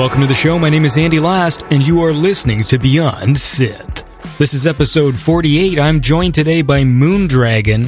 Welcome 0.00 0.22
to 0.22 0.26
the 0.26 0.34
show. 0.34 0.58
My 0.58 0.70
name 0.70 0.86
is 0.86 0.96
Andy 0.96 1.20
Last, 1.20 1.62
and 1.70 1.86
you 1.86 2.00
are 2.00 2.10
listening 2.10 2.64
to 2.64 2.78
Beyond 2.78 3.36
Synth. 3.36 4.02
This 4.38 4.54
is 4.54 4.66
episode 4.66 5.14
48. 5.14 5.78
I'm 5.78 6.00
joined 6.00 6.32
today 6.34 6.62
by 6.62 6.84
Moondragon, 6.84 7.86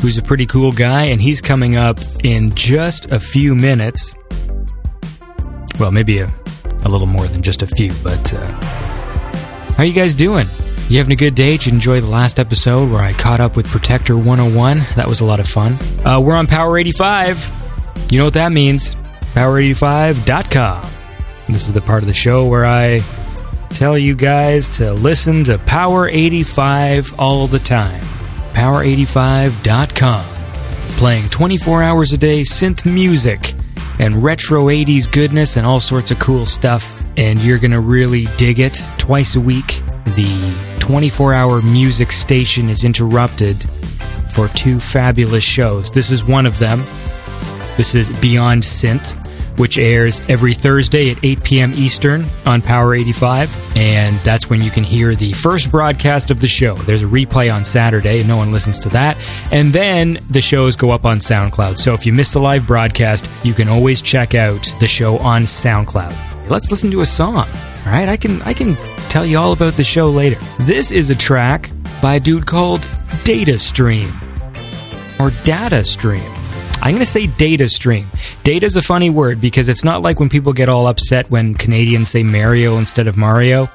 who's 0.00 0.16
a 0.16 0.22
pretty 0.22 0.46
cool 0.46 0.72
guy, 0.72 1.02
and 1.02 1.20
he's 1.20 1.42
coming 1.42 1.76
up 1.76 2.00
in 2.22 2.48
just 2.54 3.12
a 3.12 3.20
few 3.20 3.54
minutes. 3.54 4.14
Well, 5.78 5.90
maybe 5.90 6.20
a, 6.20 6.32
a 6.82 6.88
little 6.88 7.06
more 7.06 7.26
than 7.26 7.42
just 7.42 7.62
a 7.62 7.66
few, 7.66 7.92
but 8.02 8.32
uh, 8.32 8.46
how 8.46 9.82
are 9.82 9.84
you 9.84 9.92
guys 9.92 10.14
doing? 10.14 10.48
You 10.88 10.96
having 10.96 11.12
a 11.12 11.16
good 11.16 11.34
day? 11.34 11.58
Did 11.58 11.66
you 11.66 11.72
enjoy 11.74 12.00
the 12.00 12.10
last 12.10 12.38
episode 12.38 12.90
where 12.90 13.02
I 13.02 13.12
caught 13.12 13.40
up 13.40 13.54
with 13.54 13.68
Protector 13.68 14.16
101? 14.16 14.78
That 14.96 15.06
was 15.06 15.20
a 15.20 15.26
lot 15.26 15.40
of 15.40 15.46
fun. 15.46 15.78
Uh, 16.06 16.22
we're 16.24 16.36
on 16.36 16.46
Power 16.46 16.78
85. 16.78 18.06
You 18.08 18.16
know 18.16 18.24
what 18.24 18.32
that 18.32 18.50
means. 18.50 18.94
Power85.com. 19.34 21.03
This 21.48 21.68
is 21.68 21.74
the 21.74 21.80
part 21.80 22.02
of 22.02 22.06
the 22.06 22.14
show 22.14 22.46
where 22.46 22.64
I 22.64 23.00
tell 23.70 23.98
you 23.98 24.14
guys 24.14 24.68
to 24.70 24.92
listen 24.92 25.44
to 25.44 25.58
Power 25.58 26.08
85 26.08 27.18
all 27.18 27.46
the 27.46 27.58
time. 27.58 28.02
Power85.com. 28.52 30.24
Playing 30.96 31.28
24 31.28 31.82
hours 31.82 32.12
a 32.12 32.18
day 32.18 32.42
synth 32.42 32.90
music 32.90 33.54
and 33.98 34.22
retro 34.22 34.66
80s 34.66 35.10
goodness 35.10 35.56
and 35.56 35.66
all 35.66 35.80
sorts 35.80 36.10
of 36.10 36.18
cool 36.18 36.46
stuff. 36.46 37.02
And 37.16 37.42
you're 37.42 37.58
going 37.58 37.72
to 37.72 37.80
really 37.80 38.26
dig 38.36 38.58
it. 38.58 38.80
Twice 38.98 39.36
a 39.36 39.40
week, 39.40 39.82
the 40.16 40.76
24 40.80 41.34
hour 41.34 41.62
music 41.62 42.10
station 42.12 42.68
is 42.68 42.84
interrupted 42.84 43.62
for 44.30 44.48
two 44.48 44.80
fabulous 44.80 45.44
shows. 45.44 45.90
This 45.90 46.10
is 46.10 46.24
one 46.24 46.46
of 46.46 46.58
them. 46.58 46.82
This 47.76 47.94
is 47.94 48.10
Beyond 48.20 48.62
Synth, 48.62 49.16
which 49.56 49.78
airs 49.78 50.20
every 50.28 50.54
Thursday 50.54 51.10
at 51.10 51.24
8 51.24 51.42
p.m. 51.44 51.72
Eastern 51.74 52.26
on 52.46 52.62
Power 52.62 52.94
85. 52.94 53.76
And 53.76 54.16
that's 54.18 54.50
when 54.50 54.62
you 54.62 54.70
can 54.70 54.84
hear 54.84 55.14
the 55.14 55.32
first 55.32 55.70
broadcast 55.70 56.30
of 56.30 56.40
the 56.40 56.46
show. 56.46 56.74
There's 56.74 57.02
a 57.02 57.06
replay 57.06 57.54
on 57.54 57.64
Saturday. 57.64 58.22
No 58.24 58.36
one 58.36 58.52
listens 58.52 58.78
to 58.80 58.88
that. 58.90 59.16
And 59.52 59.72
then 59.72 60.24
the 60.30 60.40
shows 60.40 60.76
go 60.76 60.90
up 60.90 61.04
on 61.04 61.18
SoundCloud. 61.18 61.78
So 61.78 61.94
if 61.94 62.06
you 62.06 62.12
miss 62.12 62.32
the 62.32 62.40
live 62.40 62.66
broadcast, 62.66 63.28
you 63.42 63.54
can 63.54 63.68
always 63.68 64.02
check 64.02 64.34
out 64.34 64.72
the 64.80 64.88
show 64.88 65.18
on 65.18 65.42
SoundCloud. 65.42 66.48
Let's 66.48 66.70
listen 66.70 66.90
to 66.90 67.00
a 67.00 67.06
song. 67.06 67.48
All 67.86 67.92
right, 67.92 68.08
I 68.08 68.16
can 68.16 68.40
I 68.42 68.54
can 68.54 68.76
tell 69.08 69.24
you 69.26 69.38
all 69.38 69.52
about 69.52 69.74
the 69.74 69.84
show 69.84 70.10
later. 70.10 70.36
This 70.60 70.90
is 70.90 71.10
a 71.10 71.14
track 71.14 71.70
by 72.02 72.14
a 72.14 72.20
dude 72.20 72.46
called 72.46 72.86
Data 73.24 73.58
Stream 73.58 74.12
or 75.18 75.30
Data 75.44 75.84
Stream. 75.84 76.22
I'm 76.84 76.90
going 76.90 77.00
to 77.00 77.06
say 77.06 77.26
data 77.26 77.66
stream. 77.70 78.06
Data 78.42 78.66
is 78.66 78.76
a 78.76 78.82
funny 78.82 79.08
word 79.08 79.40
because 79.40 79.70
it's 79.70 79.84
not 79.84 80.02
like 80.02 80.20
when 80.20 80.28
people 80.28 80.52
get 80.52 80.68
all 80.68 80.86
upset 80.86 81.30
when 81.30 81.54
Canadians 81.54 82.10
say 82.10 82.22
Mario 82.22 82.76
instead 82.76 83.08
of 83.08 83.16
Mario. 83.16 83.70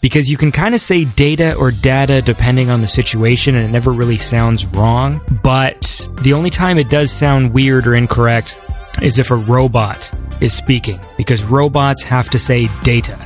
Because 0.00 0.30
you 0.30 0.38
can 0.38 0.50
kind 0.50 0.74
of 0.74 0.80
say 0.80 1.04
data 1.04 1.54
or 1.56 1.70
data 1.70 2.22
depending 2.22 2.70
on 2.70 2.80
the 2.80 2.86
situation 2.86 3.54
and 3.54 3.68
it 3.68 3.70
never 3.70 3.92
really 3.92 4.16
sounds 4.16 4.64
wrong. 4.68 5.20
But 5.42 6.08
the 6.22 6.32
only 6.32 6.48
time 6.48 6.78
it 6.78 6.88
does 6.88 7.12
sound 7.12 7.52
weird 7.52 7.86
or 7.86 7.94
incorrect 7.94 8.58
is 9.02 9.18
if 9.18 9.30
a 9.30 9.36
robot 9.36 10.10
is 10.40 10.54
speaking. 10.54 10.98
Because 11.18 11.44
robots 11.44 12.02
have 12.02 12.30
to 12.30 12.38
say 12.38 12.68
data. 12.82 13.18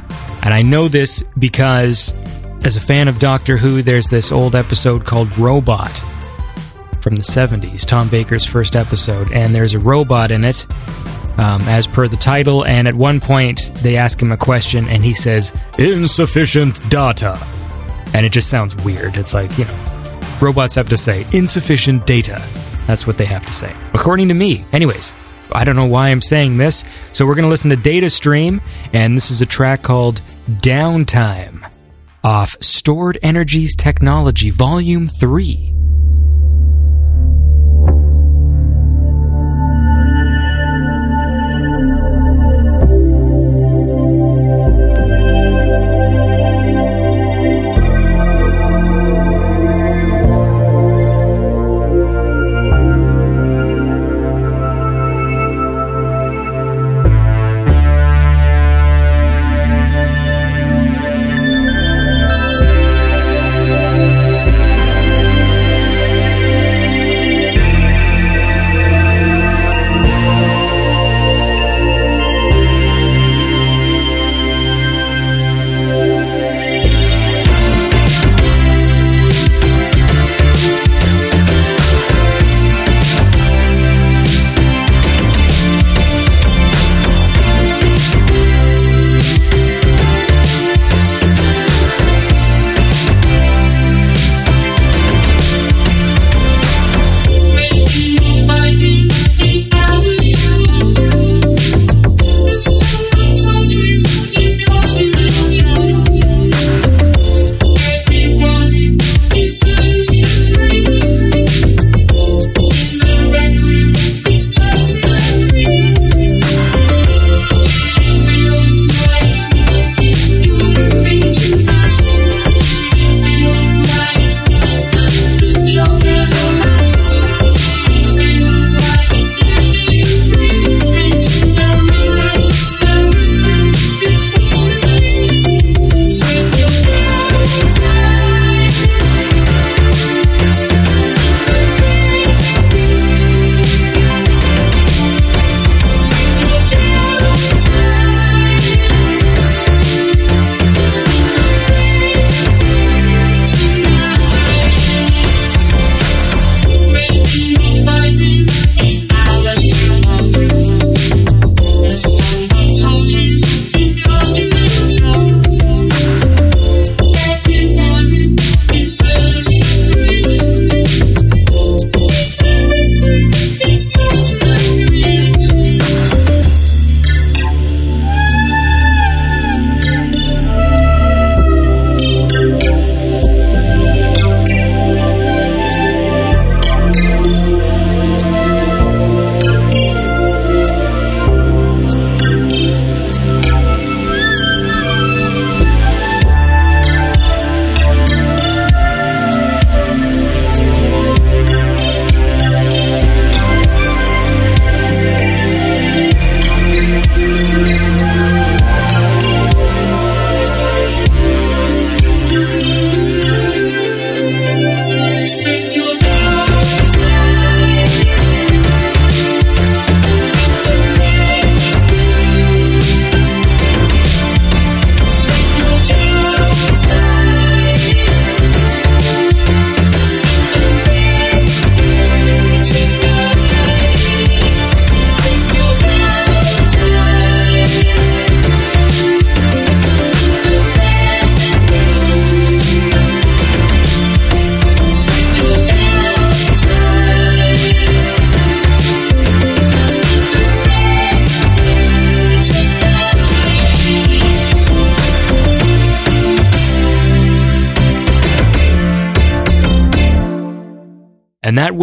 And 0.42 0.52
I 0.52 0.62
know 0.62 0.88
this 0.88 1.22
because 1.38 2.12
as 2.64 2.76
a 2.76 2.80
fan 2.80 3.06
of 3.06 3.20
Doctor 3.20 3.56
Who, 3.56 3.82
there's 3.82 4.08
this 4.08 4.32
old 4.32 4.56
episode 4.56 5.04
called 5.04 5.38
Robot 5.38 6.02
from 7.02 7.16
the 7.16 7.22
70s, 7.22 7.84
Tom 7.84 8.08
Baker's 8.08 8.46
first 8.46 8.76
episode, 8.76 9.32
and 9.32 9.54
there's 9.54 9.74
a 9.74 9.78
robot 9.78 10.30
in 10.30 10.44
it, 10.44 10.66
um, 11.38 11.60
as 11.62 11.86
per 11.86 12.08
the 12.08 12.16
title. 12.16 12.64
And 12.64 12.86
at 12.86 12.94
one 12.94 13.20
point, 13.20 13.70
they 13.76 13.96
ask 13.96 14.20
him 14.20 14.32
a 14.32 14.36
question, 14.36 14.88
and 14.88 15.04
he 15.04 15.12
says, 15.12 15.52
Insufficient 15.78 16.88
data. 16.88 17.38
And 18.14 18.24
it 18.26 18.32
just 18.32 18.48
sounds 18.48 18.76
weird. 18.76 19.16
It's 19.16 19.34
like, 19.34 19.56
you 19.58 19.64
know, 19.64 20.20
robots 20.40 20.74
have 20.76 20.88
to 20.90 20.96
say, 20.96 21.26
Insufficient 21.32 22.06
data. 22.06 22.42
That's 22.86 23.06
what 23.06 23.19
they 23.19 23.26
have 23.26 23.44
to 23.46 23.52
say, 23.52 23.74
according 23.94 24.28
to 24.28 24.34
me. 24.34 24.64
Anyways, 24.72 25.14
I 25.52 25.64
don't 25.64 25.76
know 25.76 25.86
why 25.86 26.08
I'm 26.08 26.22
saying 26.22 26.58
this. 26.58 26.84
So 27.12 27.26
we're 27.26 27.34
going 27.34 27.44
to 27.44 27.50
listen 27.50 27.70
to 27.70 27.76
Data 27.76 28.10
Stream, 28.10 28.60
and 28.92 29.16
this 29.16 29.30
is 29.30 29.40
a 29.40 29.46
track 29.46 29.82
called 29.82 30.20
Downtime 30.48 31.69
off 32.24 32.56
Stored 32.60 33.19
Energies 33.22 33.74
Technology, 33.74 34.50
Volume 34.50 35.08
3. 35.08 35.81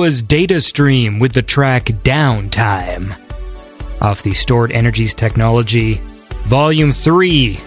Was 0.10 0.24
Data 0.24 0.60
Stream 0.60 1.20
with 1.20 1.34
the 1.34 1.44
track 1.44 1.86
Downtime 1.86 3.16
off 4.02 4.24
the 4.24 4.34
Stored 4.34 4.72
Energies 4.72 5.14
Technology 5.14 6.02
Volume 6.46 6.92
3 6.92 7.60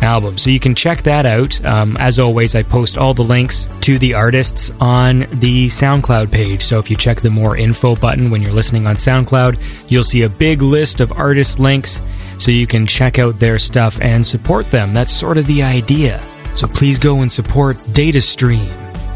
album. 0.00 0.38
So 0.38 0.50
you 0.50 0.60
can 0.60 0.76
check 0.76 1.02
that 1.02 1.26
out. 1.26 1.64
Um, 1.64 1.96
as 1.98 2.20
always, 2.20 2.54
I 2.54 2.62
post 2.62 2.96
all 2.96 3.12
the 3.12 3.24
links 3.24 3.66
to 3.80 3.98
the 3.98 4.14
artists 4.14 4.70
on 4.78 5.26
the 5.40 5.66
SoundCloud 5.66 6.30
page. 6.30 6.62
So 6.62 6.78
if 6.78 6.88
you 6.90 6.96
check 6.96 7.22
the 7.22 7.30
more 7.30 7.56
info 7.56 7.96
button 7.96 8.30
when 8.30 8.40
you're 8.40 8.52
listening 8.52 8.86
on 8.86 8.94
SoundCloud, 8.94 9.90
you'll 9.90 10.04
see 10.04 10.22
a 10.22 10.28
big 10.28 10.62
list 10.62 11.00
of 11.00 11.10
artist 11.10 11.58
links 11.58 12.00
so 12.38 12.52
you 12.52 12.68
can 12.68 12.86
check 12.86 13.18
out 13.18 13.40
their 13.40 13.58
stuff 13.58 14.00
and 14.00 14.24
support 14.24 14.70
them. 14.70 14.94
That's 14.94 15.12
sort 15.12 15.38
of 15.38 15.48
the 15.48 15.64
idea. 15.64 16.22
So 16.54 16.68
please 16.68 17.00
go 17.00 17.22
and 17.22 17.32
support 17.32 17.78
DataStream. 17.88 18.73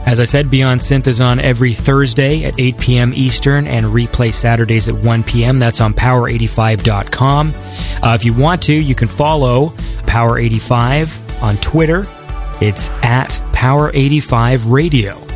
As 0.08 0.20
I 0.20 0.24
said, 0.24 0.50
Beyond 0.50 0.80
Synth 0.80 1.06
is 1.06 1.20
on 1.20 1.38
every 1.38 1.74
Thursday 1.74 2.44
at 2.44 2.58
8 2.58 2.78
p.m. 2.78 3.12
Eastern 3.14 3.66
and 3.66 3.84
replay 3.84 4.32
Saturdays 4.32 4.88
at 4.88 4.94
1 4.94 5.22
p.m. 5.22 5.58
That's 5.58 5.82
on 5.82 5.92
power85.com. 5.92 7.52
Uh, 8.02 8.14
if 8.14 8.24
you 8.24 8.32
want 8.32 8.62
to, 8.62 8.72
you 8.72 8.94
can 8.94 9.06
follow 9.06 9.68
Power85 10.04 11.42
on 11.42 11.58
Twitter. 11.58 12.06
It's 12.62 12.88
at 13.02 13.32
Power85 13.52 14.72
Radio 14.72 15.27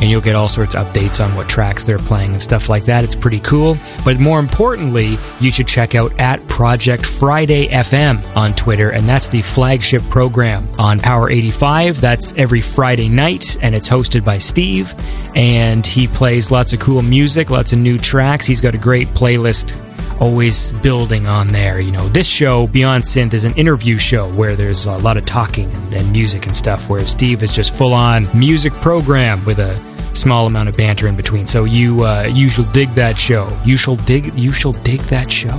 and 0.00 0.10
you'll 0.10 0.20
get 0.20 0.34
all 0.34 0.48
sorts 0.48 0.74
of 0.74 0.86
updates 0.86 1.24
on 1.24 1.34
what 1.34 1.48
tracks 1.48 1.84
they're 1.84 1.98
playing 1.98 2.32
and 2.32 2.42
stuff 2.42 2.68
like 2.68 2.84
that. 2.84 3.04
It's 3.04 3.14
pretty 3.14 3.40
cool. 3.40 3.76
But 4.04 4.18
more 4.18 4.38
importantly, 4.38 5.18
you 5.40 5.50
should 5.50 5.66
check 5.66 5.94
out 5.94 6.18
at 6.18 6.46
Project 6.48 7.06
Friday 7.06 7.68
FM 7.68 8.24
on 8.36 8.54
Twitter, 8.54 8.90
and 8.90 9.08
that's 9.08 9.28
the 9.28 9.42
flagship 9.42 10.02
program 10.04 10.68
on 10.78 11.00
Power 11.00 11.30
85. 11.30 12.00
That's 12.00 12.32
every 12.36 12.60
Friday 12.60 13.08
night, 13.08 13.56
and 13.62 13.74
it's 13.74 13.88
hosted 13.88 14.24
by 14.24 14.38
Steve, 14.38 14.94
and 15.34 15.86
he 15.86 16.06
plays 16.06 16.50
lots 16.50 16.72
of 16.72 16.80
cool 16.80 17.02
music, 17.02 17.50
lots 17.50 17.72
of 17.72 17.78
new 17.78 17.98
tracks. 17.98 18.46
He's 18.46 18.60
got 18.60 18.74
a 18.74 18.78
great 18.78 19.08
playlist 19.08 19.77
always 20.20 20.72
building 20.72 21.26
on 21.26 21.48
there. 21.48 21.80
You 21.80 21.92
know, 21.92 22.08
this 22.08 22.26
show, 22.28 22.66
Beyond 22.66 23.04
Synth, 23.04 23.34
is 23.34 23.44
an 23.44 23.54
interview 23.54 23.96
show 23.96 24.30
where 24.32 24.56
there's 24.56 24.86
a 24.86 24.98
lot 24.98 25.16
of 25.16 25.26
talking 25.26 25.70
and, 25.70 25.94
and 25.94 26.12
music 26.12 26.46
and 26.46 26.56
stuff, 26.56 26.88
whereas 26.88 27.10
Steve 27.10 27.42
is 27.42 27.52
just 27.52 27.74
full 27.74 27.94
on 27.94 28.28
music 28.38 28.72
program 28.74 29.44
with 29.44 29.58
a 29.58 29.74
small 30.14 30.46
amount 30.46 30.68
of 30.68 30.76
banter 30.76 31.08
in 31.08 31.16
between. 31.16 31.46
So 31.46 31.64
you 31.64 32.04
uh, 32.04 32.24
you 32.32 32.50
shall 32.50 32.70
dig 32.72 32.90
that 32.90 33.18
show. 33.18 33.48
You 33.64 33.76
shall 33.76 33.96
dig 33.96 34.32
you 34.38 34.52
shall 34.52 34.72
dig 34.72 35.00
that 35.02 35.30
show. 35.30 35.56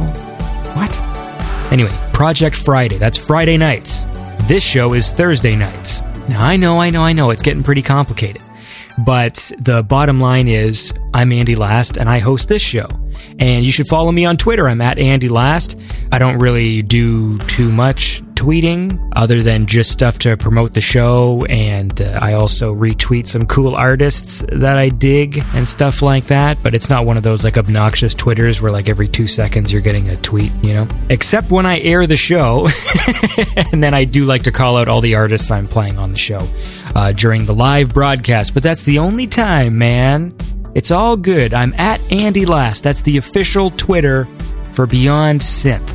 What? 0.75 0.99
Anyway, 1.71 1.95
Project 2.13 2.55
Friday. 2.55 2.97
That's 2.97 3.17
Friday 3.17 3.57
nights. 3.57 4.05
This 4.47 4.63
show 4.63 4.93
is 4.93 5.11
Thursday 5.11 5.55
nights. 5.55 6.01
Now 6.27 6.43
I 6.43 6.57
know, 6.57 6.79
I 6.79 6.89
know, 6.89 7.03
I 7.03 7.13
know. 7.13 7.29
It's 7.29 7.41
getting 7.41 7.63
pretty 7.63 7.81
complicated. 7.81 8.41
But 8.97 9.51
the 9.59 9.81
bottom 9.83 10.19
line 10.19 10.47
is, 10.47 10.93
I'm 11.13 11.31
Andy 11.31 11.55
Last, 11.55 11.97
and 11.97 12.09
I 12.09 12.19
host 12.19 12.49
this 12.49 12.61
show. 12.61 12.87
And 13.39 13.65
you 13.65 13.71
should 13.71 13.87
follow 13.87 14.11
me 14.11 14.25
on 14.25 14.37
Twitter. 14.37 14.67
I'm 14.67 14.81
at 14.81 14.99
Andy 14.99 15.29
Last. 15.29 15.79
I 16.11 16.19
don't 16.19 16.39
really 16.39 16.81
do 16.81 17.37
too 17.39 17.71
much 17.71 18.21
tweeting 18.39 19.11
other 19.17 19.43
than 19.43 19.65
just 19.65 19.91
stuff 19.91 20.17
to 20.19 20.37
promote 20.37 20.73
the 20.73 20.81
show. 20.81 21.43
And 21.49 22.01
uh, 22.01 22.19
I 22.21 22.33
also 22.33 22.73
retweet 22.73 23.27
some 23.27 23.45
cool 23.45 23.75
artists 23.75 24.43
that 24.53 24.77
I 24.77 24.87
dig 24.87 25.43
and 25.53 25.67
stuff 25.67 26.01
like 26.01 26.27
that. 26.27 26.57
But 26.63 26.73
it's 26.73 26.89
not 26.89 27.05
one 27.05 27.17
of 27.17 27.23
those 27.23 27.43
like 27.43 27.57
obnoxious 27.57 28.13
Twitters 28.13 28.61
where 28.61 28.71
like 28.71 28.87
every 28.87 29.09
two 29.09 29.27
seconds 29.27 29.73
you're 29.73 29.81
getting 29.81 30.09
a 30.09 30.15
tweet, 30.15 30.53
you 30.63 30.73
know? 30.73 30.87
Except 31.09 31.51
when 31.51 31.65
I 31.65 31.79
air 31.81 32.07
the 32.07 32.15
show. 32.15 32.69
and 33.73 33.83
then 33.83 33.93
I 33.93 34.05
do 34.05 34.23
like 34.23 34.43
to 34.43 34.51
call 34.51 34.77
out 34.77 34.87
all 34.87 35.01
the 35.01 35.15
artists 35.15 35.51
I'm 35.51 35.67
playing 35.67 35.97
on 35.97 36.13
the 36.13 36.17
show 36.17 36.47
uh, 36.95 37.11
during 37.11 37.45
the 37.45 37.53
live 37.53 37.93
broadcast. 37.93 38.53
But 38.53 38.63
that's 38.63 38.83
the 38.83 38.99
only 38.99 39.27
time, 39.27 39.77
man. 39.77 40.33
It's 40.79 40.91
all 40.91 41.17
good. 41.17 41.53
I'm 41.53 41.73
at 41.73 41.99
Andy 42.09 42.45
Last. 42.45 42.85
That's 42.85 43.01
the 43.01 43.17
official 43.17 43.71
Twitter 43.71 44.23
for 44.71 44.87
Beyond 44.87 45.41
Synth. 45.41 45.93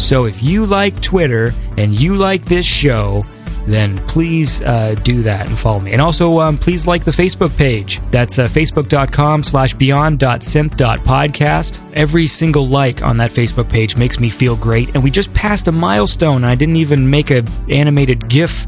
So 0.00 0.24
if 0.24 0.42
you 0.42 0.66
like 0.66 1.00
Twitter 1.00 1.54
and 1.78 1.94
you 1.94 2.16
like 2.16 2.44
this 2.44 2.66
show, 2.66 3.24
then 3.68 3.96
please 4.08 4.60
uh, 4.62 4.96
do 5.04 5.22
that 5.22 5.46
and 5.46 5.56
follow 5.56 5.78
me. 5.78 5.92
And 5.92 6.02
also, 6.02 6.40
um, 6.40 6.58
please 6.58 6.88
like 6.88 7.04
the 7.04 7.12
Facebook 7.12 7.56
page. 7.56 8.00
That's 8.10 8.40
uh, 8.40 8.48
facebook.com 8.48 9.44
slash 9.44 9.74
beyond.synth.podcast. 9.74 11.92
Every 11.94 12.26
single 12.26 12.66
like 12.66 13.04
on 13.04 13.18
that 13.18 13.30
Facebook 13.30 13.70
page 13.70 13.96
makes 13.96 14.18
me 14.18 14.30
feel 14.30 14.56
great. 14.56 14.96
And 14.96 15.04
we 15.04 15.12
just 15.12 15.32
passed 15.32 15.68
a 15.68 15.72
milestone. 15.72 16.42
I 16.42 16.56
didn't 16.56 16.74
even 16.74 17.08
make 17.08 17.30
an 17.30 17.46
animated 17.70 18.28
GIF, 18.28 18.66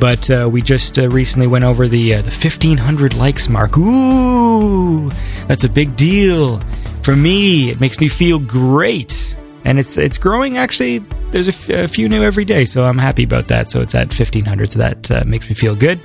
but 0.00 0.30
uh, 0.30 0.48
we 0.50 0.62
just 0.62 0.98
uh, 0.98 1.08
recently 1.08 1.46
went 1.46 1.64
over 1.64 1.86
the, 1.86 2.14
uh, 2.14 2.22
the 2.22 2.30
1,500 2.30 3.14
likes 3.14 3.48
mark. 3.48 3.76
Ooh, 3.76 5.10
that's 5.46 5.64
a 5.64 5.68
big 5.68 5.96
deal. 5.96 6.58
For 7.02 7.14
me, 7.14 7.70
it 7.70 7.80
makes 7.80 8.00
me 8.00 8.08
feel 8.08 8.38
great 8.38 9.36
and 9.64 9.78
it's 9.78 9.96
it's 9.98 10.18
growing. 10.18 10.58
Actually, 10.58 10.98
there's 11.30 11.46
a, 11.46 11.50
f- 11.50 11.68
a 11.70 11.88
few 11.88 12.08
new 12.08 12.22
every 12.22 12.44
day, 12.44 12.64
so 12.64 12.84
I'm 12.84 12.98
happy 12.98 13.24
about 13.24 13.48
that. 13.48 13.70
So 13.70 13.80
it's 13.80 13.94
at 13.94 14.08
1500, 14.08 14.72
so 14.72 14.78
that 14.78 15.10
uh, 15.10 15.24
makes 15.26 15.48
me 15.48 15.54
feel 15.54 15.74
good. 15.74 16.00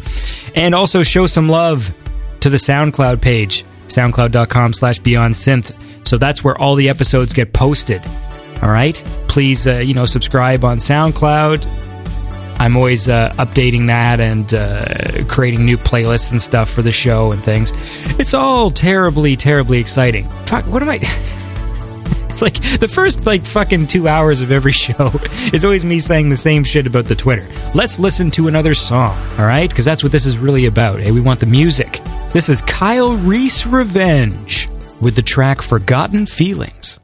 And 0.56 0.76
also 0.76 1.04
show 1.04 1.28
some 1.28 1.50
love 1.50 1.94
to 2.42 2.50
the 2.50 2.58
SoundCloud 2.58 3.22
page, 3.22 3.66
soundcloud.com/slash 3.88 5.00
Beyond 5.00 5.34
Synth. 5.34 5.74
So 6.08 6.18
that's 6.18 6.44
where 6.44 6.58
all 6.60 6.76
the 6.76 6.90
episodes 6.90 7.34
get 7.34 7.54
posted. 7.54 8.02
All 8.62 8.70
right, 8.70 8.96
please, 9.28 9.68
uh, 9.68 9.78
you 9.78 9.94
know, 9.94 10.06
subscribe 10.06 10.64
on 10.64 10.78
SoundCloud. 10.78 11.66
I'm 12.60 12.78
always 12.78 13.10
uh, 13.10 13.34
updating 13.38 13.88
that 13.88 14.20
and 14.20 14.54
uh, 14.54 15.26
creating 15.28 15.66
new 15.66 15.78
playlists 15.78 16.32
and 16.32 16.42
stuff 16.42 16.70
for 16.70 16.82
the 16.82 16.92
show 16.92 17.32
and 17.32 17.44
things. 17.44 17.72
It's 18.20 18.34
all 18.34 18.72
terribly, 18.72 19.36
terribly 19.36 19.80
exciting. 19.80 20.28
Fuck, 20.46 20.66
what 20.68 20.82
am 20.82 20.90
I? 20.90 21.02
It's 22.36 22.42
like 22.42 22.56
the 22.82 22.90
first 22.90 23.26
like 23.26 23.46
fucking 23.46 23.88
two 23.88 24.10
hours 24.10 24.42
of 24.42 24.52
every 24.52 24.72
show 24.74 25.10
is 25.54 25.64
always 25.64 25.86
me 25.86 26.00
saying 26.00 26.28
the 26.28 26.36
same 26.36 26.66
shit 26.66 26.86
about 26.86 27.06
the 27.06 27.16
Twitter. 27.16 27.48
Let's 27.74 27.98
listen 27.98 28.30
to 28.32 28.50
another 28.50 28.74
song, 28.74 29.18
all 29.40 29.46
right? 29.46 29.70
Because 29.70 29.86
that's 29.86 30.04
what 30.04 30.12
this 30.12 30.26
is 30.26 30.38
really 30.38 30.66
about. 30.66 31.00
Hey, 31.00 31.12
we 31.12 31.22
want 31.22 31.40
the 31.40 31.46
music. 31.46 32.02
This 32.34 32.50
is 32.50 32.62
Kyle 32.62 33.16
Reese 33.16 33.66
Revenge 33.66 34.68
with 35.00 35.16
the 35.16 35.22
track 35.22 35.62
Forgotten 35.62 36.26
Feelings. 36.26 37.00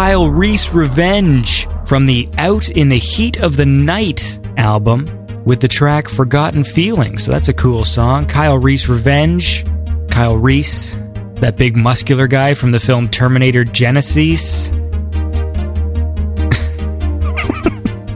Kyle 0.00 0.30
Reese 0.30 0.72
Revenge 0.72 1.68
from 1.84 2.06
the 2.06 2.26
Out 2.38 2.70
in 2.70 2.88
the 2.88 2.96
Heat 2.96 3.38
of 3.38 3.58
the 3.58 3.66
Night 3.66 4.40
album 4.56 5.44
with 5.44 5.60
the 5.60 5.68
track 5.68 6.08
Forgotten 6.08 6.64
Feelings. 6.64 7.24
So 7.24 7.32
that's 7.32 7.48
a 7.48 7.52
cool 7.52 7.84
song. 7.84 8.24
Kyle 8.24 8.56
Reese 8.56 8.88
Revenge. 8.88 9.62
Kyle 10.10 10.38
Reese, 10.38 10.96
that 11.34 11.58
big 11.58 11.76
muscular 11.76 12.26
guy 12.28 12.54
from 12.54 12.70
the 12.70 12.78
film 12.78 13.10
Terminator 13.10 13.62
Genisys. 13.62 14.72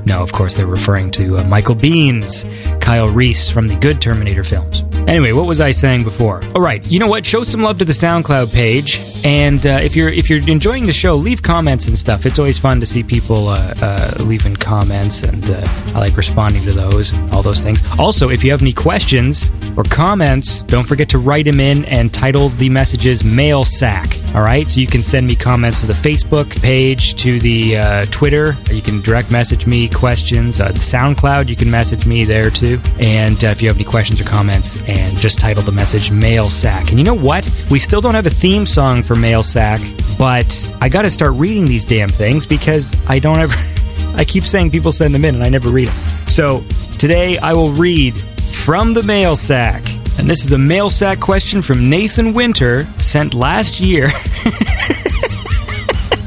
no, 0.07 0.23
of 0.23 0.33
course, 0.33 0.57
they're 0.57 0.67
referring 0.67 1.11
to 1.11 1.37
uh, 1.37 1.45
Michael 1.45 1.76
Biehn's 1.76 2.47
Kyle 2.83 3.11
Reese 3.11 3.50
from 3.50 3.67
the 3.67 3.76
good 3.76 4.00
Terminator 4.00 4.43
films. 4.43 4.84
Anyway, 5.07 5.33
what 5.33 5.47
was 5.47 5.61
I 5.61 5.71
saying 5.71 6.03
before? 6.03 6.41
All 6.55 6.63
right, 6.63 6.91
you 6.91 6.99
know 6.99 7.07
what? 7.07 7.27
Show 7.27 7.43
some 7.43 7.63
love 7.63 7.79
to 7.79 7.85
the 7.85 7.93
SoundCloud 7.93 8.53
page, 8.53 9.01
and 9.25 9.65
uh, 9.67 9.79
if 9.83 9.95
you're 9.95 10.09
if 10.09 10.31
you're 10.31 10.41
enjoying 10.49 10.87
the 10.87 10.95
show, 10.95 11.15
leave 11.15 11.43
comments 11.43 11.89
and 11.89 11.99
stuff. 11.99 12.25
It's 12.25 12.39
always 12.39 12.59
fun 12.59 12.81
to 12.81 12.87
see 12.87 13.03
people 13.03 13.49
uh, 13.49 13.75
uh, 13.83 14.15
leaving 14.21 14.57
comments, 14.57 15.23
and 15.23 15.51
uh, 15.51 15.63
I 15.95 15.99
like 16.01 16.17
responding 16.17 16.63
to 16.63 16.73
those 16.73 17.13
and 17.13 17.31
all 17.33 17.43
those 17.43 17.63
things. 17.63 17.83
Also, 17.99 18.31
if 18.31 18.43
you 18.43 18.51
have 18.51 18.63
any 18.63 18.73
questions 18.73 19.51
or 19.77 19.85
comments, 19.85 20.63
don't 20.63 20.87
forget 20.87 21.11
to 21.11 21.19
write 21.19 21.45
them 21.45 21.61
in 21.61 21.85
and 21.85 22.13
title 22.13 22.49
the 22.49 22.71
messages 22.71 23.23
"Mail 23.23 23.65
Sack." 23.67 24.13
All 24.35 24.43
right, 24.43 24.69
so 24.69 24.81
you 24.81 24.88
can 24.88 25.00
send 25.00 25.29
me 25.29 25.37
comments 25.37 25.81
to 25.83 25.87
the 25.87 25.93
Facebook 25.93 26.61
page, 26.61 27.14
to 27.23 27.38
the 27.38 27.76
uh, 27.76 28.05
Twitter. 28.07 28.57
You 28.69 28.83
can 28.83 29.00
direct 29.00 29.31
message 29.31 29.64
me 29.64 29.88
questions. 29.88 30.61
Uh, 30.61 30.73
the 30.73 30.81
SoundCloud, 30.81 31.49
you 31.49 31.55
can 31.55 31.71
message 31.71 32.05
me 32.05 32.25
there 32.25 32.50
too. 32.50 32.81
And 32.99 33.41
if 33.45 33.62
you 33.62 33.69
have 33.69 33.76
any 33.76 33.85
questions 33.85 34.21
or 34.21 34.25
comments 34.25 34.76
and 34.88 35.17
just 35.19 35.38
title 35.38 35.62
the 35.62 35.71
message 35.71 36.11
Mail 36.11 36.50
Sack. 36.50 36.88
And 36.88 36.99
you 36.99 37.05
know 37.05 37.14
what? 37.14 37.49
We 37.71 37.79
still 37.79 38.00
don't 38.00 38.17
have 38.17 38.26
a 38.26 38.31
theme 38.31 38.67
song 38.67 39.05
for 39.05 39.14
Mail 39.14 39.45
Sack, 39.45 39.81
but 40.19 40.75
I 40.81 40.88
got 40.88 41.03
to 41.03 41.11
start 41.11 41.35
reading 41.35 41.67
these 41.67 41.85
damn 41.85 42.09
things 42.11 42.45
because 42.45 42.93
I 43.07 43.21
don't 43.21 43.38
ever. 43.38 43.55
I 44.17 44.25
keep 44.25 44.43
saying 44.43 44.73
people 44.73 44.91
send 44.91 45.14
them 45.14 45.25
in 45.25 45.37
and 45.37 45.45
I 45.45 45.49
never 45.49 45.69
read 45.69 45.87
them. 45.87 46.29
So 46.29 46.64
today 46.99 47.38
I 47.38 47.53
will 47.53 47.71
read 47.71 48.19
from 48.41 48.95
the 48.95 49.05
Mail 49.05 49.37
Sack. 49.37 49.85
And 50.19 50.31
this 50.31 50.45
is 50.45 50.53
a 50.53 50.59
Mail 50.59 50.91
Sack 50.91 51.21
question 51.21 51.61
from 51.61 51.91
Nathan 51.91 52.35
Winter, 52.35 52.87
sent 53.14 53.33
last 53.33 53.78
year. 53.78 54.09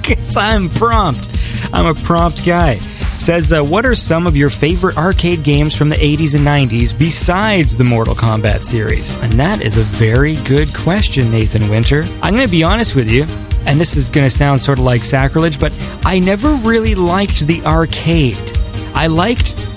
Because 0.07 0.37
I'm 0.37 0.69
prompt. 0.69 1.27
I'm 1.73 1.85
a 1.85 1.93
prompt 1.93 2.45
guy 2.45 2.79
says, 3.27 3.51
uh, 3.51 3.61
What 3.61 3.85
are 3.85 3.93
some 3.93 4.25
of 4.25 4.37
your 4.37 4.49
favorite 4.49 4.95
arcade 4.95 5.43
games 5.43 5.75
from 5.75 5.89
the 5.89 5.97
80s 5.97 6.33
and 6.33 6.47
90s 6.47 6.97
besides 6.97 7.75
the 7.75 7.83
Mortal 7.83 8.15
Kombat 8.15 8.63
series? 8.63 9.11
And 9.17 9.33
that 9.33 9.61
is 9.61 9.75
a 9.75 9.81
very 9.81 10.37
good 10.43 10.73
question, 10.73 11.29
Nathan 11.29 11.69
Winter. 11.69 12.03
I'm 12.21 12.33
going 12.33 12.45
to 12.45 12.51
be 12.51 12.63
honest 12.63 12.95
with 12.95 13.09
you, 13.11 13.25
and 13.65 13.81
this 13.81 13.97
is 13.97 14.09
going 14.09 14.25
to 14.25 14.29
sound 14.29 14.61
sort 14.61 14.79
of 14.79 14.85
like 14.85 15.03
sacrilege, 15.03 15.59
but 15.59 15.77
I 16.05 16.19
never 16.19 16.49
really 16.63 16.95
liked 16.95 17.45
the 17.45 17.61
arcade. 17.65 18.57
I 18.93 19.07
liked 19.07 19.67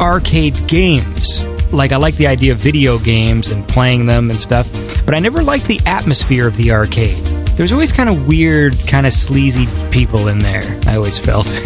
arcade 0.00 0.66
games. 0.66 1.44
Like, 1.72 1.92
I 1.92 1.96
like 1.96 2.14
the 2.14 2.28
idea 2.28 2.52
of 2.52 2.58
video 2.58 2.98
games 2.98 3.50
and 3.50 3.68
playing 3.68 4.06
them 4.06 4.30
and 4.30 4.40
stuff, 4.40 4.70
but 5.06 5.14
I 5.14 5.20
never 5.20 5.42
liked 5.42 5.66
the 5.66 5.80
atmosphere 5.86 6.46
of 6.46 6.56
the 6.56 6.72
arcade. 6.72 7.24
There's 7.56 7.72
always 7.72 7.92
kind 7.92 8.10
of 8.10 8.26
weird, 8.26 8.74
kind 8.86 9.06
of 9.06 9.12
sleazy 9.12 9.66
people 9.90 10.28
in 10.28 10.40
there, 10.40 10.80
I 10.86 10.96
always 10.96 11.18
felt. 11.18 11.46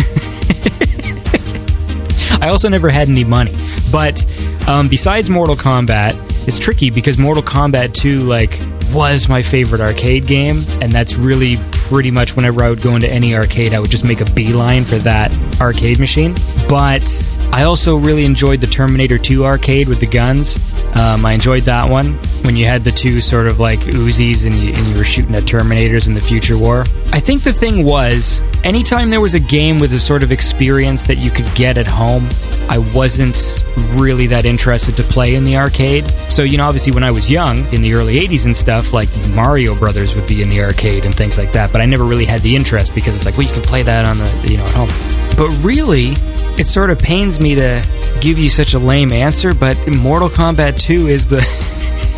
I 2.40 2.48
also 2.48 2.68
never 2.68 2.90
had 2.90 3.08
any 3.08 3.24
money. 3.24 3.56
But 3.90 4.24
um, 4.68 4.88
besides 4.88 5.28
Mortal 5.28 5.56
Kombat, 5.56 6.46
it's 6.46 6.58
tricky 6.58 6.90
because 6.90 7.18
Mortal 7.18 7.42
Kombat 7.42 7.92
2, 7.92 8.20
like, 8.20 8.60
was 8.92 9.28
my 9.28 9.42
favorite 9.42 9.80
arcade 9.80 10.26
game, 10.26 10.62
and 10.80 10.92
that's 10.92 11.16
really 11.16 11.56
pretty 11.70 12.10
much 12.10 12.36
whenever 12.36 12.64
I 12.64 12.70
would 12.70 12.82
go 12.82 12.94
into 12.94 13.10
any 13.10 13.34
arcade, 13.34 13.74
I 13.74 13.80
would 13.80 13.90
just 13.90 14.04
make 14.04 14.20
a 14.20 14.24
beeline 14.32 14.84
for 14.84 14.96
that 14.96 15.36
arcade 15.60 15.98
machine. 15.98 16.34
But 16.68 17.04
I 17.52 17.64
also 17.64 17.96
really 17.96 18.24
enjoyed 18.24 18.60
the 18.60 18.66
Terminator 18.66 19.18
2 19.18 19.44
arcade 19.44 19.88
with 19.88 20.00
the 20.00 20.06
guns. 20.06 20.69
Um, 20.94 21.24
I 21.24 21.32
enjoyed 21.32 21.64
that 21.64 21.88
one 21.88 22.14
when 22.42 22.56
you 22.56 22.66
had 22.66 22.84
the 22.84 22.90
two 22.90 23.20
sort 23.20 23.46
of 23.46 23.60
like 23.60 23.80
Uzis 23.80 24.44
and 24.44 24.54
you, 24.54 24.72
and 24.72 24.86
you 24.86 24.96
were 24.96 25.04
shooting 25.04 25.34
at 25.34 25.44
Terminators 25.44 26.08
in 26.08 26.14
the 26.14 26.20
future 26.20 26.58
war. 26.58 26.84
I 27.12 27.20
think 27.20 27.42
the 27.42 27.52
thing 27.52 27.84
was, 27.84 28.40
anytime 28.64 29.10
there 29.10 29.20
was 29.20 29.34
a 29.34 29.40
game 29.40 29.78
with 29.78 29.92
a 29.92 29.98
sort 29.98 30.22
of 30.22 30.32
experience 30.32 31.04
that 31.04 31.18
you 31.18 31.30
could 31.30 31.52
get 31.54 31.78
at 31.78 31.86
home, 31.86 32.28
I 32.68 32.78
wasn't 32.78 33.64
really 33.90 34.26
that 34.28 34.46
interested 34.46 34.96
to 34.96 35.02
play 35.02 35.34
in 35.34 35.44
the 35.44 35.56
arcade. 35.56 36.04
So, 36.28 36.42
you 36.42 36.58
know, 36.58 36.66
obviously 36.66 36.92
when 36.92 37.04
I 37.04 37.10
was 37.10 37.30
young, 37.30 37.64
in 37.72 37.82
the 37.82 37.94
early 37.94 38.16
80s 38.26 38.44
and 38.44 38.56
stuff, 38.56 38.92
like 38.92 39.08
Mario 39.30 39.74
Brothers 39.74 40.14
would 40.16 40.26
be 40.26 40.42
in 40.42 40.48
the 40.48 40.60
arcade 40.62 41.04
and 41.04 41.14
things 41.14 41.38
like 41.38 41.52
that, 41.52 41.72
but 41.72 41.80
I 41.80 41.86
never 41.86 42.04
really 42.04 42.24
had 42.24 42.40
the 42.40 42.56
interest 42.56 42.94
because 42.94 43.14
it's 43.14 43.24
like, 43.26 43.36
well, 43.36 43.46
you 43.46 43.52
can 43.52 43.62
play 43.62 43.82
that 43.82 44.04
on 44.04 44.18
the, 44.18 44.48
you 44.48 44.56
know, 44.56 44.66
at 44.66 44.74
home. 44.74 44.88
But 45.36 45.48
really, 45.64 46.14
it 46.60 46.66
sort 46.66 46.90
of 46.90 46.98
pains 46.98 47.40
me 47.40 47.54
to 47.54 47.82
give 48.20 48.38
you 48.38 48.50
such 48.50 48.74
a 48.74 48.78
lame 48.78 49.12
answer, 49.12 49.54
but 49.54 49.78
Mortal 49.88 50.28
Kombat 50.28 50.78
2 50.78 51.08
is 51.08 51.26
the 51.26 51.38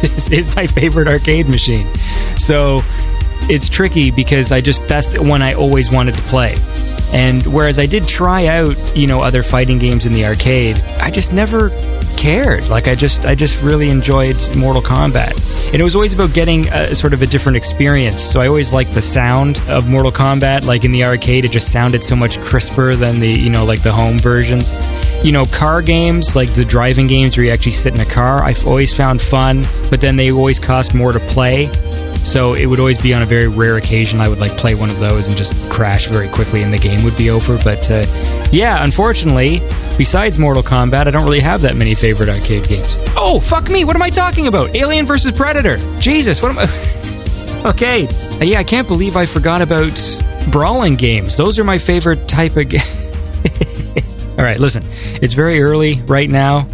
is, 0.02 0.28
is 0.32 0.56
my 0.56 0.66
favorite 0.66 1.06
arcade 1.06 1.48
machine. 1.48 1.88
So 2.38 2.80
it's 3.48 3.68
tricky 3.68 4.10
because 4.10 4.50
I 4.50 4.60
just 4.60 4.86
that's 4.88 5.06
the 5.08 5.22
one 5.22 5.42
I 5.42 5.54
always 5.54 5.92
wanted 5.92 6.16
to 6.16 6.22
play. 6.22 6.56
And 7.12 7.46
whereas 7.46 7.78
I 7.78 7.86
did 7.86 8.08
try 8.08 8.46
out, 8.46 8.96
you 8.96 9.06
know, 9.06 9.20
other 9.20 9.42
fighting 9.42 9.78
games 9.78 10.06
in 10.06 10.12
the 10.12 10.24
arcade, 10.24 10.76
I 10.98 11.10
just 11.10 11.32
never 11.32 11.70
cared. 12.16 12.68
Like 12.68 12.88
I 12.88 12.94
just 12.94 13.26
I 13.26 13.34
just 13.34 13.62
really 13.62 13.90
enjoyed 13.90 14.36
Mortal 14.56 14.82
Kombat. 14.82 15.72
And 15.72 15.80
it 15.80 15.84
was 15.84 15.94
always 15.94 16.14
about 16.14 16.32
getting 16.32 16.68
a, 16.68 16.94
sort 16.94 17.12
of 17.12 17.22
a 17.22 17.26
different 17.26 17.56
experience. 17.56 18.22
So 18.22 18.40
I 18.40 18.46
always 18.46 18.72
liked 18.72 18.94
the 18.94 19.02
sound 19.02 19.60
of 19.68 19.88
Mortal 19.88 20.12
Kombat 20.12 20.64
like 20.64 20.84
in 20.84 20.90
the 20.90 21.04
arcade 21.04 21.44
it 21.44 21.50
just 21.50 21.72
sounded 21.72 22.04
so 22.04 22.16
much 22.16 22.40
crisper 22.40 22.94
than 22.94 23.20
the, 23.20 23.28
you 23.28 23.50
know, 23.50 23.64
like 23.64 23.82
the 23.82 23.92
home 23.92 24.18
versions. 24.18 24.72
You 25.24 25.32
know, 25.32 25.46
car 25.46 25.82
games, 25.82 26.34
like 26.34 26.52
the 26.54 26.64
driving 26.64 27.06
games 27.06 27.36
where 27.36 27.46
you 27.46 27.52
actually 27.52 27.72
sit 27.72 27.94
in 27.94 28.00
a 28.00 28.06
car, 28.06 28.42
I've 28.42 28.66
always 28.66 28.94
found 28.94 29.20
fun, 29.20 29.64
but 29.90 30.00
then 30.00 30.16
they 30.16 30.32
always 30.32 30.58
cost 30.58 30.94
more 30.94 31.12
to 31.12 31.20
play. 31.20 31.66
So 32.24 32.54
it 32.54 32.66
would 32.66 32.78
always 32.78 32.98
be 32.98 33.12
on 33.14 33.22
a 33.22 33.26
very 33.26 33.48
rare 33.48 33.76
occasion 33.76 34.20
I 34.20 34.28
would 34.28 34.38
like 34.38 34.56
play 34.56 34.74
one 34.74 34.90
of 34.90 34.98
those 34.98 35.28
and 35.28 35.36
just 35.36 35.70
crash 35.70 36.06
very 36.06 36.28
quickly 36.28 36.62
and 36.62 36.72
the 36.72 36.78
game 36.78 37.04
would 37.04 37.16
be 37.16 37.30
over. 37.30 37.58
But 37.62 37.90
uh, 37.90 38.06
yeah, 38.52 38.82
unfortunately, 38.82 39.60
besides 39.98 40.38
Mortal 40.38 40.62
Kombat, 40.62 41.06
I 41.06 41.10
don't 41.10 41.24
really 41.24 41.40
have 41.40 41.62
that 41.62 41.76
many 41.76 41.94
favorite 41.94 42.28
arcade 42.28 42.68
games. 42.68 42.96
Oh, 43.16 43.40
fuck 43.40 43.68
me! 43.68 43.84
What 43.84 43.96
am 43.96 44.02
I 44.02 44.10
talking 44.10 44.46
about? 44.46 44.74
Alien 44.74 45.06
versus 45.06 45.32
Predator. 45.32 45.78
Jesus, 46.00 46.40
what 46.40 46.56
am 46.56 46.58
I? 46.58 47.62
okay, 47.70 48.06
uh, 48.06 48.44
yeah, 48.44 48.58
I 48.60 48.64
can't 48.64 48.88
believe 48.88 49.16
I 49.16 49.26
forgot 49.26 49.62
about 49.62 49.92
brawling 50.50 50.96
games. 50.96 51.36
Those 51.36 51.58
are 51.58 51.64
my 51.64 51.78
favorite 51.78 52.28
type 52.28 52.56
of. 52.56 52.68
game. 52.68 52.80
All 54.38 54.44
right, 54.44 54.58
listen. 54.58 54.82
It's 55.20 55.34
very 55.34 55.62
early 55.62 56.00
right 56.02 56.28
now. 56.30 56.66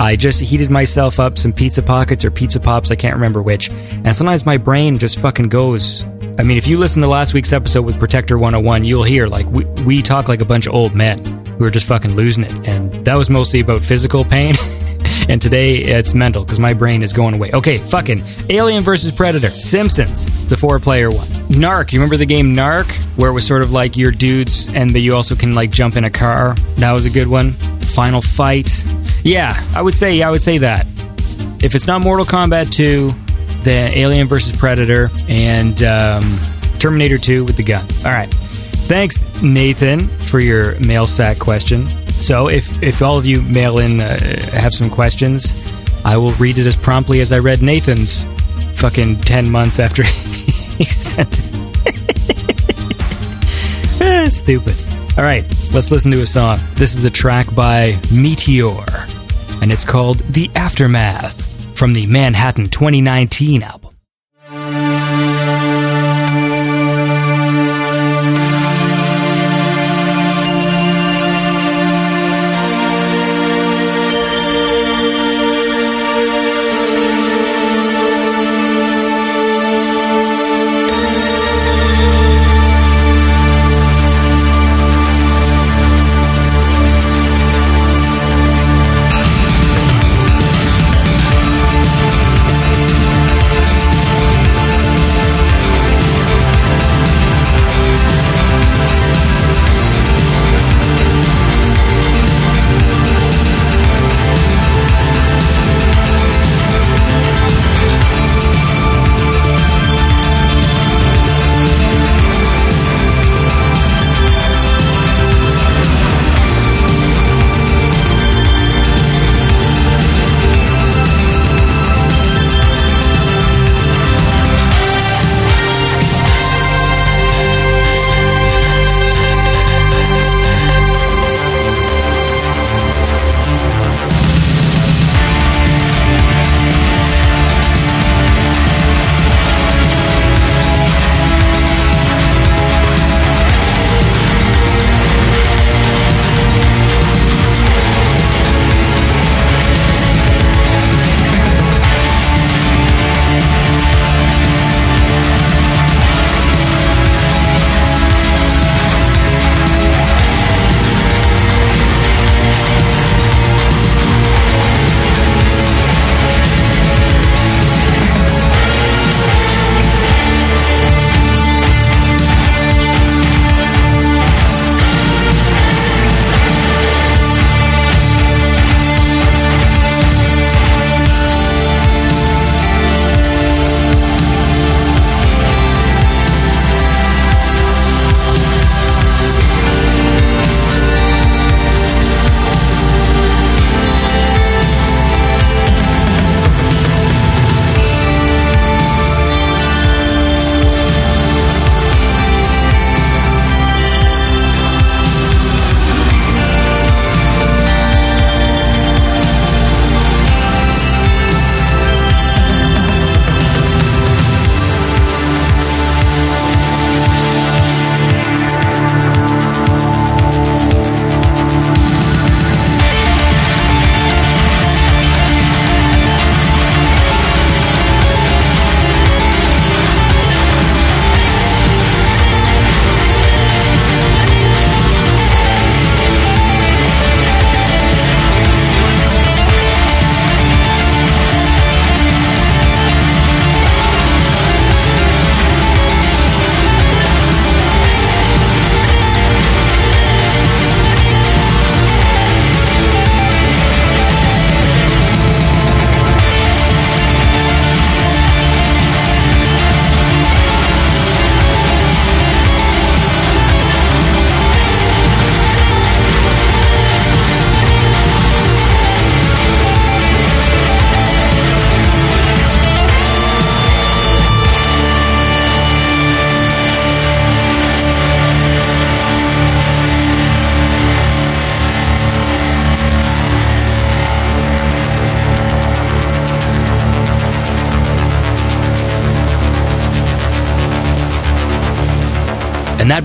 I 0.00 0.16
just 0.16 0.40
heated 0.40 0.70
myself 0.70 1.20
up 1.20 1.36
some 1.36 1.52
pizza 1.52 1.82
pockets 1.82 2.24
or 2.24 2.30
pizza 2.30 2.58
pops, 2.58 2.90
I 2.90 2.94
can't 2.94 3.14
remember 3.14 3.42
which. 3.42 3.68
And 3.68 4.16
sometimes 4.16 4.46
my 4.46 4.56
brain 4.56 4.96
just 4.96 5.20
fucking 5.20 5.50
goes. 5.50 6.04
I 6.38 6.42
mean, 6.42 6.56
if 6.56 6.66
you 6.66 6.78
listen 6.78 7.02
to 7.02 7.06
last 7.06 7.34
week's 7.34 7.52
episode 7.52 7.82
with 7.82 7.98
Protector 7.98 8.38
101, 8.38 8.86
you'll 8.86 9.02
hear 9.02 9.26
like 9.26 9.44
we, 9.48 9.66
we 9.84 10.00
talk 10.00 10.26
like 10.26 10.40
a 10.40 10.46
bunch 10.46 10.66
of 10.66 10.72
old 10.72 10.94
men 10.94 11.22
who 11.58 11.66
are 11.66 11.70
just 11.70 11.84
fucking 11.84 12.16
losing 12.16 12.44
it. 12.44 12.66
And 12.66 13.04
that 13.04 13.14
was 13.16 13.28
mostly 13.28 13.60
about 13.60 13.82
physical 13.82 14.24
pain. 14.24 14.54
and 15.28 15.42
today 15.42 15.76
it's 15.76 16.14
mental 16.14 16.44
because 16.44 16.58
my 16.58 16.72
brain 16.72 17.02
is 17.02 17.12
going 17.12 17.34
away. 17.34 17.50
Okay, 17.52 17.76
fucking 17.76 18.24
Alien 18.48 18.82
versus 18.82 19.12
Predator, 19.12 19.50
Simpsons, 19.50 20.46
the 20.46 20.56
four 20.56 20.80
player 20.80 21.10
one. 21.10 21.28
Narc, 21.50 21.92
you 21.92 21.98
remember 21.98 22.16
the 22.16 22.24
game 22.24 22.56
Narc, 22.56 22.90
where 23.18 23.28
it 23.28 23.34
was 23.34 23.46
sort 23.46 23.60
of 23.60 23.70
like 23.70 23.98
your 23.98 24.12
dudes 24.12 24.72
and 24.72 24.94
but 24.94 25.02
you 25.02 25.14
also 25.14 25.34
can 25.34 25.54
like 25.54 25.70
jump 25.70 25.96
in 25.96 26.04
a 26.04 26.10
car? 26.10 26.54
That 26.76 26.92
was 26.92 27.04
a 27.04 27.10
good 27.10 27.28
one. 27.28 27.54
Final 28.00 28.22
Fight. 28.22 28.82
Yeah, 29.24 29.54
I 29.76 29.82
would 29.82 29.94
say 29.94 30.14
yeah, 30.14 30.28
I 30.28 30.30
would 30.30 30.40
say 30.40 30.56
that. 30.56 30.86
If 31.62 31.74
it's 31.74 31.86
not 31.86 32.00
Mortal 32.00 32.24
Kombat 32.24 32.72
2, 32.72 33.12
then 33.60 33.92
Alien 33.92 34.26
versus 34.26 34.56
Predator 34.56 35.10
and 35.28 35.82
um, 35.82 36.24
Terminator 36.78 37.18
2 37.18 37.44
with 37.44 37.58
the 37.58 37.62
gun. 37.62 37.86
All 38.06 38.12
right. 38.12 38.32
Thanks, 38.88 39.26
Nathan, 39.42 40.08
for 40.20 40.40
your 40.40 40.80
mail 40.80 41.06
sack 41.06 41.38
question. 41.38 41.90
So, 42.08 42.48
if 42.48 42.82
if 42.82 43.02
all 43.02 43.18
of 43.18 43.26
you 43.26 43.42
mail 43.42 43.78
in 43.78 44.00
uh, 44.00 44.50
have 44.50 44.72
some 44.72 44.88
questions, 44.88 45.62
I 46.02 46.16
will 46.16 46.32
read 46.32 46.56
it 46.56 46.66
as 46.66 46.76
promptly 46.76 47.20
as 47.20 47.32
I 47.32 47.38
read 47.38 47.60
Nathan's. 47.60 48.24
Fucking 48.76 49.20
ten 49.20 49.52
months 49.52 49.78
after 49.78 50.02
he 50.78 50.84
sent 50.84 51.38
it. 51.38 51.50
stupid. 54.32 54.99
All 55.20 55.26
right, 55.26 55.44
let's 55.74 55.90
listen 55.90 56.10
to 56.12 56.22
a 56.22 56.26
song. 56.26 56.60
This 56.76 56.96
is 56.96 57.04
a 57.04 57.10
track 57.10 57.54
by 57.54 58.00
Meteor, 58.10 58.86
and 59.60 59.70
it's 59.70 59.84
called 59.84 60.20
"The 60.32 60.50
Aftermath" 60.54 61.76
from 61.76 61.92
the 61.92 62.06
Manhattan 62.06 62.70
2019 62.70 63.62
album. 63.62 63.89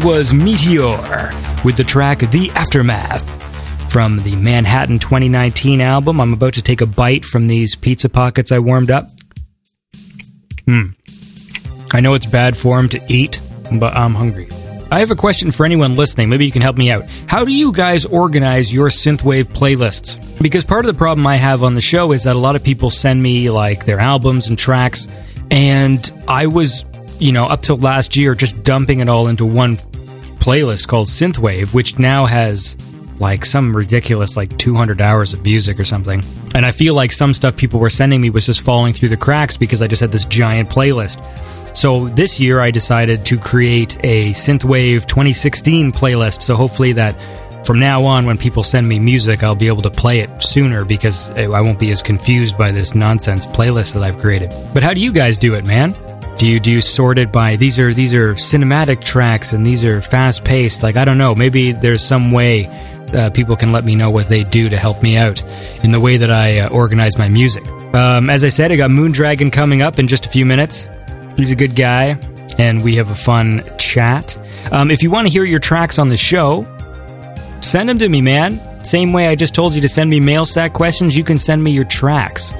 Was 0.05 0.35
Meteor 0.35 1.31
with 1.63 1.77
the 1.77 1.83
track 1.83 2.19
The 2.19 2.51
Aftermath 2.51 3.91
from 3.91 4.19
the 4.19 4.35
Manhattan 4.35 4.99
2019 4.99 5.81
album. 5.81 6.21
I'm 6.21 6.31
about 6.31 6.53
to 6.53 6.61
take 6.61 6.81
a 6.81 6.85
bite 6.85 7.25
from 7.25 7.47
these 7.47 7.75
pizza 7.75 8.07
pockets 8.07 8.51
I 8.51 8.59
warmed 8.59 8.91
up. 8.91 9.09
Hmm. 10.67 10.89
I 11.91 12.01
know 12.01 12.13
it's 12.13 12.27
bad 12.27 12.55
form 12.55 12.87
to 12.89 13.01
eat, 13.11 13.39
but 13.71 13.97
I'm 13.97 14.13
hungry. 14.13 14.47
I 14.91 14.99
have 14.99 15.09
a 15.09 15.15
question 15.15 15.49
for 15.49 15.65
anyone 15.65 15.95
listening. 15.95 16.29
Maybe 16.29 16.45
you 16.45 16.51
can 16.51 16.61
help 16.61 16.77
me 16.77 16.91
out. 16.91 17.05
How 17.25 17.43
do 17.43 17.51
you 17.51 17.71
guys 17.71 18.05
organize 18.05 18.71
your 18.71 18.89
synthwave 18.89 19.45
playlists? 19.45 20.39
Because 20.39 20.63
part 20.63 20.85
of 20.85 20.91
the 20.91 20.97
problem 20.97 21.25
I 21.25 21.37
have 21.37 21.63
on 21.63 21.73
the 21.73 21.81
show 21.81 22.11
is 22.11 22.25
that 22.25 22.35
a 22.35 22.39
lot 22.39 22.55
of 22.55 22.63
people 22.63 22.91
send 22.91 23.23
me 23.23 23.49
like 23.49 23.85
their 23.85 23.99
albums 23.99 24.49
and 24.49 24.57
tracks, 24.57 25.07
and 25.49 26.11
I 26.27 26.45
was, 26.45 26.85
you 27.17 27.31
know, 27.31 27.45
up 27.45 27.63
till 27.63 27.77
last 27.77 28.15
year 28.15 28.35
just 28.35 28.61
dumping 28.61 28.99
it 28.99 29.09
all 29.09 29.29
into 29.29 29.47
one 29.47 29.79
playlist 30.45 30.87
called 30.87 31.07
Synthwave, 31.07 31.73
which 31.73 31.97
now 31.97 32.27
has 32.27 32.77
like 33.19 33.43
some 33.43 33.75
ridiculous 33.75 34.37
like 34.37 34.55
200 34.57 35.01
hours 35.01 35.33
of 35.33 35.43
music 35.43 35.79
or 35.79 35.85
something. 35.85 36.23
And 36.53 36.65
I 36.65 36.71
feel 36.71 36.93
like 36.93 37.11
some 37.11 37.33
stuff 37.33 37.57
people 37.57 37.79
were 37.79 37.89
sending 37.89 38.21
me 38.21 38.29
was 38.29 38.45
just 38.45 38.61
falling 38.61 38.93
through 38.93 39.09
the 39.09 39.17
cracks 39.17 39.57
because 39.57 39.81
I 39.81 39.87
just 39.87 40.01
had 40.01 40.11
this 40.11 40.25
giant 40.25 40.69
playlist. 40.69 41.19
So 41.75 42.09
this 42.09 42.39
year 42.39 42.59
I 42.59 42.69
decided 42.69 43.25
to 43.25 43.39
create 43.39 43.97
a 44.03 44.31
Synthwave 44.31 45.07
2016 45.07 45.91
playlist. 45.91 46.43
So 46.43 46.55
hopefully 46.55 46.93
that 46.93 47.19
from 47.65 47.79
now 47.79 48.03
on, 48.03 48.27
when 48.27 48.37
people 48.37 48.61
send 48.61 48.87
me 48.87 48.99
music, 48.99 49.41
I'll 49.41 49.55
be 49.55 49.67
able 49.67 49.81
to 49.81 49.89
play 49.89 50.19
it 50.19 50.43
sooner 50.43 50.85
because 50.85 51.31
I 51.31 51.59
won't 51.61 51.79
be 51.79 51.89
as 51.89 52.03
confused 52.03 52.55
by 52.55 52.71
this 52.71 52.93
nonsense 52.93 53.47
playlist 53.47 53.95
that 53.95 54.03
I've 54.03 54.19
created. 54.19 54.53
But 54.75 54.83
how 54.83 54.93
do 54.93 54.99
you 54.99 55.11
guys 55.11 55.37
do 55.39 55.55
it, 55.55 55.65
man? 55.65 55.95
Do 56.37 56.47
you 56.47 56.59
do 56.59 56.71
you 56.71 56.81
sort 56.81 57.17
it 57.17 57.31
by 57.31 57.55
these 57.55 57.79
are 57.79 57.93
these 57.93 58.13
are 58.13 58.33
cinematic 58.33 59.01
tracks 59.01 59.53
and 59.53 59.65
these 59.65 59.83
are 59.85 60.01
fast 60.01 60.43
paced? 60.43 60.83
Like 60.83 60.97
I 60.97 61.05
don't 61.05 61.17
know, 61.17 61.33
maybe 61.33 61.71
there's 61.71 62.03
some 62.03 62.31
way 62.31 62.67
uh, 63.13 63.29
people 63.29 63.55
can 63.55 63.71
let 63.71 63.85
me 63.85 63.95
know 63.95 64.09
what 64.09 64.27
they 64.27 64.43
do 64.43 64.67
to 64.69 64.77
help 64.77 65.01
me 65.01 65.15
out 65.15 65.41
in 65.83 65.91
the 65.91 65.99
way 65.99 66.17
that 66.17 66.31
I 66.31 66.59
uh, 66.59 66.69
organize 66.69 67.17
my 67.17 67.29
music. 67.29 67.65
Um, 67.93 68.29
as 68.29 68.43
I 68.43 68.49
said, 68.49 68.71
I 68.71 68.75
got 68.75 68.89
Moondragon 68.89 69.51
coming 69.51 69.81
up 69.81 69.99
in 69.99 70.07
just 70.07 70.25
a 70.25 70.29
few 70.29 70.45
minutes. 70.45 70.89
He's 71.37 71.51
a 71.51 71.55
good 71.55 71.75
guy, 71.75 72.17
and 72.57 72.83
we 72.83 72.95
have 72.95 73.11
a 73.11 73.15
fun 73.15 73.63
chat. 73.77 74.37
Um, 74.71 74.91
if 74.91 75.03
you 75.03 75.11
want 75.11 75.27
to 75.27 75.31
hear 75.31 75.45
your 75.45 75.59
tracks 75.59 75.99
on 75.99 76.09
the 76.09 76.17
show, 76.17 76.65
send 77.61 77.87
them 77.87 77.99
to 77.99 78.09
me, 78.09 78.21
man. 78.21 78.59
Same 78.83 79.13
way 79.13 79.27
I 79.27 79.35
just 79.35 79.55
told 79.55 79.73
you 79.73 79.81
to 79.81 79.89
send 79.89 80.09
me 80.09 80.19
mail 80.19 80.45
sack 80.45 80.73
questions, 80.73 81.15
you 81.15 81.23
can 81.23 81.37
send 81.37 81.63
me 81.63 81.71
your 81.71 81.85
tracks. 81.85 82.53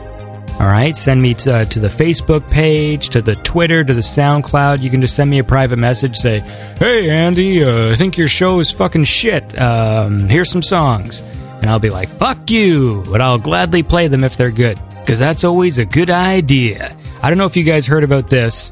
All 0.60 0.68
right, 0.68 0.96
send 0.96 1.22
me 1.22 1.34
to, 1.34 1.54
uh, 1.54 1.65
to, 1.65 1.82
the 1.82 1.89
Facebook 1.89 2.50
page, 2.50 3.10
to 3.10 3.22
the 3.22 3.36
Twitter, 3.36 3.84
to 3.84 3.94
the 3.94 4.00
SoundCloud. 4.00 4.82
You 4.82 4.89
can 4.89 5.02
just 5.02 5.13
send 5.13 5.30
me 5.30 5.39
a 5.39 5.44
private 5.44 5.78
message. 5.78 6.15
Say, 6.15 6.39
"Hey, 6.80 7.10
Andy, 7.10 7.62
uh, 7.62 7.91
I 7.91 7.96
think 7.96 8.18
your 8.18 8.30
show 8.30 8.60
is 8.60 8.72
fucking 8.72 9.04
shit. 9.04 9.60
Um, 9.60 10.30
here's 10.30 10.50
some 10.50 10.62
songs," 10.62 11.22
and 11.62 11.70
I'll 11.70 11.80
be 11.80 11.89
like, 11.89 12.08
"Fuck 12.08 12.50
you!" 12.50 13.04
But 13.12 13.20
I'll 13.20 13.38
gladly 13.38 13.84
play 13.84 14.08
them 14.08 14.24
if 14.24 14.38
they're 14.38 14.50
good, 14.50 14.80
because 15.02 15.20
that's 15.20 15.44
always 15.44 15.78
a 15.78 15.84
good 15.86 16.10
idea. 16.10 16.96
I 17.22 17.30
don't 17.30 17.38
know 17.38 17.48
if 17.48 17.58
you 17.58 17.63
guys 17.63 17.86
heard 17.86 18.06
about 18.06 18.30
this. 18.30 18.72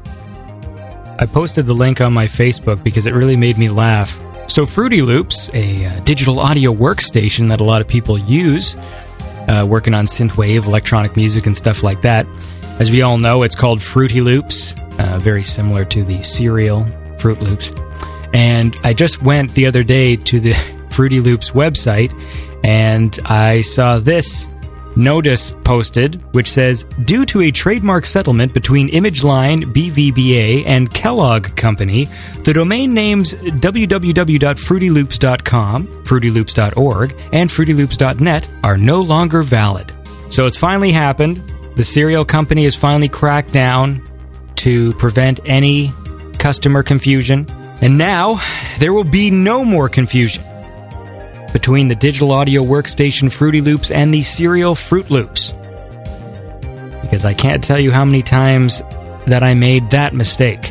I 1.18 1.26
posted 1.26 1.66
the 1.66 1.74
link 1.74 2.00
on 2.00 2.14
my 2.14 2.26
Facebook 2.26 2.82
because 2.82 3.06
it 3.06 3.12
really 3.12 3.36
made 3.36 3.58
me 3.58 3.68
laugh. 3.68 4.18
So, 4.46 4.64
Fruity 4.64 5.02
Loops, 5.02 5.50
a 5.52 5.84
uh, 5.84 6.00
digital 6.00 6.38
audio 6.38 6.72
workstation 6.72 7.48
that 7.48 7.60
a 7.60 7.64
lot 7.64 7.80
of 7.80 7.88
people 7.88 8.18
use, 8.18 8.74
uh, 9.48 9.66
working 9.68 9.94
on 9.94 10.06
synthwave, 10.06 10.66
electronic 10.66 11.16
music, 11.16 11.46
and 11.46 11.56
stuff 11.56 11.82
like 11.82 12.02
that. 12.02 12.26
As 12.78 12.90
we 12.90 13.02
all 13.02 13.18
know, 13.18 13.42
it's 13.42 13.54
called 13.54 13.82
Fruity 13.82 14.20
Loops, 14.20 14.74
uh, 14.98 15.18
very 15.20 15.42
similar 15.42 15.84
to 15.86 16.02
the 16.02 16.22
cereal 16.22 16.84
Froot 17.16 17.40
Loops. 17.40 17.72
And 18.32 18.76
I 18.82 18.94
just 18.94 19.22
went 19.22 19.52
the 19.52 19.66
other 19.66 19.84
day 19.84 20.16
to 20.16 20.40
the 20.40 20.52
Fruity 20.90 21.20
Loops 21.20 21.50
website 21.50 22.12
and 22.64 23.18
I 23.26 23.60
saw 23.60 23.98
this 23.98 24.48
notice 24.96 25.52
posted, 25.64 26.22
which 26.32 26.50
says 26.50 26.84
Due 27.04 27.26
to 27.26 27.42
a 27.42 27.50
trademark 27.50 28.06
settlement 28.06 28.54
between 28.54 28.88
ImageLine, 28.90 29.64
BVBA, 29.64 30.64
and 30.66 30.88
Kellogg 30.92 31.56
Company, 31.56 32.06
the 32.44 32.52
domain 32.52 32.94
names 32.94 33.34
www.fruityloops.com, 33.34 35.86
fruityloops.org, 35.86 37.16
and 37.32 37.50
fruityloops.net 37.50 38.48
are 38.62 38.76
no 38.76 39.00
longer 39.00 39.42
valid. 39.42 39.92
So 40.30 40.46
it's 40.46 40.56
finally 40.56 40.92
happened. 40.92 41.42
The 41.76 41.84
cereal 41.84 42.24
company 42.24 42.64
has 42.64 42.76
finally 42.76 43.08
cracked 43.08 43.52
down 43.52 44.02
to 44.56 44.92
prevent 44.94 45.38
any 45.44 45.92
customer 46.38 46.82
confusion. 46.82 47.46
And 47.80 47.96
now 47.98 48.40
there 48.78 48.92
will 48.92 49.04
be 49.04 49.30
no 49.30 49.64
more 49.64 49.88
confusion 49.88 50.42
between 51.54 51.86
the 51.86 51.94
digital 51.94 52.32
audio 52.32 52.62
workstation 52.62 53.32
Fruity 53.32 53.60
Loops 53.60 53.92
and 53.92 54.12
the 54.12 54.22
cereal 54.22 54.74
Froot 54.74 55.08
Loops. 55.08 55.54
Because 57.00 57.24
I 57.24 57.32
can't 57.32 57.62
tell 57.62 57.78
you 57.78 57.92
how 57.92 58.04
many 58.04 58.22
times 58.22 58.82
that 59.28 59.44
I 59.44 59.54
made 59.54 59.88
that 59.92 60.14
mistake. 60.14 60.66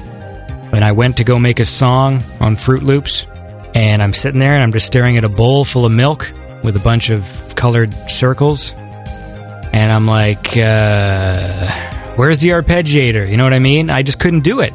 When 0.72 0.84
I 0.84 0.92
went 0.92 1.18
to 1.18 1.24
go 1.24 1.40
make 1.40 1.62
a 1.62 1.66
song 1.66 2.16
on 2.42 2.58
Froot 2.58 2.82
Loops, 2.82 3.26
and 3.74 4.04
I'm 4.04 4.12
sitting 4.12 4.42
there 4.42 4.54
and 4.56 4.62
I'm 4.62 4.74
just 4.74 4.86
staring 4.86 5.18
at 5.18 5.24
a 5.24 5.30
bowl 5.30 5.64
full 5.64 5.86
of 5.86 5.92
milk 5.94 6.32
with 6.64 6.76
a 6.76 6.82
bunch 6.84 7.10
of 7.10 7.56
colored 7.56 7.94
circles, 8.10 8.74
and 9.72 9.90
I'm 9.90 10.06
like, 10.06 10.58
uh, 10.58 11.66
where's 12.18 12.42
the 12.42 12.50
arpeggiator? 12.50 13.30
You 13.30 13.38
know 13.38 13.46
what 13.46 13.54
I 13.54 13.60
mean? 13.60 13.90
I 13.90 14.04
just 14.04 14.20
couldn't 14.20 14.42
do 14.44 14.60
it. 14.60 14.74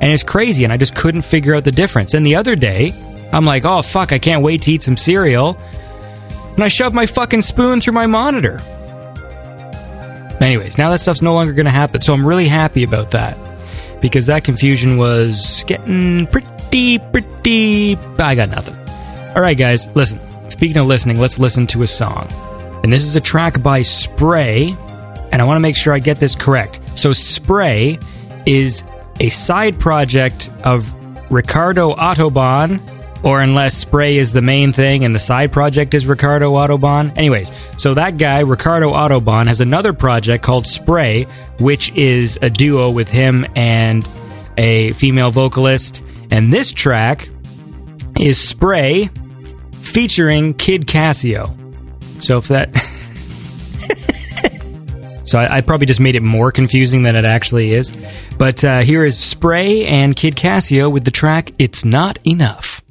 And 0.00 0.12
it's 0.12 0.22
crazy, 0.22 0.62
and 0.62 0.72
I 0.72 0.76
just 0.76 0.94
couldn't 0.94 1.22
figure 1.22 1.56
out 1.56 1.64
the 1.64 1.72
difference. 1.72 2.14
And 2.14 2.24
the 2.24 2.36
other 2.36 2.54
day, 2.54 2.94
I'm 3.32 3.44
like, 3.44 3.64
oh 3.64 3.82
fuck, 3.82 4.12
I 4.12 4.18
can't 4.18 4.42
wait 4.42 4.62
to 4.62 4.72
eat 4.72 4.82
some 4.82 4.96
cereal. 4.96 5.56
And 6.54 6.64
I 6.64 6.68
shoved 6.68 6.94
my 6.94 7.06
fucking 7.06 7.42
spoon 7.42 7.80
through 7.80 7.94
my 7.94 8.06
monitor. 8.06 8.60
Anyways, 10.40 10.78
now 10.78 10.90
that 10.90 11.00
stuff's 11.00 11.22
no 11.22 11.34
longer 11.34 11.52
going 11.52 11.66
to 11.66 11.70
happen. 11.70 12.00
So 12.00 12.14
I'm 12.14 12.26
really 12.26 12.48
happy 12.48 12.82
about 12.82 13.10
that. 13.12 13.36
Because 14.00 14.26
that 14.26 14.44
confusion 14.44 14.96
was 14.96 15.64
getting 15.66 16.26
pretty, 16.26 16.98
pretty. 16.98 17.96
I 18.18 18.34
got 18.34 18.48
nothing. 18.48 18.76
All 19.36 19.42
right, 19.42 19.56
guys, 19.56 19.94
listen. 19.94 20.18
Speaking 20.50 20.78
of 20.78 20.86
listening, 20.86 21.20
let's 21.20 21.38
listen 21.38 21.66
to 21.68 21.82
a 21.82 21.86
song. 21.86 22.28
And 22.82 22.92
this 22.92 23.04
is 23.04 23.14
a 23.14 23.20
track 23.20 23.62
by 23.62 23.82
Spray. 23.82 24.74
And 25.32 25.40
I 25.40 25.44
want 25.44 25.56
to 25.56 25.60
make 25.60 25.76
sure 25.76 25.92
I 25.92 25.98
get 25.98 26.16
this 26.16 26.34
correct. 26.34 26.80
So, 26.98 27.12
Spray 27.12 27.98
is 28.46 28.82
a 29.20 29.28
side 29.28 29.78
project 29.78 30.50
of 30.64 30.94
Ricardo 31.30 31.94
Autobahn 31.94 32.80
or 33.22 33.40
unless 33.40 33.74
Spray 33.74 34.16
is 34.16 34.32
the 34.32 34.42
main 34.42 34.72
thing 34.72 35.04
and 35.04 35.14
the 35.14 35.18
side 35.18 35.52
project 35.52 35.94
is 35.94 36.06
Ricardo 36.06 36.54
Autobahn. 36.54 37.16
Anyways, 37.16 37.52
so 37.76 37.94
that 37.94 38.18
guy, 38.18 38.40
Ricardo 38.40 38.92
Autobahn, 38.92 39.46
has 39.46 39.60
another 39.60 39.92
project 39.92 40.42
called 40.42 40.66
Spray, 40.66 41.24
which 41.58 41.90
is 41.92 42.38
a 42.42 42.50
duo 42.50 42.90
with 42.90 43.08
him 43.08 43.46
and 43.54 44.06
a 44.56 44.92
female 44.92 45.30
vocalist. 45.30 46.04
And 46.30 46.52
this 46.52 46.72
track 46.72 47.28
is 48.18 48.38
Spray 48.38 49.10
featuring 49.72 50.54
Kid 50.54 50.86
Casio. 50.86 51.56
So 52.22 52.38
if 52.38 52.48
that. 52.48 52.76
so 55.24 55.38
I, 55.38 55.58
I, 55.58 55.60
probably 55.62 55.86
just 55.86 56.00
made 56.00 56.16
it 56.16 56.22
more 56.22 56.52
confusing 56.52 57.02
than 57.02 57.16
it 57.16 57.24
actually 57.24 57.72
is. 57.72 57.90
But 58.38 58.62
uh, 58.62 58.80
here 58.80 59.04
is 59.04 59.18
Spray 59.18 59.86
and 59.86 60.14
Kid 60.14 60.36
Casio 60.36 60.92
with 60.92 61.04
the 61.04 61.10
track 61.10 61.52
It's 61.58 61.84
Not 61.84 62.18
Enough. 62.24 62.82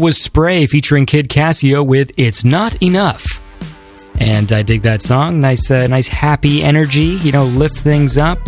Was 0.00 0.20
Spray 0.20 0.66
featuring 0.66 1.06
Kid 1.06 1.28
Casio 1.28 1.86
with 1.86 2.10
It's 2.16 2.44
Not 2.44 2.82
Enough. 2.82 3.40
And 4.18 4.50
I 4.52 4.62
dig 4.62 4.82
that 4.82 5.02
song. 5.02 5.40
Nice, 5.40 5.70
uh, 5.70 5.86
nice 5.86 6.08
happy 6.08 6.62
energy, 6.62 7.18
you 7.22 7.32
know, 7.32 7.44
lift 7.44 7.80
things 7.80 8.16
up. 8.16 8.38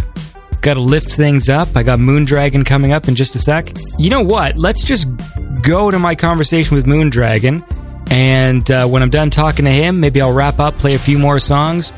Got 0.63 0.75
to 0.75 0.81
lift 0.81 1.13
things 1.13 1.49
up. 1.49 1.69
I 1.77 1.83
got 1.83 1.99
Moondragon 1.99 2.65
coming 2.65 2.93
up 2.93 3.09
in 3.09 3.15
just 3.15 3.35
a 3.35 3.39
sec. 3.39 3.73
You 3.99 4.11
know 4.11 4.23
what? 4.23 4.57
Let's 4.57 4.85
just 4.85 5.09
go 5.63 5.91
to 5.91 5.99
my 5.99 6.15
conversation 6.15 6.77
with 6.77 6.87
Moondragon. 6.87 7.65
And 8.11 8.71
uh, 8.71 8.87
when 8.87 9.03
I'm 9.03 9.11
done 9.11 9.31
talking 9.31 9.65
to 9.65 9.71
him, 9.71 10.01
maybe 10.01 10.21
I'll 10.21 10.35
wrap 10.35 10.59
up, 10.59 10.75
play 10.75 10.95
a 10.95 10.99
few 10.99 11.19
more 11.19 11.39
songs, 11.39 11.93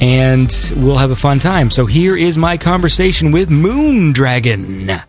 and 0.00 0.50
we'll 0.76 0.98
have 0.98 1.10
a 1.10 1.16
fun 1.16 1.38
time. 1.38 1.70
So 1.70 1.86
here 1.86 2.16
is 2.16 2.38
my 2.38 2.56
conversation 2.56 3.32
with 3.32 3.50
Moondragon. 3.50 5.04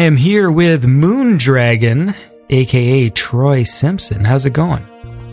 I 0.00 0.04
am 0.04 0.16
here 0.16 0.50
with 0.50 0.84
Moondragon, 0.84 2.16
aka 2.48 3.10
Troy 3.10 3.64
Simpson. 3.64 4.24
How's 4.24 4.46
it 4.46 4.54
going? 4.54 4.82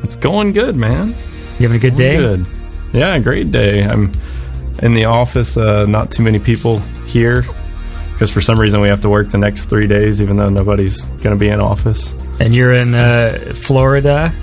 It's 0.03 0.17
going 0.17 0.51
good, 0.51 0.75
man. 0.75 1.15
You 1.57 1.69
having 1.69 1.77
a 1.77 1.79
good 1.79 1.95
day? 1.95 2.17
Good. 2.17 2.45
Yeah, 2.91 3.17
great 3.19 3.49
day. 3.49 3.85
I'm 3.85 4.11
in 4.79 4.93
the 4.93 5.05
office. 5.05 5.55
Uh, 5.55 5.85
not 5.85 6.11
too 6.11 6.21
many 6.21 6.37
people 6.37 6.79
here 7.07 7.45
because 8.11 8.29
for 8.29 8.41
some 8.41 8.59
reason 8.59 8.81
we 8.81 8.89
have 8.89 8.99
to 8.99 9.09
work 9.09 9.29
the 9.29 9.37
next 9.37 9.69
three 9.69 9.87
days, 9.87 10.21
even 10.21 10.35
though 10.35 10.49
nobody's 10.49 11.07
going 11.23 11.33
to 11.33 11.39
be 11.39 11.47
in 11.47 11.61
office. 11.61 12.13
And 12.41 12.53
you're 12.53 12.73
in 12.73 12.93
uh, 12.93 13.53
Florida? 13.55 14.33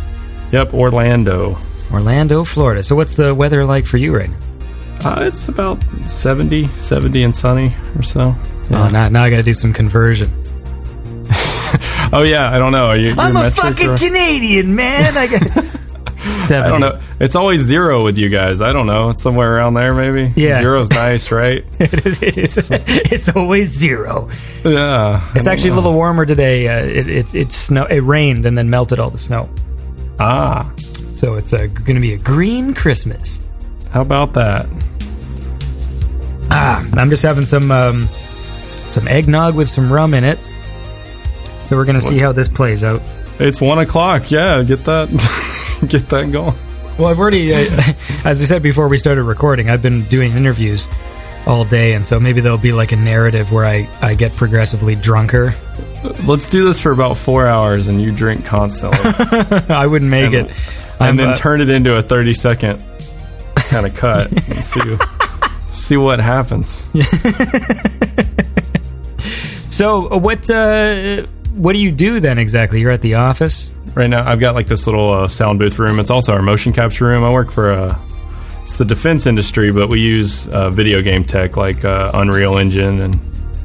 Yep, 0.53 0.73
Orlando. 0.73 1.59
Orlando, 1.93 2.45
Florida. 2.45 2.83
So 2.83 2.97
what's 2.97 3.13
the 3.13 3.35
weather 3.35 3.67
like 3.67 3.85
for 3.85 3.99
you 3.99 4.17
right 4.17 4.31
now? 4.31 4.39
Uh, 5.05 5.25
it's 5.27 5.49
about 5.49 5.85
70, 6.07 6.69
70 6.69 7.25
and 7.25 7.37
sunny 7.37 7.75
or 7.95 8.03
so. 8.03 8.35
Yeah. 8.71 8.87
Oh, 8.87 8.91
now, 8.91 9.09
now 9.09 9.25
I 9.25 9.31
got 9.31 9.37
to 9.37 9.43
do 9.43 9.55
some 9.55 9.73
conversion. 9.73 10.31
oh 12.13 12.23
yeah, 12.27 12.51
I 12.53 12.59
don't 12.59 12.73
know. 12.73 12.87
Are 12.87 12.97
you, 12.97 13.15
I'm 13.19 13.37
a 13.37 13.51
fucking 13.51 13.91
or? 13.91 13.97
Canadian 13.97 14.75
man. 14.75 15.17
I 15.17 15.27
got. 15.27 15.75
I 16.51 16.69
don't 16.69 16.81
know. 16.81 17.01
It's 17.21 17.37
always 17.37 17.61
zero 17.61 18.05
with 18.05 18.17
you 18.19 18.29
guys. 18.29 18.63
I 18.63 18.73
don't 18.73 18.87
know. 18.87 19.11
It's 19.11 19.23
somewhere 19.23 19.57
around 19.57 19.75
there, 19.75 19.95
maybe. 19.95 20.33
Yeah, 20.41 20.59
zero's 20.59 20.91
nice, 20.91 21.31
right? 21.31 21.65
it 21.79 22.07
is, 22.07 22.23
it 22.23 22.39
is. 22.39 22.69
It's 22.71 23.29
always 23.29 23.71
zero. 23.71 24.31
Yeah, 24.65 25.31
it's 25.35 25.47
actually 25.47 25.71
know. 25.71 25.77
a 25.77 25.77
little 25.77 25.93
warmer 25.95 26.25
today. 26.25 26.69
Uh, 26.69 26.85
it, 26.85 27.09
it 27.09 27.35
it 27.35 27.53
snow. 27.53 27.85
It 27.85 28.01
rained 28.01 28.47
and 28.47 28.57
then 28.57 28.71
melted 28.71 28.99
all 28.99 29.11
the 29.11 29.19
snow. 29.19 29.49
Ah, 30.19 30.71
so 31.15 31.35
it's 31.35 31.53
uh, 31.53 31.67
going 31.67 31.97
to 31.97 32.01
be 32.01 32.15
a 32.15 32.19
green 32.19 32.75
Christmas. 32.75 33.41
How 33.91 34.01
about 34.01 34.33
that? 34.35 34.67
Ah, 36.51 36.87
I'm 36.95 37.11
just 37.11 37.23
having 37.23 37.47
some 37.47 37.71
um, 37.71 38.09
some 38.95 39.09
eggnog 39.09 39.55
with 39.55 39.69
some 39.69 39.93
rum 39.93 40.15
in 40.15 40.25
it. 40.25 40.39
So 41.67 41.77
we're 41.77 41.85
gonna 41.85 42.01
see 42.01 42.19
how 42.19 42.33
this 42.33 42.49
plays 42.49 42.85
out. 42.85 43.03
It's 43.39 43.61
one 43.61 43.79
o'clock. 43.79 44.31
Yeah, 44.31 44.63
get 44.63 44.85
that, 44.85 45.09
get 45.89 46.09
that 46.09 46.31
going. 46.31 46.55
Well, 46.99 47.09
I've 47.09 47.19
already, 47.19 47.53
uh, 47.53 47.83
as 48.25 48.39
we 48.39 48.47
said 48.47 48.63
before 48.63 48.89
we 48.89 48.97
started 48.97 49.25
recording, 49.25 49.69
I've 49.69 49.83
been 49.83 50.05
doing 50.05 50.33
interviews 50.33 50.87
all 51.47 51.65
day, 51.65 51.95
and 51.95 52.07
so 52.07 52.21
maybe 52.21 52.41
there'll 52.41 52.57
be 52.57 52.73
like 52.73 52.93
a 52.93 52.97
narrative 52.97 53.53
where 53.53 53.65
I 53.65 53.89
I 54.01 54.15
get 54.15 54.35
progressively 54.37 54.95
drunker. 54.95 55.55
Let's 56.25 56.49
do 56.49 56.65
this 56.65 56.81
for 56.81 56.93
about 56.93 57.17
four 57.17 57.47
hours, 57.47 57.89
and 57.89 58.01
you 58.01 58.13
drink 58.13 58.45
constantly. 58.45 58.99
I 59.75 59.87
wouldn't 59.87 60.11
make 60.11 60.33
and, 60.33 60.49
it. 60.49 60.57
And 61.01 61.03
I'm, 61.03 61.17
then 61.17 61.31
uh, 61.31 61.35
turn 61.35 61.61
it 61.61 61.69
into 61.69 61.97
a 61.97 62.03
thirty 62.03 62.35
second 62.35 62.81
kind 63.57 63.87
of 63.87 63.95
cut 63.95 64.31
and 64.31 64.65
see 64.65 64.97
see 65.71 65.97
what 65.97 66.21
happens. 66.21 66.89
So 69.75 70.11
uh, 70.13 70.17
what 70.17 70.49
uh, 70.49 71.27
what 71.55 71.73
do 71.73 71.79
you 71.81 71.91
do 71.91 72.21
then 72.21 72.39
exactly? 72.39 72.81
You're 72.81 72.93
at 72.93 73.01
the 73.01 73.15
office 73.15 73.71
right 73.95 74.09
now. 74.09 74.29
I've 74.29 74.41
got 74.41 74.55
like 74.55 74.67
this 74.67 74.87
little 74.87 75.13
uh, 75.13 75.29
sound 75.29 75.59
booth 75.59 75.79
room. 75.79 75.99
It's 75.99 76.11
also 76.11 76.33
our 76.33 76.43
motion 76.43 76.73
capture 76.73 77.07
room. 77.07 77.25
I 77.25 77.33
work 77.33 77.51
for 77.51 77.73
a 77.73 77.85
uh, 77.87 77.99
it's 78.63 78.77
the 78.77 78.85
defense 78.85 79.27
industry, 79.27 79.73
but 79.73 79.91
we 79.91 80.01
use 80.01 80.49
uh, 80.49 80.71
video 80.71 81.03
game 81.03 81.25
tech 81.25 81.57
like 81.57 81.85
uh, 81.85 82.13
Unreal 82.15 82.57
Engine 82.57 83.03
and 83.03 83.15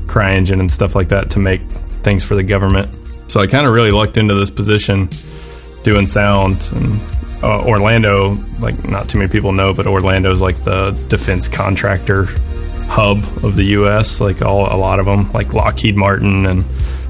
CryEngine 0.08 0.60
and 0.60 0.70
stuff 0.70 0.96
like 0.96 1.10
that 1.10 1.30
to 1.32 1.40
make 1.40 1.62
things 2.04 2.24
for 2.24 2.36
the 2.36 2.44
government. 2.44 2.90
So 3.32 3.40
I 3.40 3.48
kind 3.48 3.66
of 3.66 3.74
really 3.74 3.92
lucked 3.92 4.18
into 4.18 4.34
this 4.34 4.50
position 4.50 5.10
doing 5.84 6.06
sound 6.06 6.68
and 6.74 7.00
uh, 7.42 7.64
Orlando, 7.64 8.36
like 8.60 8.84
not 8.90 9.08
too 9.08 9.20
many 9.20 9.32
people 9.32 9.54
know, 9.54 9.74
but 9.74 9.88
Orlando 9.88 10.32
is 10.32 10.42
like 10.42 10.64
the 10.64 10.92
defense 11.08 11.48
contractor 11.48 12.28
hub 12.90 13.20
of 13.46 13.56
the 13.56 13.64
U.S. 13.66 14.20
Like 14.20 14.42
all 14.42 14.66
a 14.66 14.76
lot 14.76 15.00
of 15.00 15.06
them, 15.06 15.32
like 15.32 15.54
Lockheed 15.54 15.96
Martin 15.96 16.46
and 16.46 16.64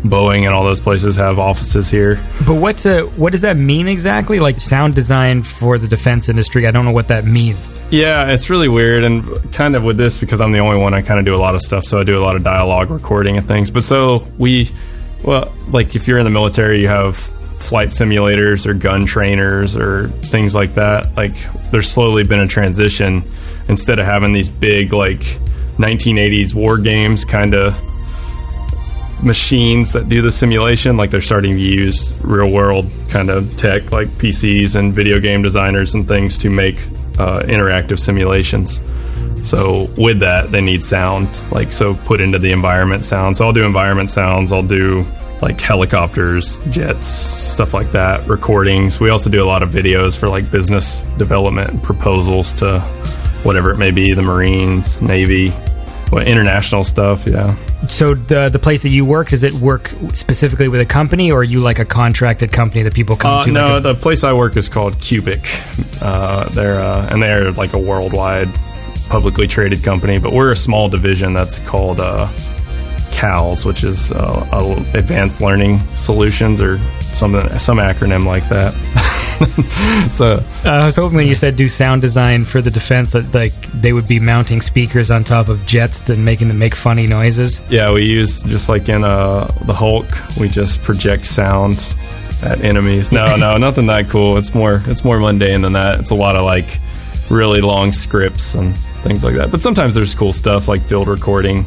Boeing 0.03 0.45
and 0.45 0.49
all 0.49 0.63
those 0.63 0.79
places 0.79 1.15
have 1.15 1.39
offices 1.39 1.89
here. 1.89 2.21
But 2.45 2.55
what's 2.55 2.85
a, 2.85 3.03
what 3.03 3.31
does 3.31 3.41
that 3.41 3.57
mean 3.57 3.87
exactly? 3.87 4.39
Like 4.39 4.59
sound 4.59 4.93
design 4.93 5.41
for 5.41 5.77
the 5.77 5.87
defense 5.87 6.29
industry? 6.29 6.67
I 6.67 6.71
don't 6.71 6.85
know 6.85 6.91
what 6.91 7.07
that 7.07 7.25
means. 7.25 7.69
Yeah, 7.91 8.31
it's 8.31 8.49
really 8.49 8.67
weird, 8.67 9.03
and 9.03 9.51
kind 9.53 9.75
of 9.75 9.83
with 9.83 9.97
this 9.97 10.17
because 10.17 10.41
I'm 10.41 10.51
the 10.51 10.59
only 10.59 10.81
one. 10.81 10.93
I 10.93 11.01
kind 11.01 11.19
of 11.19 11.25
do 11.25 11.33
a 11.33 11.41
lot 11.41 11.55
of 11.55 11.61
stuff, 11.61 11.85
so 11.85 11.99
I 11.99 12.03
do 12.03 12.17
a 12.17 12.23
lot 12.23 12.35
of 12.35 12.43
dialogue 12.43 12.91
recording 12.91 13.37
and 13.37 13.47
things. 13.47 13.71
But 13.71 13.83
so 13.83 14.27
we, 14.37 14.69
well, 15.23 15.53
like 15.69 15.95
if 15.95 16.07
you're 16.07 16.19
in 16.19 16.25
the 16.25 16.31
military, 16.31 16.81
you 16.81 16.87
have 16.89 17.17
flight 17.17 17.89
simulators 17.89 18.65
or 18.65 18.73
gun 18.73 19.05
trainers 19.05 19.75
or 19.75 20.07
things 20.07 20.55
like 20.55 20.75
that. 20.75 21.15
Like 21.15 21.33
there's 21.71 21.89
slowly 21.91 22.23
been 22.23 22.39
a 22.39 22.47
transition 22.47 23.23
instead 23.67 23.99
of 23.99 24.05
having 24.05 24.33
these 24.33 24.49
big 24.49 24.93
like 24.93 25.39
1980s 25.79 26.53
war 26.53 26.77
games 26.77 27.25
kind 27.25 27.55
of 27.55 27.73
machines 29.23 29.91
that 29.91 30.07
do 30.07 30.21
the 30.21 30.31
simulation 30.31 30.95
like 30.95 31.09
they're 31.09 31.21
starting 31.21 31.55
to 31.55 31.61
use 31.61 32.13
real 32.21 32.51
world 32.51 32.89
kind 33.09 33.29
of 33.29 33.55
tech 33.57 33.91
like 33.91 34.07
PCs 34.09 34.75
and 34.75 34.93
video 34.93 35.19
game 35.19 35.41
designers 35.41 35.93
and 35.93 36.07
things 36.07 36.37
to 36.37 36.49
make 36.49 36.81
uh, 37.17 37.41
interactive 37.43 37.99
simulations. 37.99 38.81
So 39.41 39.89
with 39.97 40.19
that, 40.19 40.51
they 40.51 40.61
need 40.61 40.83
sound, 40.83 41.45
like 41.51 41.71
so 41.71 41.95
put 41.95 42.21
into 42.21 42.39
the 42.39 42.51
environment 42.51 43.05
sound. 43.05 43.37
So 43.37 43.45
I'll 43.45 43.53
do 43.53 43.63
environment 43.63 44.09
sounds. 44.09 44.51
I'll 44.51 44.63
do 44.63 45.05
like 45.41 45.59
helicopters, 45.59 46.59
jets, 46.69 47.07
stuff 47.07 47.73
like 47.73 47.91
that, 47.93 48.27
recordings. 48.27 48.99
We 48.99 49.09
also 49.09 49.29
do 49.29 49.43
a 49.43 49.47
lot 49.47 49.63
of 49.63 49.69
videos 49.69 50.17
for 50.17 50.27
like 50.27 50.49
business 50.51 51.01
development 51.17 51.81
proposals 51.83 52.53
to 52.55 52.79
whatever 53.43 53.71
it 53.71 53.77
may 53.77 53.91
be, 53.91 54.13
the 54.13 54.21
Marines, 54.21 55.01
Navy, 55.01 55.53
well, 56.11 56.25
international 56.25 56.83
stuff, 56.83 57.25
yeah. 57.27 57.55
So 57.87 58.13
the 58.13 58.49
the 58.49 58.59
place 58.59 58.83
that 58.83 58.89
you 58.89 59.05
work 59.05 59.29
does 59.29 59.43
it 59.43 59.53
work 59.53 59.91
specifically 60.13 60.67
with 60.67 60.81
a 60.81 60.85
company, 60.85 61.31
or 61.31 61.41
are 61.41 61.43
you 61.43 61.59
like 61.59 61.79
a 61.79 61.85
contracted 61.85 62.51
company 62.51 62.83
that 62.83 62.93
people 62.93 63.15
come 63.15 63.39
uh, 63.39 63.43
to? 63.43 63.51
No, 63.51 63.67
like 63.67 63.77
a- 63.77 63.81
the 63.81 63.95
place 63.95 64.23
I 64.23 64.33
work 64.33 64.57
is 64.57 64.69
called 64.69 64.99
Cubic. 64.99 65.41
Uh, 66.01 66.47
they're 66.49 66.79
uh, 66.81 67.07
and 67.11 67.21
they're 67.21 67.51
like 67.51 67.73
a 67.73 67.79
worldwide 67.79 68.49
publicly 69.09 69.47
traded 69.47 69.83
company, 69.83 70.19
but 70.19 70.33
we're 70.33 70.51
a 70.51 70.55
small 70.55 70.87
division 70.89 71.33
that's 71.33 71.59
called 71.59 71.99
uh, 71.99 72.27
CALS, 73.11 73.65
which 73.65 73.83
is 73.83 74.11
uh, 74.11 74.85
Advanced 74.93 75.41
Learning 75.41 75.79
Solutions, 75.95 76.61
or 76.61 76.77
something, 77.01 77.57
some 77.57 77.77
acronym 77.77 78.25
like 78.25 78.47
that. 78.49 78.73
so 80.09 80.43
uh, 80.65 80.69
I 80.69 80.85
was 80.85 80.97
hoping 80.97 81.17
when 81.17 81.27
you 81.27 81.35
said 81.35 81.55
do 81.55 81.69
sound 81.69 82.01
design 82.01 82.43
for 82.43 82.61
the 82.61 82.71
defense 82.71 83.13
that 83.13 83.33
like 83.33 83.53
they 83.71 83.93
would 83.93 84.07
be 84.07 84.19
mounting 84.19 84.59
speakers 84.59 85.09
on 85.09 85.23
top 85.23 85.47
of 85.47 85.65
jets 85.65 86.09
and 86.09 86.25
making 86.25 86.49
them 86.49 86.59
make 86.59 86.75
funny 86.75 87.07
noises. 87.07 87.61
Yeah, 87.71 87.91
we 87.91 88.03
use 88.03 88.43
just 88.43 88.67
like 88.67 88.89
in 88.89 89.03
uh, 89.03 89.45
the 89.65 89.73
Hulk, 89.73 90.07
we 90.37 90.49
just 90.49 90.81
project 90.81 91.25
sound 91.25 91.93
at 92.43 92.61
enemies. 92.63 93.11
No, 93.11 93.35
no, 93.37 93.57
nothing 93.57 93.85
that 93.87 94.09
cool. 94.09 94.37
It's 94.37 94.53
more 94.53 94.81
it's 94.87 95.03
more 95.03 95.19
mundane 95.19 95.61
than 95.61 95.73
that. 95.73 95.99
It's 95.99 96.11
a 96.11 96.15
lot 96.15 96.35
of 96.35 96.43
like 96.43 96.79
really 97.29 97.61
long 97.61 97.93
scripts 97.93 98.55
and 98.55 98.77
things 99.03 99.23
like 99.23 99.35
that. 99.35 99.51
But 99.51 99.61
sometimes 99.61 99.95
there's 99.95 100.13
cool 100.15 100.33
stuff 100.33 100.67
like 100.67 100.81
field 100.83 101.07
recording 101.07 101.65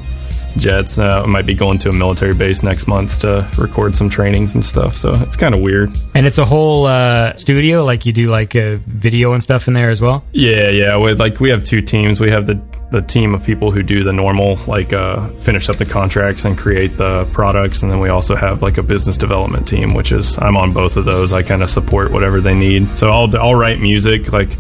jets. 0.57 0.99
Uh, 0.99 1.23
I 1.25 1.27
might 1.27 1.47
be 1.47 1.55
going 1.55 1.79
to 1.79 1.89
a 1.89 1.93
military 1.93 2.35
base 2.35 2.63
next 2.63 2.87
month 2.87 3.21
to 3.21 3.49
record 3.59 3.97
some 3.97 4.09
trainings 4.09 4.55
and 4.55 4.65
stuff. 4.65 4.97
So 4.97 5.13
it's 5.15 5.37
kind 5.37 5.55
of 5.55 5.61
weird. 5.61 5.91
And 6.15 6.27
it's 6.27 6.39
a 6.39 6.45
whole 6.45 6.87
uh, 6.87 7.37
studio, 7.37 7.85
like 7.85 8.07
you 8.07 8.13
do 8.13 8.25
like 8.25 8.55
a 8.55 8.77
video 8.77 9.33
and 9.33 9.43
stuff 9.43 9.69
in 9.69 9.75
there 9.75 9.91
as 9.91 10.01
well. 10.01 10.25
Yeah, 10.33 10.69
yeah. 10.69 10.97
With 10.97 11.21
like 11.21 11.41
we 11.41 11.51
have 11.51 11.65
two 11.65 11.81
teams. 11.81 12.21
We 12.21 12.31
have 12.31 12.47
the 12.47 12.61
the 12.91 13.01
team 13.01 13.35
of 13.35 13.43
people 13.43 13.71
who 13.71 13.83
do 13.83 14.05
the 14.05 14.13
normal, 14.13 14.57
like 14.67 14.93
uh, 14.93 15.27
finish 15.29 15.71
up 15.71 15.77
the 15.79 15.87
contracts 15.87 16.45
and 16.45 16.59
create 16.59 16.97
the 16.99 17.25
products, 17.33 17.83
and 17.83 17.91
then 17.91 18.01
we 18.01 18.11
also 18.11 18.37
have 18.37 18.63
like 18.63 18.77
a 18.77 18.83
business 18.83 19.17
development 19.17 19.67
team, 19.67 19.95
which 19.95 20.13
is 20.13 20.37
I'm 20.39 20.57
on 20.59 20.73
both 20.73 20.99
of 20.99 21.07
those. 21.07 21.33
I 21.33 21.43
kind 21.43 21.63
of 21.63 21.71
support 21.71 22.13
whatever 22.13 22.41
they 22.41 22.55
need. 22.55 22.97
So 22.97 23.09
I'll 23.09 23.35
I'll 23.37 23.55
write 23.55 23.81
music 23.81 24.33
like 24.33 24.51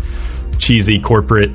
cheesy 0.59 0.98
corporate 0.98 1.50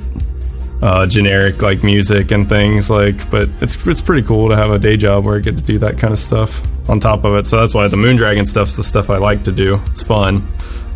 uh, 0.82 1.06
generic 1.06 1.60
like 1.60 1.82
music 1.82 2.30
and 2.30 2.48
things 2.48 2.88
like 2.88 3.28
but 3.30 3.48
it's 3.60 3.76
it's 3.86 4.00
pretty 4.00 4.26
cool 4.26 4.48
to 4.48 4.56
have 4.56 4.70
a 4.70 4.78
day 4.78 4.96
job 4.96 5.24
where 5.24 5.36
I 5.36 5.40
get 5.40 5.56
to 5.56 5.62
do 5.62 5.78
that 5.80 5.98
kind 5.98 6.12
of 6.12 6.18
stuff 6.18 6.62
on 6.88 7.00
top 7.00 7.24
of 7.24 7.34
it. 7.34 7.46
So 7.46 7.60
that's 7.60 7.74
why 7.74 7.88
the 7.88 7.96
Moondragon 7.96 8.46
stuff's 8.46 8.76
the 8.76 8.84
stuff 8.84 9.10
I 9.10 9.18
like 9.18 9.44
to 9.44 9.52
do. 9.52 9.80
It's 9.90 10.02
fun 10.02 10.46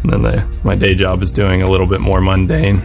and 0.03 0.13
then 0.13 0.23
the, 0.23 0.45
my 0.65 0.75
day 0.75 0.95
job 0.95 1.23
is 1.23 1.33
doing 1.33 1.63
a 1.63 1.71
little 1.71 1.87
bit 1.87 2.01
more 2.01 2.21
mundane 2.21 2.83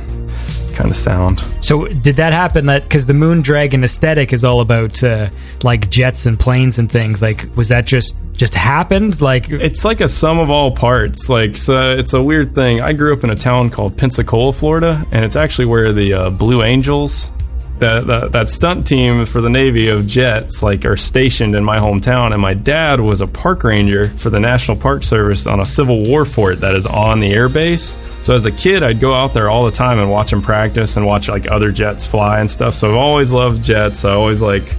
kind 0.77 0.91
of 0.91 0.95
sound. 0.95 1.43
So 1.61 1.87
did 1.87 2.17
that 2.17 2.33
happen? 2.33 2.67
That 2.67 2.83
because 2.83 3.07
the 3.07 3.13
Moon 3.13 3.41
Dragon 3.41 3.83
aesthetic 3.83 4.31
is 4.31 4.43
all 4.45 4.61
about 4.61 5.03
uh, 5.03 5.29
like 5.63 5.89
jets 5.89 6.27
and 6.27 6.39
planes 6.39 6.77
and 6.77 6.89
things. 6.91 7.21
Like, 7.21 7.47
was 7.55 7.69
that 7.69 7.85
just 7.85 8.15
just 8.33 8.53
happened? 8.53 9.19
Like, 9.19 9.49
It's 9.49 9.83
like 9.83 9.99
a 10.01 10.07
sum 10.07 10.37
of 10.39 10.51
all 10.51 10.69
parts. 10.71 11.29
Like 11.29 11.57
so 11.57 11.97
it's 11.97 12.13
a 12.13 12.21
weird 12.21 12.53
thing. 12.53 12.81
I 12.81 12.93
grew 12.93 13.13
up 13.13 13.23
in 13.23 13.31
a 13.31 13.35
town 13.35 13.71
called 13.71 13.97
Pensacola, 13.97 14.53
Florida, 14.53 15.03
and 15.11 15.25
it's 15.25 15.35
actually 15.35 15.65
where 15.65 15.91
the 15.91 16.13
uh, 16.13 16.29
Blue 16.29 16.61
Angels, 16.61 17.31
that, 17.79 18.07
that 18.07 18.31
that 18.31 18.49
stunt 18.49 18.87
team 18.87 19.25
for 19.25 19.41
the 19.41 19.49
Navy 19.49 19.89
of 19.89 20.07
jets, 20.07 20.63
like 20.63 20.85
are 20.85 20.97
stationed 20.97 21.55
in 21.55 21.63
my 21.63 21.79
hometown. 21.79 22.33
And 22.33 22.41
my 22.41 22.53
dad 22.53 22.99
was 22.99 23.21
a 23.21 23.27
park 23.27 23.63
ranger 23.63 24.09
for 24.17 24.29
the 24.29 24.39
National 24.39 24.77
Park 24.77 25.03
Service 25.03 25.47
on 25.47 25.59
a 25.59 25.65
Civil 25.65 26.03
War 26.03 26.25
fort 26.25 26.61
that 26.61 26.75
is 26.75 26.85
on 26.85 27.19
the 27.19 27.31
air 27.31 27.49
base. 27.49 27.97
So 28.21 28.33
as 28.33 28.45
a 28.45 28.51
kid, 28.51 28.83
I'd 28.83 28.99
go 28.99 29.13
out 29.13 29.33
there 29.33 29.49
all 29.49 29.65
the 29.65 29.71
time 29.71 29.99
and 29.99 30.11
watch 30.11 30.31
them 30.31 30.41
practice 30.41 30.97
and 30.97 31.05
watch 31.05 31.29
like 31.29 31.51
other 31.51 31.71
jets 31.71 32.05
fly 32.05 32.39
and 32.39 32.49
stuff. 32.49 32.73
So 32.73 32.89
I've 32.89 32.97
always 32.97 33.31
loved 33.31 33.63
jets. 33.63 34.03
I 34.05 34.13
always 34.13 34.41
like 34.41 34.75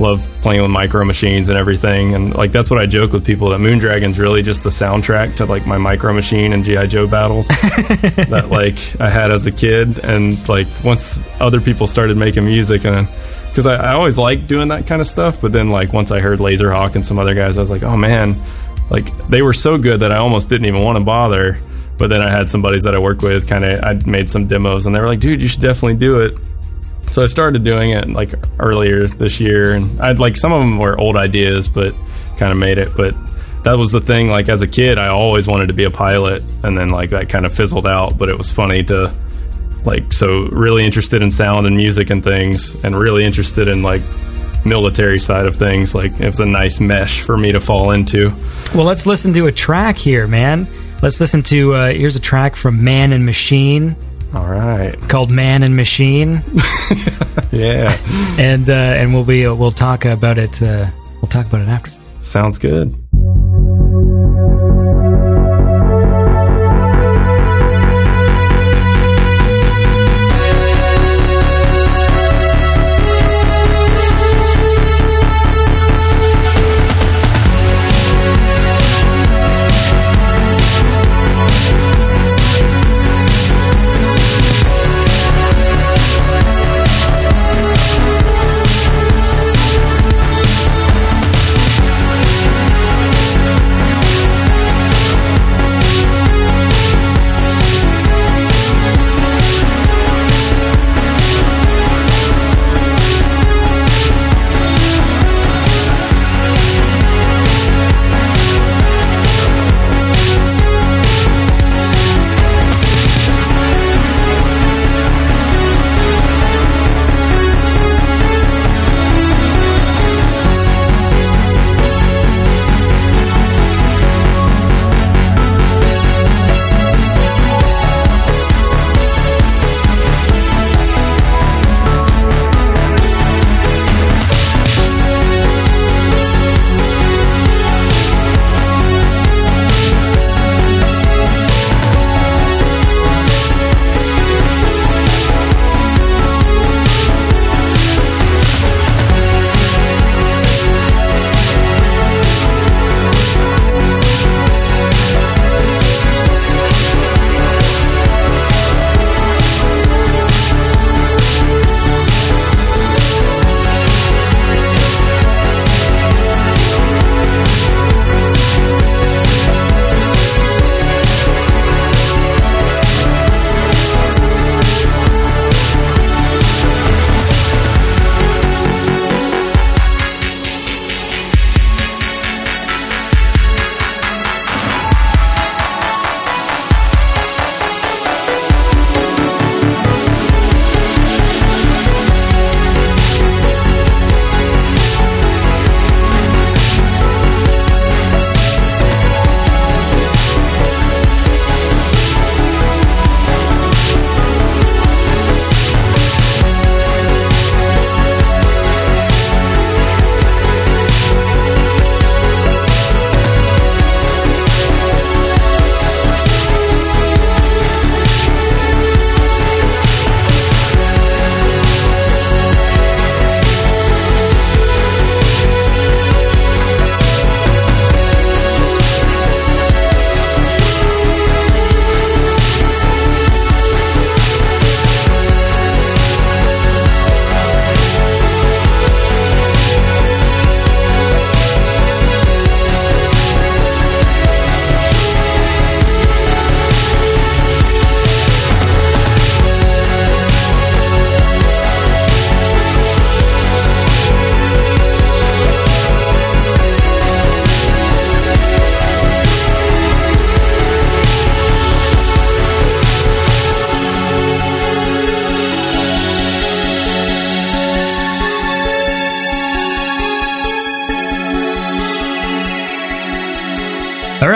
love 0.00 0.26
playing 0.40 0.62
with 0.62 0.70
micro 0.70 1.04
machines 1.04 1.48
and 1.48 1.58
everything 1.58 2.14
and 2.14 2.34
like 2.34 2.52
that's 2.52 2.70
what 2.70 2.80
i 2.80 2.86
joke 2.86 3.12
with 3.12 3.24
people 3.24 3.50
that 3.50 3.60
moondragon's 3.60 4.18
really 4.18 4.42
just 4.42 4.62
the 4.62 4.70
soundtrack 4.70 5.36
to 5.36 5.44
like 5.44 5.66
my 5.66 5.76
micro 5.76 6.12
machine 6.12 6.52
and 6.52 6.64
gi 6.64 6.86
joe 6.86 7.06
battles 7.06 7.48
that 8.28 8.48
like 8.50 8.78
i 9.00 9.10
had 9.10 9.30
as 9.30 9.46
a 9.46 9.52
kid 9.52 9.98
and 10.00 10.48
like 10.48 10.66
once 10.84 11.24
other 11.40 11.60
people 11.60 11.86
started 11.86 12.16
making 12.16 12.44
music 12.44 12.84
and 12.84 13.06
because 13.48 13.66
I, 13.66 13.74
I 13.74 13.92
always 13.92 14.16
liked 14.16 14.46
doing 14.46 14.68
that 14.68 14.86
kind 14.86 15.00
of 15.00 15.06
stuff 15.06 15.40
but 15.40 15.52
then 15.52 15.70
like 15.70 15.92
once 15.92 16.10
i 16.10 16.20
heard 16.20 16.38
Lazerhawk 16.38 16.94
and 16.94 17.06
some 17.06 17.18
other 17.18 17.34
guys 17.34 17.58
i 17.58 17.60
was 17.60 17.70
like 17.70 17.82
oh 17.82 17.96
man 17.96 18.36
like 18.90 19.14
they 19.28 19.42
were 19.42 19.52
so 19.52 19.76
good 19.76 20.00
that 20.00 20.12
i 20.12 20.16
almost 20.16 20.48
didn't 20.48 20.66
even 20.66 20.82
want 20.82 20.98
to 20.98 21.04
bother 21.04 21.58
but 21.98 22.08
then 22.08 22.22
i 22.22 22.30
had 22.30 22.48
some 22.48 22.62
buddies 22.62 22.84
that 22.84 22.94
i 22.94 22.98
worked 22.98 23.22
with 23.22 23.46
kind 23.46 23.64
of 23.64 23.84
i 23.84 23.92
made 24.08 24.30
some 24.30 24.46
demos 24.46 24.86
and 24.86 24.94
they 24.94 25.00
were 25.00 25.06
like 25.06 25.20
dude 25.20 25.42
you 25.42 25.48
should 25.48 25.60
definitely 25.60 25.98
do 25.98 26.20
it 26.20 26.34
so 27.10 27.22
I 27.22 27.26
started 27.26 27.64
doing 27.64 27.90
it 27.90 28.08
like 28.08 28.34
earlier 28.58 29.06
this 29.06 29.40
year, 29.40 29.74
and 29.74 30.00
I'd 30.00 30.18
like 30.18 30.36
some 30.36 30.52
of 30.52 30.60
them 30.60 30.78
were 30.78 30.98
old 30.98 31.16
ideas, 31.16 31.68
but 31.68 31.94
kind 32.36 32.52
of 32.52 32.58
made 32.58 32.78
it. 32.78 32.94
But 32.96 33.14
that 33.64 33.74
was 33.74 33.90
the 33.90 34.00
thing. 34.00 34.28
Like 34.28 34.48
as 34.48 34.62
a 34.62 34.68
kid, 34.68 34.98
I 34.98 35.08
always 35.08 35.48
wanted 35.48 35.68
to 35.68 35.74
be 35.74 35.84
a 35.84 35.90
pilot, 35.90 36.42
and 36.62 36.78
then 36.78 36.88
like 36.88 37.10
that 37.10 37.28
kind 37.28 37.44
of 37.44 37.52
fizzled 37.52 37.86
out. 37.86 38.16
But 38.16 38.28
it 38.28 38.38
was 38.38 38.50
funny 38.50 38.82
to 38.84 39.12
like 39.84 40.12
so 40.12 40.46
really 40.52 40.84
interested 40.84 41.22
in 41.22 41.30
sound 41.30 41.66
and 41.66 41.76
music 41.76 42.10
and 42.10 42.22
things, 42.22 42.74
and 42.84 42.96
really 42.96 43.24
interested 43.24 43.66
in 43.66 43.82
like 43.82 44.02
military 44.64 45.18
side 45.18 45.46
of 45.46 45.56
things. 45.56 45.94
Like 45.94 46.12
it 46.20 46.26
was 46.26 46.40
a 46.40 46.46
nice 46.46 46.78
mesh 46.78 47.22
for 47.22 47.36
me 47.36 47.52
to 47.52 47.60
fall 47.60 47.90
into. 47.90 48.32
well, 48.74 48.84
let's 48.84 49.04
listen 49.06 49.32
to 49.34 49.48
a 49.48 49.52
track 49.52 49.96
here, 49.96 50.28
man. 50.28 50.68
Let's 51.02 51.18
listen 51.18 51.42
to 51.44 51.74
uh, 51.74 51.92
here's 51.92 52.14
a 52.14 52.20
track 52.20 52.54
from 52.54 52.84
Man 52.84 53.12
and 53.12 53.26
Machine 53.26 53.96
All 54.32 54.46
right, 54.46 54.96
called 55.08 55.30
Man 55.30 55.62
and 55.64 55.74
Machine, 55.74 56.42
yeah, 57.50 57.98
and 58.38 58.68
uh, 58.68 58.72
and 58.72 59.12
we'll 59.12 59.24
be 59.24 59.46
we'll 59.48 59.72
talk 59.72 60.04
about 60.04 60.38
it. 60.38 60.62
Uh, 60.62 60.88
we'll 61.20 61.28
talk 61.28 61.46
about 61.46 61.62
it 61.62 61.68
after. 61.68 61.90
sounds 62.20 62.58
good. 62.58 62.94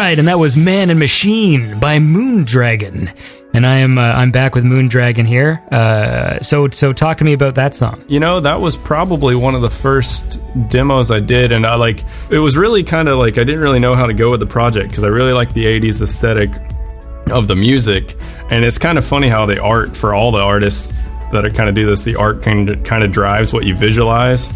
Right, 0.05 0.19
and 0.19 0.29
that 0.29 0.39
was 0.39 0.55
Man 0.55 0.91
and 0.91 0.99
Machine 0.99 1.81
by 1.81 1.99
Moondragon. 1.99 3.17
And 3.55 3.67
I 3.67 3.77
am 3.77 3.97
uh, 3.97 4.03
I'm 4.03 4.31
back 4.31 4.55
with 4.55 4.65
Moondragon 4.65 5.27
here. 5.27 5.63
Uh, 5.71 6.41
so 6.41 6.69
so 6.69 6.93
talk 6.93 7.19
to 7.19 7.25
me 7.25 7.33
about 7.33 7.55
that 7.55 7.75
song. 7.75 8.05
You 8.07 8.21
know, 8.21 8.41
that 8.41 8.61
was 8.61 8.77
probably 8.77 9.35
one 9.35 9.55
of 9.55 9.63
the 9.63 9.71
first 9.71 10.39
demos 10.69 11.11
I 11.11 11.21
did, 11.21 11.53
and 11.53 11.65
I 11.65 11.77
like 11.77 12.05
it 12.31 12.39
was 12.39 12.57
really 12.57 12.83
kind 12.83 13.09
of 13.09 13.19
like 13.19 13.39
I 13.39 13.45
didn't 13.45 13.61
really 13.61 13.79
know 13.79 13.95
how 13.95 14.07
to 14.07 14.13
go 14.13 14.31
with 14.31 14.41
the 14.41 14.47
project 14.47 14.91
because 14.91 15.05
I 15.05 15.09
really 15.09 15.33
like 15.33 15.55
the 15.55 15.65
'80s 15.65 16.03
aesthetic 16.03 16.51
of 17.31 17.49
the 17.49 17.57
music, 17.57 18.15
and 18.51 18.65
it's 18.65 18.77
kind 18.77 18.99
of 18.99 19.07
funny 19.07 19.29
how 19.29 19.47
the 19.47 19.63
art 19.63 19.97
for 19.97 20.15
all 20.15 20.31
the 20.33 20.43
artists 20.43 20.93
that 21.33 21.47
are 21.47 21.51
kind 21.51 21.69
of 21.69 21.75
do 21.75 21.87
this, 21.87 22.03
the 22.03 22.17
art 22.17 22.43
kind 22.43 22.69
of 22.69 22.83
kind 22.85 23.05
of 23.05 23.11
drives 23.11 23.55
what 23.55 23.65
you 23.65 23.75
visualize 23.75 24.51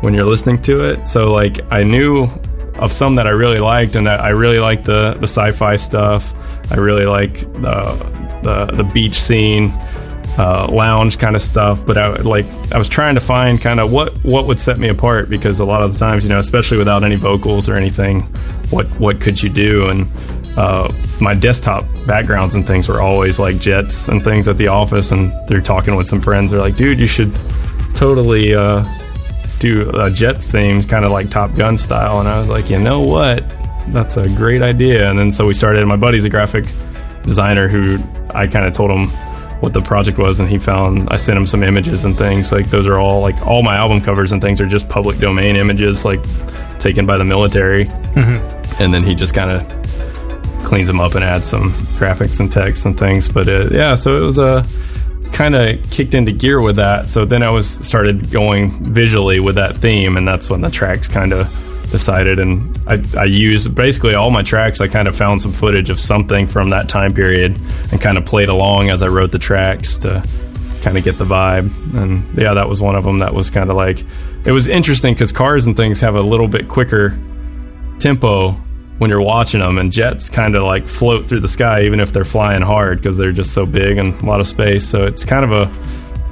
when 0.00 0.12
you're 0.12 0.26
listening 0.26 0.60
to 0.62 0.90
it. 0.90 1.06
So 1.06 1.32
like 1.32 1.60
I 1.70 1.82
knew 1.84 2.28
of 2.78 2.92
some 2.92 3.14
that 3.16 3.26
I 3.26 3.30
really 3.30 3.60
liked, 3.60 3.96
and 3.96 4.06
that 4.06 4.20
I 4.20 4.30
really 4.30 4.58
liked 4.58 4.84
the 4.84 5.14
the 5.14 5.26
sci-fi 5.26 5.76
stuff. 5.76 6.34
I 6.70 6.76
really 6.76 7.06
like 7.06 7.40
the 7.54 8.28
the, 8.42 8.66
the 8.66 8.84
beach 8.84 9.20
scene, 9.20 9.70
uh, 10.38 10.68
lounge 10.70 11.18
kind 11.18 11.34
of 11.34 11.42
stuff. 11.42 11.84
But 11.84 11.98
I 11.98 12.16
like 12.16 12.46
I 12.72 12.78
was 12.78 12.88
trying 12.88 13.14
to 13.14 13.20
find 13.20 13.60
kind 13.60 13.80
of 13.80 13.92
what 13.92 14.16
what 14.24 14.46
would 14.46 14.60
set 14.60 14.78
me 14.78 14.88
apart 14.88 15.28
because 15.28 15.60
a 15.60 15.64
lot 15.64 15.82
of 15.82 15.92
the 15.92 15.98
times, 15.98 16.24
you 16.24 16.30
know, 16.30 16.38
especially 16.38 16.78
without 16.78 17.02
any 17.02 17.16
vocals 17.16 17.68
or 17.68 17.74
anything, 17.74 18.20
what 18.70 18.86
what 19.00 19.20
could 19.20 19.42
you 19.42 19.48
do? 19.48 19.88
And 19.88 20.08
uh, 20.56 20.92
my 21.20 21.34
desktop 21.34 21.84
backgrounds 22.06 22.54
and 22.54 22.66
things 22.66 22.88
were 22.88 23.00
always 23.00 23.38
like 23.38 23.58
jets 23.58 24.08
and 24.08 24.22
things 24.22 24.48
at 24.48 24.56
the 24.56 24.68
office, 24.68 25.10
and 25.10 25.32
they're 25.48 25.60
talking 25.60 25.96
with 25.96 26.08
some 26.08 26.20
friends. 26.20 26.50
They're 26.50 26.60
like, 26.60 26.76
"Dude, 26.76 26.98
you 26.98 27.06
should 27.06 27.34
totally." 27.94 28.54
Uh, 28.54 28.84
do 29.58 29.90
a 30.00 30.10
Jets 30.10 30.50
theme, 30.50 30.82
kind 30.82 31.04
of 31.04 31.12
like 31.12 31.30
Top 31.30 31.54
Gun 31.54 31.76
style. 31.76 32.20
And 32.20 32.28
I 32.28 32.38
was 32.38 32.50
like, 32.50 32.70
you 32.70 32.78
know 32.78 33.00
what? 33.00 33.44
That's 33.88 34.16
a 34.16 34.28
great 34.28 34.62
idea. 34.62 35.08
And 35.08 35.18
then 35.18 35.30
so 35.30 35.46
we 35.46 35.54
started. 35.54 35.86
My 35.86 35.96
buddy's 35.96 36.24
a 36.24 36.30
graphic 36.30 36.64
designer 37.22 37.68
who 37.68 37.98
I 38.34 38.46
kind 38.46 38.66
of 38.66 38.72
told 38.72 38.90
him 38.90 39.06
what 39.60 39.72
the 39.72 39.80
project 39.80 40.18
was, 40.18 40.38
and 40.40 40.48
he 40.48 40.56
found 40.56 41.08
I 41.10 41.16
sent 41.16 41.36
him 41.36 41.44
some 41.44 41.62
images 41.64 42.04
and 42.04 42.16
things. 42.16 42.52
Like 42.52 42.70
those 42.70 42.86
are 42.86 42.98
all 43.00 43.20
like 43.20 43.44
all 43.46 43.62
my 43.62 43.76
album 43.76 44.00
covers 44.00 44.32
and 44.32 44.40
things 44.40 44.60
are 44.60 44.66
just 44.66 44.88
public 44.88 45.18
domain 45.18 45.56
images, 45.56 46.04
like 46.04 46.20
taken 46.78 47.06
by 47.06 47.18
the 47.18 47.24
military. 47.24 47.88
And 48.80 48.94
then 48.94 49.02
he 49.02 49.14
just 49.14 49.34
kind 49.34 49.50
of 49.50 49.66
cleans 50.64 50.86
them 50.86 51.00
up 51.00 51.14
and 51.14 51.24
adds 51.24 51.48
some 51.48 51.72
graphics 51.98 52.38
and 52.40 52.52
text 52.52 52.86
and 52.86 52.96
things. 52.98 53.28
But 53.28 53.48
uh, 53.48 53.68
yeah, 53.72 53.94
so 53.94 54.16
it 54.16 54.20
was 54.20 54.38
a 54.38 54.64
kind 55.32 55.54
of 55.54 55.82
kicked 55.90 56.14
into 56.14 56.32
gear 56.32 56.60
with 56.60 56.76
that. 56.76 57.08
So 57.10 57.24
then 57.24 57.42
I 57.42 57.50
was 57.50 57.68
started 57.68 58.30
going 58.30 58.92
visually 58.92 59.40
with 59.40 59.54
that 59.56 59.76
theme, 59.76 60.16
and 60.16 60.26
that's 60.26 60.50
when 60.50 60.60
the 60.60 60.70
tracks 60.70 61.08
kind 61.08 61.32
of 61.32 61.48
decided. 61.90 62.38
And 62.38 62.78
I, 62.86 63.02
I 63.18 63.24
used 63.24 63.74
basically 63.74 64.14
all 64.14 64.30
my 64.30 64.42
tracks. 64.42 64.80
I 64.80 64.88
kind 64.88 65.08
of 65.08 65.16
found 65.16 65.40
some 65.40 65.52
footage 65.52 65.90
of 65.90 65.98
something 65.98 66.46
from 66.46 66.70
that 66.70 66.88
time 66.88 67.14
period 67.14 67.60
and 67.90 68.00
kind 68.00 68.18
of 68.18 68.24
played 68.24 68.48
along 68.48 68.90
as 68.90 69.02
I 69.02 69.08
wrote 69.08 69.32
the 69.32 69.38
tracks 69.38 69.98
to 69.98 70.22
kind 70.82 70.96
of 70.96 71.04
get 71.04 71.18
the 71.18 71.24
vibe. 71.24 71.70
And 71.94 72.36
yeah, 72.36 72.54
that 72.54 72.68
was 72.68 72.80
one 72.80 72.94
of 72.94 73.04
them. 73.04 73.18
That 73.18 73.34
was 73.34 73.50
kind 73.50 73.70
of 73.70 73.76
like 73.76 74.04
it 74.44 74.52
was 74.52 74.66
interesting 74.66 75.14
because 75.14 75.32
cars 75.32 75.66
and 75.66 75.76
things 75.76 76.00
have 76.00 76.14
a 76.14 76.22
little 76.22 76.48
bit 76.48 76.68
quicker 76.68 77.18
tempo 77.98 78.56
when 78.98 79.10
you're 79.10 79.22
watching 79.22 79.60
them 79.60 79.78
and 79.78 79.92
jets 79.92 80.28
kind 80.28 80.54
of 80.56 80.64
like 80.64 80.86
float 80.88 81.28
through 81.28 81.40
the 81.40 81.48
sky 81.48 81.82
even 81.82 82.00
if 82.00 82.12
they're 82.12 82.24
flying 82.24 82.62
hard 82.62 82.98
because 82.98 83.16
they're 83.16 83.32
just 83.32 83.52
so 83.54 83.64
big 83.64 83.96
and 83.98 84.20
a 84.22 84.26
lot 84.26 84.40
of 84.40 84.46
space. 84.46 84.84
So 84.86 85.04
it's 85.06 85.24
kind 85.24 85.44
of 85.44 85.52
a 85.52 85.72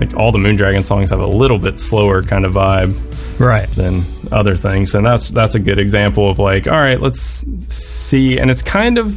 like 0.00 0.14
all 0.14 0.30
the 0.30 0.38
moondragon 0.38 0.84
songs 0.84 1.08
have 1.10 1.20
a 1.20 1.26
little 1.26 1.58
bit 1.58 1.78
slower 1.80 2.22
kind 2.22 2.44
of 2.44 2.52
vibe 2.54 2.94
Right. 3.40 3.68
than 3.76 4.02
other 4.32 4.56
things. 4.56 4.94
And 4.94 5.06
that's 5.06 5.28
that's 5.30 5.54
a 5.54 5.58
good 5.60 5.78
example 5.78 6.28
of 6.30 6.38
like 6.38 6.66
all 6.66 6.74
right 6.78 7.00
let's 7.00 7.44
see. 7.72 8.38
And 8.38 8.50
it's 8.50 8.62
kind 8.62 8.98
of 8.98 9.14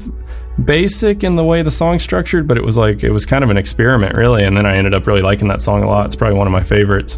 basic 0.66 1.24
in 1.24 1.36
the 1.38 1.44
way 1.44 1.62
the 1.62 1.72
song's 1.72 2.04
structured 2.04 2.46
but 2.46 2.58
it 2.58 2.64
was 2.66 2.76
like 2.76 3.02
it 3.02 3.12
was 3.12 3.26
kind 3.26 3.44
of 3.44 3.50
an 3.50 3.58
experiment 3.58 4.14
really. 4.16 4.44
And 4.44 4.56
then 4.58 4.66
i 4.66 4.76
ended 4.76 4.94
up 4.94 5.08
really 5.08 5.22
liking 5.22 5.48
that 5.48 5.62
song 5.62 5.84
a 5.84 5.88
lot. 5.88 6.06
It's 6.06 6.16
probably 6.16 6.38
one 6.38 6.48
of 6.48 6.54
my 6.54 6.64
favorites 6.64 7.18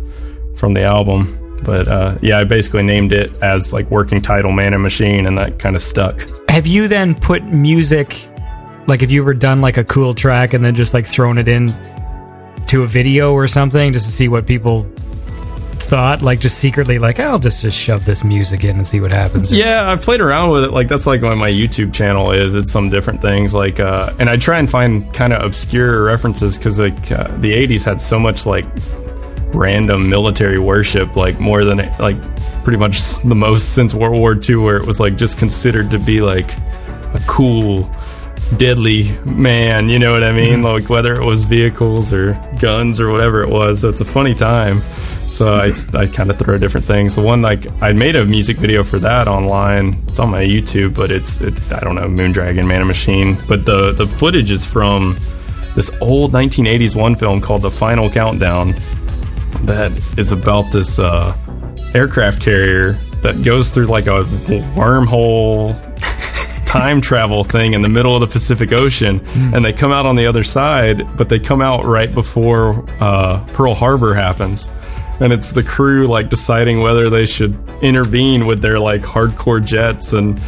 from 0.55 0.73
the 0.73 0.83
album 0.83 1.37
but 1.63 1.87
uh, 1.87 2.17
yeah 2.21 2.39
i 2.39 2.43
basically 2.43 2.83
named 2.83 3.13
it 3.13 3.31
as 3.41 3.73
like 3.73 3.89
working 3.91 4.21
title 4.21 4.51
man 4.51 4.73
and 4.73 4.83
machine 4.83 5.25
and 5.25 5.37
that 5.37 5.59
kind 5.59 5.75
of 5.75 5.81
stuck 5.81 6.27
Have 6.49 6.67
you 6.67 6.87
then 6.87 7.15
put 7.15 7.43
music 7.43 8.27
like 8.87 9.01
have 9.01 9.11
you 9.11 9.21
ever 9.21 9.33
done 9.33 9.61
like 9.61 9.77
a 9.77 9.83
cool 9.83 10.13
track 10.13 10.53
and 10.53 10.63
then 10.65 10.75
just 10.75 10.93
like 10.93 11.05
thrown 11.05 11.37
it 11.37 11.47
in 11.47 11.75
to 12.67 12.83
a 12.83 12.87
video 12.87 13.33
or 13.33 13.47
something 13.47 13.93
just 13.93 14.05
to 14.05 14.11
see 14.11 14.27
what 14.27 14.45
people 14.45 14.85
thought 15.91 16.21
like 16.21 16.39
just 16.39 16.57
secretly 16.57 16.99
like 16.99 17.19
I'll 17.19 17.37
just 17.37 17.61
just 17.61 17.77
shove 17.77 18.05
this 18.05 18.23
music 18.23 18.63
in 18.63 18.77
and 18.77 18.87
see 18.87 19.01
what 19.01 19.11
happens. 19.11 19.51
Yeah, 19.51 19.91
I've 19.91 20.01
played 20.01 20.21
around 20.21 20.51
with 20.51 20.63
it. 20.63 20.71
Like 20.71 20.87
that's 20.87 21.05
like 21.05 21.21
what 21.21 21.35
my 21.35 21.51
YouTube 21.51 21.93
channel 21.93 22.31
is. 22.31 22.55
It's 22.55 22.71
some 22.71 22.89
different 22.89 23.21
things. 23.21 23.53
Like, 23.53 23.81
uh, 23.81 24.13
and 24.17 24.29
I 24.29 24.37
try 24.37 24.57
and 24.57 24.69
find 24.69 25.13
kind 25.13 25.33
of 25.33 25.43
obscure 25.43 26.05
references 26.05 26.57
because 26.57 26.79
like 26.79 27.11
uh, 27.11 27.27
the 27.39 27.51
'80s 27.51 27.83
had 27.83 27.99
so 27.99 28.19
much 28.19 28.45
like 28.45 28.63
random 29.53 30.09
military 30.09 30.59
worship, 30.59 31.15
like 31.15 31.39
more 31.39 31.63
than 31.63 31.77
like 31.99 32.21
pretty 32.63 32.77
much 32.77 33.19
the 33.23 33.35
most 33.35 33.73
since 33.73 33.93
World 33.93 34.19
War 34.19 34.37
II, 34.37 34.57
where 34.57 34.77
it 34.77 34.85
was 34.85 34.99
like 34.99 35.17
just 35.17 35.37
considered 35.37 35.91
to 35.91 35.99
be 35.99 36.21
like 36.21 36.57
a 37.13 37.21
cool. 37.27 37.89
Deadly 38.57 39.17
man, 39.23 39.87
you 39.87 39.97
know 39.97 40.11
what 40.11 40.25
I 40.25 40.33
mean? 40.33 40.55
Mm-hmm. 40.55 40.81
Like 40.81 40.89
whether 40.89 41.15
it 41.15 41.25
was 41.25 41.43
vehicles 41.43 42.11
or 42.11 42.33
guns 42.59 42.99
or 42.99 43.09
whatever 43.09 43.41
it 43.43 43.49
was. 43.49 43.79
So 43.79 43.87
it's 43.87 44.01
a 44.01 44.05
funny 44.05 44.35
time. 44.35 44.81
So 45.31 45.55
I, 45.55 45.71
I 45.93 46.07
kind 46.07 46.29
of 46.29 46.37
throw 46.37 46.57
different 46.57 46.85
things. 46.85 47.15
The 47.15 47.21
one 47.21 47.41
like 47.41 47.65
I 47.81 47.93
made 47.93 48.17
a 48.17 48.25
music 48.25 48.57
video 48.57 48.83
for 48.83 48.99
that 48.99 49.29
online. 49.29 49.93
It's 50.09 50.19
on 50.19 50.29
my 50.29 50.43
YouTube, 50.43 50.93
but 50.93 51.09
it's 51.09 51.39
it, 51.39 51.53
I 51.71 51.79
don't 51.79 51.95
know 51.95 52.09
Moondragon, 52.09 52.67
Man 52.67 52.79
and 52.79 52.87
Machine. 52.87 53.37
But 53.47 53.65
the 53.65 53.93
the 53.93 54.05
footage 54.05 54.51
is 54.51 54.65
from 54.65 55.17
this 55.73 55.89
old 56.01 56.33
1980s 56.33 56.97
one 56.97 57.15
film 57.15 57.39
called 57.39 57.61
The 57.61 57.71
Final 57.71 58.09
Countdown 58.09 58.75
that 59.65 59.91
is 60.17 60.31
about 60.31 60.71
this 60.71 60.99
uh, 60.99 61.37
aircraft 61.93 62.41
carrier 62.41 62.93
that 63.21 63.43
goes 63.43 63.71
through 63.71 63.85
like 63.85 64.07
a 64.07 64.23
wormhole 64.75 65.75
time 66.65 67.01
travel 67.01 67.43
thing 67.43 67.73
in 67.73 67.81
the 67.81 67.89
middle 67.89 68.15
of 68.15 68.21
the 68.21 68.27
Pacific 68.27 68.71
Ocean, 68.71 69.19
and 69.53 69.63
they 69.63 69.73
come 69.73 69.91
out 69.91 70.05
on 70.05 70.15
the 70.15 70.25
other 70.25 70.43
side, 70.43 71.05
but 71.17 71.29
they 71.29 71.39
come 71.39 71.61
out 71.61 71.85
right 71.85 72.13
before 72.13 72.85
uh, 73.01 73.43
Pearl 73.47 73.73
Harbor 73.73 74.13
happens. 74.13 74.69
And 75.19 75.31
it's 75.31 75.51
the 75.51 75.61
crew 75.61 76.07
like 76.07 76.29
deciding 76.29 76.81
whether 76.81 77.09
they 77.09 77.27
should 77.27 77.55
intervene 77.83 78.47
with 78.47 78.61
their 78.61 78.79
like 78.79 79.01
hardcore 79.01 79.63
jets 79.63 80.13
and 80.13 80.41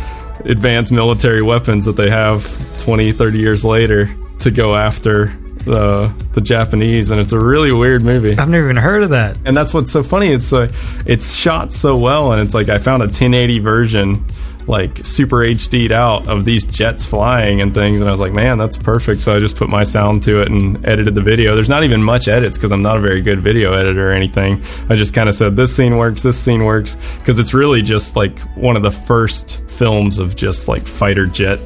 advanced 0.46 0.92
military 0.92 1.44
weapons 1.44 1.86
that 1.86 1.96
they 1.96 2.10
have 2.10 2.44
20, 2.80 3.12
30 3.12 3.38
years 3.38 3.64
later 3.64 4.16
to 4.40 4.50
go 4.50 4.76
after 4.76 5.38
the 5.66 6.14
the 6.34 6.42
Japanese. 6.42 7.12
And 7.12 7.20
it's 7.20 7.34
a 7.34 7.40
really 7.40 7.72
weird 7.72 8.04
movie 8.04 8.38
I've 8.38 8.50
never 8.50 8.66
even 8.66 8.78
heard 8.82 9.04
of 9.04 9.10
that. 9.12 9.38
and 9.46 9.56
that's 9.56 9.74
what's 9.74 9.92
so 9.92 10.04
funny. 10.04 10.28
It's 10.34 10.52
uh, 10.54 10.72
it's 11.06 11.34
shot 11.34 11.72
so 11.72 11.98
well, 11.98 12.32
and 12.32 12.42
it's 12.42 12.54
like 12.54 12.70
I 12.70 12.78
found 12.78 13.02
a 13.04 13.06
1080 13.06 13.60
version, 13.60 14.26
like 14.68 15.06
super 15.06 15.38
HD'd 15.38 15.92
out 15.92 16.28
of 16.28 16.46
these 16.46 16.66
jets 16.66 17.06
flying 17.06 17.62
and 17.62 17.74
things, 17.74 18.00
and 18.00 18.08
I 18.08 18.12
was 18.12 18.20
like, 18.20 18.34
man, 18.34 18.58
that's 18.58 18.78
perfect. 18.78 19.22
So 19.22 19.36
I 19.36 19.40
just 19.40 19.56
put 19.56 19.70
my 19.70 19.84
sound 19.84 20.24
to 20.24 20.42
it 20.42 20.50
and 20.50 20.86
edited 20.86 21.16
the 21.16 21.22
video. 21.22 21.56
There's 21.56 21.70
not 21.70 21.84
even 21.84 22.02
much 22.04 22.28
edits 22.28 22.58
because 22.58 22.72
I'm 22.72 22.82
not 22.82 22.98
a 22.98 23.02
very 23.02 23.22
good 23.22 23.42
video 23.42 23.74
editor 23.74 24.10
or 24.10 24.14
anything. 24.14 24.64
I 24.90 24.96
just 24.96 25.14
kind 25.14 25.28
of 25.30 25.36
said 25.36 25.56
this 25.56 25.76
scene 25.76 25.98
works, 25.98 26.24
this 26.24 26.40
scene 26.40 26.64
works, 26.66 26.98
because 27.20 27.40
it's 27.40 27.54
really 27.54 27.82
just 27.82 28.16
like 28.16 28.40
one 28.56 28.76
of 28.78 28.84
the 28.84 28.92
first 28.92 29.62
films 29.68 30.20
of 30.20 30.36
just 30.36 30.68
like 30.68 30.88
fighter 30.88 31.26
jet 31.26 31.60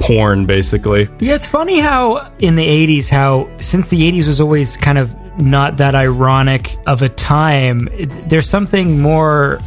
porn, 0.00 0.46
basically. 0.46 1.08
Yeah, 1.20 1.34
it's 1.34 1.46
funny 1.46 1.78
how 1.80 2.32
in 2.38 2.56
the 2.56 2.66
80s, 2.66 3.08
how 3.08 3.48
since 3.58 3.88
the 3.88 4.10
80s 4.10 4.26
was 4.26 4.40
always 4.40 4.76
kind 4.76 4.98
of 4.98 5.14
not 5.40 5.76
that 5.78 5.94
ironic 5.94 6.76
of 6.86 7.02
a 7.02 7.08
time, 7.08 7.88
there's 8.28 8.48
something 8.48 9.00
more. 9.00 9.58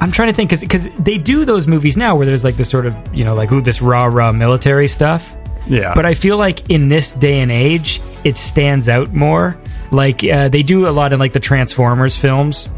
I'm 0.00 0.10
trying 0.10 0.28
to 0.28 0.34
think 0.34 0.50
because 0.50 0.88
they 0.98 1.18
do 1.18 1.44
those 1.44 1.66
movies 1.66 1.96
now 1.96 2.16
where 2.16 2.26
there's 2.26 2.44
like 2.44 2.56
this 2.56 2.68
sort 2.68 2.86
of 2.86 2.96
you 3.14 3.24
know 3.24 3.34
like 3.34 3.52
ooh 3.52 3.60
this 3.60 3.80
rah 3.80 4.06
rah 4.06 4.32
military 4.32 4.88
stuff, 4.88 5.36
Yeah, 5.68 5.92
but 5.94 6.04
I 6.04 6.14
feel 6.14 6.36
like 6.36 6.70
in 6.70 6.88
this 6.88 7.12
day 7.12 7.40
and 7.40 7.50
age 7.52 8.00
it 8.24 8.36
stands 8.36 8.88
out 8.88 9.12
more. 9.12 9.58
Like 9.90 10.24
uh, 10.24 10.48
they 10.48 10.62
do 10.62 10.88
a 10.88 10.90
lot 10.90 11.12
in 11.12 11.18
like 11.18 11.32
the 11.32 11.40
Transformers 11.40 12.16
films, 12.16 12.68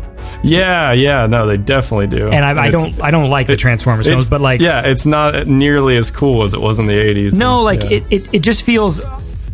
yeah, 0.43 0.93
yeah. 0.93 1.27
No, 1.27 1.47
they 1.47 1.57
definitely 1.57 2.07
do. 2.09 2.27
and 2.29 2.45
I, 2.45 2.65
I 2.67 2.71
don't 2.71 3.01
I 3.01 3.11
don't 3.11 3.31
like 3.31 3.47
the 3.47 3.57
Transformers 3.57 4.07
films, 4.07 4.29
but 4.29 4.41
like 4.41 4.61
yeah, 4.61 4.83
it's 4.87 5.07
not 5.07 5.47
nearly 5.47 5.97
as 5.97 6.11
cool 6.11 6.43
as 6.43 6.55
it 6.55 6.61
was 6.61 6.79
in 6.79 6.87
the 6.87 6.95
80s. 6.95 7.39
No, 7.39 7.63
like 7.63 7.83
Yeah. 7.83 7.91
it, 7.91 8.05
it, 8.11 8.29
it 8.35 8.39
just 8.41 8.63
feels 8.63 9.01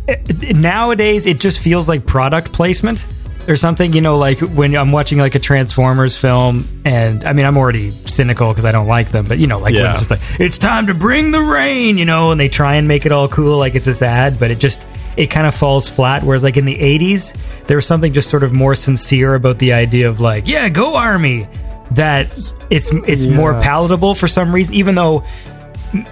it, 0.07 0.55
nowadays 0.55 1.25
it 1.25 1.39
just 1.39 1.59
feels 1.59 1.87
like 1.87 2.05
product 2.05 2.51
placement 2.51 3.05
or 3.47 3.55
something. 3.55 3.93
You 3.93 4.01
know, 4.01 4.15
like 4.15 4.39
when 4.39 4.75
I'm 4.75 4.91
watching 4.91 5.17
like 5.17 5.35
a 5.35 5.39
Transformers 5.39 6.17
film, 6.17 6.67
and 6.85 7.23
I 7.23 7.33
mean 7.33 7.45
I'm 7.45 7.57
already 7.57 7.91
cynical 8.07 8.49
because 8.49 8.65
I 8.65 8.71
don't 8.71 8.87
like 8.87 9.11
them, 9.11 9.25
but 9.25 9.39
you 9.39 9.47
know, 9.47 9.59
like 9.59 9.73
when 9.73 9.85
it's 9.85 9.99
just 9.99 10.11
like 10.11 10.21
it's 10.39 10.57
time 10.57 10.87
to 10.87 10.93
bring 10.93 11.31
the 11.31 11.41
rain, 11.41 11.97
you 11.97 12.05
know, 12.05 12.31
and 12.31 12.39
they 12.39 12.49
try 12.49 12.75
and 12.75 12.87
make 12.87 13.05
it 13.05 13.11
all 13.11 13.27
cool, 13.27 13.57
like 13.57 13.75
it's 13.75 13.85
this 13.85 14.01
ad, 14.01 14.39
but 14.39 14.51
it 14.51 14.59
just 14.59 14.85
it 15.17 15.27
kind 15.27 15.47
of 15.47 15.55
falls 15.55 15.89
flat. 15.89 16.23
Whereas 16.23 16.43
like 16.43 16.57
in 16.57 16.65
the 16.65 16.75
'80s, 16.75 17.35
there 17.65 17.77
was 17.77 17.85
something 17.85 18.13
just 18.13 18.29
sort 18.29 18.43
of 18.43 18.53
more 18.53 18.75
sincere 18.75 19.35
about 19.35 19.59
the 19.59 19.73
idea 19.73 20.09
of 20.09 20.19
like, 20.19 20.47
yeah, 20.47 20.69
go 20.69 20.95
army. 20.95 21.47
That 21.91 22.31
it's 22.69 22.91
it's 23.05 23.25
more 23.25 23.53
palatable 23.53 24.15
for 24.15 24.29
some 24.29 24.55
reason, 24.55 24.75
even 24.75 24.95
though 24.95 25.25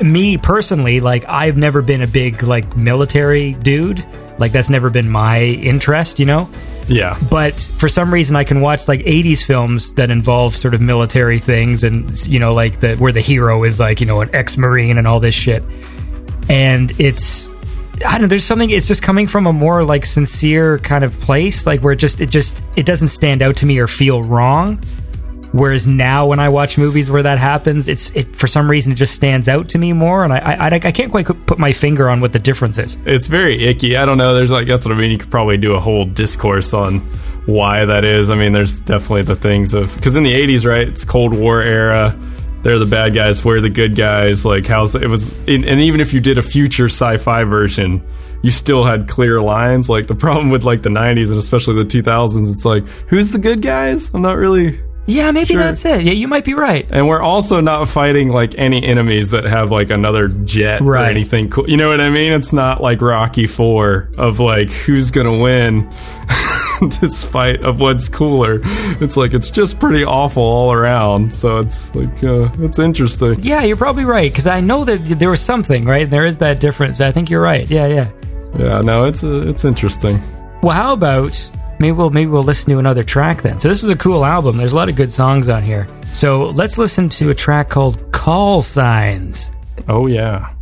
me 0.02 0.38
personally, 0.38 1.00
like 1.00 1.26
I've 1.28 1.58
never 1.58 1.82
been 1.82 2.02
a 2.02 2.08
big 2.08 2.44
like 2.44 2.76
military 2.76 3.54
dude. 3.54 4.06
Like 4.38 4.52
that's 4.52 4.70
never 4.70 4.90
been 4.90 5.10
my 5.10 5.42
interest, 5.42 6.20
you 6.20 6.26
know. 6.26 6.50
Yeah. 6.90 7.18
But 7.30 7.60
for 7.78 7.88
some 7.88 8.14
reason, 8.14 8.36
I 8.36 8.44
can 8.44 8.62
watch 8.62 8.88
like 8.88 9.02
'80s 9.02 9.44
films 9.44 9.94
that 9.94 10.12
involve 10.12 10.56
sort 10.56 10.74
of 10.74 10.82
military 10.82 11.40
things, 11.40 11.84
and 11.84 12.28
you 12.28 12.40
know, 12.40 12.54
like 12.54 12.80
the 12.80 12.96
where 12.96 13.12
the 13.12 13.22
hero 13.22 13.64
is 13.64 13.80
like 13.80 14.02
you 14.02 14.08
know 14.08 14.22
an 14.22 14.30
ex-marine 14.34 14.98
and 14.98 15.08
all 15.08 15.20
this 15.20 15.36
shit, 15.36 15.64
and 16.50 16.92
it's. 17.00 17.48
I 18.06 18.14
don't 18.14 18.22
know. 18.22 18.28
There's 18.28 18.46
something. 18.46 18.70
It's 18.70 18.88
just 18.88 19.04
coming 19.04 19.28
from 19.28 19.46
a 19.46 19.52
more 19.52 19.84
like 19.84 20.06
sincere 20.06 20.80
kind 20.80 21.04
of 21.04 21.20
place, 21.20 21.66
like 21.66 21.82
where 21.82 21.94
it 21.94 21.98
just 21.98 22.22
it 22.22 22.30
just 22.30 22.64
it 22.78 22.86
doesn't 22.86 23.10
stand 23.10 23.42
out 23.42 23.58
to 23.58 23.66
me 23.66 23.78
or 23.78 23.88
feel 23.88 24.24
wrong. 24.24 24.82
Whereas 25.52 25.88
now, 25.88 26.28
when 26.28 26.40
I 26.40 26.50
watch 26.50 26.78
movies 26.78 27.10
where 27.10 27.24
that 27.24 27.40
happens, 27.40 27.88
it's 27.88 28.16
it 28.16 28.36
for 28.36 28.48
some 28.48 28.70
reason 28.70 28.92
it 28.92 28.96
just 28.96 29.16
stands 29.16 29.48
out 29.48 29.70
to 29.70 29.80
me 29.80 29.94
more, 29.94 30.24
and 30.24 30.32
I 30.32 30.38
I, 30.38 30.68
I 30.68 30.92
can't 30.92 31.10
quite 31.10 31.26
put 31.48 31.58
my 31.58 31.74
finger 31.74 32.10
on 32.10 32.22
what 32.22 32.34
the 32.34 32.40
difference 32.40 32.78
is. 32.78 32.98
It's 33.06 33.26
very 33.26 33.66
icky. 33.66 33.98
I 33.98 34.06
don't 34.06 34.20
know. 34.20 34.36
There's 34.36 34.52
like 34.52 34.68
that's 34.68 34.86
what 34.86 34.96
I 34.96 35.00
mean. 35.00 35.12
You 35.12 35.18
could 35.18 35.32
probably 35.32 35.58
do 35.58 35.74
a 35.74 35.80
whole 35.80 36.06
discourse 36.06 36.74
on 36.74 37.00
why 37.48 37.84
that 37.86 38.06
is. 38.06 38.30
I 38.30 38.36
mean, 38.36 38.52
there's 38.54 38.80
definitely 38.82 39.24
the 39.24 39.36
things 39.36 39.74
of 39.74 39.96
because 39.96 40.16
in 40.16 40.24
the 40.24 40.34
'80s, 40.34 40.68
right? 40.68 40.88
It's 40.88 41.04
Cold 41.04 41.34
War 41.34 41.62
era. 41.64 42.18
They're 42.62 42.78
the 42.78 42.86
bad 42.86 43.16
guys. 43.16 43.44
We're 43.44 43.62
the 43.62 43.70
good 43.70 43.96
guys. 43.96 44.46
Like 44.46 44.68
how's 44.68 44.94
it 44.94 45.10
was, 45.10 45.34
and 45.48 45.66
even 45.66 46.00
if 46.00 46.14
you 46.14 46.20
did 46.20 46.38
a 46.38 46.44
future 46.44 46.90
sci-fi 46.90 47.44
version, 47.46 48.06
you 48.44 48.52
still 48.52 48.86
had 48.86 49.08
clear 49.08 49.42
lines. 49.42 49.90
Like 49.90 50.06
the 50.06 50.16
problem 50.16 50.52
with 50.52 50.64
like 50.64 50.84
the 50.84 50.90
'90s 50.90 51.30
and 51.30 51.40
especially 51.40 51.76
the 51.76 51.86
2000s, 51.86 52.54
it's 52.54 52.66
like 52.66 52.86
who's 53.08 53.32
the 53.32 53.40
good 53.40 53.64
guys? 53.64 54.12
I'm 54.14 54.22
not 54.22 54.38
really 54.38 54.80
Yeah, 55.10 55.32
maybe 55.32 55.48
Sure. 55.54 55.58
that's 55.64 55.84
it. 55.86 56.04
Yeah, 56.04 56.14
you 56.14 56.28
might 56.28 56.46
be 56.46 56.54
right. 56.54 56.88
and 56.90 57.08
we're 57.08 57.22
also 57.22 57.60
not 57.60 57.90
fighting 57.90 58.30
like 58.30 58.56
any 58.58 58.84
enemies 58.84 59.32
that 59.32 59.44
have 59.46 59.72
like 59.72 59.90
another 59.90 60.28
jet 60.30 60.82
or 60.82 60.96
anything 60.98 61.50
cool. 61.50 61.70
You 61.70 61.78
know 61.78 61.90
what 61.90 62.00
I 62.02 62.10
mean? 62.10 62.32
It's 62.34 62.54
not 62.54 62.82
like 62.82 63.02
Rocky 63.02 63.48
Four 63.48 64.10
of 64.18 64.40
like 64.40 64.70
who's 64.72 65.12
gonna 65.12 65.38
win 65.38 65.90
this 67.02 67.24
fight 67.24 67.62
of 67.64 67.80
what's 67.82 68.08
cooler. 68.08 68.62
It's 69.02 69.18
like 69.18 69.34
it's 69.34 69.50
just 69.52 69.80
pretty 69.80 70.04
awful 70.04 70.44
all 70.44 70.72
around. 70.72 71.34
So 71.34 71.58
it's 71.58 71.94
like 71.96 72.24
uh, 72.24 72.50
it's 72.60 72.80
interesting. 72.80 73.40
Yeah, 73.44 73.64
you're 73.64 73.76
probably 73.78 74.06
right 74.06 74.32
because 74.32 74.48
I 74.48 74.62
know 74.62 74.86
that 74.86 74.98
there 75.20 75.30
was 75.30 75.42
something 75.42 75.86
right. 75.86 76.10
There 76.10 76.26
is 76.26 76.38
that 76.38 76.60
difference. 76.60 77.02
I 77.02 77.12
think 77.12 77.30
you're 77.30 77.42
right. 77.42 77.70
Yeah, 77.70 77.88
yeah. 77.88 78.10
Yeah, 78.58 78.82
no, 78.82 79.06
it's 79.06 79.24
uh, 79.24 79.44
it's 79.48 79.66
interesting. 79.66 80.22
Well, 80.64 80.76
how 80.76 80.94
about 80.94 81.36
maybe 81.80 81.92
we'll 81.92 82.10
maybe 82.10 82.30
we'll 82.30 82.44
listen 82.44 82.72
to 82.74 82.80
another 82.80 83.04
track 83.04 83.42
then. 83.42 83.60
So 83.60 83.70
this 83.70 83.82
was 83.82 83.92
a 83.92 83.98
cool 83.98 84.26
album. 84.26 84.58
There's 84.58 84.74
a 84.74 84.76
lot 84.76 84.90
of 84.90 84.96
good 84.96 85.12
songs 85.12 85.50
on 85.50 85.64
here. 85.64 85.88
So 86.12 86.46
let's 86.46 86.78
listen 86.78 87.10
to 87.10 87.30
a 87.30 87.36
track 87.36 87.70
called 87.70 88.12
"Call 88.12 88.62
Signs." 88.62 89.52
Oh 89.88 90.08
yeah. 90.08 90.54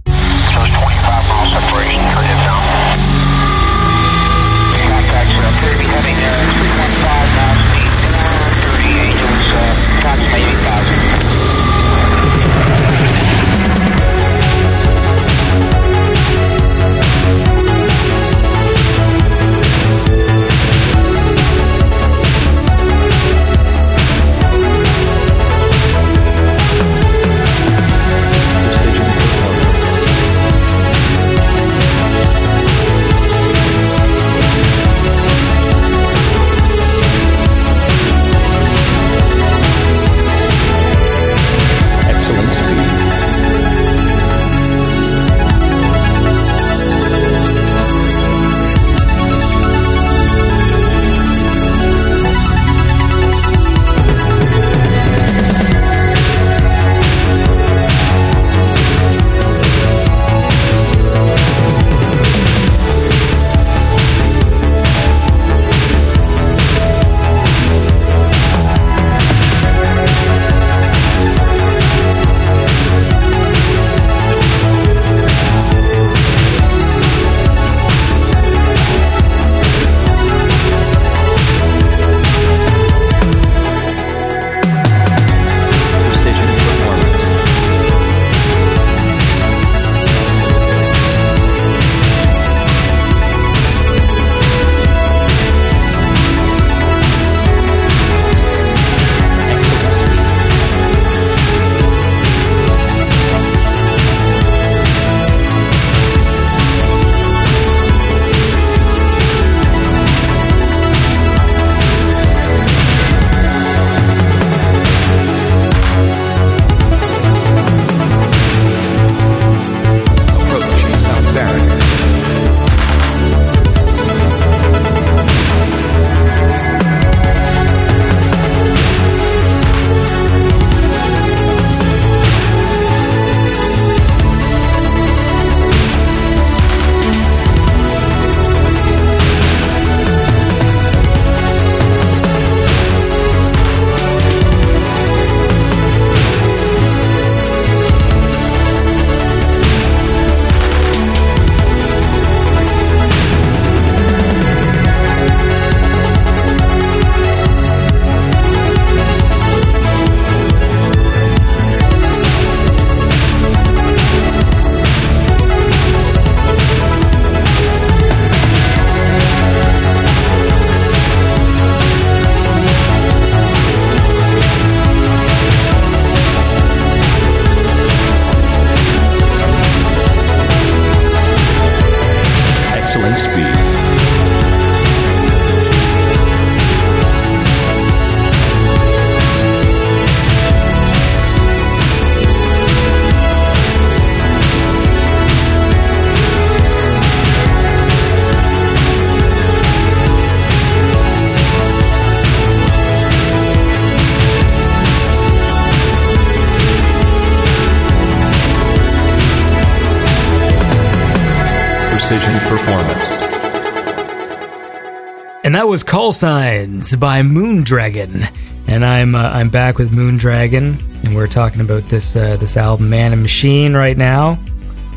Call 216.07 216.13
Signs 216.13 216.95
by 216.95 217.21
Moondragon. 217.21 218.33
And 218.65 218.85
I'm 218.85 219.13
uh, 219.13 219.29
I'm 219.29 219.49
back 219.49 219.77
with 219.77 219.91
Moondragon, 219.91 221.03
and 221.03 221.13
we're 221.13 221.27
talking 221.27 221.59
about 221.59 221.83
this 221.89 222.15
uh, 222.15 222.37
this 222.37 222.55
album 222.55 222.89
Man 222.89 223.11
and 223.11 223.21
Machine 223.21 223.73
right 223.73 223.97
now. 223.97 224.39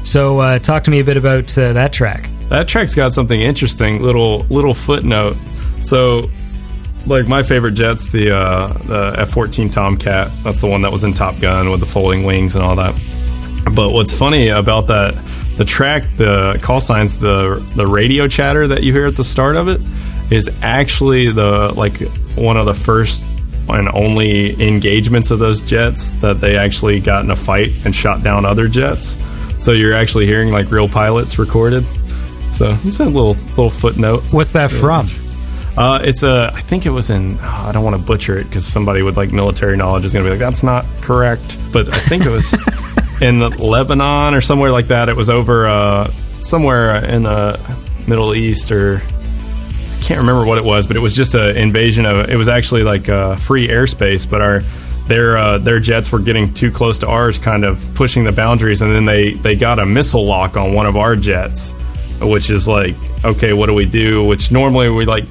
So 0.05 0.39
uh, 0.39 0.61
talk 0.61 0.85
to 0.85 0.91
me 0.93 1.01
a 1.01 1.05
bit 1.05 1.17
about 1.17 1.59
uh, 1.59 1.73
that 1.73 1.93
track. 1.93 2.31
That 2.49 2.69
track's 2.69 2.95
got 2.95 3.13
something 3.13 3.41
interesting. 3.41 4.01
Little 4.01 4.47
little 4.51 4.73
footnote. 4.73 5.35
So, 5.81 6.31
like 7.09 7.27
my 7.27 7.43
favorite 7.43 7.75
jet's 7.75 8.13
the 8.13 8.31
uh, 8.31 8.69
the 8.69 9.15
F 9.19 9.31
fourteen 9.31 9.69
Tomcat. 9.69 10.31
That's 10.45 10.61
the 10.61 10.69
one 10.69 10.83
that 10.83 10.93
was 10.93 11.03
in 11.03 11.13
Top 11.13 11.41
Gun 11.41 11.73
with 11.73 11.81
the 11.81 11.87
folding 11.87 12.23
wings 12.23 12.55
and 12.55 12.63
all 12.63 12.77
that. 12.77 12.95
But 13.75 13.91
what's 13.91 14.15
funny 14.15 14.51
about 14.51 14.87
that 14.87 15.15
the 15.57 15.65
track, 15.65 16.05
the 16.17 16.61
call 16.63 16.81
signs, 16.81 17.19
the 17.19 17.67
the 17.75 17.87
radio 17.87 18.29
chatter 18.29 18.69
that 18.69 18.85
you 18.85 18.93
hear 18.93 19.07
at 19.07 19.17
the 19.17 19.25
start 19.25 19.57
of 19.57 19.67
it 19.67 19.81
is 20.31 20.51
actually 20.63 21.33
the 21.33 21.73
like 21.77 22.01
one 22.37 22.57
of 22.57 22.67
the 22.67 22.75
first 22.75 23.25
and 23.69 23.89
only 23.91 24.61
engagements 24.67 25.31
of 25.31 25.39
those 25.39 25.61
jets 25.61 26.09
that 26.21 26.41
they 26.41 26.57
actually 26.57 27.01
got 27.01 27.25
in 27.25 27.31
a 27.31 27.37
fight 27.37 27.71
and 27.85 27.95
shot 27.95 28.23
down 28.23 28.45
other 28.45 28.69
jets. 28.69 29.17
So 29.59 29.73
you're 29.73 29.95
actually 29.95 30.27
hearing 30.27 30.51
like 30.53 30.71
real 30.71 30.89
pilots 30.89 31.39
recorded. 31.39 31.85
So 32.53 32.77
it's 32.85 32.99
a 33.01 33.05
little 33.05 33.35
little 33.51 33.71
footnote. 33.71 34.23
What's 34.33 34.53
that 34.53 34.71
from? 34.71 35.07
Uh, 35.77 36.01
it's 36.03 36.23
a. 36.23 36.51
I 36.53 36.61
think 36.61 36.85
it 36.85 36.91
was 36.91 37.11
in. 37.11 37.39
oh, 37.41 37.67
I 37.69 37.73
don't 37.73 37.85
want 37.85 37.97
to 37.97 38.03
butcher 38.03 38.37
it 38.37 38.45
because 38.45 38.67
somebody 38.67 39.03
with 39.03 39.17
like 39.17 39.33
military 39.33 39.77
knowledge 39.77 40.05
is 40.05 40.13
going 40.13 40.25
to 40.25 40.29
be 40.29 40.33
like, 40.33 40.41
"That's 40.41 40.63
not 40.63 40.85
correct." 41.01 41.57
But 41.73 41.89
I 41.89 41.99
think 41.99 42.27
it 42.27 42.31
was 42.31 42.53
in 43.23 43.41
Lebanon 43.41 44.35
or 44.35 44.41
somewhere 44.41 44.73
like 44.73 44.87
that. 44.89 45.09
It 45.09 45.17
was 45.17 45.31
over 45.31 45.69
uh, 45.69 46.09
somewhere 46.41 47.05
in 47.05 47.23
the 47.23 47.79
Middle 48.09 48.35
East 48.35 48.73
or 48.73 49.01
can't 50.11 50.23
remember 50.23 50.45
what 50.45 50.59
it 50.59 50.65
was, 50.65 50.89
but 50.89 50.97
it 50.97 50.99
was 50.99 51.15
just 51.15 51.37
an 51.37 51.57
invasion 51.57 52.05
of. 52.05 52.29
It 52.29 52.35
was 52.35 52.49
actually 52.49 52.83
like 52.83 53.09
uh, 53.09 53.37
free 53.37 53.69
airspace, 53.69 54.29
but 54.29 54.43
our 54.43 54.59
their 55.07 55.39
uh, 55.39 55.59
their 55.59 55.79
jets 55.79 56.11
were 56.11 56.19
getting 56.19 56.53
too 56.53 56.73
close 56.73 56.99
to 56.99 57.07
ours, 57.07 57.39
kind 57.39 57.65
of 57.65 57.81
pushing 57.95 58.25
the 58.25 58.33
boundaries, 58.33 58.83
and 58.83 58.91
then 58.91 59.05
they 59.05 59.35
they 59.35 59.55
got 59.55 59.79
a 59.79 59.87
missile 59.87 60.27
lock 60.27 60.57
on 60.57 60.73
one 60.73 60.87
of 60.87 60.97
our 60.97 61.15
jets, 61.15 61.75
which 62.21 62.51
is 62.51 62.67
like, 62.67 62.97
okay, 63.25 63.53
what 63.53 63.67
do 63.67 63.73
we 63.73 63.87
do? 63.87 64.27
Which 64.27 64.51
normally 64.51 64.91
we 64.91 65.05
like, 65.05 65.27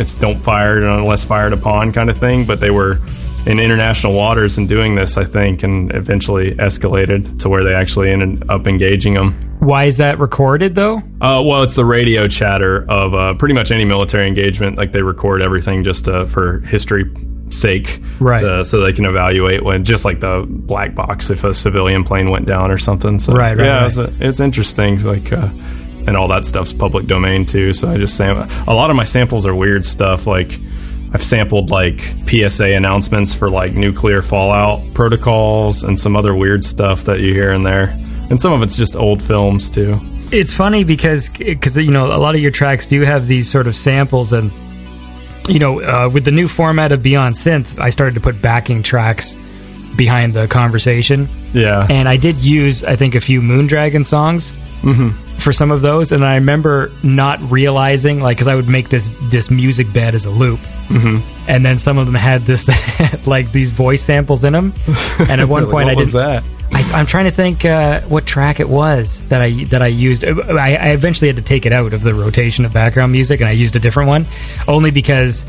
it's 0.00 0.16
don't 0.16 0.40
fire 0.40 0.78
unless 0.78 1.22
fired 1.22 1.52
upon 1.52 1.92
kind 1.92 2.10
of 2.10 2.18
thing, 2.18 2.44
but 2.44 2.58
they 2.58 2.72
were 2.72 2.98
in 3.46 3.58
international 3.60 4.14
waters 4.14 4.56
and 4.58 4.68
doing 4.68 4.94
this, 4.94 5.16
I 5.16 5.24
think, 5.24 5.62
and 5.62 5.94
eventually 5.94 6.52
escalated 6.52 7.40
to 7.40 7.48
where 7.48 7.62
they 7.64 7.74
actually 7.74 8.10
ended 8.10 8.48
up 8.50 8.66
engaging 8.66 9.14
them. 9.14 9.32
Why 9.60 9.84
is 9.84 9.98
that 9.98 10.18
recorded 10.18 10.74
though? 10.74 10.98
Uh, 11.20 11.42
well, 11.44 11.62
it's 11.62 11.74
the 11.74 11.84
radio 11.84 12.28
chatter 12.28 12.88
of 12.90 13.14
uh, 13.14 13.34
pretty 13.34 13.54
much 13.54 13.70
any 13.70 13.84
military 13.84 14.26
engagement. 14.28 14.76
Like 14.76 14.92
they 14.92 15.02
record 15.02 15.42
everything 15.42 15.84
just 15.84 16.08
uh, 16.08 16.26
for 16.26 16.60
history 16.60 17.04
sake, 17.50 18.00
Right. 18.20 18.40
to- 18.40 18.64
so 18.64 18.80
they 18.80 18.92
can 18.92 19.04
evaluate 19.04 19.62
when, 19.64 19.84
just 19.84 20.04
like 20.04 20.20
the 20.20 20.44
black 20.48 20.94
box, 20.94 21.30
if 21.30 21.44
a 21.44 21.54
civilian 21.54 22.02
plane 22.04 22.30
went 22.30 22.46
down 22.46 22.70
or 22.70 22.78
something. 22.78 23.18
So 23.18 23.32
Right, 23.34 23.56
right, 23.56 23.64
yeah, 23.64 23.78
right. 23.80 23.86
It's, 23.86 23.98
a, 23.98 24.10
it's 24.20 24.40
interesting. 24.40 25.02
Like. 25.04 25.32
Uh, 25.32 25.48
and 26.06 26.18
all 26.18 26.28
that 26.28 26.44
stuff's 26.44 26.74
public 26.74 27.06
domain 27.06 27.46
too. 27.46 27.72
So 27.72 27.88
I 27.88 27.96
just 27.96 28.14
sam- 28.14 28.46
a 28.68 28.74
lot 28.74 28.90
of 28.90 28.96
my 28.96 29.04
samples 29.04 29.46
are 29.46 29.54
weird 29.54 29.86
stuff. 29.86 30.26
Like 30.26 30.60
I've 31.14 31.22
sampled 31.24 31.70
like 31.70 32.00
PSA 32.28 32.72
announcements 32.72 33.32
for 33.34 33.48
like 33.48 33.74
nuclear 33.74 34.20
fallout 34.20 34.80
protocols 34.94 35.84
and 35.84 35.98
some 35.98 36.16
other 36.16 36.34
weird 36.34 36.64
stuff 36.64 37.04
that 37.04 37.20
you 37.20 37.32
hear 37.32 37.52
in 37.52 37.62
there. 37.62 37.94
And 38.30 38.40
some 38.40 38.52
of 38.52 38.62
it's 38.62 38.76
just 38.76 38.96
old 38.96 39.22
films 39.22 39.70
too. 39.70 39.96
It's 40.32 40.52
funny 40.52 40.82
because 40.82 41.28
because 41.28 41.76
you 41.76 41.92
know 41.92 42.06
a 42.06 42.18
lot 42.18 42.34
of 42.34 42.40
your 42.40 42.50
tracks 42.50 42.86
do 42.86 43.02
have 43.02 43.26
these 43.28 43.48
sort 43.48 43.66
of 43.68 43.76
samples 43.76 44.32
and 44.32 44.50
you 45.48 45.58
know 45.60 45.80
uh, 45.82 46.08
with 46.12 46.24
the 46.24 46.32
new 46.32 46.48
format 46.48 46.90
of 46.90 47.02
Beyond 47.02 47.36
Synth, 47.36 47.78
I 47.78 47.90
started 47.90 48.14
to 48.14 48.20
put 48.20 48.42
backing 48.42 48.82
tracks 48.82 49.34
behind 49.96 50.32
the 50.32 50.48
conversation, 50.48 51.28
Yeah. 51.52 51.86
and 51.88 52.08
I 52.08 52.16
did 52.16 52.34
use 52.36 52.82
I 52.82 52.96
think 52.96 53.14
a 53.14 53.20
few 53.20 53.40
Moondragon 53.40 54.04
songs 54.04 54.52
for 55.44 55.52
some 55.52 55.70
of 55.70 55.82
those, 55.82 56.10
and 56.10 56.24
I 56.24 56.36
remember 56.36 56.90
not 57.02 57.38
realizing 57.50 58.20
like 58.20 58.38
because 58.38 58.48
I 58.48 58.54
would 58.54 58.66
make 58.66 58.88
this 58.88 59.08
this 59.30 59.50
music 59.50 59.92
bed 59.92 60.14
as 60.14 60.24
a 60.24 60.30
loop. 60.30 60.58
Mm-hmm. 60.88 61.50
And 61.50 61.64
then 61.64 61.78
some 61.78 61.98
of 61.98 62.06
them 62.06 62.14
had 62.14 62.40
this, 62.42 62.66
like 63.26 63.52
these 63.52 63.70
voice 63.70 64.02
samples 64.02 64.42
in 64.44 64.54
them. 64.54 64.72
And 65.18 65.40
at 65.40 65.48
one 65.48 65.64
point, 65.64 65.86
what 65.86 65.88
I 65.88 65.94
was 65.94 66.12
did 66.12 66.18
that? 66.18 66.44
I, 66.72 66.80
I'm 66.92 67.06
trying 67.06 67.26
to 67.26 67.30
think 67.30 67.64
uh, 67.64 68.00
what 68.02 68.26
track 68.26 68.58
it 68.58 68.68
was 68.68 69.20
that 69.28 69.42
I 69.42 69.64
that 69.64 69.82
I 69.82 69.86
used. 69.86 70.24
I, 70.24 70.74
I 70.74 70.88
eventually 70.88 71.28
had 71.28 71.36
to 71.36 71.42
take 71.42 71.66
it 71.66 71.72
out 71.72 71.92
of 71.92 72.02
the 72.02 72.14
rotation 72.14 72.64
of 72.64 72.72
background 72.72 73.12
music, 73.12 73.40
and 73.40 73.48
I 73.48 73.52
used 73.52 73.76
a 73.76 73.80
different 73.80 74.08
one, 74.08 74.24
only 74.66 74.90
because 74.90 75.44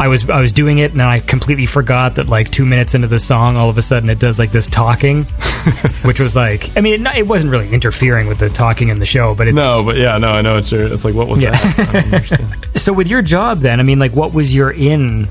I 0.00 0.08
was 0.08 0.28
I 0.28 0.40
was 0.40 0.52
doing 0.52 0.78
it, 0.78 0.92
and 0.92 1.00
I 1.02 1.20
completely 1.20 1.66
forgot 1.66 2.16
that 2.16 2.26
like 2.28 2.50
two 2.50 2.64
minutes 2.66 2.94
into 2.94 3.06
the 3.08 3.20
song, 3.20 3.56
all 3.56 3.70
of 3.70 3.78
a 3.78 3.82
sudden 3.82 4.10
it 4.10 4.18
does 4.18 4.38
like 4.38 4.50
this 4.50 4.66
talking, 4.66 5.22
which 6.02 6.18
was 6.20 6.34
like 6.34 6.76
I 6.76 6.80
mean 6.80 7.06
it, 7.06 7.16
it 7.18 7.26
wasn't 7.26 7.52
really 7.52 7.70
interfering 7.72 8.26
with 8.26 8.38
the 8.38 8.48
talking 8.48 8.88
in 8.88 8.98
the 8.98 9.06
show, 9.06 9.34
but 9.34 9.46
it, 9.48 9.54
No, 9.54 9.82
but 9.84 9.96
yeah, 9.96 10.18
no, 10.18 10.28
I 10.28 10.40
know 10.42 10.56
it's 10.58 10.72
your. 10.72 10.82
It's 10.92 11.04
like 11.04 11.14
what 11.14 11.28
was 11.28 11.42
Yeah. 11.42 11.52
that? 11.52 12.58
So 12.76 12.92
with 12.92 13.06
your 13.06 13.22
job 13.22 13.58
then, 13.60 13.78
I 13.80 13.82
mean 13.84 13.98
like 13.98 14.12
what 14.12 14.34
was 14.34 14.54
your 14.54 14.72
in 14.72 15.28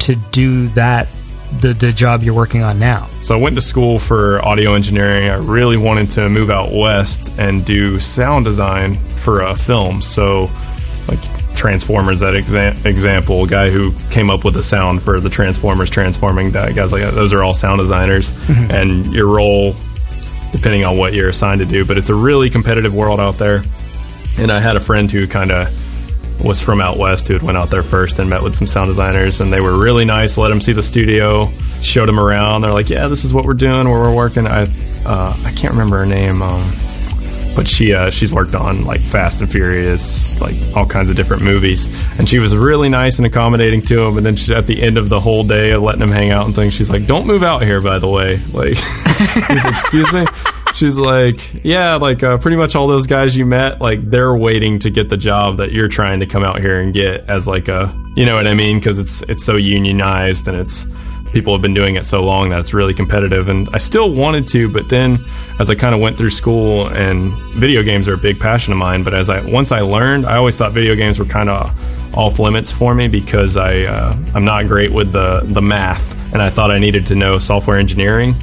to 0.00 0.14
do 0.32 0.68
that 0.68 1.06
the 1.60 1.72
the 1.74 1.92
job 1.92 2.22
you're 2.22 2.34
working 2.34 2.62
on 2.62 2.78
now? 2.78 3.04
So 3.22 3.36
I 3.36 3.40
went 3.40 3.54
to 3.56 3.60
school 3.62 3.98
for 3.98 4.42
audio 4.44 4.72
engineering. 4.74 5.28
I 5.28 5.34
really 5.36 5.76
wanted 5.76 6.08
to 6.10 6.28
move 6.30 6.50
out 6.50 6.72
west 6.72 7.30
and 7.38 7.64
do 7.66 8.00
sound 8.00 8.46
design 8.46 8.94
for 9.18 9.42
a 9.42 9.54
film. 9.54 10.00
So, 10.00 10.48
like 11.06 11.18
Transformers, 11.60 12.20
that 12.20 12.32
exa- 12.32 12.86
example, 12.86 13.44
guy 13.44 13.68
who 13.68 13.92
came 14.10 14.30
up 14.30 14.44
with 14.46 14.54
the 14.54 14.62
sound 14.62 15.02
for 15.02 15.20
the 15.20 15.28
Transformers 15.28 15.90
transforming, 15.90 16.52
that 16.52 16.74
guys 16.74 16.90
like 16.90 17.02
that, 17.02 17.12
those 17.12 17.34
are 17.34 17.42
all 17.42 17.52
sound 17.52 17.80
designers. 17.80 18.32
And 18.48 19.04
your 19.12 19.26
role, 19.28 19.74
depending 20.52 20.84
on 20.86 20.96
what 20.96 21.12
you're 21.12 21.28
assigned 21.28 21.60
to 21.60 21.66
do, 21.66 21.84
but 21.84 21.98
it's 21.98 22.08
a 22.08 22.14
really 22.14 22.48
competitive 22.48 22.94
world 22.94 23.20
out 23.20 23.34
there. 23.36 23.62
And 24.38 24.50
I 24.50 24.58
had 24.58 24.76
a 24.76 24.80
friend 24.80 25.10
who 25.12 25.26
kind 25.26 25.50
of 25.50 25.68
was 26.42 26.62
from 26.62 26.80
out 26.80 26.96
west 26.96 27.28
who 27.28 27.34
had 27.34 27.42
went 27.42 27.58
out 27.58 27.68
there 27.68 27.82
first 27.82 28.18
and 28.18 28.30
met 28.30 28.42
with 28.42 28.56
some 28.56 28.66
sound 28.66 28.88
designers 28.88 29.42
and 29.42 29.52
they 29.52 29.60
were 29.60 29.78
really 29.78 30.06
nice 30.06 30.38
let 30.38 30.50
him 30.50 30.58
see 30.58 30.72
the 30.72 30.80
studio 30.80 31.52
showed 31.82 32.08
him 32.08 32.18
around 32.18 32.62
they're 32.62 32.72
like 32.72 32.88
yeah 32.88 33.08
this 33.08 33.26
is 33.26 33.34
what 33.34 33.44
we're 33.44 33.52
doing 33.52 33.86
where 33.86 34.00
we're 34.00 34.14
working 34.16 34.46
i 34.46 34.62
uh, 35.04 35.36
i 35.44 35.52
can't 35.52 35.74
remember 35.74 35.98
her 35.98 36.06
name 36.06 36.40
um, 36.40 36.62
but 37.56 37.68
she 37.68 37.92
uh, 37.92 38.10
she's 38.10 38.32
worked 38.32 38.54
on 38.54 38.84
like 38.84 39.00
fast 39.00 39.40
and 39.40 39.50
furious 39.50 40.40
like 40.40 40.56
all 40.76 40.86
kinds 40.86 41.10
of 41.10 41.16
different 41.16 41.42
movies. 41.42 41.86
And 42.18 42.28
she 42.28 42.38
was 42.38 42.54
really 42.54 42.88
nice 42.88 43.18
and 43.18 43.26
accommodating 43.26 43.82
to 43.82 44.02
him. 44.02 44.16
And 44.16 44.24
then 44.24 44.36
she, 44.36 44.54
at 44.54 44.66
the 44.66 44.82
end 44.82 44.96
of 44.98 45.08
the 45.08 45.20
whole 45.20 45.44
day 45.44 45.72
of 45.72 45.82
letting 45.82 46.02
him 46.02 46.10
hang 46.10 46.30
out 46.30 46.46
and 46.46 46.54
things 46.54 46.74
she's 46.74 46.90
like 46.90 47.06
don't 47.06 47.26
move 47.26 47.42
out 47.42 47.62
here 47.62 47.80
by 47.80 47.98
the 47.98 48.08
way. 48.08 48.38
Like 48.52 48.76
he's 48.76 49.64
like 49.64 49.74
excuse 49.74 50.12
me? 50.12 50.26
She's 50.74 50.96
like 50.96 51.64
yeah 51.64 51.96
like 51.96 52.22
uh, 52.22 52.38
pretty 52.38 52.56
much 52.56 52.74
all 52.76 52.86
those 52.86 53.06
guys 53.06 53.36
you 53.36 53.46
met 53.46 53.80
like 53.80 54.08
they're 54.10 54.34
waiting 54.34 54.78
to 54.80 54.90
get 54.90 55.08
the 55.08 55.16
job 55.16 55.58
that 55.58 55.72
you're 55.72 55.88
trying 55.88 56.20
to 56.20 56.26
come 56.26 56.44
out 56.44 56.60
here 56.60 56.80
and 56.80 56.92
get 56.92 57.28
as 57.28 57.46
like 57.48 57.68
a 57.68 57.94
you 58.16 58.24
know 58.26 58.36
what 58.36 58.46
i 58.46 58.54
mean? 58.54 58.78
Because 58.78 58.98
it's 58.98 59.22
it's 59.22 59.44
so 59.44 59.56
unionized 59.56 60.48
and 60.48 60.56
it's 60.56 60.86
people 61.32 61.54
have 61.54 61.62
been 61.62 61.74
doing 61.74 61.96
it 61.96 62.04
so 62.04 62.22
long 62.22 62.48
that 62.48 62.58
it's 62.58 62.74
really 62.74 62.94
competitive 62.94 63.48
and 63.48 63.68
i 63.72 63.78
still 63.78 64.12
wanted 64.12 64.46
to 64.46 64.70
but 64.70 64.88
then 64.88 65.18
as 65.58 65.70
i 65.70 65.74
kind 65.74 65.94
of 65.94 66.00
went 66.00 66.16
through 66.16 66.30
school 66.30 66.88
and 66.88 67.32
video 67.54 67.82
games 67.82 68.08
are 68.08 68.14
a 68.14 68.18
big 68.18 68.38
passion 68.38 68.72
of 68.72 68.78
mine 68.78 69.02
but 69.02 69.14
as 69.14 69.30
i 69.30 69.40
once 69.50 69.72
i 69.72 69.80
learned 69.80 70.26
i 70.26 70.36
always 70.36 70.56
thought 70.56 70.72
video 70.72 70.94
games 70.94 71.18
were 71.18 71.24
kind 71.24 71.48
of 71.48 71.70
off 72.16 72.38
limits 72.38 72.70
for 72.70 72.94
me 72.94 73.08
because 73.08 73.56
i 73.56 73.82
uh, 73.82 74.16
i'm 74.34 74.44
not 74.44 74.66
great 74.66 74.92
with 74.92 75.12
the 75.12 75.40
the 75.44 75.62
math 75.62 76.32
and 76.32 76.42
i 76.42 76.50
thought 76.50 76.70
i 76.70 76.78
needed 76.78 77.06
to 77.06 77.14
know 77.14 77.38
software 77.38 77.78
engineering 77.78 78.34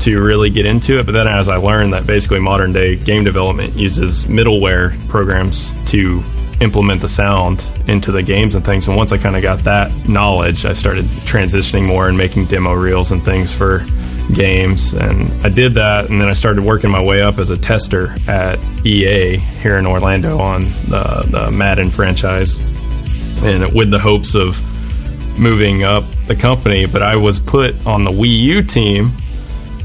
to 0.00 0.22
really 0.22 0.50
get 0.50 0.66
into 0.66 0.98
it. 0.98 1.06
But 1.06 1.12
then 1.12 1.26
as 1.26 1.48
I 1.48 1.56
learned 1.56 1.92
that 1.92 2.06
basically 2.06 2.40
modern 2.40 2.72
day 2.72 2.96
game 2.96 3.24
development 3.24 3.74
uses 3.76 4.26
middleware 4.26 4.96
programs 5.08 5.72
to 5.90 6.20
implement 6.60 7.00
the 7.00 7.08
sound 7.08 7.64
into 7.86 8.12
the 8.12 8.22
games 8.22 8.54
and 8.54 8.64
things. 8.64 8.88
And 8.88 8.96
once 8.96 9.12
I 9.12 9.18
kind 9.18 9.36
of 9.36 9.42
got 9.42 9.60
that 9.60 9.90
knowledge, 10.08 10.64
I 10.64 10.72
started 10.72 11.04
transitioning 11.04 11.86
more 11.86 12.08
and 12.08 12.18
making 12.18 12.46
demo 12.46 12.72
reels 12.72 13.12
and 13.12 13.22
things 13.22 13.52
for 13.52 13.84
games. 14.34 14.94
And 14.94 15.30
I 15.44 15.48
did 15.48 15.72
that. 15.74 16.10
And 16.10 16.20
then 16.20 16.28
I 16.28 16.32
started 16.32 16.64
working 16.64 16.90
my 16.90 17.02
way 17.02 17.22
up 17.22 17.38
as 17.38 17.50
a 17.50 17.56
tester 17.56 18.14
at 18.26 18.58
EA 18.84 19.38
here 19.38 19.78
in 19.78 19.86
Orlando 19.86 20.38
on 20.38 20.62
the, 20.88 21.26
the 21.30 21.50
Madden 21.50 21.90
franchise. 21.90 22.60
And 23.42 23.72
with 23.72 23.90
the 23.90 23.98
hopes 23.98 24.34
of 24.34 24.58
moving 25.38 25.84
up 25.84 26.04
the 26.26 26.34
company, 26.34 26.86
but 26.86 27.02
I 27.02 27.16
was 27.16 27.38
put 27.38 27.86
on 27.86 28.04
the 28.04 28.10
Wii 28.10 28.38
U 28.40 28.62
team 28.62 29.12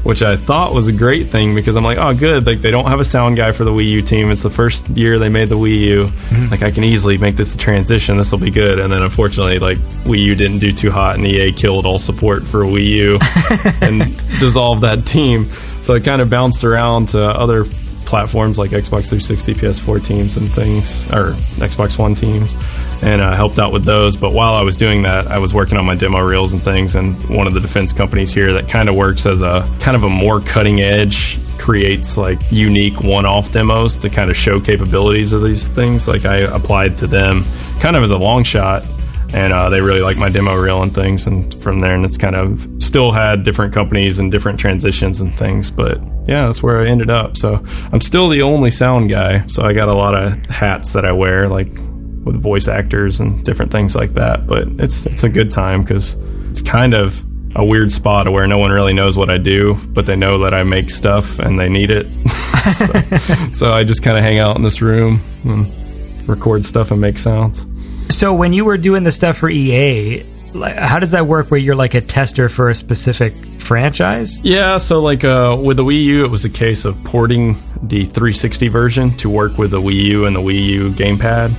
which 0.04 0.22
I 0.22 0.36
thought 0.36 0.74
was 0.74 0.86
a 0.86 0.92
great 0.92 1.28
thing 1.28 1.54
because 1.54 1.76
I'm 1.76 1.82
like, 1.82 1.98
oh, 1.98 2.14
good. 2.14 2.46
Like 2.46 2.60
they 2.60 2.70
don't 2.70 2.86
have 2.86 3.00
a 3.00 3.04
sound 3.04 3.36
guy 3.36 3.52
for 3.52 3.64
the 3.64 3.72
Wii 3.72 3.88
U 3.88 4.02
team. 4.02 4.30
It's 4.30 4.42
the 4.42 4.50
first 4.50 4.88
year 4.90 5.18
they 5.18 5.30
made 5.30 5.48
the 5.48 5.56
Wii 5.56 5.80
U. 5.80 6.04
Mm-hmm. 6.04 6.50
Like 6.50 6.62
I 6.62 6.70
can 6.70 6.84
easily 6.84 7.18
make 7.18 7.36
this 7.36 7.54
a 7.54 7.58
transition. 7.58 8.18
This 8.18 8.30
will 8.30 8.38
be 8.38 8.50
good. 8.50 8.78
And 8.78 8.92
then 8.92 9.02
unfortunately, 9.02 9.58
like 9.58 9.78
Wii 10.04 10.20
U 10.20 10.34
didn't 10.34 10.58
do 10.58 10.72
too 10.72 10.90
hot, 10.90 11.16
and 11.16 11.26
EA 11.26 11.52
killed 11.52 11.86
all 11.86 11.98
support 11.98 12.44
for 12.44 12.64
Wii 12.64 12.86
U 12.86 13.18
and 13.80 14.00
dissolved 14.38 14.82
that 14.82 15.06
team. 15.06 15.46
So 15.80 15.94
I 15.94 16.00
kind 16.00 16.20
of 16.20 16.30
bounced 16.30 16.64
around 16.64 17.08
to 17.08 17.22
other 17.22 17.64
platforms 18.04 18.58
like 18.58 18.70
Xbox 18.70 19.08
360, 19.08 19.54
PS4 19.54 20.04
teams, 20.04 20.36
and 20.36 20.48
things, 20.48 21.06
or 21.12 21.32
Xbox 21.60 21.98
One 21.98 22.14
teams, 22.14 22.54
and 23.02 23.20
uh, 23.20 23.34
helped 23.34 23.58
out 23.58 23.72
with 23.72 23.84
those. 23.84 24.16
But 24.16 24.32
while 24.32 24.54
I 24.54 24.62
was 24.62 24.76
doing 24.76 25.02
that, 25.02 25.26
I 25.26 25.38
was 25.38 25.54
working 25.54 25.78
on 25.78 25.84
my 25.84 25.94
demo 25.94 26.20
reels 26.20 26.52
and 26.52 26.62
things. 26.62 26.94
And 26.94 27.14
one 27.28 27.46
of 27.46 27.54
the 27.54 27.60
defense 27.60 27.92
companies 27.92 28.32
here 28.32 28.52
that 28.54 28.68
kind 28.68 28.88
of 28.88 28.94
works 28.94 29.26
as 29.26 29.42
a 29.42 29.68
kind 29.80 29.96
of 29.96 30.02
a 30.02 30.08
more 30.10 30.40
cutting 30.40 30.80
edge 30.80 31.38
creates 31.58 32.16
like 32.18 32.38
unique 32.50 33.02
one-off 33.02 33.50
demos 33.52 33.96
to 33.96 34.10
kind 34.10 34.30
of 34.30 34.36
show 34.36 34.60
capabilities 34.60 35.32
of 35.32 35.42
these 35.42 35.66
things 35.68 36.06
like 36.06 36.26
i 36.26 36.36
applied 36.36 36.98
to 36.98 37.06
them 37.06 37.42
kind 37.80 37.96
of 37.96 38.02
as 38.02 38.10
a 38.10 38.18
long 38.18 38.42
shot 38.44 38.84
and 39.32 39.52
uh, 39.52 39.68
they 39.70 39.80
really 39.80 40.02
like 40.02 40.18
my 40.18 40.28
demo 40.28 40.54
reel 40.54 40.82
and 40.82 40.94
things 40.94 41.26
and 41.26 41.54
from 41.62 41.80
there 41.80 41.94
and 41.94 42.04
it's 42.04 42.18
kind 42.18 42.36
of 42.36 42.68
still 42.94 43.10
had 43.10 43.42
different 43.42 43.74
companies 43.74 44.20
and 44.20 44.30
different 44.30 44.56
transitions 44.56 45.20
and 45.20 45.36
things 45.36 45.68
but 45.68 46.00
yeah 46.28 46.46
that's 46.46 46.62
where 46.62 46.80
i 46.80 46.86
ended 46.86 47.10
up 47.10 47.36
so 47.36 47.60
i'm 47.92 48.00
still 48.00 48.28
the 48.28 48.40
only 48.40 48.70
sound 48.70 49.10
guy 49.10 49.44
so 49.48 49.64
i 49.64 49.72
got 49.72 49.88
a 49.88 49.92
lot 49.92 50.14
of 50.14 50.32
hats 50.46 50.92
that 50.92 51.04
i 51.04 51.10
wear 51.10 51.48
like 51.48 51.66
with 52.22 52.40
voice 52.40 52.68
actors 52.68 53.20
and 53.20 53.44
different 53.44 53.72
things 53.72 53.96
like 53.96 54.14
that 54.14 54.46
but 54.46 54.68
it's 54.78 55.06
it's 55.06 55.24
a 55.24 55.28
good 55.28 55.50
time 55.50 55.82
because 55.82 56.16
it's 56.50 56.62
kind 56.62 56.94
of 56.94 57.24
a 57.56 57.64
weird 57.64 57.90
spot 57.90 58.30
where 58.30 58.46
no 58.46 58.58
one 58.58 58.70
really 58.70 58.92
knows 58.92 59.16
what 59.16 59.30
I 59.30 59.38
do, 59.38 59.74
but 59.90 60.06
they 60.06 60.16
know 60.16 60.38
that 60.38 60.52
I 60.52 60.64
make 60.64 60.90
stuff 60.90 61.38
and 61.38 61.56
they 61.56 61.68
need 61.68 61.88
it. 61.88 62.04
so, 62.72 62.86
so 63.52 63.72
I 63.72 63.84
just 63.84 64.02
kind 64.02 64.18
of 64.18 64.24
hang 64.24 64.40
out 64.40 64.56
in 64.56 64.64
this 64.64 64.82
room 64.82 65.20
and 65.44 65.64
record 66.28 66.64
stuff 66.64 66.90
and 66.90 67.00
make 67.00 67.16
sounds. 67.16 67.64
So 68.10 68.34
when 68.34 68.52
you 68.52 68.64
were 68.64 68.76
doing 68.76 69.04
the 69.04 69.12
stuff 69.12 69.36
for 69.36 69.48
EA, 69.48 70.24
how 70.54 70.98
does 70.98 71.10
that 71.12 71.26
work? 71.26 71.50
Where 71.50 71.58
you're 71.60 71.74
like 71.74 71.94
a 71.94 72.00
tester 72.00 72.48
for 72.48 72.70
a 72.70 72.74
specific 72.74 73.34
franchise? 73.34 74.40
Yeah, 74.44 74.76
so 74.76 75.00
like 75.00 75.24
uh, 75.24 75.58
with 75.62 75.76
the 75.76 75.84
Wii 75.84 76.02
U, 76.04 76.24
it 76.24 76.30
was 76.30 76.44
a 76.44 76.50
case 76.50 76.84
of 76.84 77.02
porting 77.04 77.54
the 77.82 78.04
360 78.04 78.68
version 78.68 79.16
to 79.18 79.28
work 79.28 79.58
with 79.58 79.72
the 79.72 79.80
Wii 79.80 80.04
U 80.04 80.26
and 80.26 80.36
the 80.36 80.40
Wii 80.40 80.66
U 80.66 80.90
gamepad. 80.90 81.54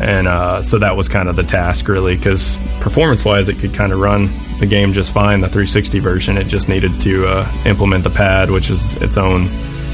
And 0.00 0.26
uh, 0.26 0.60
so 0.60 0.78
that 0.80 0.96
was 0.96 1.08
kind 1.08 1.28
of 1.28 1.36
the 1.36 1.44
task, 1.44 1.86
really, 1.86 2.16
because 2.16 2.60
performance 2.80 3.24
wise, 3.24 3.48
it 3.48 3.58
could 3.58 3.72
kind 3.74 3.92
of 3.92 4.00
run 4.00 4.28
the 4.58 4.66
game 4.66 4.92
just 4.92 5.12
fine. 5.12 5.40
The 5.40 5.48
360 5.48 6.00
version, 6.00 6.36
it 6.36 6.48
just 6.48 6.68
needed 6.68 7.00
to 7.02 7.26
uh, 7.26 7.52
implement 7.64 8.02
the 8.02 8.10
pad, 8.10 8.50
which 8.50 8.70
is 8.70 8.96
its 8.96 9.16
own 9.16 9.42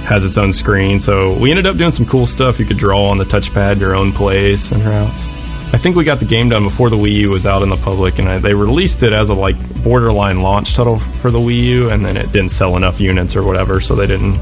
has 0.06 0.24
its 0.24 0.38
own 0.38 0.52
screen. 0.52 0.98
So 0.98 1.38
we 1.38 1.50
ended 1.50 1.66
up 1.66 1.76
doing 1.76 1.92
some 1.92 2.06
cool 2.06 2.26
stuff. 2.26 2.58
You 2.58 2.64
could 2.64 2.78
draw 2.78 3.10
on 3.10 3.18
the 3.18 3.24
touchpad 3.24 3.78
your 3.78 3.94
own 3.94 4.12
plays 4.12 4.72
and 4.72 4.82
routes. 4.82 5.39
I 5.72 5.78
think 5.78 5.94
we 5.94 6.04
got 6.04 6.18
the 6.18 6.26
game 6.26 6.48
done 6.48 6.64
before 6.64 6.90
the 6.90 6.96
Wii 6.96 7.12
U 7.12 7.30
was 7.30 7.46
out 7.46 7.62
in 7.62 7.68
the 7.68 7.76
public, 7.76 8.18
and 8.18 8.28
I, 8.28 8.38
they 8.38 8.54
released 8.54 9.04
it 9.04 9.12
as 9.12 9.28
a 9.28 9.34
like 9.34 9.56
borderline 9.84 10.42
launch 10.42 10.74
title 10.74 10.98
for 10.98 11.30
the 11.30 11.38
Wii 11.38 11.62
U, 11.62 11.90
and 11.90 12.04
then 12.04 12.16
it 12.16 12.32
didn't 12.32 12.50
sell 12.50 12.76
enough 12.76 13.00
units 13.00 13.36
or 13.36 13.44
whatever, 13.44 13.80
so 13.80 13.94
they 13.94 14.06
didn't 14.08 14.38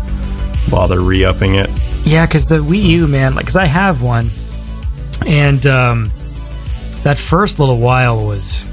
bother 0.70 1.00
re-upping 1.00 1.56
it. 1.56 1.68
Yeah, 2.04 2.26
because 2.26 2.46
the 2.46 2.58
Wii 2.58 2.82
U, 2.82 3.08
man, 3.08 3.34
like, 3.34 3.44
because 3.44 3.56
I 3.56 3.66
have 3.66 4.02
one, 4.02 4.28
and 5.26 5.66
um, 5.66 6.10
that 7.02 7.18
first 7.18 7.58
little 7.58 7.78
while 7.78 8.26
was 8.26 8.64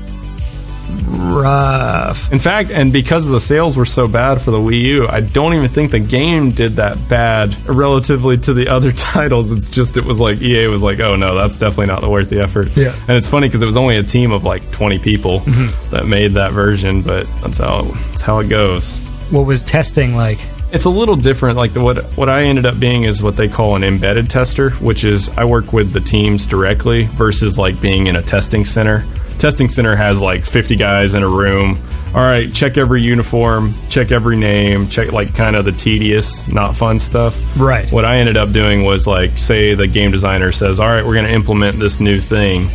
rough. 1.07 2.31
In 2.31 2.39
fact, 2.39 2.71
and 2.71 2.91
because 2.91 3.27
the 3.27 3.39
sales 3.39 3.77
were 3.77 3.85
so 3.85 4.07
bad 4.07 4.41
for 4.41 4.51
the 4.51 4.57
Wii 4.57 4.81
U, 4.81 5.07
I 5.07 5.21
don't 5.21 5.53
even 5.53 5.69
think 5.69 5.91
the 5.91 5.99
game 5.99 6.51
did 6.51 6.73
that 6.73 6.97
bad 7.09 7.55
relatively 7.67 8.37
to 8.39 8.53
the 8.53 8.67
other 8.75 8.91
titles. 8.91 9.51
It's 9.51 9.69
just 9.69 9.97
it 9.97 10.05
was 10.05 10.19
like 10.19 10.41
EA 10.41 10.67
was 10.67 10.83
like, 10.83 10.99
"Oh 10.99 11.15
no, 11.15 11.35
that's 11.35 11.59
definitely 11.59 11.87
not 11.87 12.07
worth 12.09 12.29
the 12.29 12.41
effort." 12.41 12.75
Yeah. 12.75 12.95
and 13.07 13.17
it's 13.17 13.27
funny 13.27 13.47
because 13.47 13.61
it 13.61 13.67
was 13.67 13.77
only 13.77 13.97
a 13.97 14.03
team 14.03 14.31
of 14.31 14.43
like 14.43 14.69
20 14.71 14.99
people 14.99 15.39
mm-hmm. 15.41 15.91
that 15.91 16.05
made 16.05 16.31
that 16.31 16.51
version, 16.51 17.01
but 17.01 17.27
that's 17.41 17.57
how 17.57 17.83
that's 17.83 18.21
how 18.21 18.39
it 18.39 18.49
goes. 18.49 18.97
What 19.31 19.45
was 19.45 19.63
testing 19.63 20.15
like? 20.15 20.39
It's 20.71 20.85
a 20.85 20.89
little 20.89 21.15
different. 21.15 21.57
Like 21.57 21.73
the, 21.73 21.81
what 21.81 22.03
what 22.17 22.29
I 22.29 22.43
ended 22.43 22.65
up 22.65 22.79
being 22.79 23.03
is 23.03 23.23
what 23.23 23.37
they 23.37 23.47
call 23.47 23.75
an 23.75 23.83
embedded 23.83 24.29
tester, 24.29 24.71
which 24.71 25.03
is 25.03 25.29
I 25.37 25.45
work 25.45 25.73
with 25.73 25.93
the 25.93 25.99
teams 25.99 26.47
directly 26.47 27.03
versus 27.03 27.57
like 27.57 27.79
being 27.81 28.07
in 28.07 28.15
a 28.15 28.21
testing 28.21 28.65
center. 28.65 29.05
Testing 29.37 29.69
center 29.69 29.95
has 29.95 30.21
like 30.21 30.45
50 30.45 30.75
guys 30.75 31.13
in 31.13 31.23
a 31.23 31.27
room. 31.27 31.77
All 32.13 32.21
right, 32.21 32.51
check 32.53 32.77
every 32.77 33.01
uniform, 33.01 33.73
check 33.89 34.11
every 34.11 34.37
name, 34.37 34.87
check 34.87 35.11
like 35.11 35.35
kind 35.35 35.55
of 35.55 35.65
the 35.65 35.73
tedious, 35.73 36.47
not 36.47 36.75
fun 36.75 36.97
stuff. 36.97 37.35
Right. 37.59 37.91
What 37.91 38.05
I 38.05 38.17
ended 38.17 38.37
up 38.37 38.51
doing 38.53 38.85
was 38.85 39.05
like, 39.05 39.37
say 39.37 39.73
the 39.73 39.87
game 39.87 40.11
designer 40.11 40.53
says, 40.53 40.79
"All 40.79 40.87
right, 40.87 41.05
we're 41.05 41.15
going 41.15 41.25
to 41.25 41.33
implement 41.33 41.77
this 41.77 41.99
new 41.99 42.21
thing." 42.21 42.69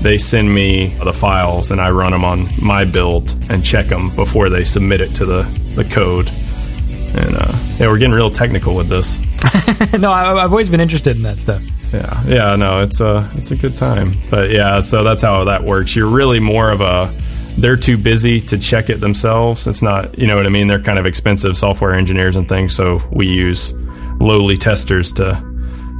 They 0.00 0.16
send 0.16 0.52
me 0.54 0.94
the 1.02 1.12
files, 1.12 1.70
and 1.70 1.80
I 1.80 1.90
run 1.90 2.12
them 2.12 2.24
on 2.24 2.48
my 2.62 2.84
build 2.84 3.34
and 3.50 3.62
check 3.64 3.86
them 3.86 4.14
before 4.14 4.48
they 4.48 4.64
submit 4.64 5.02
it 5.02 5.14
to 5.16 5.26
the 5.26 5.42
the 5.74 5.84
code. 5.84 6.30
And 7.16 7.36
uh, 7.36 7.52
yeah, 7.78 7.88
we're 7.88 7.98
getting 7.98 8.14
real 8.14 8.30
technical 8.30 8.74
with 8.74 8.88
this. 8.88 9.20
no, 9.98 10.12
I, 10.12 10.42
I've 10.42 10.52
always 10.52 10.68
been 10.68 10.80
interested 10.80 11.16
in 11.16 11.22
that 11.22 11.38
stuff. 11.38 11.62
Yeah, 11.92 12.22
yeah, 12.26 12.56
no, 12.56 12.82
it's 12.82 13.00
a 13.00 13.28
it's 13.34 13.50
a 13.52 13.56
good 13.56 13.76
time. 13.76 14.12
But 14.30 14.50
yeah, 14.50 14.80
so 14.80 15.04
that's 15.04 15.22
how 15.22 15.44
that 15.44 15.64
works. 15.64 15.94
You're 15.94 16.08
really 16.08 16.40
more 16.40 16.70
of 16.70 16.80
a 16.80 17.14
they're 17.58 17.76
too 17.76 17.96
busy 17.96 18.40
to 18.40 18.58
check 18.58 18.90
it 18.90 19.00
themselves. 19.00 19.66
It's 19.66 19.82
not, 19.82 20.18
you 20.18 20.26
know 20.26 20.36
what 20.36 20.46
I 20.46 20.50
mean. 20.50 20.66
They're 20.66 20.82
kind 20.82 20.98
of 20.98 21.06
expensive 21.06 21.56
software 21.56 21.94
engineers 21.94 22.36
and 22.36 22.48
things, 22.48 22.74
so 22.74 23.00
we 23.10 23.26
use 23.26 23.72
lowly 24.20 24.56
testers 24.56 25.12
to 25.14 25.42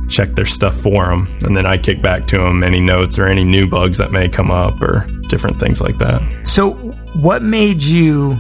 check 0.08 0.34
their 0.34 0.44
stuff 0.44 0.76
for 0.80 1.06
them, 1.06 1.26
and 1.42 1.56
then 1.56 1.66
I 1.66 1.78
kick 1.78 2.00
back 2.00 2.26
to 2.28 2.38
them 2.38 2.62
any 2.62 2.80
notes 2.80 3.18
or 3.18 3.26
any 3.26 3.44
new 3.44 3.66
bugs 3.66 3.98
that 3.98 4.12
may 4.12 4.28
come 4.28 4.50
up 4.50 4.80
or 4.80 5.06
different 5.28 5.58
things 5.58 5.80
like 5.80 5.98
that. 5.98 6.22
So, 6.46 6.74
what 7.14 7.42
made 7.42 7.82
you, 7.82 8.36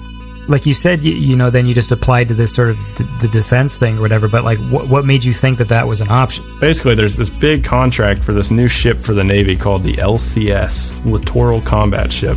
like 0.48 0.66
you 0.66 0.74
said, 0.74 1.00
you, 1.02 1.12
you 1.12 1.36
know, 1.36 1.50
then 1.50 1.66
you 1.66 1.74
just 1.74 1.92
applied 1.92 2.28
to 2.28 2.34
this 2.34 2.54
sort 2.54 2.70
of 2.70 2.76
d- 2.96 3.04
the 3.20 3.28
defense 3.28 3.76
thing 3.76 3.98
or 3.98 4.00
whatever, 4.00 4.28
but 4.28 4.44
like, 4.44 4.58
what, 4.70 4.88
what 4.88 5.04
made 5.04 5.24
you 5.24 5.32
think 5.32 5.58
that 5.58 5.68
that 5.68 5.86
was 5.86 6.00
an 6.00 6.08
option? 6.08 6.44
basically 6.60 6.94
there's 6.94 7.16
this 7.16 7.28
big 7.28 7.62
contract 7.62 8.22
for 8.22 8.32
this 8.32 8.50
new 8.50 8.66
ship 8.68 8.98
for 8.98 9.12
the 9.12 9.22
navy 9.22 9.56
called 9.56 9.82
the 9.82 9.94
lcs 9.94 11.04
littoral 11.04 11.60
combat 11.60 12.10
ship 12.12 12.36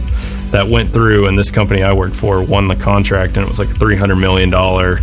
that 0.51 0.67
went 0.67 0.89
through 0.91 1.27
and 1.27 1.37
this 1.37 1.49
company 1.49 1.83
i 1.83 1.93
worked 1.93 2.15
for 2.15 2.43
won 2.43 2.67
the 2.67 2.75
contract 2.75 3.37
and 3.37 3.45
it 3.45 3.49
was 3.49 3.59
like 3.59 3.69
a 3.69 3.73
300 3.75 4.15
million 4.15 4.49
dollar 4.49 4.99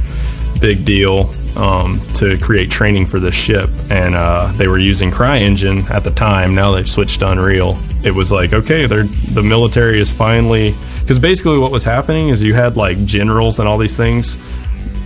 big 0.60 0.84
deal 0.84 1.34
um, 1.56 2.00
to 2.14 2.36
create 2.38 2.70
training 2.70 3.06
for 3.06 3.18
this 3.18 3.34
ship. 3.34 3.70
And 3.90 4.14
uh, 4.14 4.52
they 4.56 4.68
were 4.68 4.78
using 4.78 5.10
CryEngine 5.10 5.88
at 5.90 6.04
the 6.04 6.10
time. 6.10 6.54
Now 6.54 6.72
they've 6.72 6.88
switched 6.88 7.20
to 7.20 7.30
unreal. 7.30 7.78
It 8.04 8.14
was 8.14 8.30
like 8.30 8.52
okay 8.52 8.86
the 8.86 9.42
military 9.42 9.98
is 9.98 10.10
finally 10.10 10.74
because 11.06 11.20
basically 11.20 11.56
what 11.56 11.70
was 11.70 11.84
happening 11.84 12.30
is 12.30 12.42
you 12.42 12.52
had 12.52 12.76
like 12.76 13.04
generals 13.04 13.60
and 13.60 13.68
all 13.68 13.78
these 13.78 13.96
things 13.96 14.36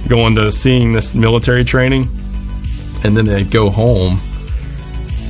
going 0.09 0.35
to 0.35 0.51
seeing 0.51 0.95
this 0.95 1.15
military 1.15 1.63
training 1.63 2.09
and 3.05 3.15
then 3.15 3.27
they 3.27 3.45
go 3.45 3.69
home 3.69 4.19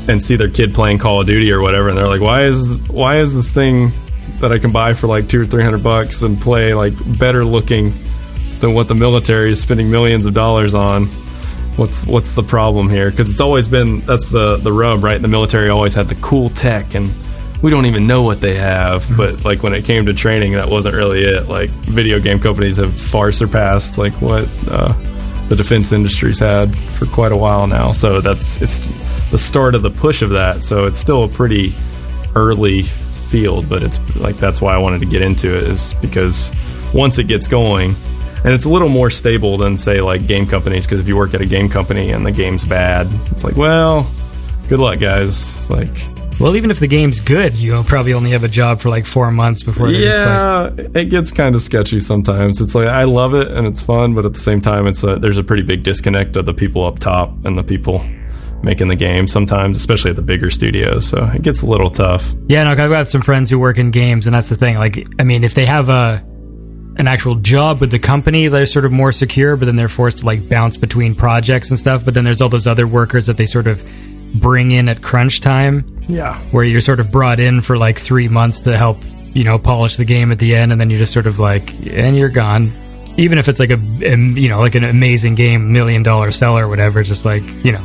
and 0.09 0.23
see 0.23 0.37
their 0.37 0.49
kid 0.49 0.73
playing 0.73 0.99
Call 0.99 1.21
of 1.21 1.27
Duty 1.27 1.53
or 1.53 1.61
whatever, 1.61 1.89
and 1.89 1.99
they're 1.99 2.09
like, 2.09 2.21
"Why 2.21 2.45
is 2.45 2.79
why 2.89 3.19
is 3.19 3.35
this 3.35 3.51
thing 3.51 3.93
that 4.41 4.53
I 4.53 4.59
can 4.59 4.73
buy 4.73 4.95
for 4.95 5.07
like 5.07 5.29
two 5.29 5.43
or 5.43 5.47
three 5.47 5.63
hundred 5.63 5.83
bucks 5.83 6.23
and 6.23 6.41
play 6.41 6.73
like 6.73 6.95
better 7.19 7.45
looking 7.45 7.93
than 8.61 8.75
what 8.75 8.89
the 8.89 8.95
military 8.95 9.51
is 9.51 9.61
spending 9.61 9.91
millions 9.91 10.27
of 10.27 10.35
dollars 10.35 10.75
on?" 10.75 11.07
What's 11.77 12.07
what's 12.07 12.33
the 12.33 12.43
problem 12.43 12.91
here? 12.91 13.11
Because 13.11 13.31
it's 13.31 13.41
always 13.41 13.69
been 13.69 14.01
that's 14.01 14.29
the 14.29 14.57
the 14.57 14.73
rub, 14.73 15.05
right? 15.05 15.21
The 15.21 15.29
military 15.29 15.71
always 15.71 15.95
had 15.95 16.09
the 16.09 16.17
cool 16.17 16.49
tech, 16.49 16.95
and 16.95 17.11
we 17.63 17.71
don't 17.71 17.87
even 17.87 18.07
know 18.07 18.23
what 18.23 18.41
they 18.41 18.55
have. 18.55 19.07
But 19.17 19.45
like 19.45 19.63
when 19.63 19.75
it 19.75 19.85
came 19.85 20.07
to 20.07 20.15
training, 20.15 20.53
that 20.53 20.69
wasn't 20.69 20.95
really 20.95 21.23
it. 21.23 21.49
Like 21.49 21.71
video 21.71 22.21
game 22.21 22.41
companies 22.41 22.77
have 22.79 22.95
far 22.95 23.33
surpassed 23.33 23.99
like 23.99 24.15
what 24.15 24.49
uh, 24.71 24.93
the 25.49 25.57
defense 25.57 25.93
industry's 25.93 26.39
had 26.39 26.75
for 26.75 27.07
quite 27.07 27.33
a 27.33 27.37
while 27.37 27.67
now. 27.67 27.93
So 27.93 28.21
that's 28.21 28.61
it's 28.63 28.81
the 29.31 29.39
start 29.39 29.75
of 29.75 29.83
the 29.83 29.91
push 29.91 30.23
of 30.23 30.31
that. 30.31 30.65
So 30.65 30.87
it's 30.87 30.99
still 30.99 31.25
a 31.25 31.29
pretty 31.29 31.73
early 32.35 32.83
field, 32.83 33.69
but 33.69 33.83
it's 33.83 34.17
like 34.17 34.37
that's 34.37 34.61
why 34.61 34.75
I 34.75 34.79
wanted 34.79 35.01
to 35.01 35.07
get 35.07 35.23
into 35.23 35.57
it 35.57 35.65
is 35.65 35.95
because 35.95 36.51
once 36.95 37.19
it 37.19 37.25
gets 37.25 37.47
going, 37.47 37.95
and 38.43 38.55
it's 38.55 38.65
a 38.65 38.69
little 38.69 38.89
more 38.89 39.11
stable 39.11 39.59
than 39.59 39.77
say 39.77 40.01
like 40.01 40.27
game 40.27 40.47
companies 40.47 40.87
because 40.87 41.01
if 41.01 41.07
you 41.07 41.17
work 41.17 41.35
at 41.35 41.41
a 41.41 41.47
game 41.47 41.69
company 41.69 42.11
and 42.13 42.25
the 42.25 42.33
game's 42.33 42.65
bad, 42.65 43.07
it's 43.31 43.45
like 43.45 43.57
well, 43.57 44.11
good 44.69 44.81
luck 44.81 44.99
guys. 44.99 45.69
Like 45.69 45.91
Well, 46.41 46.57
even 46.57 46.71
if 46.71 46.81
the 46.81 46.87
game's 46.87 47.21
good, 47.21 47.55
you'll 47.55 47.85
probably 47.85 48.15
only 48.15 48.31
have 48.31 48.45
a 48.45 48.49
job 48.49 48.81
for 48.81 48.89
like 48.89 49.05
four 49.05 49.31
months 49.31 49.63
before 49.63 49.89
just 49.89 50.19
like, 50.19 50.79
yeah, 50.79 51.01
it 51.01 51.11
gets 51.11 51.31
kind 51.31 51.55
of 51.55 51.61
sketchy 51.61 52.01
sometimes. 52.01 52.63
It's 52.63 52.75
like 52.75 52.89
I 52.89 53.05
love 53.05 53.35
it 53.35 53.49
and 53.49 53.67
it's 53.67 53.83
fun, 53.83 54.15
but 54.15 54.25
at 54.25 54.33
the 54.33 54.41
same 54.41 54.63
time, 54.63 54.87
it's 54.87 55.05
a, 55.05 55.17
there's 55.17 55.37
a 55.37 55.45
pretty 55.45 55.63
big 55.63 55.83
disconnect 55.83 56.37
of 56.39 56.47
the 56.47 56.55
people 56.55 56.87
up 56.87 56.99
top 56.99 57.31
and 57.45 57.59
the 57.59 57.63
people 57.63 58.03
making 58.63 58.89
the 58.89 58.97
game. 58.97 59.27
Sometimes, 59.27 59.77
especially 59.77 60.11
at 60.11 60.17
the 60.17 60.23
bigger 60.23 60.49
studios, 60.49 61.07
so 61.07 61.31
it 61.35 61.43
gets 61.43 61.61
a 61.61 61.67
little 61.67 61.91
tough. 61.91 62.33
Yeah, 62.49 62.65
no, 62.65 62.71
I've 62.71 62.79
got 62.79 63.07
some 63.07 63.21
friends 63.21 63.51
who 63.51 63.59
work 63.59 63.77
in 63.77 63.91
games, 63.91 64.27
and 64.27 64.35
that's 64.35 64.49
the 64.49 64.57
thing. 64.57 64.79
Like, 64.79 65.07
I 65.19 65.25
mean, 65.25 65.45
if 65.45 65.53
they 65.53 65.67
have 65.67 65.91
a 65.91 66.25
an 66.97 67.07
actual 67.07 67.35
job 67.35 67.81
with 67.81 67.91
the 67.91 67.99
company, 67.99 68.49
they're 68.49 68.65
sort 68.65 68.87
of 68.87 68.93
more 68.93 69.13
secure, 69.13 69.57
but 69.57 69.67
then 69.67 69.77
they're 69.77 69.89
forced 69.91 70.19
to 70.19 70.27
like 70.27 70.49
bounce 70.49 70.79
between 70.79 71.15
projects 71.15 71.69
and 71.69 71.79
stuff. 71.79 72.03
But 72.03 72.15
then 72.15 72.25
there's 72.25 72.41
all 72.41 72.49
those 72.49 72.67
other 72.67 72.87
workers 72.87 73.27
that 73.27 73.37
they 73.37 73.47
sort 73.47 73.67
of 73.67 73.83
bring 74.35 74.71
in 74.71 74.89
at 74.89 75.03
crunch 75.03 75.41
time, 75.41 75.85
Yeah, 76.09 76.39
where 76.53 76.65
you're 76.65 76.81
sort 76.81 77.01
of 77.01 77.11
brought 77.11 77.41
in 77.41 77.61
for 77.61 77.77
like 77.77 77.99
three 77.99 78.29
months 78.29 78.61
to 78.61 78.77
help, 78.77 78.99
you 79.35 79.45
know, 79.45 79.59
polish 79.59 79.97
the 79.97 80.05
game 80.05 80.31
at 80.33 80.39
the 80.39 80.55
end, 80.55 80.73
and 80.73 80.81
then 80.81 80.91
you're 80.91 80.99
just 80.99 81.13
sort 81.13 81.27
of 81.27 81.39
like, 81.39 81.71
and 81.87 82.17
you're 82.17 82.29
gone. 82.31 82.71
even 83.17 83.39
if 83.39 83.49
it's 83.49 83.59
like 83.61 83.71
a 83.71 83.79
you 84.07 84.49
know 84.49 84.61
like 84.61 84.75
an 84.77 84.85
amazing 84.85 85.35
game, 85.35 85.73
million 85.73 86.03
dollar 86.03 86.31
seller, 86.33 86.67
or 86.67 86.69
whatever. 86.69 87.03
Just 87.03 87.25
like 87.25 87.43
you 87.65 87.73
know, 87.73 87.85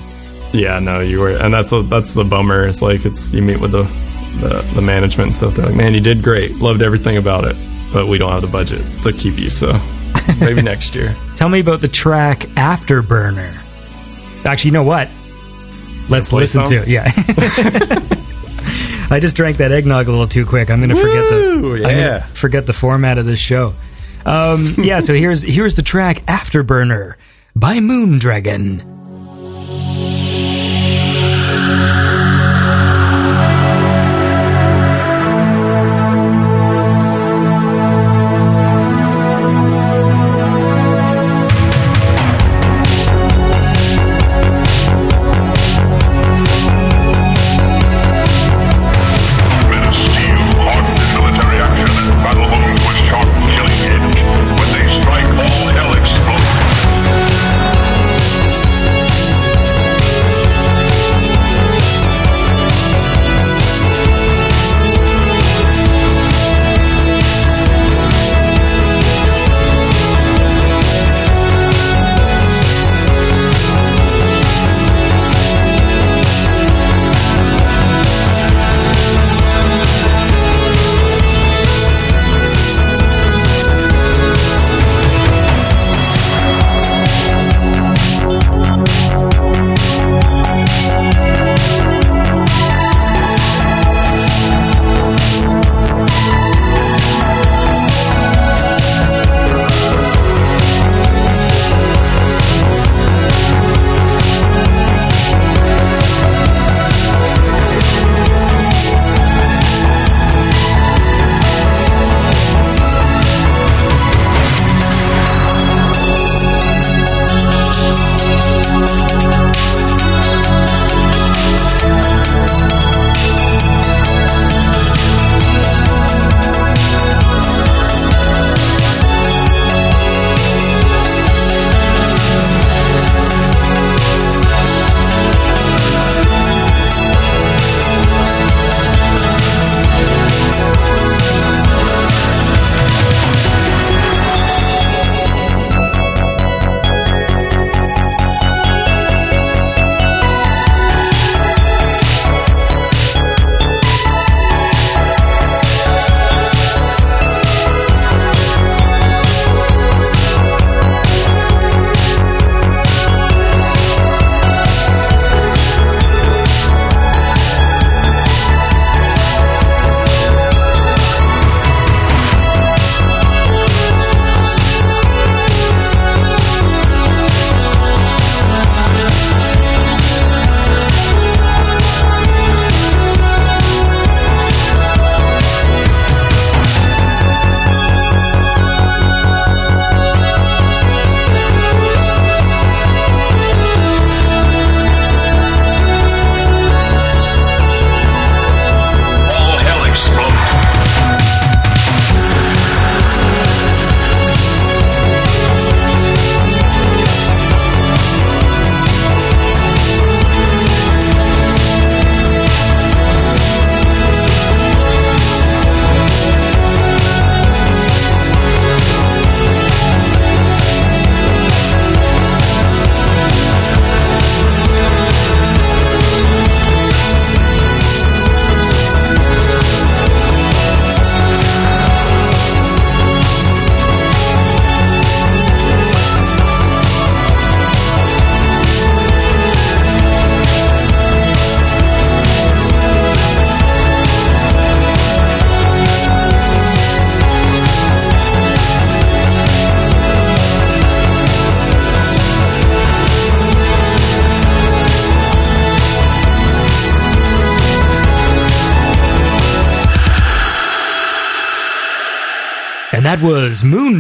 Yeah, 0.54 0.80
no, 0.80 1.00
you 1.02 1.20
were, 1.20 1.32
and 1.32 1.54
that's 1.54 1.70
the, 1.72 1.82
that's 1.82 2.14
the 2.14 2.24
bummer. 2.24 2.68
It's 2.68 2.82
like 2.82 3.06
it's 3.06 3.34
you 3.34 3.42
meet 3.42 3.60
with 3.60 3.72
the, 3.72 3.84
the 4.48 4.72
the 4.76 4.82
management 4.82 5.28
and 5.28 5.36
stuff. 5.36 5.56
They're 5.56 5.66
like, 5.66 5.76
man, 5.76 5.94
you 5.94 6.02
did 6.02 6.24
great, 6.24 6.56
loved 6.58 6.82
everything 6.82 7.18
about 7.18 7.44
it, 7.46 7.56
but 7.92 8.08
we 8.08 8.18
don't 8.18 8.32
have 8.32 8.42
the 8.42 8.48
budget 8.48 8.82
to 9.04 9.12
keep 9.12 9.38
you, 9.40 9.50
so 9.50 9.74
maybe 10.40 10.62
next 10.62 10.96
year. 10.96 11.16
tell 11.38 11.50
me 11.50 11.60
about 11.60 11.82
the 11.82 11.88
track 11.90 12.40
Afterburner. 12.56 13.52
Actually, 14.46 14.70
you 14.70 14.74
know 14.74 14.84
what? 14.84 15.10
Let's 16.10 16.32
listen 16.32 16.66
some? 16.66 16.74
to 16.76 16.82
it. 16.84 16.88
Yeah. 16.88 17.06
I 19.10 19.20
just 19.20 19.36
drank 19.36 19.58
that 19.58 19.72
eggnog 19.72 20.08
a 20.08 20.12
little 20.12 20.28
too 20.28 20.46
quick. 20.46 20.70
I'm 20.70 20.80
going 20.80 20.90
to 20.90 20.96
forget 20.96 21.30
the 21.30 21.36
Woo, 21.62 21.76
I'm 21.76 21.82
gonna 21.82 21.98
yeah. 21.98 22.20
forget 22.26 22.66
the 22.66 22.74
format 22.74 23.18
of 23.18 23.26
this 23.26 23.40
show. 23.40 23.74
Um, 24.26 24.76
yeah, 24.78 25.00
so 25.00 25.14
here's 25.16 25.44
here's 25.44 25.76
the 25.76 25.84
track 25.84 26.26
Afterburner 26.26 27.16
by 27.56 27.78
Moondragon. 27.78 28.95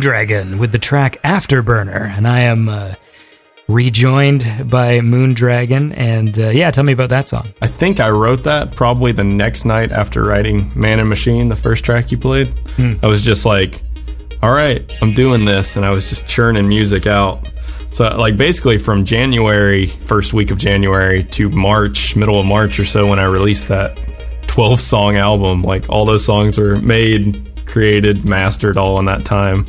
Moondragon 0.05 0.59
with 0.59 0.71
the 0.71 0.79
track 0.79 1.17
Afterburner. 1.23 2.09
And 2.15 2.27
I 2.27 2.41
am 2.41 2.69
uh, 2.69 2.93
rejoined 3.67 4.41
by 4.69 4.99
Moondragon. 4.99 5.93
And 5.97 6.37
uh, 6.37 6.49
yeah, 6.49 6.71
tell 6.71 6.83
me 6.83 6.93
about 6.93 7.09
that 7.09 7.27
song. 7.27 7.47
I 7.61 7.67
think 7.67 7.99
I 7.99 8.09
wrote 8.09 8.43
that 8.43 8.71
probably 8.75 9.11
the 9.11 9.23
next 9.23 9.65
night 9.65 9.91
after 9.91 10.23
writing 10.23 10.71
Man 10.75 10.99
and 10.99 11.09
Machine, 11.09 11.49
the 11.49 11.55
first 11.55 11.83
track 11.83 12.11
you 12.11 12.17
played. 12.17 12.51
I 13.03 13.07
was 13.07 13.21
just 13.21 13.45
like, 13.45 13.81
all 14.43 14.51
right, 14.51 14.91
I'm 15.01 15.13
doing 15.13 15.45
this. 15.45 15.75
And 15.75 15.85
I 15.85 15.89
was 15.89 16.09
just 16.09 16.27
churning 16.27 16.67
music 16.67 17.07
out. 17.07 17.49
So, 17.89 18.09
like, 18.17 18.35
basically 18.35 18.77
from 18.77 19.05
January, 19.05 19.87
first 19.87 20.33
week 20.33 20.51
of 20.51 20.57
January 20.57 21.23
to 21.23 21.49
March, 21.49 22.15
middle 22.15 22.37
of 22.37 22.45
March 22.45 22.77
or 22.77 22.83
so, 22.83 23.07
when 23.07 23.19
I 23.19 23.23
released 23.23 23.69
that 23.69 23.97
12 24.47 24.81
song 24.81 25.15
album, 25.15 25.63
like, 25.63 25.89
all 25.89 26.03
those 26.03 26.25
songs 26.25 26.57
were 26.57 26.75
made, 26.75 27.41
created, 27.65 28.27
mastered 28.27 28.77
all 28.77 28.99
in 28.99 29.05
that 29.05 29.25
time. 29.25 29.65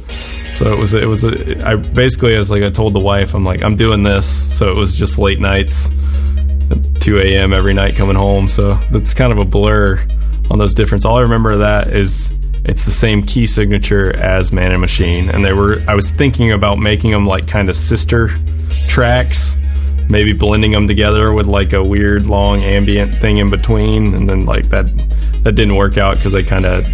So 0.52 0.72
it 0.72 0.78
was 0.78 0.94
it 0.94 1.06
was 1.06 1.24
a, 1.24 1.68
I 1.68 1.76
basically 1.76 2.34
as 2.34 2.50
like 2.50 2.62
I 2.62 2.70
told 2.70 2.94
the 2.94 3.04
wife 3.04 3.34
I'm 3.34 3.44
like 3.44 3.62
I'm 3.62 3.76
doing 3.76 4.02
this. 4.02 4.26
So 4.56 4.70
it 4.70 4.76
was 4.76 4.94
just 4.94 5.18
late 5.18 5.40
nights, 5.40 5.90
at 6.70 7.00
2 7.00 7.18
a.m. 7.18 7.52
every 7.52 7.74
night 7.74 7.94
coming 7.94 8.16
home. 8.16 8.48
So 8.48 8.74
that's 8.90 9.14
kind 9.14 9.32
of 9.32 9.38
a 9.38 9.44
blur 9.44 10.06
on 10.50 10.58
those 10.58 10.74
difference. 10.74 11.04
All 11.04 11.16
I 11.16 11.22
remember 11.22 11.52
of 11.52 11.58
that 11.60 11.92
is 11.92 12.32
it's 12.64 12.84
the 12.84 12.90
same 12.90 13.22
key 13.22 13.46
signature 13.46 14.16
as 14.16 14.52
Man 14.52 14.72
and 14.72 14.80
Machine, 14.80 15.30
and 15.30 15.44
they 15.44 15.52
were 15.52 15.82
I 15.86 15.94
was 15.94 16.10
thinking 16.10 16.52
about 16.52 16.78
making 16.78 17.10
them 17.10 17.26
like 17.26 17.46
kind 17.46 17.68
of 17.68 17.76
sister 17.76 18.30
tracks. 18.88 19.56
Maybe 20.08 20.32
blending 20.32 20.70
them 20.70 20.86
together 20.86 21.32
with 21.32 21.46
like 21.46 21.72
a 21.72 21.82
weird 21.82 22.26
long 22.26 22.60
ambient 22.60 23.12
thing 23.12 23.38
in 23.38 23.50
between, 23.50 24.14
and 24.14 24.30
then 24.30 24.46
like 24.46 24.68
that 24.70 24.86
that 25.42 25.52
didn't 25.52 25.76
work 25.76 25.98
out 25.98 26.16
because 26.16 26.32
they 26.32 26.44
kind 26.44 26.64
of 26.64 26.86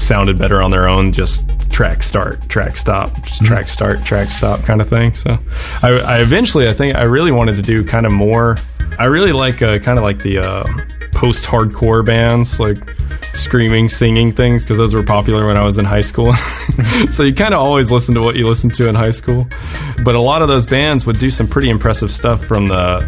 sounded 0.00 0.38
better 0.38 0.62
on 0.62 0.70
their 0.70 0.88
own. 0.88 1.12
Just 1.12 1.48
track 1.70 2.02
start, 2.02 2.48
track 2.48 2.76
stop, 2.76 3.14
just 3.22 3.44
track 3.44 3.68
start, 3.68 4.02
track 4.04 4.28
stop 4.28 4.60
kind 4.60 4.80
of 4.80 4.88
thing. 4.88 5.14
So 5.14 5.38
I, 5.82 5.90
I 6.06 6.20
eventually 6.20 6.68
I 6.68 6.72
think 6.72 6.96
I 6.96 7.02
really 7.02 7.32
wanted 7.32 7.56
to 7.56 7.62
do 7.62 7.84
kind 7.84 8.06
of 8.06 8.12
more. 8.12 8.56
I 8.98 9.04
really 9.04 9.32
like 9.32 9.62
uh, 9.62 9.78
kind 9.78 9.98
of 9.98 10.04
like 10.04 10.22
the 10.22 10.38
uh, 10.38 10.64
post 11.12 11.44
hardcore 11.44 12.04
bands, 12.04 12.58
like 12.58 12.78
screaming, 13.34 13.88
singing 13.88 14.32
things 14.32 14.62
because 14.62 14.78
those 14.78 14.94
were 14.94 15.02
popular 15.02 15.46
when 15.46 15.56
I 15.56 15.62
was 15.62 15.78
in 15.78 15.84
high 15.84 16.00
school. 16.00 16.32
so 17.10 17.22
you 17.22 17.34
kind 17.34 17.54
of 17.54 17.60
always 17.60 17.90
listen 17.90 18.14
to 18.14 18.20
what 18.20 18.36
you 18.36 18.46
listen 18.46 18.70
to 18.70 18.88
in 18.88 18.94
high 18.94 19.10
school. 19.10 19.46
But 20.04 20.14
a 20.14 20.20
lot 20.20 20.42
of 20.42 20.48
those 20.48 20.66
bands 20.66 21.06
would 21.06 21.18
do 21.18 21.30
some 21.30 21.46
pretty 21.46 21.70
impressive 21.70 22.10
stuff 22.10 22.44
from 22.44 22.68
the 22.68 23.00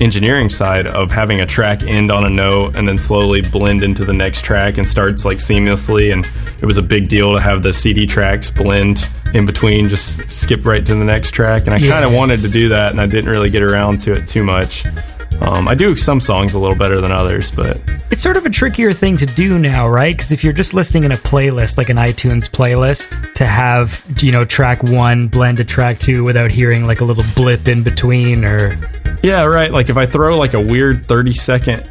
engineering 0.00 0.50
side 0.50 0.86
of 0.88 1.10
having 1.12 1.40
a 1.40 1.46
track 1.46 1.82
end 1.84 2.10
on 2.10 2.24
a 2.24 2.28
note 2.30 2.74
and 2.76 2.86
then 2.86 2.98
slowly 2.98 3.40
blend 3.40 3.82
into 3.82 4.04
the 4.04 4.12
next 4.12 4.42
track 4.44 4.76
and 4.76 4.86
starts 4.86 5.24
like 5.24 5.38
seamlessly 5.38 6.12
and 6.12 6.26
it 6.60 6.66
was 6.66 6.78
a 6.78 6.82
big 6.82 7.08
deal 7.08 7.32
to 7.32 7.40
have 7.40 7.62
the 7.62 7.72
CD 7.72 8.04
tracks 8.06 8.50
blend 8.50 9.08
in 9.34 9.46
between 9.46 9.88
just 9.88 10.28
skip 10.28 10.64
right 10.66 10.84
to 10.84 10.94
the 10.94 11.04
next 11.04 11.30
track 11.30 11.62
and 11.66 11.74
I 11.74 11.76
Yeah. 11.78 11.90
kind 11.92 12.04
of 12.04 12.12
wanted 12.12 12.40
to 12.42 12.48
do 12.48 12.68
that 12.70 12.90
and 12.92 13.00
I 13.00 13.06
didn't 13.06 13.30
really 13.30 13.50
get 13.50 13.62
around 13.62 14.00
to 14.02 14.12
it 14.12 14.26
too 14.26 14.42
much. 14.42 14.84
Um, 15.40 15.68
I 15.68 15.74
do 15.74 15.94
some 15.96 16.20
songs 16.20 16.54
a 16.54 16.58
little 16.58 16.76
better 16.76 17.00
than 17.00 17.12
others, 17.12 17.50
but 17.50 17.80
It's 18.10 18.22
sort 18.22 18.36
of 18.36 18.46
a 18.46 18.50
trickier 18.50 18.92
thing 18.92 19.16
to 19.18 19.26
do 19.26 19.58
now, 19.58 19.88
right? 19.88 20.16
Because 20.16 20.32
if 20.32 20.44
you're 20.44 20.52
just 20.52 20.74
listening 20.74 21.04
in 21.04 21.12
a 21.12 21.16
playlist, 21.16 21.76
like 21.76 21.88
an 21.90 21.96
iTunes 21.96 22.48
playlist, 22.48 23.34
to 23.34 23.46
have, 23.46 24.04
you 24.20 24.32
know, 24.32 24.44
track 24.44 24.82
one 24.82 25.28
blend 25.28 25.58
to 25.58 25.64
track 25.64 25.98
two 25.98 26.24
without 26.24 26.50
hearing 26.50 26.86
like 26.86 27.00
a 27.00 27.04
little 27.04 27.24
blip 27.34 27.68
in 27.68 27.82
between 27.82 28.44
or. 28.44 28.78
Yeah, 29.22 29.42
right. 29.42 29.70
Like 29.70 29.88
if 29.88 29.96
I 29.96 30.06
throw 30.06 30.38
like 30.38 30.54
a 30.54 30.60
weird 30.60 31.06
30 31.06 31.32
second 31.32 31.90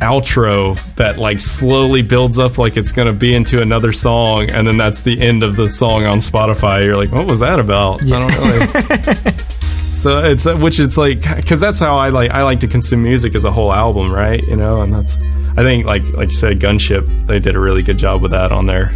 outro 0.00 0.78
that 0.96 1.16
like 1.18 1.40
slowly 1.40 2.02
builds 2.02 2.38
up 2.38 2.58
like 2.58 2.76
it's 2.76 2.92
going 2.92 3.06
to 3.06 3.14
be 3.14 3.34
into 3.34 3.62
another 3.62 3.92
song 3.92 4.50
and 4.50 4.66
then 4.66 4.76
that's 4.76 5.00
the 5.00 5.18
end 5.22 5.42
of 5.42 5.56
the 5.56 5.68
song 5.68 6.04
on 6.04 6.18
Spotify, 6.18 6.84
you're 6.84 6.96
like, 6.96 7.10
"What 7.12 7.26
was 7.26 7.40
that 7.40 7.58
about?" 7.58 8.02
I 8.02 8.18
don't 8.18 8.28
know. 8.28 9.32
so 9.96 10.18
it's 10.18 10.46
uh, 10.46 10.54
which 10.56 10.78
it's 10.80 10.96
like 10.98 11.22
cuz 11.46 11.58
that's 11.60 11.80
how 11.80 11.96
I 11.96 12.10
like 12.10 12.30
I 12.30 12.42
like 12.42 12.60
to 12.60 12.68
consume 12.68 13.02
music 13.02 13.34
as 13.34 13.44
a 13.44 13.50
whole 13.50 13.72
album, 13.72 14.12
right? 14.12 14.42
You 14.46 14.56
know, 14.56 14.82
and 14.82 14.92
that's 14.94 15.16
I 15.58 15.62
think 15.62 15.86
like 15.86 16.04
like 16.16 16.28
you 16.28 16.34
said 16.36 16.60
Gunship, 16.60 17.26
they 17.26 17.38
did 17.38 17.56
a 17.56 17.60
really 17.60 17.82
good 17.82 17.98
job 17.98 18.20
with 18.22 18.30
that 18.32 18.52
on 18.52 18.66
their 18.66 18.92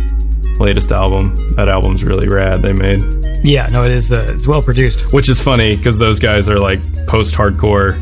latest 0.58 0.92
album. 0.92 1.54
That 1.56 1.68
album's 1.70 2.04
really 2.04 2.28
rad 2.28 2.60
they 2.62 2.72
made 2.74 3.02
Yeah, 3.42 3.66
no, 3.68 3.84
it 3.84 3.92
is. 3.92 4.12
Uh, 4.12 4.26
it's 4.36 4.46
well 4.46 4.62
produced. 4.62 5.12
which 5.12 5.28
is 5.30 5.40
funny 5.40 5.74
because 5.76 5.98
those 5.98 6.18
guys 6.20 6.48
are 6.50 6.58
like 6.58 6.80
post-hardcore 7.06 7.96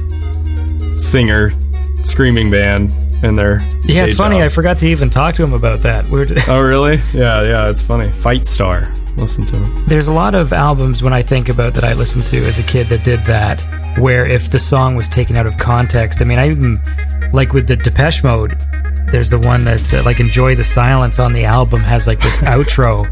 singer 0.99 1.53
screaming 2.03 2.51
band 2.51 2.93
in 3.23 3.35
their 3.37 3.61
Yeah, 3.85 4.05
it's 4.05 4.15
funny. 4.17 4.37
job. 4.37 4.45
I 4.45 4.49
forgot 4.49 4.79
to 4.79 4.87
even 4.87 5.11
talk 5.11 5.35
to 5.37 5.43
him 5.45 5.53
about 5.53 5.83
that. 5.83 6.09
We're, 6.11 6.27
oh 6.49 6.61
really 6.75 6.97
yeah 7.15 7.43
yeah 7.43 7.69
it's 7.71 7.83
funny 7.83 8.09
Fightstar 8.09 8.87
listen 9.19 9.45
to 9.47 9.57
him 9.57 9.87
there's 9.87 10.09
a 10.09 10.13
lot 10.13 10.35
of 10.35 10.53
albums 10.53 11.03
when 11.03 11.13
I 11.13 11.23
think 11.23 11.49
about 11.49 11.75
that 11.75 11.85
I 11.85 11.93
listened 11.95 12.25
to 12.27 12.37
as 12.49 12.59
a 12.59 12.63
kid 12.63 12.87
that 12.89 13.05
did 13.05 13.21
that, 13.25 13.61
where 13.99 14.27
if 14.27 14.51
the 14.51 14.59
song 14.61 14.97
was 14.97 15.09
taken 15.09 15.37
out 15.37 15.47
of 15.47 15.57
context, 15.59 16.21
I 16.21 16.25
mean, 16.25 16.39
I 16.39 16.49
even 16.49 16.79
like 17.33 17.53
with 17.53 17.67
the 17.67 17.77
Depeche 17.77 18.23
Mode. 18.23 18.57
There's 19.11 19.31
the 19.31 19.39
one 19.39 19.65
that 19.65 19.95
uh, 19.95 20.03
like 20.05 20.21
"Enjoy 20.21 20.55
the 20.55 20.65
Silence" 20.65 21.19
on 21.19 21.33
the 21.33 21.45
album 21.47 21.81
has 21.81 22.07
like 22.07 22.21
this 22.21 22.37
outro 22.55 23.05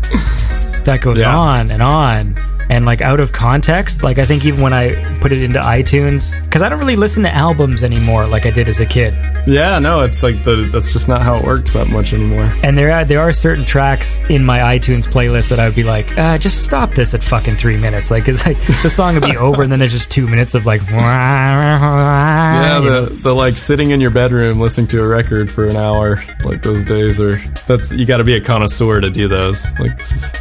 that 0.84 1.00
goes 1.00 1.20
Yeah. 1.22 1.34
on 1.36 1.70
and 1.70 1.82
on, 1.82 2.34
and 2.68 2.84
like 2.84 3.00
out 3.00 3.20
of 3.20 3.32
context. 3.32 4.02
Like 4.02 4.18
I 4.18 4.24
think 4.24 4.44
even 4.44 4.60
when 4.60 4.72
I 4.72 4.94
put 5.20 5.32
it 5.32 5.42
into 5.42 5.58
iTunes, 5.60 6.42
because 6.44 6.62
I 6.62 6.68
don't 6.68 6.78
really 6.78 6.96
listen 6.96 7.22
to 7.24 7.34
albums 7.34 7.82
anymore 7.82 8.26
like 8.26 8.46
I 8.46 8.50
did 8.50 8.68
as 8.68 8.80
a 8.80 8.86
kid. 8.86 9.14
yeah 9.46 9.78
no 9.78 10.00
it's 10.00 10.22
like 10.22 10.42
the 10.42 10.68
that's 10.72 10.92
just 10.92 11.08
not 11.08 11.22
how 11.22 11.36
it 11.36 11.44
works 11.44 11.72
that 11.74 11.88
much 11.88 12.12
anymore 12.12 12.52
And 12.62 12.76
there 12.76 12.92
are 12.92 13.04
there 13.04 13.20
are 13.20 13.32
certain 13.32 13.64
tracks 13.64 14.18
in 14.28 14.44
my 14.44 14.58
iTunes 14.76 15.06
playlist 15.06 15.48
that 15.50 15.58
I 15.60 15.66
would 15.66 15.76
be 15.76 15.82
like, 15.84 16.16
uh, 16.18 16.38
just 16.38 16.64
stop 16.64 16.94
this 16.94 17.14
at 17.14 17.22
fucking 17.22 17.54
three 17.54 17.76
minutes. 17.78 18.10
Like, 18.10 18.26
it's 18.28 18.44
like 18.46 18.58
the 18.82 18.90
song 18.90 19.14
would 19.14 19.22
be 19.22 19.36
over, 19.46 19.62
and 19.62 19.70
then 19.70 19.78
there's 19.78 19.92
just 19.92 20.10
two 20.10 20.26
minutes 20.26 20.54
of 20.54 20.66
like, 20.66 20.82
yeah 20.90 22.80
the, 22.82 23.20
the 23.22 23.32
like 23.32 23.54
sitting 23.54 23.90
in 23.90 24.00
your 24.00 24.10
bedroom 24.10 24.58
listening 24.58 24.86
to 24.88 25.00
a 25.02 25.06
record 25.06 25.50
for 25.50 25.64
an 25.66 25.76
hour 25.76 26.22
like 26.44 26.62
those 26.62 26.84
days 26.84 27.20
are 27.20 27.40
that's 27.66 27.92
you 27.92 28.06
got 28.06 28.18
to 28.18 28.24
be 28.24 28.34
a 28.34 28.40
connoisseur 28.40 29.00
to 29.00 29.10
do 29.10 29.28
those 29.28 29.66
like 29.78 29.96
just, 29.98 30.36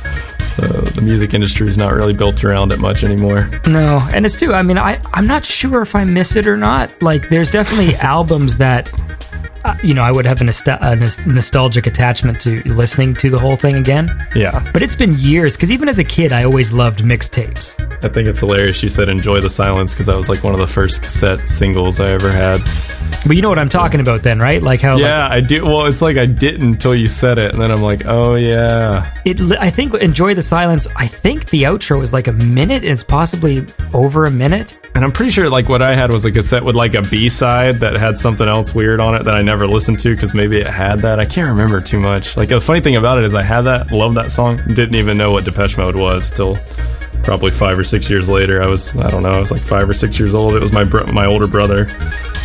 uh, 0.58 0.82
the 0.92 1.02
music 1.02 1.34
industry 1.34 1.68
is 1.68 1.78
not 1.78 1.94
really 1.94 2.14
built 2.14 2.44
around 2.44 2.72
it 2.72 2.80
much 2.80 3.04
anymore 3.04 3.50
no, 3.68 4.00
and 4.14 4.26
it's 4.26 4.40
too. 4.40 4.54
I 4.54 4.62
mean, 4.62 4.78
I 4.78 5.02
I'm 5.14 5.26
not 5.28 5.44
sure 5.44 5.82
if 5.82 5.96
I 5.96 6.04
miss 6.04 6.36
it 6.36 6.48
or 6.48 6.58
not. 6.58 7.02
Like, 7.02 7.30
there's 7.30 7.50
definitely 7.50 7.96
albums 8.16 8.58
that. 8.58 8.92
Uh, 9.66 9.76
you 9.82 9.96
know, 9.96 10.04
I 10.04 10.12
would 10.12 10.28
have 10.28 10.40
a, 10.42 10.46
a 10.46 10.96
nostalgic 11.28 11.88
attachment 11.88 12.40
to 12.42 12.62
listening 12.66 13.16
to 13.16 13.32
the 13.32 13.40
whole 13.40 13.56
thing 13.56 13.78
again. 13.78 14.08
yeah 14.36 14.60
But 14.72 14.84
it's 14.84 14.96
been 14.96 15.14
years 15.18 15.56
because 15.58 15.72
even 15.72 15.90
as 15.90 15.98
a 15.98 16.04
kid, 16.04 16.32
I 16.32 16.44
always 16.44 16.72
loved 16.72 17.00
mixtapes. 17.00 17.74
I 18.04 18.10
think 18.10 18.28
it's 18.28 18.40
hilarious 18.42 18.84
you 18.84 18.90
said 18.90 19.10
enjoy 19.10 19.42
the 19.42 19.50
silence 19.50 19.94
because 19.96 20.06
that 20.06 20.16
was 20.16 20.30
like 20.30 20.44
one 20.44 20.54
of 20.54 20.60
the 20.60 20.68
first 20.68 21.02
cassette 21.02 21.48
singles 21.48 22.00
I 22.00 22.10
ever 22.10 22.32
had. 22.32 22.62
But 23.26 23.36
you 23.36 23.42
know 23.42 23.50
what 23.50 23.58
I'm 23.58 23.70
talking 23.70 24.00
about, 24.02 24.22
then, 24.22 24.40
right? 24.40 24.62
Like 24.62 24.82
how 24.82 24.94
like, 24.94 25.02
Yeah, 25.02 25.28
I 25.28 25.42
do. 25.42 25.64
Well, 25.66 25.88
it's 25.88 26.02
like 26.02 26.18
I 26.18 26.28
didn't 26.28 26.68
until 26.68 26.94
you 26.94 27.08
said 27.08 27.40
it, 27.40 27.54
and 27.54 27.62
then 27.62 27.72
I'm 27.72 27.82
like, 27.82 28.06
oh 28.06 28.36
yeah, 28.36 29.12
It, 29.26 29.42
I 29.60 29.72
think 29.72 29.96
enjoy 29.96 30.36
the 30.36 30.44
silence. 30.44 30.86
I 30.96 31.08
think 31.08 31.50
the 31.50 31.64
outro 31.64 32.04
is 32.04 32.14
like 32.14 32.28
a 32.28 32.34
minute. 32.34 32.84
and 32.84 32.92
It's 32.92 33.04
possibly 33.04 33.66
over 33.94 34.26
a 34.26 34.32
minute. 34.32 34.78
and 34.94 35.04
I'm 35.04 35.12
pretty 35.12 35.32
sure 35.32 35.50
like 35.50 35.70
what 35.70 35.82
I 35.82 35.96
had 35.96 36.12
was 36.12 36.24
a 36.26 36.32
cassette 36.32 36.64
with 36.64 36.76
like 36.76 36.94
a 36.94 37.02
B 37.02 37.30
side 37.30 37.80
that 37.80 37.96
had 37.96 38.18
something 38.18 38.48
else 38.48 38.76
weird 38.76 39.00
on 39.00 39.16
it 39.16 39.24
that 39.24 39.34
I 39.34 39.42
never 39.42 39.55
listened 39.64 40.00
to 40.00 40.14
because 40.14 40.34
maybe 40.34 40.58
it 40.58 40.68
had 40.68 41.00
that. 41.00 41.20
I 41.20 41.26
can't 41.26 41.48
remember 41.48 41.82
too 41.82 42.00
much. 42.00 42.36
Like 42.36 42.50
the 42.50 42.60
funny 42.60 42.82
thing 42.82 42.96
about 42.96 43.18
it 43.18 43.24
is 43.24 43.34
I 43.34 43.42
had 43.42 43.62
that, 43.62 43.92
loved 43.92 44.18
that 44.18 44.32
song, 44.32 44.58
didn't 44.68 44.96
even 44.96 45.18
know 45.18 45.32
what 45.32 45.46
Depeche 45.46 45.78
Mode 45.78 45.96
was 45.96 46.30
till 46.30 46.58
probably 47.24 47.52
five 47.52 47.80
or 47.80 47.84
six 47.84 48.10
years 48.10 48.30
later. 48.30 48.62
I 48.62 48.68
was 48.68 48.96
I 48.98 49.10
don't 49.10 49.24
know, 49.24 49.32
I 49.32 49.40
was 49.40 49.52
like 49.52 49.62
five 49.62 49.90
or 49.90 49.94
six 49.94 50.20
years 50.20 50.36
old. 50.36 50.54
It 50.54 50.62
was 50.62 50.72
my 50.72 50.84
bro- 50.84 51.08
my 51.08 51.26
older 51.26 51.48
brother 51.48 51.86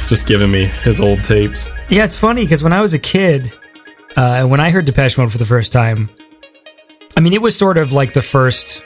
just 0.08 0.26
giving 0.26 0.50
me 0.50 0.66
his 0.66 1.00
old 1.00 1.22
tapes. 1.22 1.68
Yeah, 1.88 2.04
it's 2.04 2.16
funny 2.16 2.44
because 2.44 2.62
when 2.62 2.72
I 2.72 2.80
was 2.80 2.94
a 2.94 2.98
kid, 2.98 3.52
uh, 4.16 4.20
and 4.20 4.50
when 4.50 4.60
I 4.60 4.70
heard 4.70 4.84
Depeche 4.84 5.18
Mode 5.18 5.30
for 5.30 5.38
the 5.38 5.44
first 5.44 5.72
time, 5.72 6.08
I 7.16 7.20
mean, 7.20 7.32
it 7.32 7.42
was 7.42 7.56
sort 7.56 7.78
of 7.78 7.92
like 7.92 8.12
the 8.12 8.22
first 8.22 8.82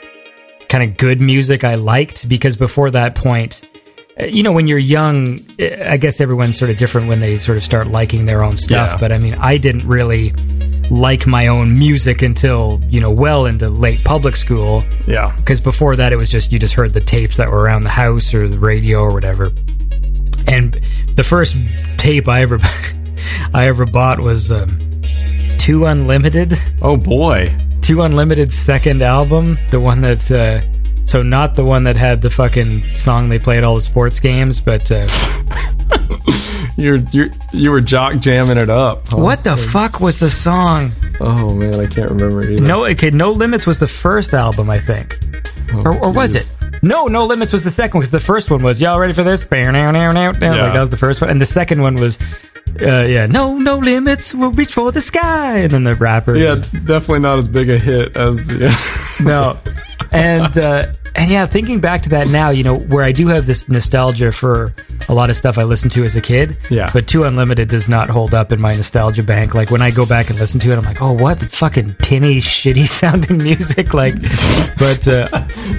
kind 0.69 0.83
of 0.83 0.97
good 0.97 1.21
music 1.21 1.63
I 1.63 1.75
liked 1.75 2.27
because 2.27 2.55
before 2.55 2.91
that 2.91 3.15
point, 3.15 3.67
you 4.19 4.43
know, 4.43 4.51
when 4.51 4.67
you're 4.67 4.77
young, 4.77 5.39
uh, 5.61 5.89
I 5.89 5.97
guess 5.97 6.21
everyone's 6.21 6.57
sort 6.57 6.71
of 6.71 6.77
different 6.77 7.07
when 7.09 7.19
they 7.19 7.37
sort 7.37 7.57
of 7.57 7.63
start 7.63 7.87
liking 7.87 8.25
their 8.25 8.43
own 8.43 8.55
stuff. 8.57 8.91
Yeah. 8.93 8.97
But 8.99 9.11
I 9.11 9.17
mean, 9.17 9.35
I 9.35 9.57
didn't 9.57 9.85
really 9.85 10.31
like 10.91 11.25
my 11.27 11.47
own 11.47 11.73
music 11.77 12.21
until, 12.21 12.79
you 12.87 13.01
know, 13.01 13.09
well 13.11 13.45
into 13.45 13.69
late 13.69 14.01
public 14.03 14.35
school. 14.35 14.83
Yeah. 15.07 15.35
because 15.37 15.59
before 15.59 15.95
that 15.97 16.13
it 16.13 16.15
was 16.15 16.29
just 16.31 16.51
you 16.51 16.59
just 16.59 16.73
heard 16.75 16.93
the 16.93 17.01
tapes 17.01 17.37
that 17.37 17.49
were 17.51 17.59
around 17.59 17.81
the 17.83 17.89
house 17.89 18.33
or 18.33 18.47
the 18.47 18.59
radio 18.59 18.99
or 18.99 19.11
whatever 19.13 19.51
and 20.47 20.73
the 21.15 21.23
first 21.23 21.55
tape 21.97 22.27
i 22.27 22.41
ever 22.41 22.59
i 23.53 23.67
ever 23.67 23.85
bought 23.85 24.19
was 24.19 24.51
um, 24.51 24.77
two 25.57 25.85
unlimited 25.85 26.59
Oh 26.81 26.97
boy. 26.97 27.55
two 27.81 28.01
unlimited 28.03 28.51
second 28.51 29.01
album 29.01 29.57
the 29.71 29.79
one 29.79 30.01
that 30.01 30.29
uh, 30.31 30.61
so 31.15 31.23
not 31.23 31.55
the 31.55 31.63
one 31.63 31.85
that 31.85 31.95
had 31.95 32.21
the 32.21 32.29
fucking 32.29 32.65
song 32.97 33.29
they 33.29 33.39
played 33.39 33.63
all 33.63 33.73
the 33.75 33.81
sports 33.81 34.19
games 34.19 34.59
but 34.59 34.91
uh, 34.91 35.07
You're 36.77 36.97
you 36.97 37.31
you 37.53 37.71
were 37.71 37.79
jock 37.79 38.17
jamming 38.19 38.57
it 38.57 38.69
up. 38.69 39.07
huh? 39.07 39.15
what 39.15 39.45
the 39.45 39.55
fuck 39.55 40.01
was 40.01 40.19
the 40.19 40.29
song 40.29 40.91
Oh 41.21 41.53
man, 41.53 41.75
I 41.79 41.87
can't 41.87 42.11
remember 42.11 42.41
either. 42.43 42.59
no 42.59 42.83
okay 42.87 43.11
no 43.11 43.29
limits 43.29 43.65
was 43.65 43.79
the 43.79 43.87
first 43.87 44.33
album 44.33 44.69
i 44.69 44.77
think 44.77 45.17
or, 45.73 45.97
or 46.03 46.11
was 46.11 46.35
it? 46.35 46.49
No, 46.83 47.07
No 47.07 47.25
Limits 47.25 47.51
was 47.51 47.63
the 47.63 47.71
second 47.71 47.97
one 47.97 48.01
because 48.01 48.11
the 48.11 48.19
first 48.19 48.51
one 48.51 48.61
was 48.61 48.79
y'all 48.79 48.99
ready 48.99 49.13
for 49.13 49.23
this? 49.23 49.43
Like 50.63 50.73
that 50.73 50.79
was 50.81 50.89
the 50.91 50.97
first 50.97 51.21
one, 51.21 51.31
and 51.31 51.41
the 51.41 51.45
second 51.45 51.81
one 51.81 51.95
was, 51.95 52.19
uh, 52.81 53.01
yeah, 53.01 53.25
No 53.25 53.57
No 53.57 53.77
Limits, 53.77 54.33
we'll 54.33 54.51
reach 54.51 54.73
for 54.73 54.91
the 54.91 55.01
sky, 55.01 55.59
and 55.59 55.71
then 55.71 55.83
the 55.83 55.95
rapper, 55.95 56.35
Yeah, 56.35 56.55
definitely 56.55 57.19
not 57.19 57.37
as 57.37 57.47
big 57.47 57.69
a 57.69 57.77
hit 57.79 58.15
as 58.17 58.45
the. 58.47 59.17
no, 59.23 59.57
and 60.11 60.57
uh, 60.57 60.91
and 61.15 61.31
yeah, 61.31 61.45
thinking 61.45 61.79
back 61.79 62.01
to 62.01 62.09
that 62.09 62.27
now, 62.27 62.49
you 62.49 62.63
know, 62.63 62.77
where 62.77 63.03
I 63.03 63.13
do 63.13 63.27
have 63.27 63.45
this 63.47 63.69
nostalgia 63.69 64.33
for 64.33 64.73
a 65.07 65.13
lot 65.13 65.29
of 65.29 65.37
stuff 65.37 65.57
I 65.57 65.63
listened 65.63 65.93
to 65.93 66.03
as 66.03 66.15
a 66.17 66.21
kid. 66.21 66.57
Yeah. 66.69 66.89
But 66.91 67.07
Two 67.07 67.23
Unlimited 67.23 67.69
does 67.69 67.87
not 67.87 68.09
hold 68.09 68.33
up 68.33 68.51
in 68.51 68.59
my 68.59 68.73
nostalgia 68.73 69.23
bank. 69.23 69.55
Like 69.55 69.71
when 69.71 69.81
I 69.81 69.91
go 69.91 70.05
back 70.05 70.29
and 70.29 70.37
listen 70.37 70.59
to 70.61 70.71
it, 70.71 70.77
I'm 70.77 70.83
like, 70.83 71.01
oh, 71.01 71.13
what 71.13 71.39
the 71.39 71.47
fucking 71.47 71.95
tinny, 72.01 72.37
shitty 72.37 72.87
sounding 72.99 73.37
music. 73.37 73.93
Like, 73.93 74.15
but 74.77 75.07
uh, 75.07 75.27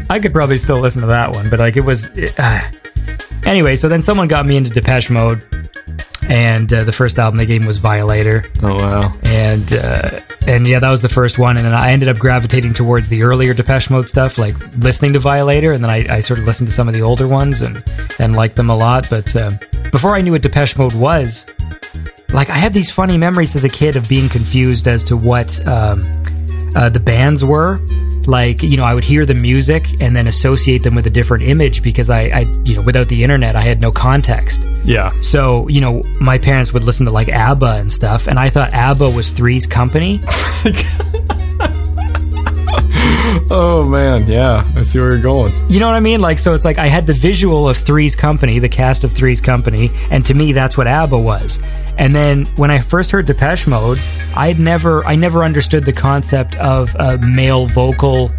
I 0.09 0.21
could 0.21 0.33
probably 0.33 0.57
still 0.57 0.81
listen 0.81 1.03
to 1.03 1.09
that 1.09 1.33
one. 1.33 1.51
But 1.51 1.59
like 1.59 1.77
it 1.77 1.83
was. 1.85 2.09
Uh. 2.39 2.63
Anyway, 3.45 3.77
so 3.77 3.89
then 3.89 4.03
someone 4.03 4.27
got 4.27 4.45
me 4.47 4.57
into 4.57 4.71
Depeche 4.71 5.09
Mode, 5.11 5.45
and 6.29 6.73
uh, 6.73 6.85
the 6.85 6.93
first 6.93 7.19
album 7.19 7.39
they 7.39 7.47
gave 7.47 7.61
me 7.61 7.67
was 7.67 7.79
Violator 7.79 8.45
Oh 8.63 8.75
wow. 8.75 9.13
and 9.25 9.73
uh, 9.73 10.21
and 10.47 10.67
yeah, 10.67 10.79
that 10.79 10.91
was 10.91 11.03
the 11.03 11.09
first 11.09 11.39
one. 11.39 11.57
And 11.57 11.65
then 11.67 11.75
I 11.75 11.91
ended 11.93 12.09
up 12.09 12.19
gravitating 12.19 12.75
towards 12.75 13.09
the 13.09 13.23
earlier 13.23 13.53
Depeche 13.55 13.91
Mode 13.91 14.09
stuff, 14.09 14.39
like 14.39 14.55
listening 14.79 15.13
to 15.15 15.19
Violator, 15.19 15.73
and 15.73 15.83
then 15.83 15.91
I, 15.91 16.17
I 16.17 16.21
sort 16.21 16.39
of 16.39 16.47
listened 16.47 16.69
to 16.69 16.75
some 16.75 16.87
of 16.89 16.95
the 16.95 17.03
older 17.03 17.27
ones 17.29 17.61
and 17.63 17.83
and 18.19 18.35
liked 18.37 18.57
them 18.57 18.71
a 18.71 18.77
lot. 18.77 19.09
But 19.11 19.35
uh, 19.37 19.53
before 19.91 20.15
I 20.17 20.21
knew 20.21 20.33
what 20.33 20.43
Depeche 20.43 20.77
Mode 20.77 20.95
was, 20.95 21.47
like 22.33 22.51
I 22.51 22.57
have 22.57 22.73
these 22.73 22.91
funny 22.91 23.17
memories 23.19 23.55
as 23.57 23.65
a 23.65 23.69
kid 23.69 23.97
of 23.97 24.09
being 24.09 24.29
confused 24.29 24.87
as 24.89 25.03
to 25.05 25.17
what 25.17 25.65
um, 25.67 26.01
uh, 26.75 26.89
the 26.89 27.01
bands 27.01 27.45
were. 27.45 27.79
Like 28.27 28.63
you 28.63 28.77
know, 28.77 28.85
I 28.85 28.95
would 28.95 29.05
hear 29.05 29.27
the 29.27 29.35
music 29.35 30.01
and 30.01 30.15
then 30.15 30.27
associate 30.27 30.83
them 30.83 30.95
with 30.95 31.07
a 31.07 31.11
different 31.11 31.45
image 31.45 31.83
because 31.83 32.11
I, 32.11 32.23
I 32.25 32.41
you 32.65 32.75
know, 32.75 32.83
without 32.83 33.09
the 33.09 33.23
internet, 33.23 33.57
I 33.57 33.63
had 33.63 33.81
no 33.81 33.91
context. 33.91 34.63
Yeah. 34.85 35.11
So, 35.21 35.69
you 35.69 35.81
know, 35.81 36.03
my 36.21 36.39
parents 36.39 36.73
would 36.73 36.85
listen 36.85 37.07
to 37.07 37.13
like 37.13 37.29
ABBA 37.29 37.77
and 37.79 37.93
stuff, 37.93 38.29
and 38.29 38.39
I 38.39 38.51
thought 38.51 38.73
ABBA 38.73 39.11
was 39.11 39.31
Three's 39.31 39.67
Company. 39.67 40.21
Oh 43.51 43.85
man. 43.85 44.27
Yeah. 44.27 44.65
I 44.75 44.83
see 44.83 44.99
where 44.99 45.11
you're 45.11 45.21
going. 45.21 45.53
You 45.71 45.79
know 45.79 45.87
what 45.87 45.95
I 45.95 46.01
mean? 46.01 46.21
Like, 46.21 46.39
so 46.39 46.55
it's 46.55 46.65
like 46.65 46.79
I 46.79 46.89
had 46.89 47.07
the 47.07 47.13
visual 47.13 47.69
of 47.69 47.77
Three's 47.77 48.17
Company, 48.17 48.59
the 48.59 48.69
cast 48.69 49.05
of 49.05 49.13
Three's 49.13 49.41
Company, 49.41 49.91
and 50.11 50.25
to 50.27 50.35
me, 50.35 50.53
that's 50.53 50.77
what 50.77 50.87
ABBA 50.87 51.19
was. 51.19 51.61
And 51.99 52.15
then 52.15 52.47
when 52.57 52.71
I 52.71 52.81
first 52.81 53.11
heard 53.11 53.27
Depeche 53.27 53.69
Mode, 53.69 53.99
I'd 54.37 54.59
never, 54.59 55.05
I 55.07 55.15
never 55.15 55.45
understood 55.45 55.85
the 55.85 55.93
concept 55.93 56.57
of 56.57 56.95
a 56.97 57.19
male 57.19 57.67
vocal 57.67 58.31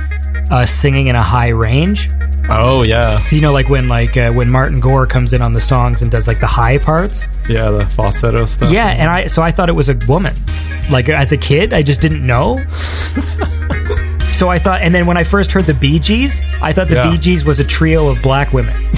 uh, 0.52 0.66
singing 0.66 1.08
in 1.08 1.16
a 1.16 1.24
high 1.24 1.50
range. 1.50 2.10
Oh 2.50 2.84
yeah. 2.84 3.18
So, 3.26 3.36
you 3.36 3.42
know, 3.42 3.52
like 3.52 3.68
when 3.68 3.90
like 3.90 4.16
uh, 4.16 4.32
when 4.32 4.50
Martin 4.50 4.80
Gore 4.80 5.06
comes 5.06 5.34
in 5.34 5.42
on 5.42 5.54
the 5.54 5.60
songs 5.62 6.02
and 6.02 6.10
does 6.10 6.28
like 6.28 6.40
the 6.40 6.48
high 6.48 6.78
parts. 6.78 7.26
Yeah. 7.50 7.72
The 7.72 7.86
falsetto 7.86 8.46
stuff. 8.46 8.72
Yeah, 8.72 8.88
and 8.88 9.10
I 9.10 9.28
so 9.28 9.42
I 9.42 9.52
thought 9.52 9.68
it 9.68 9.74
was 9.74 9.90
a 9.90 9.96
woman. 10.08 10.34
Like 10.90 11.10
as 11.10 11.34
a 11.34 11.38
kid, 11.38 11.74
I 11.74 11.82
just 11.82 12.00
didn't 12.00 12.26
know. 12.26 12.64
so 14.38 14.50
I 14.50 14.60
thought, 14.60 14.82
and 14.82 14.94
then 14.94 15.06
when 15.08 15.18
I 15.18 15.24
first 15.24 15.52
heard 15.52 15.66
the 15.66 15.74
Bee 15.74 16.00
Gees, 16.00 16.42
I 16.62 16.72
thought 16.74 16.88
the 16.88 16.96
Yeah. 16.96 17.10
Bee 17.12 17.18
Gees 17.18 17.44
was 17.44 17.60
a 17.60 17.64
trio 17.66 18.08
of 18.10 18.22
black 18.22 18.54
women. 18.54 18.76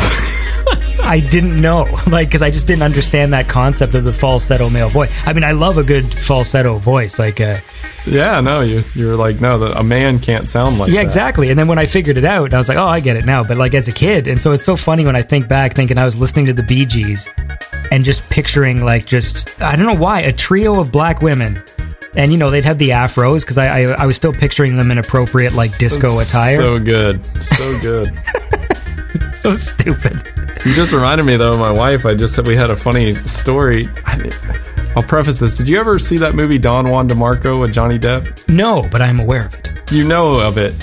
I 1.02 1.26
didn't 1.32 1.60
know, 1.60 1.84
like, 2.08 2.28
because 2.28 2.42
I 2.42 2.52
just 2.52 2.68
didn't 2.68 2.84
understand 2.84 3.34
that 3.34 3.48
concept 3.48 3.96
of 3.96 4.04
the 4.04 4.14
falsetto 4.14 4.70
male 4.70 4.90
voice. 4.90 5.12
I 5.26 5.34
mean, 5.34 5.44
I 5.44 5.54
love 5.54 5.78
a 5.78 5.84
good 5.84 6.06
falsetto 6.14 6.76
voice, 6.78 7.18
like, 7.18 7.40
uh, 7.42 7.60
Yeah. 8.06 8.40
No. 8.42 8.62
You 8.62 8.84
you're 8.94 9.16
like 9.16 9.42
no. 9.42 9.58
The, 9.58 9.78
a 9.80 9.84
man 9.84 10.20
can't 10.20 10.44
sound 10.48 10.78
like. 10.78 10.90
yeah, 10.90 10.98
that. 10.98 11.06
exactly. 11.06 11.50
And 11.50 11.58
then 11.58 11.68
when 11.68 11.80
I 11.80 11.86
figured 11.86 12.18
it 12.18 12.26
out, 12.26 12.54
I 12.54 12.58
was 12.58 12.68
like, 12.70 12.78
oh, 12.78 12.88
I 12.88 13.00
get 13.00 13.16
it 13.16 13.26
now. 13.26 13.44
But 13.44 13.58
like 13.58 13.74
as 13.74 13.88
a 13.88 13.92
kid, 13.92 14.28
and 14.28 14.40
so 14.40 14.52
it's 14.52 14.64
so 14.64 14.76
funny 14.76 15.06
when 15.06 15.16
I 15.16 15.22
think 15.22 15.48
back, 15.48 15.74
thinking 15.74 15.98
I 15.98 16.06
was 16.06 16.18
listening 16.18 16.46
to 16.48 16.54
the 16.54 16.64
Bee 16.64 16.86
Gees 16.86 17.28
and 17.92 18.04
just 18.04 18.22
picturing 18.30 18.84
like 18.84 19.06
just 19.06 19.60
I 19.62 19.76
don't 19.76 19.86
know 19.86 19.96
why 19.96 20.22
a 20.22 20.32
trio 20.34 20.80
of 20.80 20.92
black 20.92 21.22
women. 21.22 21.62
And 22.16 22.32
you 22.32 22.38
know 22.38 22.50
they'd 22.50 22.66
have 22.66 22.80
the 22.80 22.90
afros 22.90 23.42
because 23.42 23.58
I, 23.58 23.68
I 23.68 23.82
I 23.92 24.06
was 24.06 24.16
still 24.16 24.34
picturing 24.34 24.78
them 24.78 24.90
in 24.92 24.98
appropriate 24.98 25.54
like 25.54 25.78
disco 25.78 26.20
attire. 26.20 26.56
So 26.56 26.80
good. 26.80 27.22
So 27.44 27.80
good. 27.80 28.12
so 29.34 29.56
stupid. 29.56 30.22
You 30.66 30.74
just 30.74 30.92
reminded 30.92 31.24
me 31.24 31.38
though 31.38 31.52
of 31.52 31.60
my 31.60 31.72
wife. 31.72 32.06
I 32.06 32.16
just 32.16 32.36
said 32.36 32.48
we 32.48 32.56
had 32.56 32.72
a 32.72 32.76
funny 32.76 33.16
story. 33.26 33.88
I, 34.06 34.30
I'll 34.96 35.04
preface 35.04 35.40
this. 35.40 35.58
Did 35.58 35.68
you 35.68 35.80
ever 35.80 36.00
see 36.00 36.18
that 36.18 36.36
movie 36.36 36.58
Don 36.58 36.90
Juan 36.90 37.08
DeMarco 37.08 37.60
with 37.60 37.74
Johnny 37.74 37.98
Depp? 38.00 38.50
No, 38.50 38.88
but 38.92 39.02
I'm 39.02 39.20
aware 39.20 39.46
of 39.46 39.54
it. 39.54 39.70
You 39.92 40.08
know 40.08 40.40
of 40.40 40.58
it. 40.58 40.74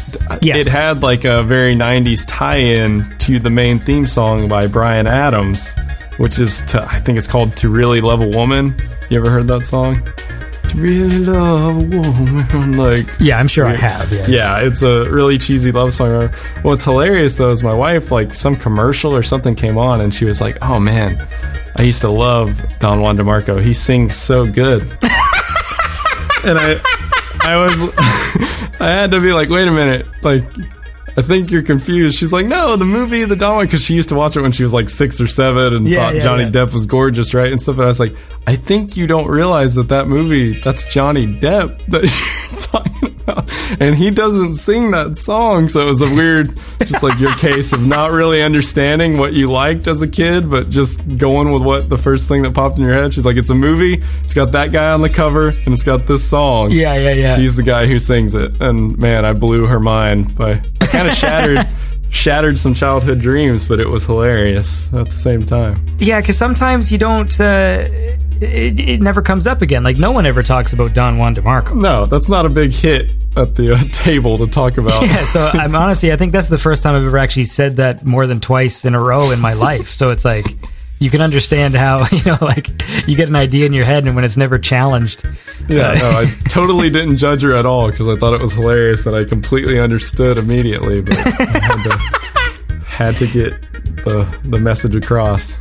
Yes. 0.42 0.66
It 0.66 0.70
had 0.70 1.02
like 1.02 1.24
a 1.24 1.42
very 1.42 1.74
90s 1.74 2.24
tie-in 2.26 3.16
to 3.18 3.38
the 3.38 3.50
main 3.50 3.78
theme 3.78 4.06
song 4.06 4.48
by 4.48 4.66
Bryan 4.66 5.06
Adams, 5.06 5.74
which 6.16 6.38
is 6.38 6.62
to, 6.62 6.82
I 6.84 7.00
think 7.00 7.18
it's 7.18 7.28
called 7.28 7.56
To 7.58 7.68
Really 7.68 8.00
Love 8.00 8.22
a 8.22 8.28
Woman. 8.28 8.74
You 9.10 9.20
ever 9.20 9.30
heard 9.30 9.46
that 9.48 9.64
song? 9.64 10.02
To 10.70 10.76
really 10.80 11.18
love 11.18 11.76
a 11.82 11.96
woman 12.00 12.76
like 12.76 13.06
Yeah, 13.20 13.38
I'm 13.38 13.48
sure 13.48 13.66
I 13.66 13.76
have. 13.76 14.10
Yeah. 14.12 14.26
yeah, 14.26 14.58
it's 14.60 14.82
a 14.82 15.08
really 15.10 15.38
cheesy 15.38 15.70
love 15.72 15.92
song. 15.92 16.28
What's 16.62 16.82
hilarious 16.84 17.36
though 17.36 17.50
is 17.50 17.62
my 17.62 17.74
wife, 17.74 18.10
like 18.10 18.34
some 18.34 18.56
commercial 18.56 19.14
or 19.14 19.22
something 19.22 19.54
came 19.54 19.78
on, 19.78 20.00
and 20.00 20.14
she 20.14 20.24
was 20.24 20.40
like, 20.40 20.58
"Oh 20.62 20.80
man, 20.80 21.26
I 21.76 21.82
used 21.82 22.00
to 22.02 22.08
love 22.10 22.60
Don 22.78 23.00
Juan 23.00 23.16
DeMarco. 23.16 23.62
He 23.64 23.72
sings 23.72 24.16
so 24.16 24.44
good." 24.46 24.82
and 26.44 26.58
I, 26.58 26.80
I 27.40 27.56
was, 27.56 27.80
I 28.80 28.90
had 28.90 29.10
to 29.12 29.20
be 29.20 29.32
like, 29.32 29.48
"Wait 29.48 29.68
a 29.68 29.72
minute, 29.72 30.06
like." 30.22 30.44
I 31.18 31.22
think 31.22 31.50
you're 31.50 31.62
confused. 31.62 32.18
She's 32.18 32.30
like, 32.30 32.44
no, 32.44 32.76
the 32.76 32.84
movie, 32.84 33.24
the 33.24 33.36
Don 33.36 33.54
Juan, 33.56 33.64
because 33.64 33.80
she 33.82 33.94
used 33.94 34.10
to 34.10 34.14
watch 34.14 34.36
it 34.36 34.42
when 34.42 34.52
she 34.52 34.62
was 34.62 34.74
like 34.74 34.90
six 34.90 35.18
or 35.18 35.26
seven 35.26 35.74
and 35.74 35.88
Yeah, 35.88 35.96
thought 36.08 36.14
yeah, 36.16 36.20
Johnny 36.20 36.42
yeah. 36.44 36.50
Depp 36.50 36.74
was 36.74 36.84
gorgeous, 36.84 37.32
right? 37.32 37.50
And 37.50 37.58
stuff. 37.58 37.76
And 37.76 37.84
I 37.84 37.86
was 37.86 37.98
like, 37.98 38.14
I 38.48 38.54
think 38.54 38.96
you 38.96 39.08
don't 39.08 39.26
realize 39.26 39.74
that 39.74 39.88
that 39.88 40.06
movie, 40.06 40.60
that's 40.60 40.84
Johnny 40.84 41.26
Depp 41.26 41.84
that 41.86 42.02
you're 42.52 42.60
talking 42.60 43.16
about. 43.22 43.50
And 43.80 43.96
he 43.96 44.12
doesn't 44.12 44.54
sing 44.54 44.92
that 44.92 45.16
song. 45.16 45.68
So 45.68 45.80
it 45.80 45.88
was 45.88 46.00
a 46.00 46.14
weird, 46.14 46.56
just 46.78 47.02
like 47.02 47.18
your 47.18 47.34
case 47.34 47.72
of 47.72 47.84
not 47.84 48.12
really 48.12 48.44
understanding 48.44 49.18
what 49.18 49.32
you 49.32 49.48
liked 49.48 49.88
as 49.88 50.00
a 50.02 50.06
kid, 50.06 50.48
but 50.48 50.70
just 50.70 51.18
going 51.18 51.50
with 51.50 51.62
what 51.62 51.88
the 51.88 51.98
first 51.98 52.28
thing 52.28 52.42
that 52.42 52.54
popped 52.54 52.78
in 52.78 52.84
your 52.84 52.94
head. 52.94 53.12
She's 53.12 53.26
like, 53.26 53.36
it's 53.36 53.50
a 53.50 53.54
movie, 53.54 54.00
it's 54.22 54.34
got 54.34 54.52
that 54.52 54.70
guy 54.70 54.90
on 54.90 55.02
the 55.02 55.10
cover, 55.10 55.48
and 55.48 55.74
it's 55.74 55.82
got 55.82 56.06
this 56.06 56.28
song. 56.28 56.70
Yeah, 56.70 56.94
yeah, 56.94 57.10
yeah. 57.14 57.36
He's 57.38 57.56
the 57.56 57.64
guy 57.64 57.86
who 57.86 57.98
sings 57.98 58.36
it. 58.36 58.60
And 58.60 58.96
man, 58.96 59.24
I 59.24 59.32
blew 59.32 59.66
her 59.66 59.80
mind 59.80 60.36
by, 60.36 60.62
I 60.80 60.86
kind 60.86 61.08
of 61.08 61.14
shattered. 61.14 61.66
Shattered 62.08 62.58
some 62.58 62.72
childhood 62.72 63.20
dreams, 63.20 63.66
but 63.66 63.78
it 63.78 63.88
was 63.88 64.06
hilarious 64.06 64.90
at 64.94 65.06
the 65.06 65.16
same 65.16 65.44
time. 65.44 65.84
Yeah, 65.98 66.20
because 66.20 66.38
sometimes 66.38 66.90
you 66.90 66.98
don't. 66.98 67.38
Uh, 67.38 67.88
it, 68.42 68.80
it 68.80 69.00
never 69.00 69.22
comes 69.22 69.46
up 69.46 69.62
again. 69.62 69.82
Like 69.82 69.96
no 69.98 70.12
one 70.12 70.26
ever 70.26 70.42
talks 70.42 70.72
about 70.72 70.94
Don 70.94 71.18
Juan 71.18 71.34
DeMarco. 71.34 71.80
No, 71.80 72.06
that's 72.06 72.28
not 72.28 72.46
a 72.46 72.48
big 72.48 72.72
hit 72.72 73.12
at 73.36 73.54
the 73.54 73.74
uh, 73.74 73.78
table 73.92 74.38
to 74.38 74.46
talk 74.46 74.78
about. 74.78 75.02
Yeah, 75.06 75.24
so 75.24 75.46
I'm 75.52 75.74
honestly, 75.74 76.12
I 76.12 76.16
think 76.16 76.32
that's 76.32 76.48
the 76.48 76.58
first 76.58 76.82
time 76.82 76.94
I've 76.94 77.04
ever 77.04 77.18
actually 77.18 77.44
said 77.44 77.76
that 77.76 78.04
more 78.04 78.26
than 78.26 78.40
twice 78.40 78.84
in 78.84 78.94
a 78.94 79.00
row 79.00 79.30
in 79.30 79.40
my 79.40 79.52
life. 79.52 79.88
So 79.88 80.10
it's 80.10 80.24
like 80.24 80.46
you 80.98 81.10
can 81.10 81.20
understand 81.20 81.74
how 81.74 82.06
you 82.12 82.24
know, 82.24 82.38
like 82.40 82.70
you 83.06 83.16
get 83.16 83.28
an 83.28 83.36
idea 83.36 83.66
in 83.66 83.72
your 83.72 83.84
head, 83.84 84.04
and 84.04 84.14
when 84.16 84.24
it's 84.24 84.36
never 84.36 84.58
challenged, 84.58 85.26
Yeah, 85.68 85.90
uh, 85.90 85.94
no, 85.94 86.10
I 86.20 86.26
totally 86.48 86.90
didn't 86.90 87.18
judge 87.18 87.42
her 87.42 87.54
at 87.54 87.66
all 87.66 87.90
because 87.90 88.08
I 88.08 88.16
thought 88.16 88.34
it 88.34 88.40
was 88.40 88.54
hilarious 88.54 89.06
and 89.06 89.14
I 89.14 89.24
completely 89.24 89.78
understood 89.78 90.38
immediately, 90.38 91.02
but 91.02 91.16
I 91.16 91.58
had 91.58 91.82
to, 91.84 91.98
had 92.84 93.16
to 93.16 93.26
get 93.26 93.75
the 94.04 94.24
the 94.44 94.60
message 94.60 94.94
across. 94.94 95.58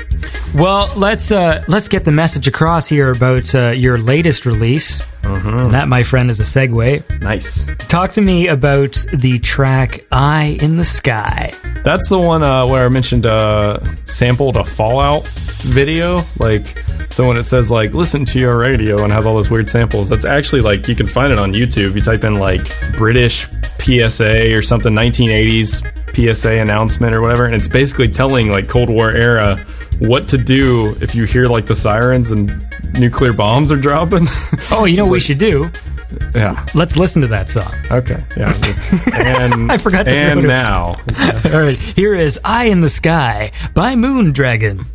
Well, 0.53 0.91
let's 0.95 1.31
uh, 1.31 1.63
let's 1.67 1.87
get 1.87 2.05
the 2.05 2.11
message 2.11 2.47
across 2.47 2.87
here 2.87 3.11
about 3.11 3.53
uh, 3.53 3.69
your 3.69 3.97
latest 3.97 4.45
release. 4.45 5.01
And 5.23 5.71
that, 5.71 5.87
my 5.87 6.03
friend, 6.03 6.29
is 6.29 6.39
a 6.39 6.43
segue. 6.43 7.19
Nice. 7.21 7.67
Talk 7.87 8.11
to 8.13 8.21
me 8.21 8.47
about 8.47 8.93
the 9.11 9.39
track 9.39 10.05
"Eye 10.11 10.57
in 10.61 10.77
the 10.77 10.85
Sky." 10.85 11.51
That's 11.83 12.09
the 12.09 12.19
one 12.19 12.43
uh, 12.43 12.67
where 12.67 12.85
I 12.85 12.89
mentioned 12.89 13.25
uh, 13.25 13.79
sampled 14.05 14.55
a 14.55 14.63
Fallout 14.63 15.25
video. 15.27 16.23
Like, 16.37 16.83
so 17.09 17.27
when 17.27 17.37
it 17.37 17.43
says 17.43 17.71
like 17.71 17.93
"listen 17.93 18.23
to 18.25 18.39
your 18.39 18.57
radio" 18.57 19.03
and 19.03 19.11
has 19.11 19.25
all 19.25 19.33
those 19.33 19.49
weird 19.49 19.69
samples, 19.69 20.09
that's 20.09 20.25
actually 20.25 20.61
like 20.61 20.87
you 20.87 20.95
can 20.95 21.07
find 21.07 21.33
it 21.33 21.39
on 21.39 21.53
YouTube. 21.53 21.95
You 21.95 22.01
type 22.01 22.23
in 22.23 22.35
like 22.35 22.69
British 22.93 23.47
PSA 23.79 24.53
or 24.53 24.61
something, 24.61 24.93
1980s 24.93 25.83
PSA 26.15 26.61
announcement 26.61 27.13
or 27.13 27.21
whatever, 27.21 27.45
and 27.45 27.53
it's 27.53 27.67
basically 27.67 28.07
telling 28.15 28.49
like 28.49 28.67
Cold 28.69 28.89
War 28.89 29.11
era 29.11 29.57
what 29.99 30.27
to 30.29 30.37
do 30.37 30.95
if 31.01 31.13
you 31.15 31.25
hear 31.25 31.45
like 31.47 31.65
the 31.67 31.75
sirens 31.75 32.31
and 32.31 32.49
nuclear 32.97 33.33
bombs 33.33 33.71
are 33.71 33.77
dropping. 33.77 34.27
Oh, 34.71 34.85
you 34.85 34.97
know 34.97 35.03
what 35.03 35.11
we 35.11 35.19
should 35.19 35.37
do? 35.37 35.69
yeah. 36.33 36.65
Let's 36.73 36.95
listen 36.97 37.21
to 37.21 37.27
that 37.27 37.49
song. 37.49 37.73
Okay. 37.91 38.23
Yeah. 38.37 38.53
And 39.13 39.71
I 39.71 39.77
forgot 39.77 40.03
to 40.03 40.11
And 40.11 40.43
now. 40.43 40.95
All 41.53 41.61
right, 41.61 41.77
here 41.77 42.15
is 42.15 42.39
"Eye 42.43 42.65
in 42.65 42.81
the 42.81 42.89
Sky" 42.89 43.51
by 43.73 43.95
Moondragon. 43.95 44.85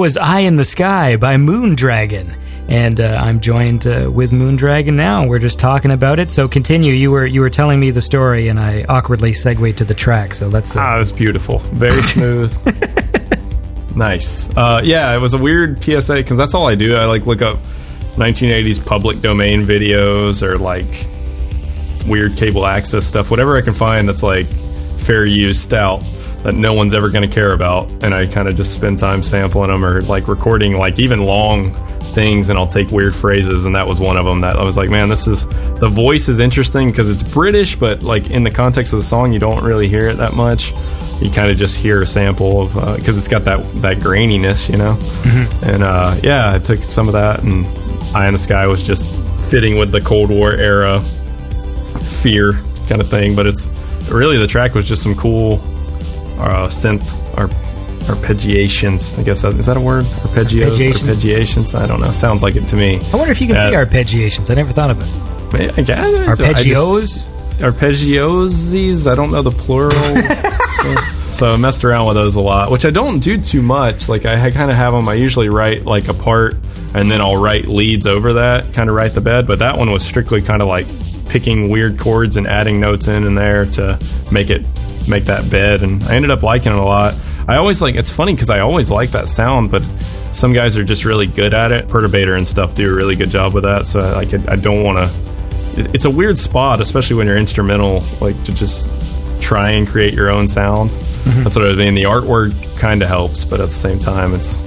Was 0.00 0.16
Eye 0.16 0.40
in 0.40 0.56
the 0.56 0.64
Sky 0.64 1.16
by 1.16 1.36
Moondragon. 1.36 2.34
And 2.68 2.98
uh, 2.98 3.20
I'm 3.22 3.38
joined 3.38 3.86
uh, 3.86 4.10
with 4.10 4.30
Moondragon 4.30 4.94
now. 4.94 5.26
We're 5.26 5.38
just 5.38 5.58
talking 5.58 5.90
about 5.90 6.18
it. 6.18 6.30
So 6.30 6.48
continue. 6.48 6.94
You 6.94 7.10
were 7.10 7.26
you 7.26 7.42
were 7.42 7.50
telling 7.50 7.78
me 7.78 7.90
the 7.90 8.00
story, 8.00 8.48
and 8.48 8.58
I 8.58 8.84
awkwardly 8.88 9.34
segued 9.34 9.76
to 9.76 9.84
the 9.84 9.92
track. 9.92 10.32
So 10.32 10.46
let's. 10.46 10.74
Uh, 10.74 10.80
Ah, 10.80 10.94
it 10.96 11.00
was 11.00 11.12
beautiful. 11.12 11.58
Very 11.58 12.02
smooth. 12.02 12.50
nice. 13.94 14.48
Uh, 14.56 14.80
yeah, 14.82 15.14
it 15.14 15.20
was 15.20 15.34
a 15.34 15.38
weird 15.38 15.82
PSA 15.84 16.14
because 16.14 16.38
that's 16.38 16.54
all 16.54 16.66
I 16.66 16.76
do. 16.76 16.96
I 16.96 17.04
like 17.04 17.26
look 17.26 17.42
up 17.42 17.58
1980s 18.16 18.82
public 18.82 19.20
domain 19.20 19.66
videos 19.66 20.42
or 20.42 20.56
like 20.56 20.86
weird 22.08 22.38
cable 22.38 22.66
access 22.66 23.04
stuff, 23.04 23.30
whatever 23.30 23.58
I 23.58 23.60
can 23.60 23.74
find 23.74 24.08
that's 24.08 24.22
like 24.22 24.46
fair 24.46 25.26
use 25.26 25.60
stout 25.60 26.02
that 26.42 26.54
no 26.54 26.72
one's 26.72 26.94
ever 26.94 27.10
going 27.10 27.28
to 27.28 27.34
care 27.34 27.52
about. 27.52 27.90
And 28.02 28.14
I 28.14 28.26
kind 28.26 28.48
of 28.48 28.56
just 28.56 28.72
spend 28.72 28.98
time 28.98 29.22
sampling 29.22 29.70
them 29.70 29.84
or 29.84 30.00
like 30.02 30.28
recording 30.28 30.76
like 30.76 30.98
even 30.98 31.24
long 31.24 31.74
things 32.00 32.50
and 32.50 32.58
I'll 32.58 32.66
take 32.66 32.90
weird 32.90 33.14
phrases. 33.14 33.66
And 33.66 33.76
that 33.76 33.86
was 33.86 34.00
one 34.00 34.16
of 34.16 34.24
them 34.24 34.40
that 34.40 34.56
I 34.56 34.62
was 34.62 34.76
like, 34.76 34.90
man, 34.90 35.08
this 35.08 35.26
is 35.26 35.46
the 35.46 35.88
voice 35.88 36.28
is 36.28 36.40
interesting 36.40 36.90
because 36.90 37.10
it's 37.10 37.22
British, 37.22 37.76
but 37.76 38.02
like 38.02 38.30
in 38.30 38.42
the 38.42 38.50
context 38.50 38.92
of 38.92 38.98
the 38.98 39.04
song, 39.04 39.32
you 39.32 39.38
don't 39.38 39.62
really 39.62 39.88
hear 39.88 40.08
it 40.08 40.16
that 40.16 40.34
much. 40.34 40.72
You 41.20 41.30
kind 41.30 41.50
of 41.50 41.58
just 41.58 41.76
hear 41.76 42.00
a 42.02 42.06
sample 42.06 42.62
of 42.62 42.96
because 42.96 43.18
it's 43.18 43.28
got 43.28 43.44
that 43.44 43.62
that 43.82 43.98
graininess, 43.98 44.68
you 44.70 44.76
know. 44.76 44.98
And 45.62 45.82
uh, 45.82 46.16
yeah, 46.22 46.54
I 46.54 46.58
took 46.58 46.82
some 46.82 47.06
of 47.06 47.12
that, 47.12 47.42
and 47.42 47.66
Eye 48.14 48.26
in 48.26 48.32
the 48.32 48.38
Sky 48.38 48.66
was 48.66 48.82
just 48.82 49.14
fitting 49.50 49.76
with 49.78 49.92
the 49.92 50.00
Cold 50.00 50.30
War 50.30 50.52
era 50.52 51.00
fear 52.22 52.54
kind 52.88 53.00
of 53.00 53.08
thing. 53.08 53.36
But 53.36 53.46
it's 53.46 53.66
really 54.10 54.38
the 54.38 54.46
track 54.46 54.74
was 54.74 54.88
just 54.88 55.02
some 55.02 55.14
cool 55.14 55.58
uh, 56.40 56.68
synth 56.68 57.04
ar- 57.38 57.48
arpeggiations. 58.14 59.18
I 59.18 59.22
guess 59.22 59.42
that, 59.42 59.54
is 59.54 59.66
that 59.66 59.76
a 59.76 59.80
word? 59.80 60.04
Arpeggios, 60.04 60.70
Arpeggiations? 60.76 60.92
arpeggiations. 61.08 61.78
I 61.78 61.86
don't 61.86 62.00
know. 62.00 62.10
Sounds 62.12 62.42
like 62.42 62.56
it 62.56 62.66
to 62.68 62.76
me. 62.76 63.00
I 63.12 63.16
wonder 63.16 63.32
if 63.32 63.40
you 63.40 63.46
can 63.46 63.56
Uh, 63.56 63.70
see 63.70 63.76
arpeggiations. 63.76 64.50
I 64.50 64.54
never 64.54 64.72
thought 64.72 64.90
of 64.90 65.00
it. 65.54 65.78
I 65.78 65.82
guess, 65.82 66.04
I 66.04 66.34
just- 66.34 66.40
Arpeggios. 66.40 67.22
arpeggiosies. 67.58 69.10
I 69.10 69.14
don't 69.14 69.30
know 69.30 69.42
the 69.42 69.50
plural. 69.50 69.90
so, 70.70 71.30
so 71.30 71.52
I 71.54 71.56
messed 71.56 71.84
around 71.84 72.06
with 72.06 72.14
those 72.16 72.36
a 72.36 72.40
lot, 72.40 72.70
which 72.70 72.84
I 72.84 72.90
don't 72.90 73.20
do 73.20 73.38
too 73.40 73.62
much. 73.62 74.08
Like 74.08 74.24
I 74.26 74.50
kind 74.50 74.70
of 74.70 74.76
have 74.76 74.92
them. 74.92 75.08
I 75.08 75.14
usually 75.14 75.48
write 75.48 75.84
like 75.84 76.08
a 76.08 76.14
part, 76.14 76.54
and 76.94 77.10
then 77.10 77.20
I'll 77.20 77.36
write 77.40 77.66
leads 77.66 78.06
over 78.06 78.34
that, 78.34 78.72
kind 78.72 78.88
of 78.88 78.96
write 78.96 79.12
the 79.12 79.20
bed. 79.20 79.46
But 79.46 79.58
that 79.58 79.76
one 79.76 79.90
was 79.90 80.04
strictly 80.04 80.40
kind 80.42 80.62
of 80.62 80.68
like 80.68 80.86
picking 81.28 81.68
weird 81.68 81.98
chords 81.98 82.36
and 82.36 82.46
adding 82.46 82.80
notes 82.80 83.06
in 83.08 83.24
and 83.24 83.36
there 83.38 83.66
to 83.66 83.98
make 84.32 84.50
it 84.50 84.64
make 85.08 85.24
that 85.24 85.50
bed. 85.50 85.82
And 85.82 86.02
I 86.04 86.14
ended 86.14 86.30
up 86.30 86.42
liking 86.42 86.72
it 86.72 86.78
a 86.78 86.82
lot. 86.82 87.14
I 87.48 87.56
always 87.56 87.82
like. 87.82 87.94
It's 87.94 88.10
funny 88.10 88.34
because 88.34 88.50
I 88.50 88.60
always 88.60 88.90
like 88.90 89.10
that 89.10 89.28
sound, 89.28 89.70
but 89.70 89.82
some 90.32 90.52
guys 90.52 90.76
are 90.76 90.84
just 90.84 91.04
really 91.04 91.26
good 91.26 91.54
at 91.54 91.72
it. 91.72 91.88
Perturbator 91.88 92.36
and 92.36 92.46
stuff 92.46 92.74
do 92.74 92.88
a 92.88 92.94
really 92.94 93.16
good 93.16 93.30
job 93.30 93.54
with 93.54 93.64
that. 93.64 93.86
So 93.86 94.00
like, 94.00 94.32
I, 94.34 94.52
I 94.52 94.56
don't 94.56 94.84
want 94.84 95.04
to 95.04 95.30
it's 95.76 96.04
a 96.04 96.10
weird 96.10 96.38
spot, 96.38 96.80
especially 96.80 97.16
when 97.16 97.26
you're 97.26 97.36
instrumental, 97.36 98.02
like 98.20 98.42
to 98.44 98.52
just 98.52 98.88
try 99.40 99.70
and 99.70 99.86
create 99.86 100.14
your 100.14 100.30
own 100.30 100.48
sound. 100.48 100.90
Mm-hmm. 100.90 101.44
That's 101.44 101.56
what 101.56 101.66
I 101.66 101.74
mean. 101.74 101.94
The 101.94 102.04
artwork 102.04 102.78
kind 102.78 103.02
of 103.02 103.08
helps, 103.08 103.44
but 103.44 103.60
at 103.60 103.68
the 103.68 103.74
same 103.74 103.98
time, 103.98 104.34
it's 104.34 104.62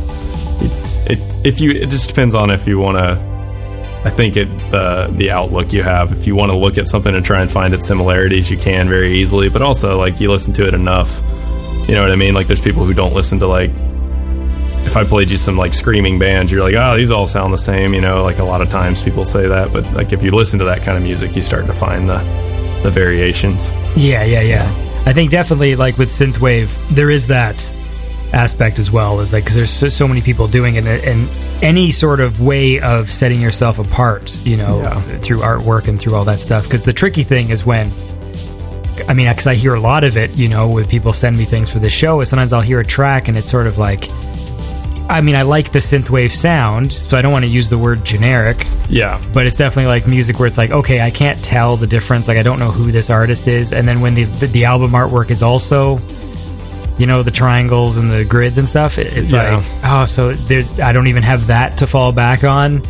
it, 0.61 1.11
it 1.11 1.45
if 1.45 1.61
you 1.61 1.71
it 1.71 1.89
just 1.89 2.07
depends 2.07 2.35
on 2.35 2.49
if 2.49 2.67
you 2.67 2.79
want 2.79 2.97
to. 2.97 3.32
I 4.05 4.09
think 4.09 4.35
it 4.35 4.47
the 4.71 5.09
the 5.15 5.31
outlook 5.31 5.71
you 5.71 5.83
have. 5.83 6.11
If 6.11 6.27
you 6.27 6.35
want 6.35 6.51
to 6.51 6.57
look 6.57 6.77
at 6.77 6.87
something 6.87 7.15
and 7.15 7.25
try 7.25 7.41
and 7.41 7.49
find 7.49 7.73
its 7.73 7.87
similarities, 7.87 8.51
you 8.51 8.57
can 8.57 8.89
very 8.89 9.13
easily. 9.13 9.49
But 9.49 9.61
also, 9.61 9.97
like 9.97 10.19
you 10.19 10.29
listen 10.29 10.53
to 10.55 10.67
it 10.67 10.73
enough, 10.73 11.21
you 11.87 11.95
know 11.95 12.01
what 12.01 12.11
I 12.11 12.15
mean. 12.15 12.33
Like 12.33 12.47
there's 12.47 12.61
people 12.61 12.83
who 12.85 12.93
don't 12.93 13.13
listen 13.13 13.39
to 13.39 13.47
like 13.47 13.71
if 14.85 14.97
I 14.97 15.05
played 15.05 15.31
you 15.31 15.37
some 15.37 15.55
like 15.57 15.73
screaming 15.73 16.19
bands, 16.19 16.51
you're 16.51 16.61
like, 16.61 16.75
oh, 16.75 16.97
these 16.97 17.11
all 17.11 17.27
sound 17.27 17.53
the 17.53 17.57
same. 17.57 17.93
You 17.93 18.01
know, 18.01 18.23
like 18.23 18.39
a 18.39 18.43
lot 18.43 18.61
of 18.61 18.69
times 18.69 19.01
people 19.01 19.23
say 19.23 19.47
that, 19.47 19.71
but 19.71 19.85
like 19.93 20.11
if 20.11 20.21
you 20.21 20.31
listen 20.31 20.59
to 20.59 20.65
that 20.65 20.81
kind 20.81 20.97
of 20.97 21.03
music, 21.03 21.35
you 21.35 21.41
start 21.41 21.65
to 21.67 21.73
find 21.73 22.09
the 22.09 22.17
the 22.83 22.89
variations. 22.91 23.71
Yeah, 23.95 24.23
yeah, 24.23 24.41
yeah. 24.41 24.65
I 25.05 25.13
think 25.13 25.31
definitely 25.31 25.75
like 25.75 25.97
with 25.97 26.09
synthwave, 26.09 26.75
there 26.89 27.09
is 27.09 27.27
that 27.27 27.55
aspect 28.33 28.79
as 28.79 28.91
well. 28.91 29.19
Is 29.21 29.31
like 29.31 29.43
because 29.43 29.55
there's 29.55 29.71
so, 29.71 29.89
so 29.89 30.07
many 30.07 30.21
people 30.21 30.47
doing 30.47 30.75
it, 30.75 30.85
and 30.85 31.29
any 31.61 31.91
sort 31.91 32.19
of 32.19 32.41
way 32.41 32.79
of 32.79 33.11
setting 33.11 33.39
yourself 33.39 33.79
apart, 33.79 34.37
you 34.45 34.57
know, 34.57 34.81
Yeah. 34.81 34.99
through 35.19 35.39
artwork 35.39 35.87
and 35.87 35.99
through 35.99 36.15
all 36.15 36.25
that 36.25 36.39
stuff. 36.39 36.63
Because 36.63 36.83
the 36.83 36.93
tricky 36.93 37.23
thing 37.23 37.49
is 37.49 37.65
when. 37.65 37.91
I 39.09 39.13
mean, 39.13 39.27
because 39.27 39.47
I 39.47 39.55
hear 39.55 39.73
a 39.73 39.79
lot 39.79 40.03
of 40.03 40.17
it, 40.17 40.35
you 40.37 40.47
know, 40.47 40.69
with 40.69 40.87
people 40.87 41.13
send 41.13 41.35
me 41.37 41.45
things 41.45 41.69
for 41.71 41.79
the 41.79 41.89
show. 41.89 42.21
Is 42.21 42.29
sometimes 42.29 42.53
I'll 42.53 42.61
hear 42.61 42.79
a 42.79 42.85
track 42.85 43.27
and 43.27 43.35
it's 43.35 43.49
sort 43.49 43.65
of 43.65 43.79
like, 43.79 44.07
I 45.09 45.19
mean, 45.19 45.35
I 45.35 45.41
like 45.41 45.71
the 45.71 45.79
synthwave 45.79 46.31
sound, 46.31 46.91
so 46.93 47.17
I 47.17 47.21
don't 47.23 47.31
want 47.31 47.43
to 47.43 47.49
use 47.49 47.69
the 47.69 47.77
word 47.77 48.05
generic, 48.05 48.67
Yeah, 48.89 49.19
but 49.33 49.47
it's 49.47 49.55
definitely 49.55 49.87
like 49.87 50.07
music 50.07 50.37
where 50.39 50.47
it's 50.47 50.57
like 50.57 50.71
okay 50.71 51.01
i 51.01 51.09
can't 51.09 51.41
tell 51.43 51.75
the 51.75 51.87
difference 51.87 52.27
like 52.27 52.37
i 52.37 52.43
don't 52.43 52.59
know 52.59 52.69
who 52.71 52.91
this 52.91 53.09
artist 53.09 53.47
is 53.47 53.73
and 53.73 53.87
then 53.87 53.99
when 54.01 54.13
the 54.13 54.23
the, 54.25 54.47
the 54.47 54.65
album 54.65 54.91
artwork 54.91 55.29
is 55.31 55.41
also 55.41 55.97
you 56.97 57.05
know 57.07 57.23
the 57.23 57.31
triangles 57.31 57.97
and 57.97 58.11
the 58.11 58.23
grids 58.23 58.57
and 58.57 58.67
stuff 58.69 58.97
it's 58.99 59.31
Yeah. 59.31 59.55
like 59.57 59.65
oh 59.83 60.05
so 60.05 60.33
there 60.33 60.63
i 60.83 60.91
don't 60.91 61.07
even 61.07 61.23
have 61.23 61.47
that 61.47 61.77
to 61.79 61.87
fall 61.87 62.11
back 62.11 62.43
on 62.43 62.81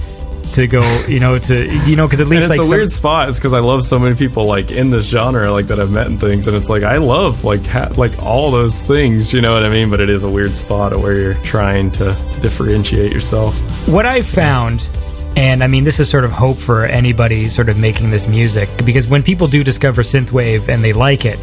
to 0.54 0.68
go 0.68 0.84
you 1.08 1.20
know 1.20 1.40
to 1.40 1.66
you 1.88 1.96
know 1.96 2.06
because 2.06 2.20
at 2.20 2.24
and 2.28 2.32
least 2.32 2.44
it's 2.48 2.50
like 2.50 2.60
a 2.60 2.64
some- 2.64 2.78
weird 2.78 2.92
spot. 2.92 3.30
It's 3.30 3.40
because 3.40 3.54
I 3.54 3.60
love 3.60 3.84
so 3.84 3.98
many 3.98 4.14
people 4.16 4.44
like 4.46 4.70
in 4.72 4.92
this 4.92 5.08
genre, 5.08 5.52
like 5.52 5.66
that 5.68 5.80
I've 5.80 5.90
met 5.90 6.06
and 6.06 6.20
things, 6.20 6.46
and 6.48 6.56
it's 6.56 6.70
like 6.70 6.84
I 6.84 6.98
love 6.98 7.44
like 7.44 7.66
ha- 7.66 7.90
like 7.98 8.22
all 8.22 8.52
those 8.52 8.80
things. 8.84 9.34
You 9.34 9.42
know 9.42 9.54
what 9.54 9.64
I 9.64 9.70
mean? 9.70 9.90
But 9.90 10.00
it 10.00 10.10
is 10.10 10.24
a 10.24 10.30
weird 10.30 10.52
spot 10.52 10.96
where 10.96 11.18
you're 11.18 11.34
trying 11.36 11.90
to 11.92 12.16
differentiate 12.42 13.12
yourself. 13.12 13.56
what 13.88 14.06
I've 14.06 14.28
found, 14.28 14.88
and 15.36 15.64
I 15.64 15.68
mean, 15.68 15.86
this 15.86 16.00
is 16.00 16.08
sort 16.08 16.24
of 16.26 16.32
hope 16.32 16.58
for 16.58 16.86
anybody 16.86 17.48
sort 17.48 17.70
of 17.70 17.80
making 17.80 18.12
this 18.12 18.28
music, 18.28 18.70
because 18.86 19.08
when 19.08 19.24
people 19.24 19.48
do 19.48 19.64
discover 19.64 20.04
synthwave 20.04 20.68
and 20.68 20.84
they 20.84 20.94
like 20.94 21.26
it, 21.26 21.40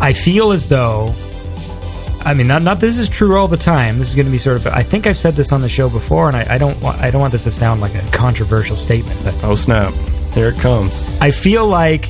I 0.00 0.12
feel 0.12 0.52
as 0.52 0.68
though, 0.68 1.14
I 2.24 2.34
mean, 2.34 2.46
not 2.46 2.62
not 2.62 2.80
this 2.80 2.98
is 2.98 3.08
true 3.08 3.36
all 3.36 3.48
the 3.48 3.56
time. 3.56 3.98
This 3.98 4.08
is 4.08 4.14
going 4.14 4.26
to 4.26 4.32
be 4.32 4.38
sort 4.38 4.56
of. 4.58 4.66
I 4.68 4.82
think 4.82 5.06
I've 5.06 5.18
said 5.18 5.34
this 5.34 5.52
on 5.52 5.60
the 5.60 5.68
show 5.68 5.88
before, 5.88 6.28
and 6.28 6.36
I, 6.36 6.54
I 6.54 6.58
don't 6.58 6.80
want 6.82 7.00
I 7.00 7.10
don't 7.10 7.20
want 7.20 7.32
this 7.32 7.44
to 7.44 7.50
sound 7.50 7.80
like 7.80 7.94
a 7.94 8.02
controversial 8.10 8.76
statement, 8.76 9.18
but 9.24 9.34
Oh 9.42 9.54
snap! 9.54 9.92
Here 10.34 10.48
it 10.48 10.58
comes. 10.60 11.04
I 11.20 11.30
feel 11.30 11.66
like 11.66 12.08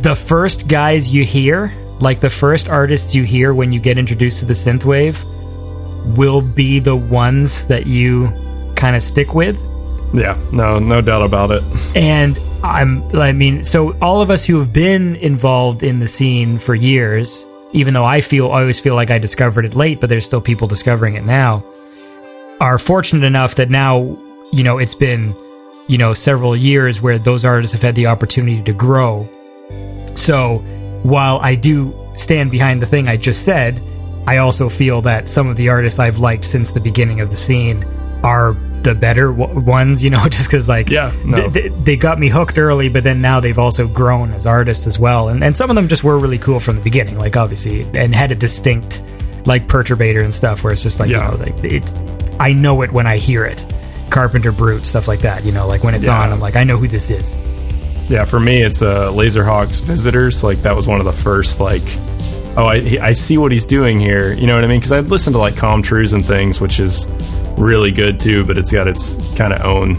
the 0.00 0.14
first 0.14 0.68
guys 0.68 1.14
you 1.14 1.24
hear, 1.24 1.72
like 2.00 2.20
the 2.20 2.30
first 2.30 2.68
artists 2.68 3.14
you 3.14 3.22
hear 3.24 3.54
when 3.54 3.72
you 3.72 3.80
get 3.80 3.96
introduced 3.98 4.40
to 4.40 4.44
the 4.46 4.54
synthwave, 4.54 5.22
will 6.16 6.42
be 6.42 6.78
the 6.78 6.96
ones 6.96 7.66
that 7.66 7.86
you 7.86 8.28
kind 8.76 8.96
of 8.96 9.02
stick 9.02 9.34
with. 9.34 9.56
Yeah, 10.12 10.38
no, 10.52 10.78
no 10.78 11.00
doubt 11.00 11.22
about 11.22 11.50
it. 11.50 11.62
And 11.96 12.38
I'm, 12.64 13.14
I 13.14 13.32
mean, 13.32 13.62
so 13.62 13.96
all 13.98 14.22
of 14.22 14.30
us 14.30 14.44
who 14.44 14.58
have 14.58 14.72
been 14.72 15.16
involved 15.16 15.82
in 15.82 15.98
the 15.98 16.08
scene 16.08 16.58
for 16.58 16.74
years, 16.74 17.44
even 17.72 17.92
though 17.92 18.06
I 18.06 18.22
feel, 18.22 18.50
I 18.50 18.60
always 18.62 18.80
feel 18.80 18.94
like 18.94 19.10
I 19.10 19.18
discovered 19.18 19.66
it 19.66 19.74
late, 19.74 20.00
but 20.00 20.08
there's 20.08 20.24
still 20.24 20.40
people 20.40 20.66
discovering 20.66 21.14
it 21.14 21.24
now, 21.24 21.62
are 22.60 22.78
fortunate 22.78 23.26
enough 23.26 23.56
that 23.56 23.68
now, 23.68 24.16
you 24.50 24.62
know, 24.62 24.78
it's 24.78 24.94
been, 24.94 25.34
you 25.88 25.98
know, 25.98 26.14
several 26.14 26.56
years 26.56 27.02
where 27.02 27.18
those 27.18 27.44
artists 27.44 27.72
have 27.74 27.82
had 27.82 27.96
the 27.96 28.06
opportunity 28.06 28.62
to 28.62 28.72
grow. 28.72 29.28
So 30.14 30.58
while 31.02 31.40
I 31.42 31.56
do 31.56 31.94
stand 32.16 32.50
behind 32.50 32.80
the 32.80 32.86
thing 32.86 33.08
I 33.08 33.18
just 33.18 33.44
said, 33.44 33.78
I 34.26 34.38
also 34.38 34.70
feel 34.70 35.02
that 35.02 35.28
some 35.28 35.48
of 35.48 35.58
the 35.58 35.68
artists 35.68 35.98
I've 35.98 36.16
liked 36.16 36.46
since 36.46 36.72
the 36.72 36.80
beginning 36.80 37.20
of 37.20 37.28
the 37.28 37.36
scene 37.36 37.84
are 38.22 38.56
the 38.84 38.94
better 38.94 39.32
w- 39.32 39.60
ones, 39.60 40.02
you 40.04 40.10
know, 40.10 40.28
just 40.30 40.48
because 40.48 40.68
like 40.68 40.88
Yeah, 40.90 41.12
no. 41.24 41.48
they, 41.48 41.68
they- 41.68 41.96
got 41.96 42.18
me 42.18 42.28
hooked 42.28 42.58
early, 42.58 42.88
but 42.88 43.02
then 43.04 43.20
now 43.20 43.40
they've 43.40 43.58
also 43.58 43.88
grown 43.88 44.32
as 44.32 44.46
artists 44.46 44.86
as 44.86 44.98
well, 44.98 45.28
and 45.28 45.42
and 45.42 45.56
some 45.56 45.70
of 45.70 45.76
them 45.76 45.88
just 45.88 46.04
were 46.04 46.18
really 46.18 46.38
cool 46.38 46.60
from 46.60 46.76
the 46.76 46.82
beginning, 46.82 47.18
like 47.18 47.36
obviously, 47.36 47.82
and 47.94 48.14
had 48.14 48.30
a 48.30 48.34
distinct 48.34 49.02
like 49.46 49.66
perturbator 49.68 50.22
and 50.22 50.32
stuff, 50.32 50.62
where 50.64 50.72
it's 50.72 50.82
just 50.82 51.00
like 51.00 51.10
Yeah. 51.10 51.30
you 51.32 51.38
know, 51.38 51.44
like 51.44 51.64
it, 51.64 51.98
I 52.40 52.52
know 52.52 52.82
it 52.82 52.92
when 52.92 53.06
I 53.06 53.16
hear 53.18 53.44
it. 53.44 53.64
Carpenter 54.10 54.52
Brut 54.52 54.86
stuff 54.86 55.08
like 55.08 55.20
that, 55.20 55.44
you 55.44 55.50
know, 55.52 55.66
like 55.66 55.82
when 55.82 55.94
it's 55.94 56.04
Yeah. 56.06 56.20
on, 56.22 56.30
I'm 56.32 56.40
like 56.40 56.56
I 56.56 56.64
know 56.64 56.76
who 56.76 56.86
this 56.88 57.10
is. 57.10 57.32
Yeah, 58.10 58.24
for 58.24 58.38
me, 58.38 58.60
it's 58.62 58.82
uh, 58.82 59.10
Lazerhawk's 59.12 59.80
Visitors. 59.80 60.44
Like 60.44 60.58
that 60.58 60.76
was 60.76 60.86
one 60.86 61.00
of 61.00 61.06
the 61.06 61.12
first 61.12 61.58
like, 61.58 61.82
oh, 62.56 62.66
I 62.66 62.98
I 63.00 63.12
see 63.12 63.38
what 63.38 63.50
he's 63.50 63.64
doing 63.64 63.98
here. 63.98 64.34
You 64.34 64.46
know 64.46 64.54
what 64.54 64.62
I 64.64 64.66
mean? 64.66 64.76
Because 64.78 64.92
I've 64.92 65.10
listened 65.10 65.34
to 65.34 65.38
like 65.40 65.56
Com 65.56 65.82
Truise 65.82 66.12
and 66.12 66.22
things, 66.24 66.60
which 66.60 66.80
is 66.80 67.06
really 67.56 67.90
good 67.90 68.20
too. 68.20 68.44
But 68.44 68.58
it's 68.58 68.72
got 68.72 68.88
its 68.88 69.16
kind 69.36 69.52
of 69.52 69.62
own. 69.62 69.96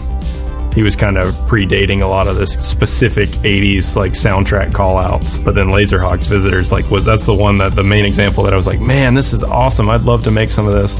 He 0.74 0.82
was 0.82 0.94
kind 0.94 1.16
of 1.16 1.32
predating 1.48 2.02
a 2.02 2.06
lot 2.06 2.28
of 2.28 2.36
this 2.36 2.52
specific 2.52 3.28
'80s 3.28 3.96
like 3.96 4.12
soundtrack 4.12 4.74
call 4.74 4.98
outs. 4.98 5.38
But 5.38 5.54
then 5.54 5.68
Lazerhawk's 5.68 6.26
Visitors 6.26 6.70
like 6.70 6.90
was 6.90 7.04
that's 7.04 7.24
the 7.24 7.34
one 7.34 7.58
that 7.58 7.74
the 7.74 7.84
main 7.84 8.04
example 8.04 8.44
that 8.44 8.52
I 8.52 8.56
was 8.56 8.66
like, 8.66 8.80
man, 8.80 9.14
this 9.14 9.32
is 9.32 9.42
awesome. 9.42 9.88
I'd 9.88 10.02
love 10.02 10.24
to 10.24 10.30
make 10.30 10.50
some 10.50 10.66
of 10.66 10.72
this. 10.74 10.96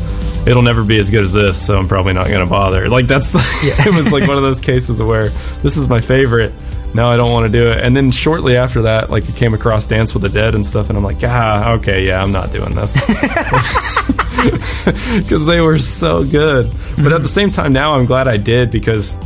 It'll 0.47 0.63
never 0.63 0.83
be 0.85 0.99
as 0.99 1.11
good 1.11 1.25
as 1.25 1.33
this, 1.33 1.61
so 1.65 1.79
I'm 1.79 1.89
probably 1.89 2.15
not 2.15 2.29
going 2.29 2.45
to 2.45 2.51
bother. 2.51 2.89
Like 2.89 3.07
that's 3.07 3.35
it 3.87 3.93
was 3.93 4.13
like 4.13 4.27
one 4.27 4.39
of 4.39 4.43
those 4.43 4.61
cases 4.61 5.03
where 5.03 5.29
this 5.63 5.77
is 5.77 5.89
my 5.89 6.01
favorite 6.01 6.53
now 6.97 7.11
I 7.11 7.17
don't 7.17 7.31
want 7.31 7.47
to 7.47 7.53
do 7.53 7.69
it. 7.69 7.79
And 7.83 7.97
then 7.97 8.11
shortly 8.11 8.57
after 8.57 8.83
that, 8.83 9.11
like 9.11 9.29
I 9.29 9.33
came 9.33 9.55
across 9.55 9.87
Dance 9.87 10.15
with 10.15 10.23
the 10.23 10.29
Dead 10.29 10.55
and 10.55 10.67
stuff, 10.67 10.89
and 10.89 10.99
I'm 10.99 11.05
like, 11.05 11.19
ah, 11.23 11.73
okay, 11.75 12.07
yeah, 12.07 12.23
I'm 12.23 12.33
not 12.33 12.51
doing 12.51 12.75
this. 12.75 12.95
because 15.17 15.47
they 15.47 15.61
were 15.61 15.79
so 15.79 16.23
good. 16.23 16.73
But 16.97 17.13
at 17.13 17.23
the 17.23 17.29
same 17.29 17.51
time, 17.51 17.73
now 17.73 17.95
I'm 17.95 18.07
glad 18.07 18.29
I 18.29 18.37
did 18.37 18.71
because 18.71 19.17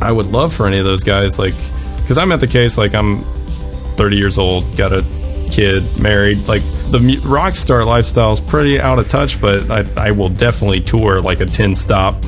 I 0.00 0.10
would 0.10 0.26
love 0.26 0.52
for 0.52 0.66
any 0.66 0.78
of 0.78 0.84
those 0.84 1.04
guys, 1.04 1.38
like, 1.38 1.54
because 1.98 2.18
I'm 2.18 2.32
at 2.32 2.40
the 2.40 2.46
case, 2.46 2.76
like, 2.76 2.94
I'm 2.94 3.20
30 3.20 4.16
years 4.16 4.38
old, 4.38 4.64
got 4.76 4.92
a 4.92 5.04
kid, 5.50 5.84
married. 6.00 6.48
Like, 6.48 6.62
the 6.90 7.20
rock 7.24 7.54
star 7.54 7.84
lifestyle 7.84 8.32
is 8.32 8.40
pretty 8.40 8.80
out 8.80 8.98
of 8.98 9.08
touch, 9.08 9.40
but 9.40 9.70
I, 9.70 10.08
I 10.08 10.10
will 10.10 10.28
definitely 10.28 10.80
tour 10.80 11.20
like 11.20 11.40
a 11.40 11.46
10 11.46 11.74
stop, 11.74 12.22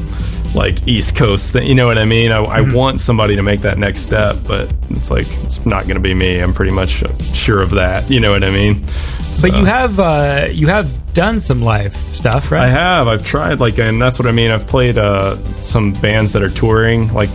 like, 0.55 0.87
East 0.87 1.17
Coast 1.17 1.53
thing. 1.53 1.67
You 1.67 1.75
know 1.75 1.87
what 1.87 1.99
I 1.99 2.05
mean? 2.05 2.33
I, 2.33 2.39
I 2.39 2.61
want 2.61 3.01
somebody 3.01 3.37
to 3.37 3.43
make 3.43 3.61
that 3.63 3.79
next 3.79 4.01
step, 4.01 4.37
but 4.47 4.73
it's 4.91 5.11
like, 5.11 5.27
it's 5.43 5.65
not 5.65 5.85
going 5.85 5.97
to 5.97 6.01
be 6.01 6.15
me. 6.15 6.39
I'm 6.39 6.55
pretty 6.55 6.73
much 6.73 7.03
sure 7.35 7.61
of 7.61 7.71
that. 7.71 8.11
You 8.11 8.21
know 8.21 8.31
what 8.31 8.45
I 8.45 8.51
mean? 8.51 8.85
But 9.41 9.55
you 9.55 9.65
have 9.65 9.99
uh, 9.99 10.49
you 10.51 10.69
have 10.69 11.13
done 11.13 11.41
some 11.41 11.61
live 11.61 11.97
stuff, 11.97 12.53
right? 12.53 12.65
I 12.65 12.69
have. 12.69 13.09
I've 13.09 13.27
tried 13.27 13.59
like, 13.59 13.79
and 13.79 14.01
that's 14.01 14.19
what 14.19 14.29
I 14.29 14.33
mean. 14.33 14.51
I've 14.51 14.67
played 14.67 14.97
uh, 14.97 15.37
some 15.61 15.93
bands 15.95 16.33
that 16.35 16.43
are 16.43 16.51
touring, 16.51 17.13
like 17.13 17.31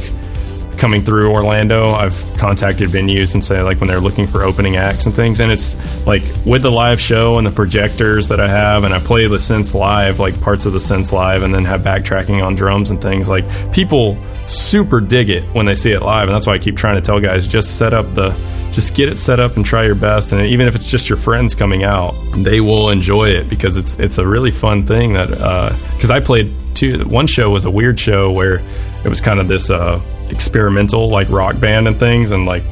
coming 0.80 1.03
through 1.03 1.31
Orlando. 1.31 1.89
I've 1.89 2.15
contacted 2.38 2.89
venues 2.89 3.34
and 3.34 3.43
say 3.43 3.61
like 3.61 3.80
when 3.80 3.88
they're 3.88 3.99
looking 3.99 4.26
for 4.26 4.43
opening 4.43 4.77
acts 4.77 5.06
and 5.06 5.15
things, 5.15 5.39
and 5.39 5.51
it's 5.51 5.76
like 6.07 6.23
with 6.45 6.64
the 6.64 6.72
live 6.72 6.99
show 6.99 7.38
and 7.38 7.45
the 7.45 7.51
projectors 7.51 8.27
that 8.30 8.39
I 8.39 8.47
have, 8.47 8.84
and 8.84 8.93
I 8.93 8.99
play 8.99 9.27
the 9.27 9.38
synths 9.38 9.73
live, 9.73 10.19
like 10.19 10.39
parts 10.41 10.65
of 10.65 10.73
the 10.73 10.80
synths 10.80 11.11
live, 11.11 11.43
and 11.43 11.53
then 11.53 11.65
have 11.65 11.81
backtracking 11.81 12.43
on 12.43 12.56
drums 12.56 12.89
and 12.89 13.01
things. 13.01 13.30
Like 13.30 13.45
people 13.73 14.18
super 14.47 15.01
dig 15.01 15.30
it 15.30 15.43
when 15.53 15.65
they 15.65 15.76
see 15.76 15.91
it 15.91 16.01
live, 16.01 16.27
and 16.27 16.35
that's 16.35 16.47
why 16.47 16.53
I 16.53 16.60
keep 16.60 16.77
trying 16.77 16.95
to 16.95 17.01
tell 17.01 17.19
guys 17.19 17.45
just 17.45 17.77
set 17.77 17.93
up 17.93 18.15
the 18.15 18.31
just 18.72 18.93
get 18.93 19.10
it 19.10 19.18
set 19.18 19.39
up 19.39 19.56
and 19.56 19.65
try 19.65 19.84
your 19.84 19.95
best 19.95 20.31
and 20.31 20.45
even 20.45 20.68
if 20.68 20.76
it's 20.76 20.89
just 20.91 21.10
your 21.10 21.18
friends 21.18 21.56
coming 21.56 21.84
out 21.84 22.14
they 22.38 22.61
will 22.61 22.89
enjoy 22.89 23.27
it 23.27 23.49
because 23.49 23.77
it's 23.77 23.97
it's 23.97 24.19
a 24.19 24.27
really 24.27 24.51
fun 24.51 24.85
thing 24.85 25.14
that 25.14 25.34
uh, 25.34 25.76
because 25.95 26.11
i 26.11 26.19
played 26.19 26.53
two 26.76 27.03
one 27.06 27.26
show 27.26 27.49
was 27.49 27.65
a 27.65 27.72
weird 27.72 27.99
show 27.99 28.31
where 28.31 28.61
it 29.03 29.09
was 29.09 29.21
kind 29.21 29.39
of 29.39 29.47
this 29.47 29.69
uh 29.69 30.01
experimental 30.30 31.09
like 31.09 31.30
rock 31.30 31.59
band 31.59 31.88
and 31.88 31.99
things 31.99 32.31
and 32.31 32.45
like 32.45 32.63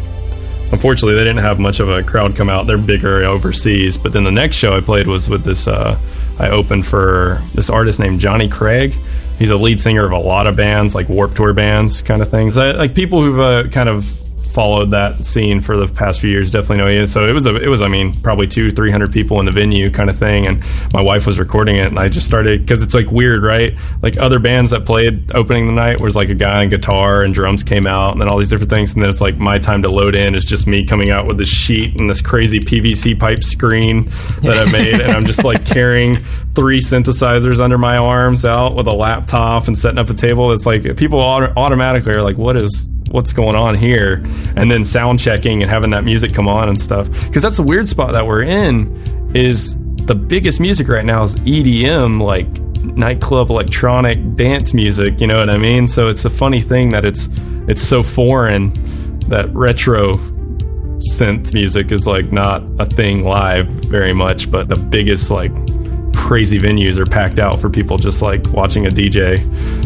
unfortunately 0.72 1.16
they 1.16 1.24
didn't 1.24 1.44
have 1.44 1.60
much 1.60 1.80
of 1.80 1.90
a 1.90 2.04
crowd 2.04 2.36
come 2.36 2.50
out. 2.50 2.68
They're 2.68 2.78
bigger 2.78 3.24
overseas 3.24 3.98
but 3.98 4.14
then 4.14 4.24
the 4.24 4.32
next 4.32 4.58
show 4.58 4.76
i 4.76 4.82
played 4.82 5.08
was 5.08 5.30
with 5.30 5.44
this 5.44 5.68
uh 5.68 5.98
i 6.40 6.50
opened 6.50 6.86
for 6.86 7.42
this 7.54 7.70
artist 7.70 8.00
named 8.00 8.20
Jonny 8.20 8.50
Craig. 8.50 8.94
He's 9.40 9.52
a 9.52 9.58
lead 9.58 9.80
singer 9.80 10.04
of 10.06 10.12
a 10.12 10.18
lot 10.18 10.48
of 10.48 10.56
bands 10.56 10.96
like 10.96 11.10
Warped 11.10 11.36
Tour 11.38 11.54
bands 11.54 12.02
kind 12.02 12.22
of 12.22 12.30
things. 12.30 12.58
I, 12.58 12.72
like 12.72 12.96
people 12.96 13.22
who've 13.22 13.40
uh, 13.40 13.68
kind 13.70 13.88
of 13.88 14.12
followed 14.58 14.90
that 14.90 15.24
scene 15.24 15.62
for 15.62 15.78
the 15.78 15.88
past 15.88 16.20
few 16.20 16.32
years 16.32 16.50
definitely 16.50 16.78
know 16.78 16.88
he 16.88 16.98
is. 16.98 17.14
So 17.14 17.30
it 17.30 17.32
was 17.32 17.46
a, 17.46 17.56
it 17.58 17.68
was 17.68 17.84
I 17.84 17.88
mean 17.88 18.12
probably 18.24 18.48
two 18.48 18.72
three 18.72 18.90
hundred 18.90 19.14
people 19.14 19.40
in 19.40 19.46
the 19.46 19.52
venue 19.52 19.92
kind 19.92 20.10
of 20.10 20.18
thing, 20.18 20.48
and 20.48 20.64
my 20.94 21.02
wife 21.02 21.28
was 21.28 21.38
recording 21.38 21.76
it, 21.76 21.86
and 21.86 22.00
I 22.00 22.08
just 22.08 22.26
started 22.26 22.62
because 22.62 22.82
it's 22.82 22.96
like 22.96 23.12
weird, 23.12 23.44
right? 23.44 23.78
Like 24.02 24.18
other 24.18 24.40
bands 24.40 24.72
that 24.72 24.84
played 24.84 25.32
opening 25.36 25.68
the 25.68 25.74
night 25.74 26.02
was 26.02 26.16
like 26.16 26.30
a 26.30 26.34
guy 26.34 26.64
on 26.64 26.70
guitar 26.70 27.22
and 27.22 27.36
drums 27.36 27.64
came 27.64 27.86
out, 27.86 28.14
and 28.14 28.22
then 28.22 28.30
all 28.30 28.40
these 28.40 28.50
different 28.50 28.72
things, 28.72 28.96
and 28.96 29.04
then 29.04 29.12
it's 29.12 29.22
like 29.22 29.38
my 29.38 29.60
time 29.60 29.84
to 29.84 29.92
load 29.92 30.16
in 30.16 30.34
is 30.34 30.44
just 30.44 30.66
me 30.66 30.84
coming 30.84 31.12
out 31.12 31.28
with 31.28 31.38
this 31.38 31.50
sheet 31.50 32.00
and 32.00 32.10
this 32.10 32.20
crazy 32.20 32.60
PVC 32.60 33.20
pipe 33.20 33.44
screen 33.44 34.06
that 34.42 34.58
I 34.58 34.72
made, 34.72 34.96
and 34.96 35.12
I'm 35.12 35.28
just 35.28 35.44
like 35.44 35.66
carrying 35.68 36.18
three 36.58 36.80
synthesizers 36.80 37.60
under 37.60 37.78
my 37.78 37.98
arms 37.98 38.44
out 38.44 38.76
with 38.76 38.88
a 38.88 38.92
laptop 38.92 39.68
and 39.68 39.78
setting 39.78 40.00
up 40.00 40.10
a 40.10 40.14
table. 40.16 40.52
It's 40.52 40.66
like 40.66 40.98
people 40.98 41.20
auto- 41.20 41.54
automatically 41.56 42.14
are 42.14 42.24
like, 42.24 42.40
what 42.40 42.58
is 42.58 42.92
what's 43.12 43.32
going 43.32 43.56
on 43.56 43.76
here? 43.76 44.26
And 44.56 44.72
then 44.72 44.84
sound 44.84 45.20
checking 45.20 45.62
and 45.62 45.70
having 45.70 45.92
that 45.92 46.04
music 46.04 46.34
come 46.34 46.48
on 46.48 46.68
and 46.68 46.82
stuff. 46.82 47.12
Because 47.28 47.44
that's 47.44 47.58
the 47.58 47.64
weird 47.64 47.88
spot 47.88 48.14
that 48.14 48.26
we're 48.26 48.42
in 48.42 48.92
is 49.36 49.78
the 50.08 50.16
biggest 50.16 50.60
music 50.60 50.88
right 50.88 51.06
now 51.06 51.22
is 51.22 51.36
edm 51.42 52.22
like 52.22 52.48
nightclub 52.98 53.52
electronic 53.52 54.36
dance 54.36 54.74
music 54.74 55.20
you 55.20 55.28
know 55.28 55.38
what 55.38 55.50
i 55.50 55.58
mean? 55.58 55.88
So 55.88 56.08
it's 56.08 56.26
a 56.26 56.30
funny 56.30 56.62
thing 56.62 56.90
that 56.90 57.06
it's 57.06 57.30
it's 57.68 57.82
so 57.84 58.02
foreign 58.02 58.74
that 59.30 59.54
retro 59.54 60.14
synth 61.14 61.54
music 61.54 61.92
is 61.92 62.08
like 62.08 62.32
not 62.32 62.64
a 62.80 62.86
thing 62.88 63.24
live 63.24 63.68
very 63.68 64.14
much 64.14 64.50
but 64.50 64.70
the 64.70 64.76
biggest 64.76 65.30
like 65.30 65.52
crazy 66.18 66.60
venues 66.60 66.98
are 66.98 67.06
packed 67.06 67.40
out 67.40 67.60
for 67.60 67.70
people 67.70 67.98
just 67.98 68.22
like 68.22 68.46
watching 68.52 68.86
a 68.88 68.90
DJ. 68.90 69.38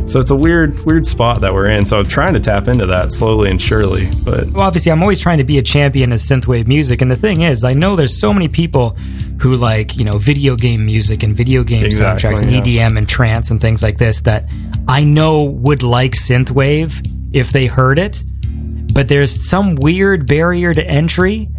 So 0.09 0.19
it's 0.19 0.31
a 0.31 0.35
weird, 0.35 0.83
weird 0.85 1.05
spot 1.05 1.41
that 1.41 1.53
we're 1.53 1.69
in. 1.69 1.85
So 1.85 1.99
I'm 1.99 2.05
trying 2.05 2.33
to 2.33 2.39
tap 2.39 2.67
into 2.67 2.87
that 2.87 3.11
slowly 3.11 3.51
and 3.51 3.61
surely. 3.61 4.09
But 4.23 4.47
well, 4.47 4.63
obviously, 4.63 4.91
I'm 4.91 5.01
always 5.03 5.19
trying 5.19 5.37
to 5.37 5.43
be 5.43 5.57
a 5.59 5.61
champion 5.61 6.11
of 6.11 6.19
synthwave 6.19 6.67
music. 6.67 7.01
And 7.01 7.11
the 7.11 7.15
thing 7.15 7.41
is, 7.41 7.63
I 7.63 7.73
know 7.73 7.95
there's 7.95 8.17
so 8.19 8.33
many 8.33 8.47
people 8.47 8.91
who 9.39 9.55
like, 9.55 9.97
you 9.97 10.05
know, 10.05 10.17
video 10.17 10.55
game 10.55 10.85
music 10.85 11.21
and 11.21 11.35
video 11.35 11.63
game 11.63 11.85
Exactly, 11.85 12.29
soundtracks 12.29 12.41
and 12.41 12.51
yeah. 12.51 12.87
EDM 12.87 12.97
and 12.97 13.07
trance 13.07 13.51
and 13.51 13.59
things 13.59 13.83
like 13.83 13.97
this 13.97 14.21
that 14.21 14.49
I 14.87 15.03
know 15.03 15.43
would 15.43 15.83
like 15.83 16.13
synthwave 16.13 17.07
if 17.33 17.51
they 17.51 17.67
heard 17.67 17.99
it. 17.99 18.23
But 18.93 19.07
there's 19.07 19.47
some 19.47 19.75
weird 19.75 20.27
barrier 20.27 20.73
to 20.73 20.83
entry. 20.83 21.49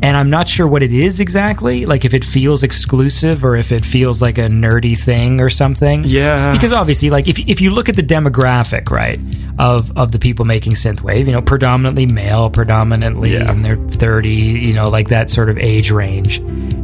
And 0.00 0.16
I'm 0.16 0.30
not 0.30 0.48
sure 0.48 0.66
what 0.68 0.82
it 0.84 0.92
is 0.92 1.18
exactly. 1.18 1.84
Like 1.84 2.04
if 2.04 2.14
it 2.14 2.24
feels 2.24 2.62
exclusive 2.62 3.44
or 3.44 3.56
if 3.56 3.72
it 3.72 3.84
feels 3.84 4.22
like 4.22 4.38
a 4.38 4.42
nerdy 4.46 4.96
thing 4.96 5.40
or 5.40 5.50
something. 5.50 6.04
Yeah. 6.04 6.52
Because 6.52 6.72
obviously, 6.72 7.10
like 7.10 7.26
if 7.26 7.38
if 7.48 7.60
you 7.60 7.70
look 7.70 7.88
at 7.88 7.96
the 7.96 8.02
demographic, 8.02 8.90
right, 8.90 9.18
of 9.58 9.96
of 9.98 10.12
the 10.12 10.18
people 10.20 10.44
making 10.44 10.74
synthwave, 10.74 11.26
you 11.26 11.32
know, 11.32 11.42
predominantly 11.42 12.06
male, 12.06 12.48
predominantly 12.48 13.32
Yeah. 13.32 13.50
in 13.50 13.62
their 13.62 13.76
30, 13.76 14.28
you 14.30 14.72
know, 14.72 14.88
like 14.88 15.08
that 15.08 15.30
sort 15.30 15.50
of 15.50 15.58
age 15.58 15.90
range. 15.90 16.40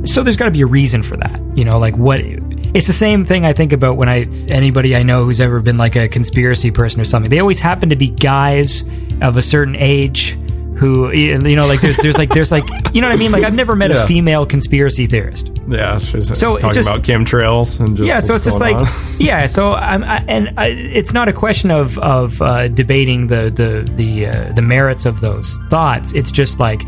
So 0.09 0.23
there's 0.23 0.37
got 0.37 0.47
to 0.47 0.51
be 0.51 0.63
a 0.63 0.67
reason 0.67 1.03
for 1.05 1.17
that. 1.17 1.41
You 1.57 1.65
know, 1.65 1.79
like 1.79 1.97
what 1.97 2.21
it's 2.21 2.89
the 2.89 2.93
same 2.93 3.25
thing 3.25 3.45
I 3.45 3.53
think 3.53 3.73
about 3.73 3.97
when 3.97 4.09
I 4.09 4.25
anybody 4.51 4.97
I 4.97 5.05
know 5.05 5.25
who's 5.25 5.41
ever 5.41 5.61
been 5.61 5.79
like 5.79 5.95
a 5.95 6.09
conspiracy 6.09 6.73
person 6.73 7.01
or 7.01 7.05
something. 7.05 7.31
They 7.31 7.39
always 7.39 7.61
happen 7.61 7.91
to 7.91 7.97
be 7.97 8.09
guys 8.09 8.83
of 9.23 9.37
a 9.37 9.43
certain 9.43 9.77
age 9.77 10.37
who 10.77 11.11
you 11.13 11.39
know 11.57 11.67
like 11.67 11.81
there's 11.81 11.97
there's 11.99 12.19
like 12.19 12.31
there's 12.31 12.51
like 12.51 12.65
you 12.95 13.01
know 13.01 13.09
what 13.09 13.15
I 13.15 13.19
mean 13.19 13.31
like 13.33 13.45
I've 13.45 13.55
never 13.55 13.77
met 13.77 13.91
Yeah. 13.91 14.03
a 14.05 14.07
female 14.07 14.45
conspiracy 14.45 15.07
theorist. 15.07 15.51
yeah, 15.69 15.99
she's 15.99 16.27
So 16.39 16.57
it's 16.57 16.63
talking 16.63 16.75
just- 16.75 16.89
about 16.89 17.03
chemtrails 17.03 17.79
and 17.81 17.97
just 17.97 18.09
yeah 18.09 18.21
so 18.21 18.35
it's 18.35 18.45
just 18.45 18.61
like 18.61 18.77
on. 18.77 18.87
yeah 19.19 19.47
so 19.47 19.73
i'm 19.73 20.03
I, 20.05 20.23
and 20.29 20.51
I, 20.59 20.67
it's 20.69 21.13
not 21.15 21.29
a 21.29 21.33
question 21.33 21.71
of 21.71 21.97
of 21.99 22.41
uh, 22.43 22.69
debating 22.69 23.29
the 23.29 23.51
the 23.51 23.91
the 23.95 24.27
uh, 24.27 24.53
the 24.53 24.63
merits 24.63 25.07
of 25.07 25.21
those 25.21 25.57
thoughts 25.71 26.13
it's 26.13 26.31
just 26.33 26.59
like 26.59 26.83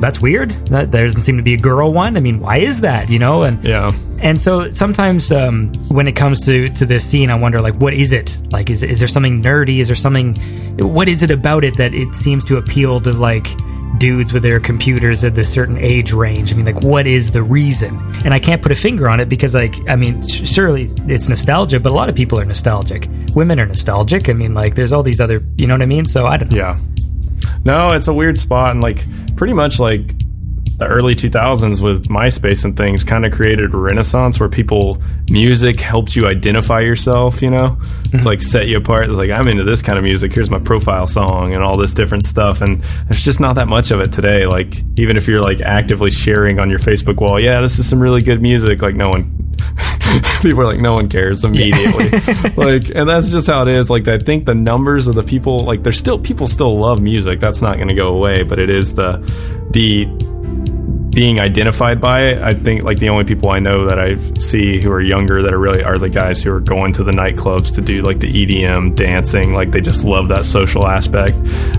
that's 0.00 0.20
weird. 0.20 0.50
That 0.66 0.90
there 0.90 1.04
doesn't 1.04 1.22
seem 1.22 1.36
to 1.36 1.42
be 1.42 1.54
a 1.54 1.58
girl 1.58 1.92
one. 1.92 2.16
I 2.16 2.20
mean 2.20 2.40
why 2.40 2.58
is 2.58 2.80
that 2.80 3.10
you 3.10 3.18
know? 3.18 3.42
And 3.42 3.62
yeah. 3.64 3.90
and 4.20 4.40
so 4.40 4.70
sometimes 4.70 5.30
um, 5.32 5.72
when 5.88 6.08
it 6.08 6.12
comes 6.12 6.44
to 6.46 6.66
to 6.66 6.86
this 6.86 7.08
scene 7.08 7.30
i 7.30 7.34
wonder 7.34 7.58
like 7.58 7.74
what 7.76 7.94
is 7.94 8.12
it? 8.12 8.36
Like 8.52 8.70
is, 8.70 8.82
is 8.82 8.98
there 8.98 9.08
something 9.08 9.42
nerdy? 9.42 9.80
Is 9.80 9.88
there 9.88 9.96
something 9.96 10.34
what 10.78 11.08
is 11.08 11.22
it 11.22 11.30
about 11.30 11.64
it 11.64 11.76
that 11.76 11.94
it 11.94 12.14
seems 12.14 12.44
to 12.46 12.56
appeal 12.56 13.00
to 13.00 13.12
like 13.12 13.48
dudes 13.98 14.32
with 14.32 14.42
their 14.42 14.58
computers 14.58 15.22
at 15.22 15.34
this 15.34 15.52
certain 15.52 15.76
age 15.78 16.12
range? 16.12 16.52
I 16.52 16.56
mean 16.56 16.66
like 16.66 16.82
what 16.82 17.06
is 17.06 17.30
the 17.30 17.42
reason? 17.42 17.98
And 18.24 18.32
i 18.34 18.38
can't 18.38 18.62
put 18.62 18.72
a 18.72 18.76
finger 18.76 19.08
on 19.08 19.20
it 19.20 19.28
because 19.28 19.54
like 19.54 19.74
i 19.88 19.96
mean 19.96 20.22
surely 20.22 20.88
it's 21.08 21.28
nostalgia 21.28 21.80
but 21.80 21.92
a 21.92 21.94
lot 21.94 22.08
of 22.08 22.14
people 22.14 22.38
are 22.38 22.44
nostalgic. 22.44 23.08
Women 23.34 23.58
are 23.60 23.66
nostalgic. 23.66 24.28
I 24.28 24.32
mean 24.32 24.54
like 24.54 24.74
there's 24.74 24.92
all 24.92 25.02
these 25.02 25.20
other 25.20 25.40
you 25.56 25.66
know 25.66 25.74
what 25.74 25.82
i 25.82 25.86
mean? 25.86 26.04
So 26.04 26.26
i 26.26 26.36
don't 26.36 26.50
know. 26.50 26.58
Yeah. 26.58 26.78
No, 27.64 27.92
it's 27.92 28.08
a 28.08 28.14
weird 28.14 28.36
spot, 28.36 28.72
and 28.72 28.82
like 28.82 29.04
pretty 29.36 29.54
much 29.54 29.78
like 29.78 30.14
the 30.78 30.88
early 30.88 31.14
2000s 31.14 31.80
with 31.82 32.08
MySpace 32.08 32.64
and 32.64 32.76
things 32.76 33.04
kind 33.04 33.24
of 33.24 33.32
created 33.32 33.72
a 33.72 33.76
renaissance 33.76 34.40
where 34.40 34.48
people 34.48 35.00
music 35.30 35.78
helped 35.80 36.16
you 36.16 36.26
identify 36.26 36.80
yourself. 36.80 37.40
You 37.40 37.50
know, 37.50 37.78
it's 38.12 38.24
like 38.24 38.42
set 38.42 38.66
you 38.66 38.78
apart. 38.78 39.08
It's 39.08 39.16
like 39.16 39.30
I'm 39.30 39.46
into 39.46 39.62
this 39.62 39.80
kind 39.80 39.96
of 39.96 40.02
music. 40.02 40.32
Here's 40.32 40.50
my 40.50 40.58
profile 40.58 41.06
song 41.06 41.54
and 41.54 41.62
all 41.62 41.76
this 41.76 41.94
different 41.94 42.24
stuff. 42.24 42.62
And 42.62 42.82
there's 43.08 43.24
just 43.24 43.38
not 43.38 43.54
that 43.54 43.68
much 43.68 43.92
of 43.92 44.00
it 44.00 44.12
today. 44.12 44.46
Like 44.46 44.82
even 44.98 45.16
if 45.16 45.28
you're 45.28 45.40
like 45.40 45.60
actively 45.60 46.10
sharing 46.10 46.58
on 46.58 46.68
your 46.68 46.80
Facebook 46.80 47.20
wall, 47.20 47.38
yeah, 47.38 47.60
this 47.60 47.78
is 47.78 47.88
some 47.88 48.00
really 48.00 48.22
good 48.22 48.42
music. 48.42 48.82
Like 48.82 48.96
no 48.96 49.08
one. 49.08 49.41
people 50.42 50.60
are 50.60 50.66
like 50.66 50.80
no 50.80 50.92
one 50.92 51.08
cares 51.08 51.44
immediately. 51.44 52.10
Like 52.56 52.90
and 52.94 53.08
that's 53.08 53.30
just 53.30 53.46
how 53.46 53.62
it 53.66 53.76
is. 53.76 53.90
Like 53.90 54.08
i 54.08 54.18
think 54.18 54.44
the 54.44 54.54
numbers 54.54 55.08
of 55.08 55.14
the 55.14 55.22
people 55.22 55.60
like 55.60 55.82
there's 55.82 55.98
still 55.98 56.18
people 56.18 56.46
still 56.46 56.78
love 56.78 57.00
music. 57.00 57.40
That's 57.40 57.62
not 57.62 57.76
going 57.76 57.88
to 57.88 57.94
go 57.94 58.14
away 58.14 58.42
but 58.42 58.58
it 58.58 58.70
is 58.70 58.94
the 58.94 59.18
the 59.72 60.06
being 61.12 61.40
identified 61.40 62.00
by 62.00 62.22
it. 62.22 62.42
I 62.42 62.54
think 62.54 62.84
like 62.84 62.98
the 62.98 63.10
only 63.10 63.24
people 63.24 63.50
i 63.50 63.58
know 63.58 63.86
that 63.86 64.00
i 64.00 64.16
see 64.38 64.80
who 64.80 64.90
are 64.90 65.00
younger 65.00 65.42
that 65.42 65.52
are 65.52 65.58
really 65.58 65.82
are 65.84 65.98
the 65.98 66.08
guys 66.08 66.42
who 66.42 66.50
are 66.52 66.60
going 66.60 66.92
to 66.94 67.04
the 67.04 67.10
nightclubs 67.12 67.74
to 67.74 67.82
do 67.82 68.02
like 68.02 68.18
the 68.18 68.32
edm 68.32 68.94
dancing. 68.94 69.52
Like 69.52 69.70
they 69.70 69.80
just 69.80 70.04
love 70.04 70.28
that 70.28 70.44
social 70.44 70.86
aspect. 70.86 71.34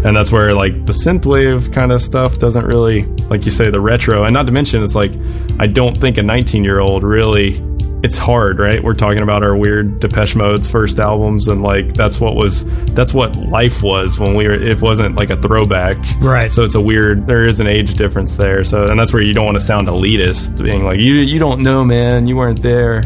And 0.06 0.16
that's 0.16 0.32
where 0.32 0.54
like 0.54 0.86
the 0.86 0.94
synthwave 0.94 1.74
kind 1.74 1.92
of 1.92 2.02
stuff 2.02 2.40
doesn't 2.40 2.66
really 2.66 3.06
like 3.30 3.46
you 3.46 3.52
say 3.52 3.70
the 3.70 3.82
retro. 3.82 4.24
And 4.24 4.34
not 4.34 4.46
to 4.48 4.52
mention 4.52 4.84
it's 4.84 4.96
like 4.96 5.12
i 5.60 5.68
don't 5.68 5.98
think 5.98 6.18
a 6.18 6.24
19 6.24 6.64
year 6.64 6.80
old 6.80 7.04
really 7.04 7.60
it's 8.04 8.18
hard, 8.18 8.60
right? 8.60 8.84
We're 8.84 8.94
talking 8.96 9.22
about 9.22 9.44
our 9.44 9.56
weird 9.56 10.00
Depeche 10.00 10.36
Mode's 10.36 10.70
first 10.70 11.00
albums, 11.00 11.48
and 11.48 11.62
like 11.62 11.94
that's 11.94 12.20
what 12.20 12.36
was 12.36 12.66
that's 12.94 13.14
what 13.14 13.36
life 13.38 13.82
was 13.82 14.20
when 14.20 14.36
we 14.36 14.46
were. 14.48 14.54
It 14.54 14.82
wasn't 14.82 15.16
like 15.16 15.30
a 15.30 15.38
throwback, 15.42 15.98
Right. 16.20 16.52
So 16.52 16.64
it's 16.64 16.76
a 16.76 16.82
weird. 16.82 17.26
There 17.26 17.46
is 17.46 17.60
an 17.60 17.68
age 17.68 17.94
difference 17.94 18.36
there. 18.36 18.64
So 18.64 18.84
and 18.86 19.00
that's 19.00 19.14
where 19.14 19.22
you 19.22 19.34
don't 19.34 19.46
want 19.46 19.56
to 19.56 19.64
sound 19.64 19.88
elitist, 19.88 20.62
being 20.62 20.84
like 20.84 21.00
you 21.00 21.14
you 21.14 21.40
don't 21.40 21.62
know, 21.62 21.84
man, 21.86 22.28
you 22.28 22.36
weren't 22.36 22.62
there. 22.62 23.04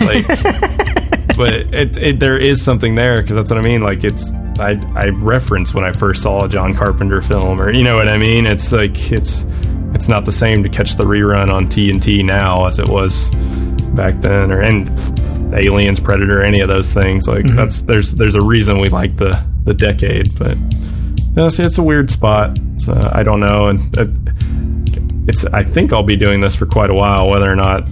Like, 0.00 0.24
but 1.36 1.54
it, 1.54 1.96
it 1.96 2.20
there 2.20 2.38
is 2.38 2.62
something 2.62 2.94
there 2.94 3.20
because 3.20 3.36
that's 3.36 3.50
what 3.50 3.58
I 3.58 3.62
mean. 3.62 3.82
Like 3.82 4.04
it's 4.04 4.30
I 4.58 4.80
I 4.94 5.08
reference 5.08 5.74
when 5.74 5.84
I 5.84 5.92
first 5.92 6.22
saw 6.22 6.44
a 6.44 6.48
John 6.48 6.74
Carpenter 6.74 7.22
film, 7.22 7.60
or 7.60 7.72
you 7.72 7.82
know 7.82 7.96
what 7.96 8.08
I 8.08 8.18
mean. 8.18 8.46
It's 8.46 8.72
like 8.72 9.12
it's 9.12 9.44
it's 9.94 10.08
not 10.08 10.24
the 10.24 10.32
same 10.32 10.62
to 10.62 10.68
catch 10.68 10.96
the 10.96 11.04
rerun 11.04 11.50
on 11.50 11.66
TNT 11.66 12.24
now 12.24 12.66
as 12.66 12.78
it 12.78 12.88
was 12.88 13.30
back 13.94 14.20
then, 14.20 14.52
or 14.52 14.60
and 14.60 14.88
Aliens, 15.54 16.00
Predator, 16.00 16.42
any 16.42 16.60
of 16.60 16.68
those 16.68 16.92
things. 16.92 17.26
Like 17.26 17.46
that's 17.46 17.82
there's 17.82 18.12
there's 18.12 18.34
a 18.34 18.44
reason 18.44 18.80
we 18.80 18.88
like 18.88 19.16
the 19.16 19.30
the 19.64 19.74
decade, 19.74 20.36
but 20.38 20.56
yeah, 21.36 21.48
see, 21.48 21.62
it's 21.62 21.78
a 21.78 21.82
weird 21.82 22.10
spot. 22.10 22.58
So 22.78 22.98
I 23.12 23.22
don't 23.22 23.40
know, 23.40 23.68
and 23.68 23.98
uh, 23.98 24.06
it's 25.26 25.44
I 25.46 25.62
think 25.62 25.92
I'll 25.92 26.02
be 26.02 26.16
doing 26.16 26.40
this 26.40 26.54
for 26.54 26.66
quite 26.66 26.90
a 26.90 26.94
while, 26.94 27.28
whether 27.28 27.50
or 27.50 27.56
not 27.56 27.88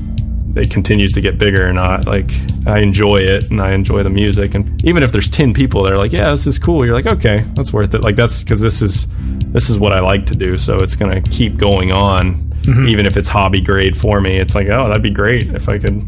it 0.56 0.70
continues 0.70 1.12
to 1.12 1.20
get 1.20 1.38
bigger 1.38 1.68
or 1.68 1.72
not. 1.72 2.06
Like 2.06 2.30
I 2.66 2.78
enjoy 2.78 3.18
it 3.18 3.50
and 3.50 3.60
I 3.60 3.72
enjoy 3.72 4.02
the 4.02 4.10
music, 4.10 4.54
and 4.54 4.84
even 4.84 5.02
if 5.02 5.12
there's 5.12 5.28
ten 5.28 5.54
people 5.54 5.82
that 5.84 5.92
are 5.92 5.98
like, 5.98 6.12
"Yeah, 6.12 6.30
this 6.30 6.46
is 6.46 6.58
cool," 6.58 6.84
you're 6.84 6.94
like, 6.94 7.06
"Okay, 7.06 7.44
that's 7.54 7.72
worth 7.72 7.94
it." 7.94 8.02
Like 8.02 8.16
that's 8.16 8.42
because 8.42 8.60
this 8.60 8.82
is 8.82 9.06
this 9.52 9.70
is 9.70 9.78
what 9.78 9.92
I 9.92 10.00
like 10.00 10.26
to 10.26 10.34
do, 10.34 10.56
so 10.58 10.76
it's 10.76 10.96
gonna 10.96 11.20
keep 11.20 11.56
going 11.56 11.92
on, 11.92 12.40
mm-hmm. 12.40 12.88
even 12.88 13.06
if 13.06 13.16
it's 13.16 13.28
hobby 13.28 13.60
grade 13.60 13.96
for 13.96 14.20
me. 14.20 14.36
It's 14.36 14.54
like, 14.54 14.68
oh, 14.68 14.88
that'd 14.88 15.02
be 15.02 15.10
great 15.10 15.54
if 15.54 15.68
I 15.68 15.78
could 15.78 16.06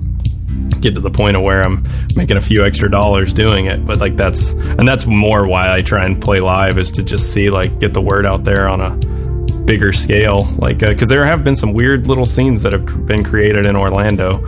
get 0.80 0.94
to 0.94 1.00
the 1.00 1.10
point 1.10 1.36
of 1.36 1.42
where 1.42 1.62
I'm 1.62 1.84
making 2.16 2.36
a 2.36 2.40
few 2.40 2.64
extra 2.64 2.90
dollars 2.90 3.32
doing 3.32 3.66
it. 3.66 3.84
But 3.84 3.98
like 3.98 4.16
that's 4.16 4.52
and 4.52 4.86
that's 4.86 5.06
more 5.06 5.46
why 5.46 5.74
I 5.74 5.82
try 5.82 6.04
and 6.04 6.20
play 6.20 6.40
live 6.40 6.78
is 6.78 6.90
to 6.92 7.02
just 7.02 7.32
see 7.32 7.50
like 7.50 7.78
get 7.78 7.92
the 7.92 8.02
word 8.02 8.26
out 8.26 8.44
there 8.44 8.68
on 8.68 8.80
a 8.80 9.17
bigger 9.68 9.92
scale. 9.92 10.48
Like 10.56 10.78
because 10.78 11.10
there 11.10 11.24
have 11.24 11.44
been 11.44 11.54
some 11.54 11.74
weird 11.74 12.08
little 12.08 12.24
scenes 12.24 12.62
that 12.62 12.72
have 12.72 13.06
been 13.06 13.22
created 13.22 13.66
in 13.66 13.76
Orlando 13.76 14.38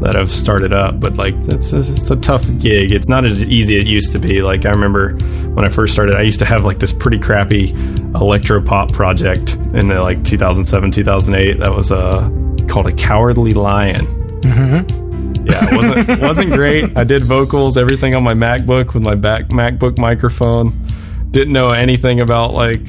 that 0.00 0.14
have 0.14 0.30
started 0.30 0.72
up, 0.72 1.00
but 1.00 1.16
like 1.16 1.34
it's 1.48 1.72
it's 1.72 2.10
a 2.10 2.16
tough 2.16 2.46
gig. 2.60 2.92
It's 2.92 3.08
not 3.08 3.24
as 3.24 3.42
easy 3.42 3.76
as 3.76 3.82
it 3.82 3.88
used 3.88 4.12
to 4.12 4.20
be. 4.20 4.40
Like 4.40 4.64
I 4.64 4.70
remember 4.70 5.14
when 5.54 5.66
I 5.66 5.68
first 5.68 5.92
started, 5.92 6.14
I 6.14 6.22
used 6.22 6.38
to 6.38 6.44
have 6.44 6.64
like 6.64 6.78
this 6.78 6.92
pretty 6.92 7.18
crappy 7.18 7.70
electro 8.14 8.62
pop 8.62 8.92
project 8.92 9.56
in 9.74 9.88
the 9.88 10.00
like 10.00 10.22
2007 10.22 10.92
2008 10.92 11.58
that 11.58 11.74
was 11.74 11.90
uh 11.90 12.30
called 12.68 12.86
a 12.86 12.92
Cowardly 12.92 13.52
Lion. 13.52 14.06
Yeah, 15.44 15.72
it 15.72 15.76
wasn't 15.76 16.08
it 16.08 16.20
wasn't 16.20 16.52
great. 16.52 16.96
I 16.96 17.02
did 17.02 17.24
vocals, 17.24 17.76
everything 17.76 18.14
on 18.14 18.22
my 18.22 18.34
MacBook 18.34 18.94
with 18.94 19.02
my 19.02 19.16
back 19.16 19.48
MacBook 19.48 19.98
microphone. 19.98 20.72
Didn't 21.32 21.52
know 21.52 21.70
anything 21.70 22.20
about 22.20 22.54
like 22.54 22.86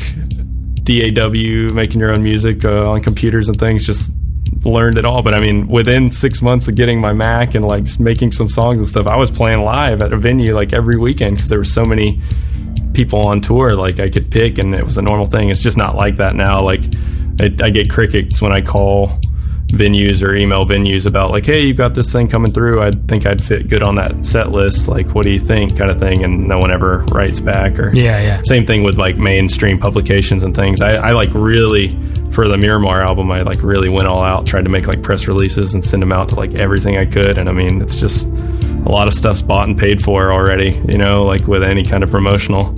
DAW, 0.84 1.73
making 1.73 1.99
your 1.99 2.11
own 2.11 2.23
music 2.23 2.65
uh, 2.65 2.89
on 2.89 3.01
computers 3.01 3.49
and 3.49 3.57
things. 3.60 3.85
Just 3.85 4.11
learned 4.64 4.97
it 4.97 5.06
all. 5.06 5.22
But 5.22 5.34
I 5.34 5.39
mean, 5.39 5.68
within 5.68 6.11
six 6.11 6.41
months 6.41 6.68
of 6.68 6.76
getting 6.76 6.99
my 6.99 7.14
Mac 7.14 7.56
and 7.56 7.65
like 7.65 7.99
making 7.99 8.31
some 8.31 8.49
songs 8.49 8.80
and 8.80 8.88
stuff, 8.88 9.07
I 9.07 9.15
was 9.15 9.31
playing 9.31 9.64
live 9.64 10.01
at 10.01 10.14
a 10.14 10.18
venue 10.18 10.53
like 10.53 10.73
every 10.73 10.97
weekend 10.97 11.38
because 11.38 11.49
there 11.49 11.60
were 11.60 11.65
so 11.65 11.85
many 11.85 12.22
people 12.93 13.26
on 13.26 13.41
tour 13.41 13.76
like 13.76 13.99
I 13.99 14.10
could 14.10 14.31
pick, 14.31 14.57
and 14.57 14.73
it 14.76 14.84
was 14.84 14.97
a 14.97 15.01
normal 15.01 15.27
thing. 15.27 15.49
It's 15.49 15.61
just 15.61 15.77
not 15.77 15.95
like 15.95 16.18
that 16.18 16.35
now. 16.35 16.61
Like 16.61 16.81
I, 17.39 17.45
I 17.64 17.69
get 17.69 17.89
crickets 17.89 18.41
when 18.41 18.51
I 18.51 18.61
call 18.61 19.19
venues 19.70 20.24
or 20.24 20.36
email 20.36 20.64
venues 20.64 21.08
about 21.08 21.32
like, 21.32 21.46
hey, 21.46 21.66
you've 21.66 21.78
got 21.78 21.94
this 21.96 22.12
thing 22.12 22.28
coming 22.28 22.52
through. 22.52 22.82
I 22.82 22.91
think 22.91 23.26
I'd 23.26 23.41
fit 23.41 23.68
good 23.68 23.84
on 23.84 23.96
that 23.96 24.26
set 24.26 24.52
list. 24.52 24.88
Like, 24.88 25.14
what 25.16 25.24
do 25.24 25.32
you 25.32 25.40
think? 25.40 25.78
Kind 25.78 25.90
of 25.90 26.00
thing, 26.00 26.24
and 26.24 26.48
no 26.48 26.58
one 26.58 26.72
ever 26.72 27.06
writes 27.12 27.40
back. 27.40 27.80
Or 27.80 27.91
Yeah, 27.94 28.20
yeah. 28.22 28.41
same 28.44 28.66
thing 28.66 28.84
with 28.84 28.98
like 28.98 29.18
mainstream 29.18 29.78
publications 29.78 30.44
and 30.44 30.56
things. 30.56 30.82
I, 30.82 30.96
I 30.96 31.12
like 31.12 31.34
really 31.34 31.90
for 32.32 32.48
the 32.48 32.58
Miramar 32.58 33.02
album, 33.02 33.32
I 33.32 33.41
like 33.41 33.62
really 33.64 33.90
went 33.90 34.08
all 34.08 34.24
out, 34.24 34.46
tried 34.46 34.64
to 34.64 34.70
make 34.70 34.88
like 34.88 35.02
press 35.02 35.28
releases 35.28 35.74
and 35.74 35.84
send 35.84 36.02
them 36.02 36.12
out 36.12 36.30
to 36.30 36.36
like 36.36 36.54
everything 36.54 36.98
I 36.98 37.06
could. 37.06 37.38
And 37.38 37.50
I 37.50 37.52
mean, 37.52 37.82
it's 37.82 37.96
just 37.96 38.28
a 38.28 38.90
lot 38.90 39.08
of 39.08 39.14
stuff's 39.14 39.41
bought 39.41 39.68
and 39.68 39.78
paid 39.78 40.02
for 40.04 40.32
already. 40.32 40.82
You 40.88 40.98
know, 40.98 41.24
like 41.24 41.48
with 41.48 41.64
any 41.64 41.84
kind 41.84 42.04
of 42.04 42.12
promotional. 42.12 42.76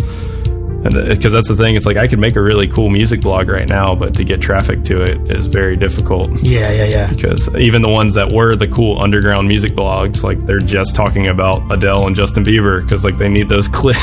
And 0.84 0.94
because 1.10 1.34
that's 1.34 1.48
the 1.48 1.56
thing, 1.56 1.76
it's 1.76 1.86
like 1.86 1.98
I 1.98 2.08
could 2.08 2.18
make 2.20 2.36
a 2.36 2.42
really 2.42 2.68
cool 2.68 2.90
music 2.90 3.22
blog 3.22 3.48
right 3.50 3.70
now, 3.70 3.94
but 3.94 4.16
to 4.16 4.24
get 4.24 4.42
traffic 4.42 4.84
to 4.86 5.02
it 5.02 5.32
is 5.32 5.46
very 5.46 5.76
difficult 5.76 6.42
Yeah, 6.42 6.72
yeah, 6.72 6.86
yeah. 6.86 7.08
because 7.08 7.54
even 7.56 7.84
the 7.84 7.90
ones 7.90 8.16
that 8.16 8.32
were 8.32 8.56
the 8.56 8.68
cool 8.68 9.00
underground 9.00 9.48
music 9.48 9.74
blogs, 9.74 10.24
like 10.24 10.44
they're 10.48 10.58
just 10.58 10.96
talking 10.96 11.28
about 11.28 11.72
Adele 11.72 12.08
and 12.08 12.16
Justin 12.16 12.44
Bieber 12.44 12.82
because 12.82 13.06
like 13.06 13.18
they 13.20 13.30
need 13.30 13.48
those 13.48 13.68
clicks. 13.80 14.00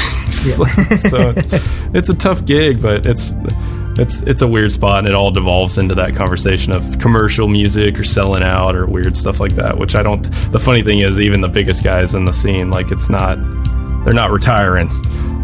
so 1.10 1.32
it's, 1.36 1.48
it's 1.94 2.08
a 2.10 2.14
tough 2.14 2.44
gig, 2.44 2.80
but 2.80 3.06
it's 3.06 3.34
it's 3.98 4.20
it's 4.22 4.42
a 4.42 4.46
weird 4.46 4.70
spot, 4.70 5.00
and 5.00 5.08
it 5.08 5.14
all 5.14 5.32
devolves 5.32 5.78
into 5.78 5.96
that 5.96 6.14
conversation 6.14 6.72
of 6.72 7.00
commercial 7.00 7.48
music 7.48 7.98
or 7.98 8.04
selling 8.04 8.44
out 8.44 8.76
or 8.76 8.86
weird 8.86 9.16
stuff 9.16 9.40
like 9.40 9.56
that. 9.56 9.76
Which 9.76 9.96
I 9.96 10.04
don't. 10.04 10.22
The 10.52 10.60
funny 10.60 10.84
thing 10.84 11.00
is, 11.00 11.20
even 11.20 11.40
the 11.40 11.48
biggest 11.48 11.82
guys 11.82 12.14
in 12.14 12.24
the 12.24 12.32
scene, 12.32 12.70
like 12.70 12.92
it's 12.92 13.10
not, 13.10 13.34
they're 14.04 14.14
not 14.14 14.30
retiring 14.30 14.88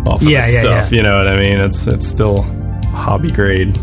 off 0.07 0.21
of 0.21 0.29
Yeah, 0.29 0.41
this 0.43 0.55
yeah, 0.55 0.61
stuff. 0.61 0.93
yeah. 0.93 0.97
You 0.99 1.03
know 1.03 1.19
what 1.19 1.29
I 1.29 1.37
mean? 1.41 1.61
It's 1.61 1.87
it's 1.87 2.07
still 2.07 2.43
hobby 2.93 3.31
grade. 3.31 3.77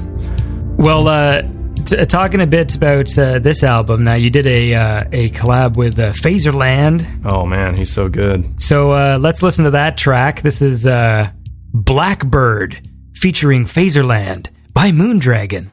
Well, 0.77 1.07
uh, 1.07 1.41
t- 1.85 2.06
talking 2.06 2.41
a 2.41 2.48
bit 2.48 2.76
about 2.76 3.15
uh, 3.18 3.39
this 3.39 3.64
album. 3.64 4.03
Now, 4.03 4.14
you 4.15 4.30
did 4.30 4.48
a 4.48 4.73
uh, 4.73 5.03
a 5.11 5.30
collab 5.31 5.76
with 5.77 5.99
uh, 5.99 6.11
Phaserland. 6.14 7.06
Oh 7.26 7.45
man, 7.45 7.76
he's 7.76 7.91
so 7.91 8.07
good. 8.10 8.60
So 8.61 8.91
uh, 8.91 9.18
let's 9.19 9.43
listen 9.43 9.65
to 9.65 9.72
that 9.72 9.98
track. 9.98 10.41
This 10.41 10.61
is 10.61 10.88
uh, 10.88 11.30
Blackbird 11.73 12.88
featuring 13.15 13.65
Phaserland 13.65 14.48
by 14.73 14.91
Moondragon. 14.91 15.72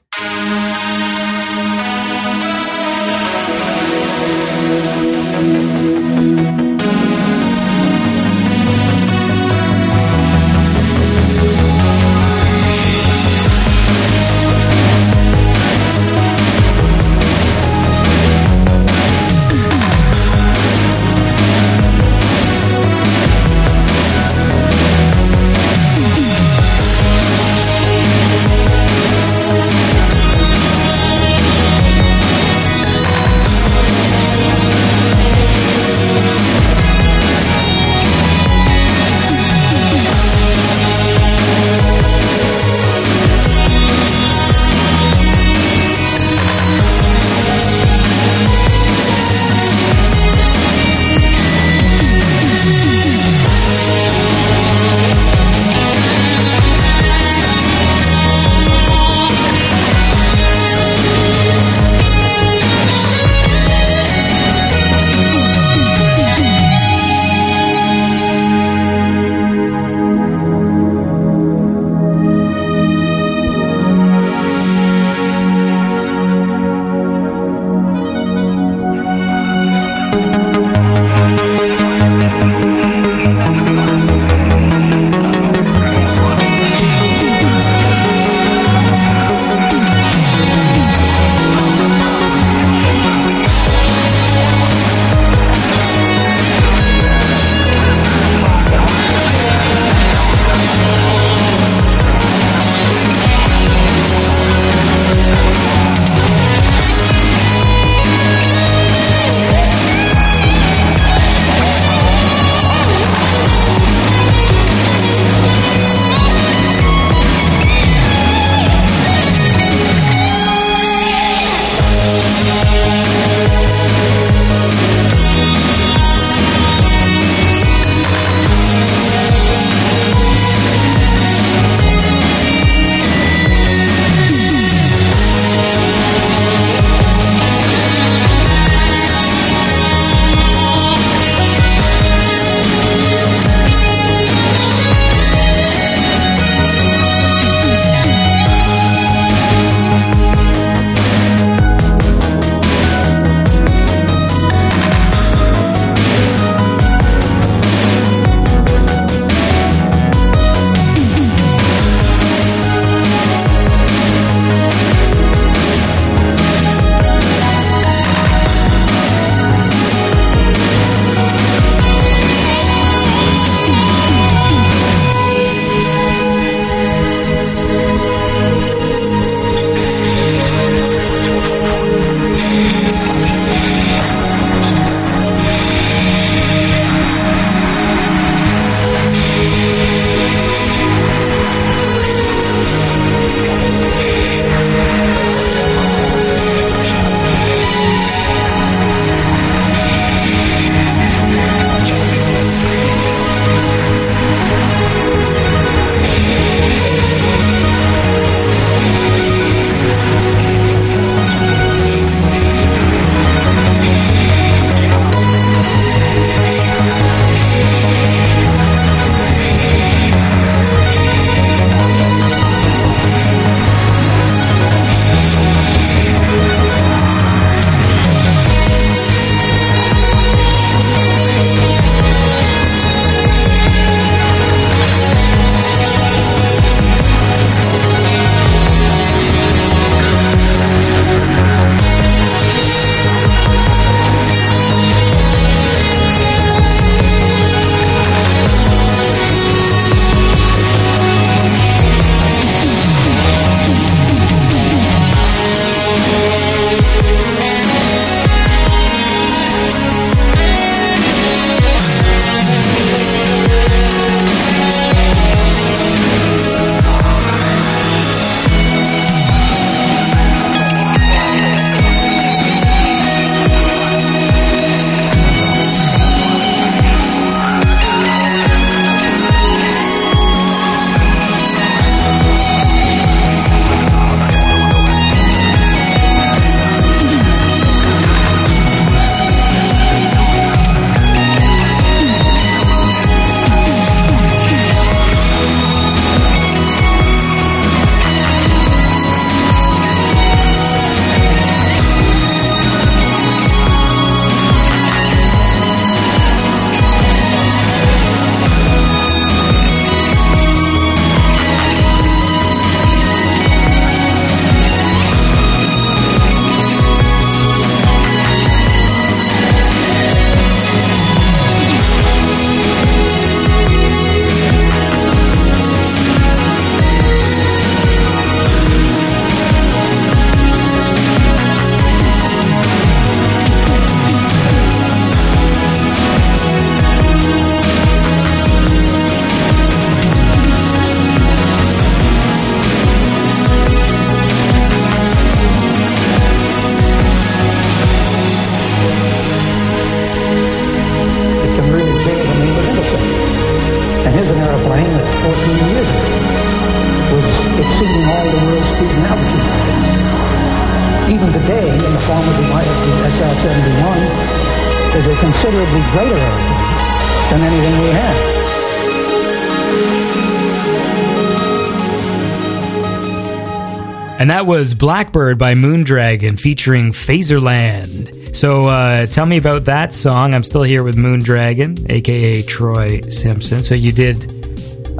And 374.18 374.30
that 374.30 374.46
was 374.46 374.74
Blackbird 374.74 375.38
by 375.38 375.54
Moondragon 375.54 376.40
featuring 376.40 376.90
Phaserland. 376.90 378.34
So 378.34 378.66
uh, 378.66 379.06
tell 379.06 379.26
me 379.26 379.36
about 379.36 379.66
that 379.66 379.92
song. 379.92 380.34
I'm 380.34 380.42
still 380.42 380.64
here 380.64 380.82
with 380.82 380.96
Moondragon, 380.96 381.88
aka 381.88 382.42
Troy 382.42 383.00
Simpson. 383.02 383.62
So 383.62 383.76
you 383.76 383.92
did 383.92 384.24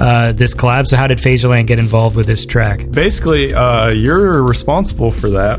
uh, 0.00 0.32
this 0.32 0.54
collab. 0.54 0.86
So 0.86 0.96
how 0.96 1.08
did 1.08 1.18
Phaserland 1.18 1.66
get 1.66 1.80
involved 1.80 2.14
with 2.14 2.26
this 2.26 2.46
track? 2.46 2.88
Basically, 2.92 3.52
uh, 3.52 3.90
you're 3.90 4.40
responsible 4.42 5.10
for 5.10 5.28
that. 5.30 5.58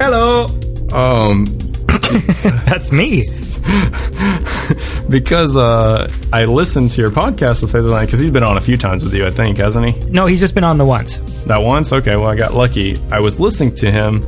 Hello. 0.00 0.46
Um, 0.92 1.46
That's 2.66 2.92
me. 2.92 3.22
because 5.08 5.56
uh, 5.56 6.08
I 6.32 6.44
listened 6.44 6.92
to 6.92 7.00
your 7.00 7.10
podcast 7.10 7.62
with 7.62 7.72
Phaserland 7.72 8.06
because 8.06 8.20
he's 8.20 8.30
been 8.30 8.44
on 8.44 8.56
a 8.56 8.60
few 8.60 8.76
times 8.76 9.02
with 9.02 9.14
you, 9.14 9.26
I 9.26 9.30
think, 9.32 9.58
hasn't 9.58 9.88
he? 9.88 9.98
No, 10.10 10.26
he's 10.26 10.40
just 10.40 10.54
been 10.54 10.64
on 10.64 10.78
the 10.78 10.84
once. 10.84 11.18
That 11.46 11.58
once? 11.62 11.92
Okay, 11.92 12.16
well, 12.16 12.28
I 12.28 12.36
got 12.36 12.54
lucky. 12.54 12.98
I 13.12 13.20
was 13.20 13.38
listening 13.40 13.74
to 13.76 13.90
him, 13.92 14.22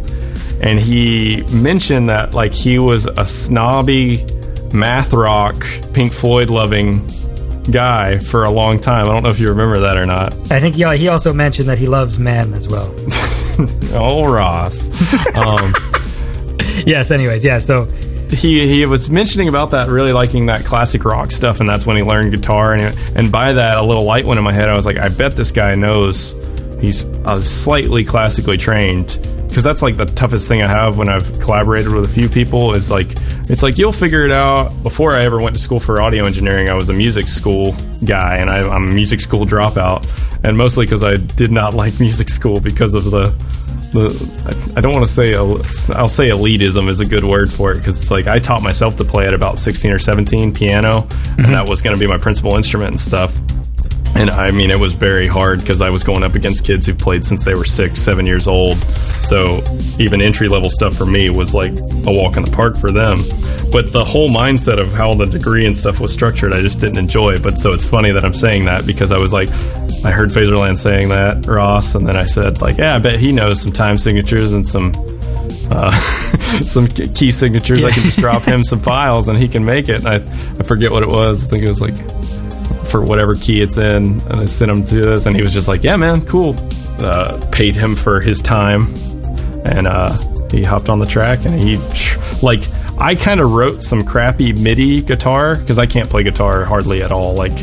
and 0.61 0.79
he 0.79 1.43
mentioned 1.53 2.09
that 2.09 2.35
like 2.35 2.53
he 2.53 2.79
was 2.79 3.07
a 3.07 3.25
snobby 3.25 4.25
math 4.73 5.13
rock, 5.13 5.65
Pink 5.95 6.13
Floyd 6.13 6.51
loving 6.51 7.09
guy 7.71 8.19
for 8.19 8.45
a 8.45 8.51
long 8.51 8.79
time. 8.79 9.07
I 9.07 9.13
don't 9.13 9.23
know 9.23 9.29
if 9.31 9.41
you 9.41 9.49
remember 9.49 9.81
that 9.81 9.97
or 9.97 10.07
not. 10.07 10.35
I 10.53 10.61
think 10.61 10.77
yeah, 10.77 10.95
he 10.95 11.09
also 11.09 11.33
mentioned 11.33 11.69
that 11.69 11.79
he 11.79 11.87
loves 11.87 12.19
men 12.19 12.55
as 12.55 12.69
well. 12.69 12.95
Oh, 13.95 14.23
Ross. 14.31 14.91
um, 15.35 15.73
yes. 16.87 17.11
Anyways, 17.11 17.43
yeah. 17.43 17.57
So 17.57 17.87
he 18.29 18.69
he 18.69 18.85
was 18.85 19.09
mentioning 19.09 19.49
about 19.49 19.71
that, 19.71 19.89
really 19.89 20.13
liking 20.13 20.45
that 20.47 20.63
classic 20.63 21.07
rock 21.07 21.33
stuff, 21.33 21.61
and 21.61 21.67
that's 21.67 21.87
when 21.87 21.97
he 21.97 22.03
learned 22.03 22.33
guitar. 22.33 22.75
And 22.75 22.95
and 23.17 23.33
by 23.33 23.55
that, 23.55 23.79
a 23.79 23.83
little 23.83 24.05
light 24.05 24.27
went 24.27 24.37
in 24.37 24.45
my 24.45 24.53
head. 24.53 24.69
I 24.69 24.77
was 24.77 24.85
like, 24.85 24.99
I 24.99 25.09
bet 25.09 25.37
this 25.37 25.53
guy 25.53 25.75
knows 25.75 26.35
he's 26.81 27.05
uh, 27.05 27.43
slightly 27.43 28.05
classically 28.05 28.57
trained 28.59 29.19
because 29.49 29.63
that's 29.65 29.81
like 29.81 29.97
the 29.97 30.05
toughest 30.07 30.49
thing 30.49 30.61
I 30.63 30.67
have 30.67 30.99
when 30.99 31.09
I've 31.09 31.39
collaborated 31.41 31.93
with 31.93 32.05
a 32.05 32.13
few 32.13 32.29
people 32.29 32.75
is 32.75 32.91
like 32.91 33.07
it's 33.49 33.63
like 33.63 33.79
you'll 33.79 33.93
figure 33.93 34.25
it 34.25 34.31
out. 34.33 34.71
Before 34.83 35.13
I 35.13 35.23
ever 35.25 35.41
went 35.41 35.57
to 35.57 35.63
school 35.63 35.81
for 35.81 36.03
audio 36.03 36.25
engineering, 36.25 36.69
I 36.69 36.75
was 36.75 36.89
a 36.89 36.93
music 36.93 37.29
school 37.29 37.75
guy, 38.05 38.37
and 38.39 38.51
I, 38.51 38.69
I'm 38.69 38.91
a 38.91 38.93
music 38.95 39.21
school 39.21 39.47
dropout, 39.47 40.07
and 40.45 40.57
mostly 40.59 40.85
because 40.85 41.03
I 41.05 41.15
did 41.15 41.51
not 41.53 41.75
like 41.83 41.99
music 42.01 42.29
school 42.29 42.61
because 42.61 42.95
of 42.95 43.05
the 43.05 43.27
the 43.93 44.11
I- 44.75 44.79
I 44.79 44.81
don't 44.83 44.93
want 44.93 45.07
to 45.07 45.13
say 45.13 45.35
I'll 45.37 46.09
say 46.09 46.29
elitism 46.29 46.89
is 46.89 47.01
a 47.01 47.07
good 47.07 47.25
word 47.25 47.51
for 47.51 47.73
it 47.73 47.77
because 47.79 48.01
it's 48.03 48.11
like 48.11 48.27
I 48.27 48.39
taught 48.41 48.63
myself 48.63 48.97
to 48.97 49.05
play 49.05 49.27
at 49.27 49.33
about 49.33 49.59
16 49.59 49.91
or 49.93 49.99
17 49.99 50.53
piano, 50.53 51.07
and 51.39 51.55
that 51.55 51.69
was 51.69 51.81
going 51.83 51.95
to 51.95 52.01
be 52.01 52.07
my 52.09 52.19
principal 52.19 52.57
instrument 52.57 52.91
and 52.91 53.01
stuff. 53.01 53.33
And 54.19 54.31
I 54.31 54.51
mean, 54.51 54.71
it 54.71 54.79
was 54.79 54.95
very 54.95 55.27
hard 55.27 55.61
because 55.61 55.83
I 55.83 55.91
was 55.91 56.03
going 56.03 56.23
up 56.23 56.35
against 56.35 56.65
kids 56.65 56.87
who 56.87 56.95
played 56.95 57.23
since 57.23 57.45
they 57.45 57.55
were 57.55 57.67
six, 57.67 58.01
seven 58.01 58.25
years 58.25 58.49
old. 58.49 58.79
So 58.79 59.63
even 59.99 60.23
entry 60.23 60.49
level 60.49 60.71
stuff 60.71 60.95
for 60.95 61.05
me 61.05 61.29
was 61.29 61.55
like 61.55 61.73
a 61.73 62.13
walk 62.13 62.39
in 62.39 62.45
the 62.45 62.51
park 62.51 62.79
for 62.79 62.91
them. 62.91 63.19
But 63.71 63.93
the 63.93 64.05
whole 64.07 64.31
mindset 64.31 64.81
of 64.81 64.91
how 64.93 65.13
the 65.13 65.27
degree 65.27 65.67
and 65.67 65.77
stuff 65.77 66.01
was 66.01 66.15
structured, 66.15 66.55
I 66.55 66.63
just 66.63 66.81
didn't 66.81 66.97
enjoy. 66.97 67.39
But 67.39 67.59
so 67.59 67.75
it's 67.75 67.85
funny 67.85 68.11
that 68.13 68.25
I'm 68.25 68.33
saying 68.33 68.65
that 68.65 68.87
because 68.87 69.13
I 69.13 69.19
was 69.19 69.35
like, 69.35 69.51
I 70.03 70.13
heard 70.13 70.31
Phaserland 70.31 70.79
saying 70.79 71.11
that, 71.11 71.47
Ross, 71.47 71.95
and 71.95 72.09
then 72.09 72.17
I 72.17 72.25
said, 72.25 72.63
like, 72.63 72.79
yeah, 72.79 72.95
I 72.95 72.99
bet 72.99 73.21
he 73.21 73.33
knows 73.33 73.61
some 73.61 73.73
time 73.73 73.99
signatures 73.99 74.55
and 74.55 74.67
some 74.67 74.93
uh, 75.71 75.91
some 76.63 76.87
key 76.89 77.31
signatures. 77.31 77.85
I 77.85 77.91
can 77.91 78.03
just 78.05 78.19
drop 78.27 78.43
him 78.43 78.65
some 78.65 78.81
files 78.81 79.29
and 79.29 79.39
he 79.39 79.47
can 79.47 79.65
make 79.65 79.91
it. 79.91 80.05
And 80.05 80.09
I, 80.09 80.15
I 80.59 80.63
forget 80.63 80.91
what 80.91 81.03
it 81.03 81.09
was. 81.11 81.45
I 81.45 81.49
think 81.49 81.65
it 81.65 81.69
was 81.69 81.83
like 81.83 81.97
for 82.87 83.03
whatever 83.03 83.35
key 83.35 83.61
it's 83.61 83.79
in, 83.79 84.21
and 84.21 84.41
I 84.41 84.45
sent 84.45 84.71
him 84.71 84.85
to 84.85 85.01
this, 85.01 85.27
and 85.27 85.35
he 85.35 85.43
was 85.43 85.53
just 85.53 85.69
like, 85.69 85.85
"Yeah, 85.85 85.97
man, 85.97 86.25
cool." 86.27 86.57
Uh, 86.99 87.39
paid 87.53 87.77
him 87.77 87.95
for 87.95 88.21
his 88.21 88.41
time, 88.41 88.87
and 89.65 89.87
uh, 89.87 90.11
he 90.51 90.63
hopped 90.63 90.89
on 90.89 90.99
the 90.99 91.07
track, 91.07 91.45
and 91.45 91.55
he 91.63 91.77
like 92.43 92.63
I 92.99 93.15
kind 93.15 93.41
of 93.41 93.53
wrote 93.53 93.83
some 93.83 94.05
crappy 94.05 94.53
MIDI 94.53 95.03
guitar 95.03 95.57
because 95.57 95.79
I 95.79 95.87
can't 95.87 96.09
play 96.09 96.23
guitar 96.23 96.65
hardly 96.65 97.03
at 97.03 97.13
all. 97.13 97.35
Like 97.35 97.59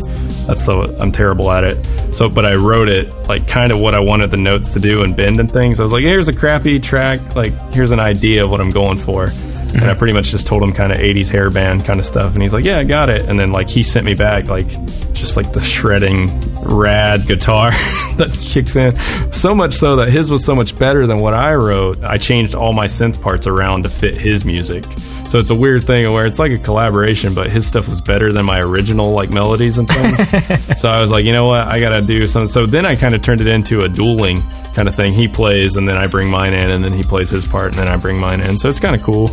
that's 0.46 0.66
the 0.66 0.96
I'm 1.00 1.12
terrible 1.12 1.52
at 1.52 1.64
it. 1.64 2.16
So, 2.16 2.30
but 2.30 2.46
I 2.46 2.56
wrote 2.56 2.88
it 2.88 3.14
like 3.28 3.48
kind 3.48 3.72
of 3.72 3.80
what 3.80 3.96
I 3.96 4.00
wanted 4.00 4.32
the 4.32 4.38
notes 4.38 4.72
to 4.72 4.80
do 4.80 5.04
and 5.04 5.16
bend 5.16 5.40
and 5.40 5.52
things. 5.52 5.80
I 5.80 5.84
was 5.84 5.92
like, 5.92 6.04
here's 6.04 6.28
a 6.28 6.34
crappy 6.34 6.80
track. 6.80 7.36
Like 7.36 7.54
here's 7.74 7.92
an 7.92 8.00
idea 8.00 8.44
of 8.44 8.52
what 8.52 8.62
I'm 8.62 8.70
going 8.70 8.98
for. 8.98 9.26
And 9.74 9.82
I 9.82 9.88
mm-hmm. 9.88 9.98
pretty 9.98 10.14
much 10.14 10.30
just 10.30 10.46
told 10.46 10.62
him 10.62 10.72
kind 10.72 10.92
of 10.92 11.00
80s 11.00 11.32
hair 11.32 11.50
band 11.50 11.84
kind 11.84 12.00
of 12.00 12.06
stuff. 12.06 12.34
And 12.34 12.44
he's 12.44 12.54
like, 12.54 12.64
yeah, 12.64 12.78
I 12.78 12.84
got 12.84 13.10
it. 13.10 13.24
And 13.24 13.40
then 13.40 13.52
like 13.52 13.70
he 13.70 13.82
sent 13.82 14.06
me 14.06 14.14
back 14.14 14.48
like 14.48 14.68
just 15.14 15.36
like 15.36 15.52
the 15.52 15.62
shredding 15.62 16.28
rad 16.66 17.26
guitar 17.28 17.72
that 18.18 18.32
kicks 18.54 18.76
in. 18.76 18.96
So 19.34 19.54
much 19.54 19.74
so 19.74 19.96
that 19.98 20.10
his 20.10 20.32
was 20.32 20.44
so 20.44 20.56
much 20.56 20.76
better 20.76 21.06
than 21.08 21.20
what 21.20 21.34
I 21.34 21.54
wrote. 21.54 22.04
I 22.04 22.18
changed 22.18 22.56
all 22.56 22.74
my 22.74 22.88
synth 22.88 23.22
parts 23.22 23.48
around 23.48 23.84
to 23.84 23.90
fit 23.90 24.16
his 24.16 24.46
music. 24.46 24.86
So 25.28 25.40
it's 25.40 25.50
a 25.50 25.56
weird 25.56 25.86
thing 25.86 26.12
where 26.12 26.26
it's 26.26 26.40
like 26.40 26.52
a 26.52 26.58
collaboration, 26.58 27.34
but 27.34 27.50
his 27.50 27.66
stuff 27.66 27.88
was 27.88 28.02
better 28.02 28.32
than 28.32 28.46
my 28.46 28.60
original 28.60 29.12
like 29.12 29.30
melodies 29.30 29.78
and 29.78 29.88
things. 29.88 30.30
so 30.80 30.90
I 30.90 31.00
was 31.00 31.12
like, 31.12 31.26
you 31.26 31.34
know 31.34 31.48
what, 31.48 31.68
I 31.68 31.80
gotta 31.80 32.02
do 32.02 32.26
something. 32.28 32.48
So 32.48 32.66
then 32.66 32.86
I 32.86 32.96
kind 32.96 33.16
of 33.16 33.22
turned 33.22 33.42
it 33.42 33.48
into 33.48 33.82
a 33.82 33.90
dueling 33.90 34.42
kind 34.74 34.88
of 34.88 34.96
thing. 34.96 35.14
He 35.14 35.28
plays 35.28 35.76
and 35.76 35.88
then 35.88 35.98
I 35.98 36.08
bring 36.08 36.30
mine 36.30 36.54
in, 36.54 36.72
and 36.72 36.84
then 36.84 36.94
he 36.94 37.04
plays 37.04 37.30
his 37.30 37.48
part 37.48 37.72
and 37.72 37.80
then 37.80 37.88
I 37.88 37.98
bring 37.98 38.20
mine 38.20 38.42
in. 38.42 38.58
So 38.58 38.70
it's 38.70 38.80
kind 38.80 38.96
of 38.96 39.04
cool. 39.04 39.30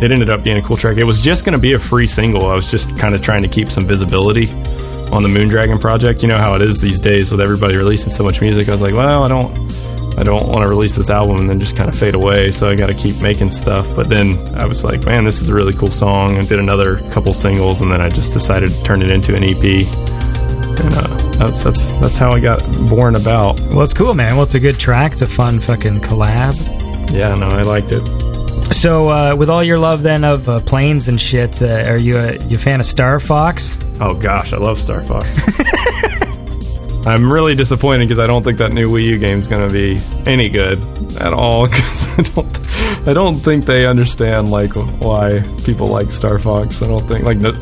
It 0.00 0.12
ended 0.12 0.30
up 0.30 0.44
being 0.44 0.58
a 0.58 0.62
cool 0.62 0.76
track. 0.76 0.96
It 0.96 1.04
was 1.04 1.20
just 1.20 1.44
going 1.44 1.54
to 1.54 1.60
be 1.60 1.72
a 1.72 1.78
free 1.78 2.06
single. 2.06 2.46
I 2.46 2.54
was 2.54 2.70
just 2.70 2.96
kind 2.98 3.16
of 3.16 3.22
trying 3.22 3.42
to 3.42 3.48
keep 3.48 3.68
some 3.68 3.84
visibility 3.84 4.46
on 5.12 5.22
the 5.22 5.28
Moondragon 5.28 5.80
project. 5.80 6.22
You 6.22 6.28
know 6.28 6.36
how 6.38 6.54
it 6.54 6.62
is 6.62 6.80
these 6.80 7.00
days 7.00 7.30
with 7.30 7.40
everybody 7.40 7.76
releasing 7.76 8.12
so 8.12 8.22
much 8.24 8.40
music. 8.40 8.68
I 8.68 8.72
was 8.72 8.82
like, 8.82 8.94
well, 8.94 9.24
I 9.24 9.28
don't, 9.28 9.56
I 10.18 10.22
don't 10.22 10.48
want 10.48 10.62
to 10.62 10.68
release 10.68 10.96
this 10.96 11.10
album 11.10 11.38
and 11.38 11.48
then 11.50 11.60
just 11.60 11.76
kind 11.76 11.88
of 11.88 11.98
fade 11.98 12.14
away. 12.14 12.50
So 12.50 12.68
I 12.70 12.74
got 12.74 12.88
to 12.88 12.94
keep 12.94 13.20
making 13.22 13.50
stuff. 13.50 13.94
But 13.94 14.08
then 14.08 14.36
I 14.56 14.66
was 14.66 14.84
like, 14.84 15.04
man, 15.04 15.24
this 15.24 15.40
is 15.40 15.48
a 15.48 15.54
really 15.54 15.72
cool 15.72 15.90
song. 15.90 16.36
and 16.36 16.48
did 16.48 16.58
another 16.58 16.98
couple 17.10 17.32
singles, 17.34 17.80
and 17.80 17.90
then 17.90 18.00
I 18.00 18.08
just 18.08 18.32
decided 18.32 18.70
to 18.70 18.82
turn 18.82 19.02
it 19.02 19.10
into 19.10 19.34
an 19.34 19.44
EP. 19.44 19.86
And 20.80 20.94
uh, 20.94 21.30
that's 21.38 21.64
that's 21.64 21.90
that's 21.92 22.16
how 22.16 22.30
I 22.30 22.40
got 22.40 22.60
born 22.88 23.16
about. 23.16 23.58
well, 23.60 23.82
it's 23.82 23.94
cool, 23.94 24.14
man. 24.14 24.34
Well, 24.34 24.44
it's 24.44 24.54
a 24.54 24.60
good 24.60 24.78
track. 24.78 25.12
It's 25.12 25.22
a 25.22 25.26
fun 25.26 25.60
fucking 25.60 25.96
collab. 25.96 26.54
Yeah, 27.12 27.34
no, 27.34 27.48
I 27.48 27.62
liked 27.62 27.90
it. 27.90 28.27
So, 28.70 29.08
uh, 29.10 29.34
with 29.36 29.50
all 29.50 29.64
your 29.64 29.78
love 29.78 30.02
then 30.02 30.24
of 30.24 30.48
uh, 30.48 30.60
planes 30.60 31.08
and 31.08 31.20
shit, 31.20 31.60
uh, 31.62 31.84
are 31.86 31.96
you 31.96 32.16
a 32.16 32.36
you 32.46 32.56
a 32.56 32.60
fan 32.60 32.80
of 32.80 32.86
Star 32.86 33.18
Fox? 33.18 33.76
Oh 34.00 34.14
gosh, 34.14 34.52
I 34.52 34.58
love 34.58 34.78
Star 34.78 35.02
Fox. 35.02 35.26
I'm 37.06 37.32
really 37.32 37.54
disappointed 37.54 38.06
because 38.06 38.18
I 38.18 38.26
don't 38.26 38.42
think 38.42 38.58
that 38.58 38.72
new 38.72 38.86
Wii 38.86 39.04
U 39.04 39.18
game 39.18 39.38
is 39.38 39.48
going 39.48 39.66
to 39.66 39.72
be 39.72 39.98
any 40.30 40.48
good 40.48 40.78
at 41.20 41.32
all. 41.32 41.66
Because 41.78 42.08
I 42.18 42.22
don't, 42.22 43.08
I 43.08 43.12
don't 43.12 43.34
think 43.34 43.64
they 43.64 43.86
understand 43.86 44.50
like 44.50 44.74
why 45.00 45.42
people 45.64 45.86
like 45.86 46.10
Star 46.10 46.38
Fox. 46.38 46.82
I 46.82 46.88
don't 46.88 47.06
think 47.08 47.24
like 47.24 47.40
the, 47.40 47.54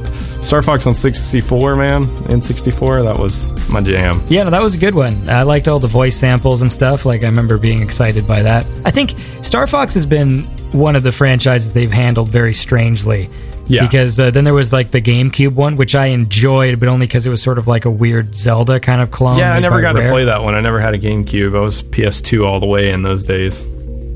Star 0.43 0.63
Fox 0.63 0.87
on 0.87 0.95
64, 0.95 1.77
man, 1.77 2.05
in 2.31 2.41
64, 2.43 3.03
that 3.03 3.19
was 3.19 3.49
my 3.71 3.81
jam. 3.81 4.23
Yeah, 4.29 4.45
no, 4.45 4.51
that 4.51 4.63
was 4.63 4.75
a 4.75 4.79
good 4.79 4.95
one. 4.95 5.29
I 5.29 5.43
liked 5.43 5.69
all 5.69 5.79
the 5.79 5.89
voice 5.89 6.17
samples 6.17 6.63
and 6.63 6.71
stuff. 6.71 7.05
Like, 7.05 7.23
I 7.23 7.27
remember 7.27 7.59
being 7.59 7.83
excited 7.83 8.27
by 8.27 8.43
that. 8.43 8.67
I 8.85 8.91
think 8.91 9.19
Star 9.43 9.67
Fox 9.67 9.95
has 9.95 10.07
been 10.07 10.45
one 10.73 10.97
of 10.97 11.03
the 11.03 11.13
franchises 11.13 11.73
they've 11.73 11.91
handled 11.91 12.29
very 12.29 12.55
strangely. 12.55 13.31
Yeah. 13.69 13.83
Because 13.83 14.21
uh, 14.21 14.31
then 14.31 14.45
there 14.45 14.55
was 14.55 14.73
like 14.73 14.93
the 14.93 15.01
GameCube 15.01 15.53
one, 15.53 15.77
which 15.77 15.95
I 15.95 16.07
enjoyed, 16.07 16.79
but 16.79 16.89
only 16.89 17.07
because 17.07 17.27
it 17.27 17.31
was 17.31 17.43
sort 17.43 17.59
of 17.59 17.67
like 17.67 17.85
a 17.85 17.91
weird 17.91 18.35
Zelda 18.35 18.79
kind 18.79 19.01
of 19.01 19.11
clone. 19.11 19.39
Yeah, 19.39 19.53
I 19.53 19.59
never 19.59 19.81
got 19.81 19.93
to 19.93 20.09
play 20.09 20.25
that 20.25 20.43
one. 20.43 20.55
I 20.55 20.61
never 20.61 20.81
had 20.81 20.95
a 20.95 20.99
GameCube. 20.99 21.57
I 21.57 21.61
was 21.61 21.83
PS2 21.83 22.47
all 22.47 22.61
the 22.61 22.67
way 22.67 22.91
in 22.91 23.03
those 23.03 23.25
days. 23.25 23.65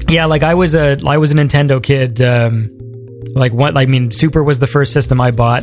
Yeah, 0.09 0.27
like 0.27 0.43
I 0.43 0.55
was 0.55 0.75
a 0.75 0.99
I 1.05 1.19
was 1.19 1.33
a 1.33 1.35
Nintendo 1.35 1.83
kid. 1.83 2.21
Um, 2.21 2.71
like 3.35 3.53
what? 3.53 3.77
I 3.77 3.87
mean, 3.87 4.11
Super 4.13 4.43
was 4.43 4.59
the 4.59 4.67
first 4.67 4.93
system 4.93 5.21
I 5.21 5.31
bought, 5.31 5.63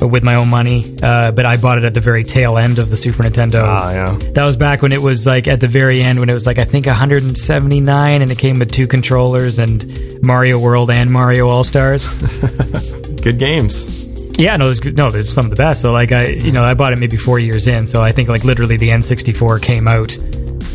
but 0.00 0.08
with 0.08 0.24
my 0.24 0.34
own 0.34 0.48
money. 0.48 0.96
Uh, 1.02 1.30
but 1.30 1.44
I 1.46 1.56
bought 1.58 1.78
it 1.78 1.84
at 1.84 1.94
the 1.94 2.00
very 2.00 2.24
tail 2.24 2.58
end 2.58 2.78
of 2.80 2.90
the 2.90 2.96
Super 2.96 3.22
Nintendo. 3.22 3.62
Ah, 3.64 3.92
yeah. 3.92 4.18
That 4.32 4.44
was 4.44 4.56
back 4.56 4.82
when 4.82 4.90
it 4.92 5.00
was 5.02 5.26
like 5.26 5.46
at 5.46 5.60
the 5.60 5.68
very 5.68 6.02
end 6.02 6.18
when 6.18 6.28
it 6.30 6.34
was 6.34 6.46
like 6.46 6.58
I 6.58 6.64
think 6.64 6.86
179 6.86 8.22
and 8.22 8.30
it 8.30 8.38
came 8.38 8.58
with 8.58 8.72
two 8.72 8.86
controllers 8.86 9.58
and 9.58 10.20
Mario 10.22 10.58
World 10.58 10.90
and 10.90 11.10
Mario 11.10 11.48
All 11.48 11.62
Stars. 11.64 12.08
Good 13.22 13.38
games. 13.38 14.06
yeah, 14.38 14.56
no, 14.56 14.72
good. 14.72 14.96
no, 14.96 15.10
there's 15.10 15.30
some 15.32 15.44
of 15.46 15.50
the 15.50 15.56
best. 15.56 15.82
So 15.82 15.92
like 15.92 16.12
I, 16.12 16.28
you 16.28 16.52
know, 16.52 16.64
I 16.64 16.72
bought 16.74 16.92
it 16.94 16.98
maybe 16.98 17.18
four 17.18 17.38
years 17.38 17.66
in. 17.66 17.86
So 17.86 18.02
I 18.02 18.12
think 18.12 18.28
like 18.30 18.44
literally 18.44 18.78
the 18.78 18.88
N64 18.88 19.60
came 19.62 19.86
out 19.86 20.16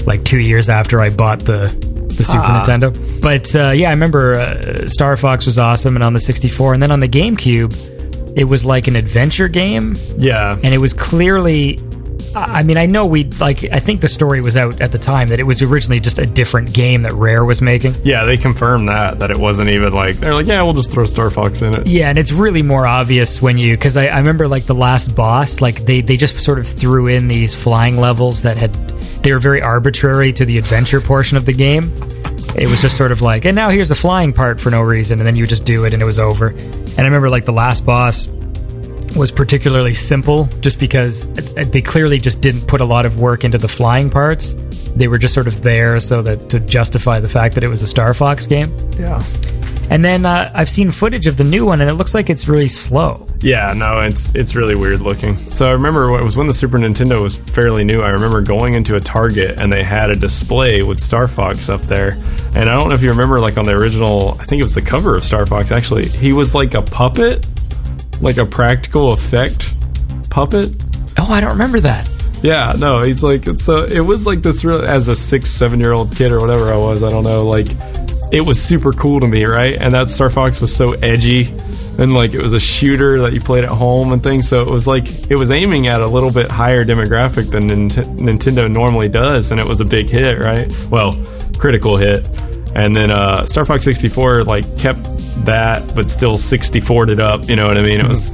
like 0.05 0.23
two 0.23 0.37
years 0.39 0.69
after 0.69 1.01
I 1.01 1.09
bought 1.09 1.39
the 1.39 1.67
the 2.15 2.23
Super 2.23 2.39
Ah. 2.43 2.63
Nintendo. 2.63 3.21
But 3.21 3.53
uh, 3.55 3.71
yeah, 3.71 3.87
I 3.89 3.91
remember 3.91 4.33
uh, 4.35 4.87
Star 4.87 5.17
Fox 5.17 5.45
was 5.47 5.57
awesome, 5.59 5.95
and 5.95 6.03
on 6.03 6.13
the 6.13 6.19
64, 6.21 6.75
and 6.75 6.81
then 6.83 6.91
on 6.91 6.99
the 7.01 7.09
GameCube, 7.09 7.73
it 8.35 8.43
was 8.45 8.65
like 8.65 8.87
an 8.87 8.95
adventure 8.95 9.47
game 9.47 9.95
Yeah. 10.17 10.57
and 10.63 10.73
it 10.73 10.77
was 10.79 10.93
clearly 10.93 11.79
I 12.37 12.63
mean, 12.63 12.77
I 12.77 12.85
know 12.85 13.05
we 13.05 13.23
like. 13.39 13.63
I 13.71 13.79
think 13.79 14.01
the 14.01 14.09
story 14.09 14.41
was 14.41 14.57
out 14.57 14.81
at 14.81 14.91
the 14.91 14.97
time 14.97 15.29
that 15.29 15.39
it 15.39 15.43
was 15.43 15.61
originally 15.61 16.01
just 16.01 16.19
a 16.19 16.25
different 16.25 16.73
game 16.73 17.03
that 17.03 17.13
Rare 17.13 17.45
was 17.45 17.61
making. 17.61 17.93
Yeah, 18.03 18.25
they 18.25 18.35
confirmed 18.35 18.89
that 18.89 19.19
that 19.19 19.31
it 19.31 19.37
wasn't 19.37 19.69
even 19.69 19.93
like 19.93 20.17
they're 20.17 20.33
like, 20.33 20.45
yeah, 20.45 20.61
we'll 20.63 20.73
just 20.73 20.91
throw 20.91 21.05
Star 21.05 21.29
Fox 21.29 21.61
in 21.61 21.73
it. 21.73 21.87
Yeah, 21.87 22.09
and 22.09 22.17
it's 22.19 22.33
really 22.33 22.61
more 22.61 22.85
obvious 22.85 23.41
when 23.41 23.57
you 23.57 23.71
because 23.77 23.95
I, 23.95 24.07
I 24.07 24.17
remember 24.17 24.49
like 24.49 24.65
the 24.65 24.75
last 24.75 25.15
boss, 25.15 25.61
like 25.61 25.85
they 25.85 26.01
they 26.01 26.17
just 26.17 26.37
sort 26.41 26.59
of 26.59 26.67
threw 26.67 27.07
in 27.07 27.29
these 27.29 27.55
flying 27.55 27.95
levels 27.95 28.41
that 28.41 28.57
had 28.57 28.73
they 29.23 29.31
were 29.31 29.39
very 29.39 29.61
arbitrary 29.61 30.33
to 30.33 30.43
the 30.43 30.57
adventure 30.57 30.99
portion 30.99 31.37
of 31.37 31.45
the 31.45 31.53
game. 31.53 31.93
It 32.57 32.69
was 32.69 32.81
just 32.81 32.97
sort 32.97 33.11
of 33.11 33.21
like, 33.21 33.45
and 33.45 33.55
now 33.55 33.69
here's 33.69 33.89
the 33.89 33.95
flying 33.95 34.33
part 34.33 34.61
for 34.61 34.69
no 34.69 34.81
reason, 34.81 35.19
and 35.19 35.27
then 35.27 35.35
you 35.35 35.43
would 35.43 35.49
just 35.49 35.65
do 35.65 35.85
it 35.85 35.93
and 35.93 36.01
it 36.01 36.05
was 36.05 36.19
over. 36.19 36.47
And 36.47 36.99
I 36.99 37.03
remember 37.03 37.29
like 37.29 37.45
the 37.45 37.53
last 37.53 37.85
boss 37.85 38.27
was 39.15 39.31
particularly 39.31 39.93
simple 39.93 40.45
just 40.59 40.79
because 40.79 41.31
they 41.33 41.81
clearly 41.81 42.19
just 42.19 42.41
didn't 42.41 42.67
put 42.67 42.81
a 42.81 42.85
lot 42.85 43.05
of 43.05 43.19
work 43.19 43.43
into 43.43 43.57
the 43.57 43.67
flying 43.67 44.09
parts. 44.09 44.53
They 44.95 45.07
were 45.07 45.17
just 45.17 45.33
sort 45.33 45.47
of 45.47 45.61
there 45.61 45.99
so 45.99 46.21
that 46.21 46.49
to 46.49 46.59
justify 46.59 47.19
the 47.19 47.29
fact 47.29 47.55
that 47.55 47.63
it 47.63 47.69
was 47.69 47.81
a 47.81 47.87
Star 47.87 48.13
Fox 48.13 48.45
game. 48.45 48.75
Yeah. 48.97 49.19
And 49.89 50.03
then 50.03 50.25
uh, 50.25 50.51
I've 50.53 50.69
seen 50.69 50.91
footage 50.91 51.27
of 51.27 51.37
the 51.37 51.43
new 51.43 51.65
one, 51.65 51.81
and 51.81 51.89
it 51.89 51.93
looks 51.93 52.13
like 52.13 52.29
it's 52.29 52.47
really 52.47 52.67
slow. 52.67 53.27
Yeah, 53.39 53.73
no, 53.75 53.99
it's 54.01 54.33
it's 54.33 54.55
really 54.55 54.75
weird 54.75 55.01
looking. 55.01 55.37
So 55.49 55.67
I 55.67 55.71
remember 55.71 56.17
it 56.19 56.23
was 56.23 56.35
when 56.35 56.47
the 56.47 56.53
Super 56.53 56.77
Nintendo 56.77 57.21
was 57.21 57.35
fairly 57.35 57.83
new. 57.83 58.01
I 58.01 58.09
remember 58.09 58.41
going 58.41 58.73
into 58.73 58.95
a 58.95 58.99
Target 58.99 59.61
and 59.61 59.71
they 59.71 59.83
had 59.83 60.09
a 60.09 60.15
display 60.15 60.81
with 60.81 60.99
Star 60.99 61.27
Fox 61.27 61.69
up 61.69 61.81
there. 61.81 62.13
And 62.55 62.69
I 62.69 62.73
don't 62.73 62.89
know 62.89 62.95
if 62.95 63.03
you 63.03 63.09
remember, 63.09 63.39
like 63.39 63.57
on 63.57 63.65
the 63.65 63.73
original, 63.73 64.37
I 64.39 64.45
think 64.45 64.59
it 64.59 64.63
was 64.63 64.75
the 64.75 64.81
cover 64.81 65.15
of 65.15 65.23
Star 65.23 65.45
Fox. 65.45 65.71
Actually, 65.71 66.07
he 66.07 66.33
was 66.33 66.55
like 66.55 66.73
a 66.73 66.81
puppet, 66.81 67.45
like 68.21 68.37
a 68.37 68.45
practical 68.45 69.13
effect 69.13 69.71
puppet. 70.29 70.71
Oh, 71.17 71.31
I 71.31 71.39
don't 71.39 71.51
remember 71.51 71.79
that. 71.81 72.09
Yeah, 72.41 72.73
no, 72.77 73.01
he's 73.01 73.23
like 73.23 73.47
it's 73.47 73.67
a, 73.69 73.85
it 73.85 74.01
was 74.01 74.27
like 74.27 74.41
this 74.41 74.63
real 74.63 74.81
as 74.81 75.07
a 75.07 75.15
six, 75.15 75.49
seven 75.49 75.79
year 75.79 75.93
old 75.93 76.15
kid 76.15 76.31
or 76.31 76.39
whatever 76.41 76.73
I 76.73 76.77
was, 76.77 77.03
I 77.03 77.09
don't 77.09 77.23
know, 77.23 77.45
like 77.45 77.67
it 78.31 78.41
was 78.45 78.61
super 78.61 78.91
cool 78.91 79.19
to 79.19 79.27
me, 79.27 79.45
right? 79.45 79.79
And 79.79 79.93
that 79.93 80.07
Star 80.07 80.29
Fox 80.29 80.59
was 80.61 80.75
so 80.75 80.91
edgy 80.93 81.53
and 81.97 82.13
like 82.13 82.33
it 82.33 82.41
was 82.41 82.53
a 82.53 82.59
shooter 82.59 83.21
that 83.21 83.33
you 83.33 83.39
played 83.39 83.63
at 83.63 83.69
home 83.69 84.11
and 84.11 84.21
things, 84.21 84.47
so 84.47 84.61
it 84.61 84.69
was 84.69 84.87
like 84.87 85.05
it 85.29 85.35
was 85.35 85.51
aiming 85.51 85.87
at 85.87 86.01
a 86.01 86.07
little 86.07 86.31
bit 86.31 86.51
higher 86.51 86.83
demographic 86.83 87.49
than 87.51 87.69
Nint- 87.69 88.17
Nintendo 88.17 88.69
normally 88.69 89.07
does, 89.07 89.51
and 89.51 89.59
it 89.61 89.67
was 89.67 89.79
a 89.81 89.85
big 89.85 90.09
hit, 90.09 90.39
right? 90.39 90.71
Well, 90.91 91.13
critical 91.57 91.97
hit. 91.97 92.27
And 92.75 92.93
then 92.93 93.09
uh, 93.09 93.45
Star 93.45 93.63
Fox 93.63 93.85
64 93.85 94.43
like 94.43 94.77
kept 94.77 95.03
that, 95.45 95.95
but 95.95 96.09
still 96.11 96.33
64'd 96.33 97.09
it 97.09 97.19
up. 97.19 97.47
You 97.47 97.55
know 97.55 97.67
what 97.67 97.77
I 97.77 97.81
mean? 97.81 98.01
It 98.01 98.07
was 98.07 98.33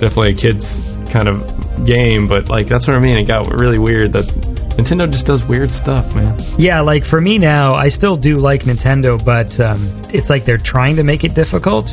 definitely 0.00 0.32
a 0.32 0.34
kid's 0.34 0.96
kind 1.10 1.28
of 1.28 1.86
game, 1.86 2.26
but 2.26 2.48
like 2.48 2.66
that's 2.66 2.88
what 2.88 2.96
I 2.96 3.00
mean. 3.00 3.16
It 3.18 3.24
got 3.24 3.48
really 3.52 3.78
weird 3.78 4.12
that 4.14 4.55
Nintendo 4.76 5.10
just 5.10 5.26
does 5.26 5.44
weird 5.46 5.72
stuff, 5.72 6.14
man. 6.14 6.38
Yeah, 6.58 6.80
like 6.80 7.04
for 7.04 7.20
me 7.20 7.38
now, 7.38 7.74
I 7.74 7.88
still 7.88 8.16
do 8.16 8.36
like 8.36 8.62
Nintendo, 8.64 9.22
but 9.22 9.58
um, 9.60 9.78
it's 10.12 10.28
like 10.30 10.44
they're 10.44 10.58
trying 10.58 10.96
to 10.96 11.02
make 11.02 11.24
it 11.24 11.34
difficult 11.34 11.88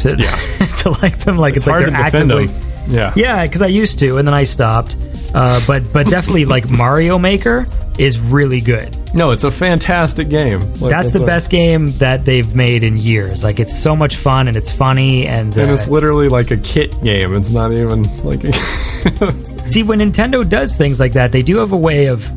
to 0.00 0.16
to 0.78 0.96
like 1.02 1.18
them. 1.18 1.36
Like 1.36 1.54
it's, 1.56 1.64
It's 1.64 1.68
hard 1.68 1.82
like 1.82 1.90
to 1.90 1.92
they're 1.96 2.04
defend 2.04 2.32
actively. 2.32 2.46
them. 2.46 2.70
Yeah. 2.88 3.12
Yeah, 3.16 3.46
because 3.46 3.62
I 3.62 3.66
used 3.66 3.98
to, 4.00 4.18
and 4.18 4.26
then 4.26 4.34
I 4.34 4.44
stopped. 4.44 4.96
Uh, 5.34 5.60
but 5.66 5.92
but 5.92 6.08
definitely 6.08 6.44
like 6.44 6.70
Mario 6.70 7.18
Maker 7.18 7.64
is 7.98 8.18
really 8.18 8.60
good. 8.60 8.96
No, 9.14 9.30
it's 9.32 9.44
a 9.44 9.50
fantastic 9.50 10.28
game. 10.28 10.60
Like, 10.74 10.90
That's 10.90 11.08
it's 11.08 11.16
the 11.16 11.22
a- 11.22 11.26
best 11.26 11.50
game 11.50 11.88
that 11.98 12.24
they've 12.24 12.52
made 12.54 12.82
in 12.84 12.96
years. 12.96 13.44
Like 13.44 13.60
it's 13.60 13.76
so 13.76 13.94
much 13.94 14.16
fun 14.16 14.48
and 14.48 14.56
it's 14.56 14.70
funny 14.72 15.26
and, 15.26 15.56
And 15.56 15.70
uh, 15.70 15.72
it's 15.72 15.86
literally 15.88 16.28
like 16.28 16.50
a 16.50 16.56
kit 16.56 17.00
game. 17.02 17.34
It's 17.34 17.50
not 17.50 17.70
even 17.72 18.04
like. 18.24 18.42
A 18.44 18.52
see 19.70 19.82
when 19.82 20.00
Nintendo 20.00 20.48
does 20.48 20.76
things 20.76 21.00
like 21.00 21.12
that, 21.14 21.32
they 21.32 21.42
do 21.42 21.58
have 21.58 21.72
a 21.72 21.76
way 21.76 22.06
of 22.06 22.28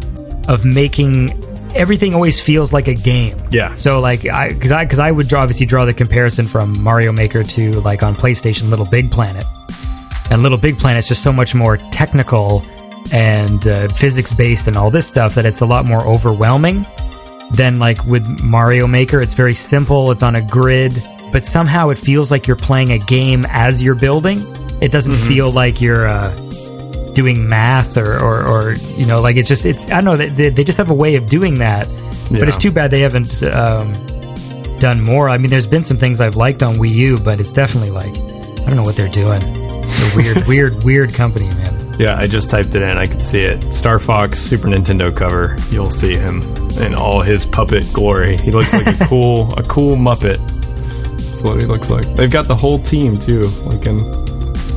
of 0.49 0.65
making 0.65 1.31
everything 1.75 2.13
always 2.13 2.39
feels 2.39 2.71
like 2.73 2.87
a 2.87 2.93
game. 2.93 3.35
Yeah. 3.49 3.75
So 3.77 3.99
like 3.99 4.27
I 4.27 4.49
because 4.49 4.71
I 4.71 4.83
because 4.85 4.99
I 4.99 5.11
would 5.11 5.27
draw, 5.27 5.41
obviously 5.41 5.65
draw 5.65 5.85
the 5.85 5.93
comparison 5.93 6.45
from 6.45 6.81
Mario 6.81 7.11
Maker 7.11 7.43
to 7.43 7.71
like 7.81 8.03
on 8.03 8.15
PlayStation 8.15 8.69
Little 8.69 8.85
Big 8.85 9.09
Planet, 9.11 9.45
and 10.31 10.43
Little 10.43 10.57
Big 10.57 10.77
Planet's 10.77 11.07
just 11.07 11.23
so 11.23 11.33
much 11.33 11.55
more 11.55 11.77
technical 11.77 12.63
and 13.11 13.67
uh, 13.67 13.87
physics 13.89 14.33
based 14.33 14.67
and 14.67 14.77
all 14.77 14.89
this 14.89 15.07
stuff 15.07 15.35
that 15.35 15.45
it's 15.45 15.61
a 15.61 15.65
lot 15.65 15.85
more 15.85 16.05
overwhelming 16.07 16.85
than 17.51 17.77
like 17.79 18.03
with 18.05 18.25
Mario 18.43 18.87
Maker. 18.87 19.21
It's 19.21 19.33
very 19.33 19.53
simple. 19.53 20.09
It's 20.11 20.23
on 20.23 20.35
a 20.35 20.41
grid, 20.41 20.93
but 21.31 21.45
somehow 21.45 21.89
it 21.89 21.99
feels 21.99 22.31
like 22.31 22.47
you're 22.47 22.55
playing 22.55 22.91
a 22.91 22.97
game 22.99 23.45
as 23.49 23.81
you're 23.83 23.95
building. 23.95 24.39
It 24.81 24.91
doesn't 24.91 25.13
Mm-hmm. 25.13 25.27
feel 25.27 25.51
like 25.51 25.79
you're. 25.81 26.07
Uh, 26.07 26.31
doing 27.13 27.47
math 27.47 27.97
or, 27.97 28.17
or, 28.19 28.45
or 28.45 28.73
you 28.95 29.05
know 29.05 29.21
like 29.21 29.35
it's 29.35 29.47
just 29.47 29.65
it's 29.65 29.83
i 29.91 30.01
don't 30.01 30.05
know 30.05 30.15
they, 30.15 30.49
they 30.49 30.63
just 30.63 30.77
have 30.77 30.89
a 30.89 30.93
way 30.93 31.15
of 31.15 31.27
doing 31.29 31.55
that 31.55 31.87
but 32.31 32.47
it's 32.47 32.57
too 32.57 32.71
bad 32.71 32.89
they 32.89 33.01
haven't 33.01 33.43
um, 33.43 33.93
done 34.77 34.99
more 35.01 35.29
i 35.29 35.37
mean 35.37 35.49
there's 35.49 35.67
been 35.67 35.83
some 35.83 35.97
things 35.97 36.19
i've 36.19 36.35
liked 36.35 36.63
on 36.63 36.75
wii 36.75 36.89
u 36.89 37.17
but 37.17 37.39
it's 37.39 37.51
definitely 37.51 37.91
like 37.91 38.15
i 38.61 38.65
don't 38.65 38.75
know 38.75 38.83
what 38.83 38.95
they're 38.95 39.07
doing 39.07 39.39
they're 39.39 40.15
weird 40.15 40.47
weird 40.47 40.83
weird 40.83 41.13
company 41.13 41.47
man 41.47 41.83
yeah, 41.99 42.17
I 42.17 42.25
just 42.25 42.49
typed 42.49 42.73
it 42.73 42.81
in. 42.81 42.97
I 42.97 43.05
could 43.05 43.21
see 43.21 43.41
it. 43.41 43.71
Star 43.71 43.99
Fox 43.99 44.39
Super 44.39 44.67
Nintendo 44.67 45.15
cover. 45.15 45.55
You'll 45.69 45.91
see 45.91 46.15
him 46.15 46.41
in 46.79 46.95
all 46.95 47.21
his 47.21 47.45
puppet 47.45 47.87
glory. 47.93 48.37
He 48.39 48.51
looks 48.51 48.73
like 48.73 48.87
a 48.87 49.05
cool, 49.07 49.53
a 49.53 49.63
cool 49.63 49.95
Muppet. 49.95 50.39
That's 51.17 51.43
what 51.43 51.61
he 51.61 51.67
looks 51.67 51.89
like. 51.89 52.15
They've 52.15 52.31
got 52.31 52.47
the 52.47 52.55
whole 52.55 52.79
team 52.79 53.15
too. 53.15 53.43
Like 53.65 53.85
in 53.85 53.99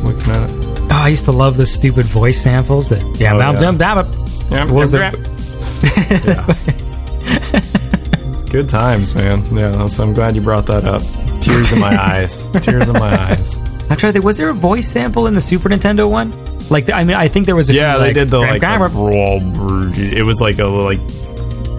looking 0.03 0.31
at 0.31 0.51
it. 0.51 0.66
Oh 0.91 1.03
i 1.05 1.09
used 1.09 1.25
to 1.25 1.33
love 1.33 1.57
the 1.57 1.67
stupid 1.67 2.05
voice 2.05 2.41
samples 2.41 2.89
that 2.89 3.03
yeah, 3.21 3.35
Oh, 3.35 3.39
bam, 3.39 3.55
yeah. 3.55 3.61
bam, 3.73 3.77
bam, 3.79 4.25
Yeah, 4.51 4.65
What 4.65 4.75
was 4.75 4.93
yeah. 4.95 5.11
that? 5.11 6.77
It's 7.29 8.45
good 8.53 8.69
times, 8.69 9.15
man. 9.15 9.45
Yeah, 9.55 9.87
so 9.89 10.05
I'm 10.05 10.15
glad 10.15 10.37
you 10.37 10.41
brought 10.41 10.67
that 10.67 10.85
up. 10.85 11.03
Tears 11.43 11.73
in 11.73 11.81
my 11.81 11.97
eyes. 12.13 12.47
Tears 12.61 12.89
in 12.89 12.95
my 12.95 13.19
eyes. 13.21 13.59
i'm 13.91 13.97
trying 13.97 14.11
to 14.11 14.13
think 14.13 14.25
was 14.25 14.37
there 14.39 14.51
a 14.51 14.55
voice 14.55 14.87
sample 14.89 15.27
in 15.29 15.35
the 15.35 15.41
super 15.41 15.69
nintendo 15.69 16.09
one 16.11 16.33
like 16.71 16.91
i 16.91 17.05
mean 17.05 17.17
i 17.17 17.29
think 17.29 17.47
there 17.47 17.55
was 17.55 17.71
a 17.71 17.73
Yeah, 17.75 17.93
few, 17.93 18.01
they 18.01 18.07
like, 18.09 18.15
did 18.15 18.31
the 18.31 18.39
like. 18.41 18.61
"Grr, 18.63 19.95
the 19.95 20.17
It 20.19 20.23
was 20.23 20.41
like 20.41 20.59
a 20.59 20.65
like 20.65 20.99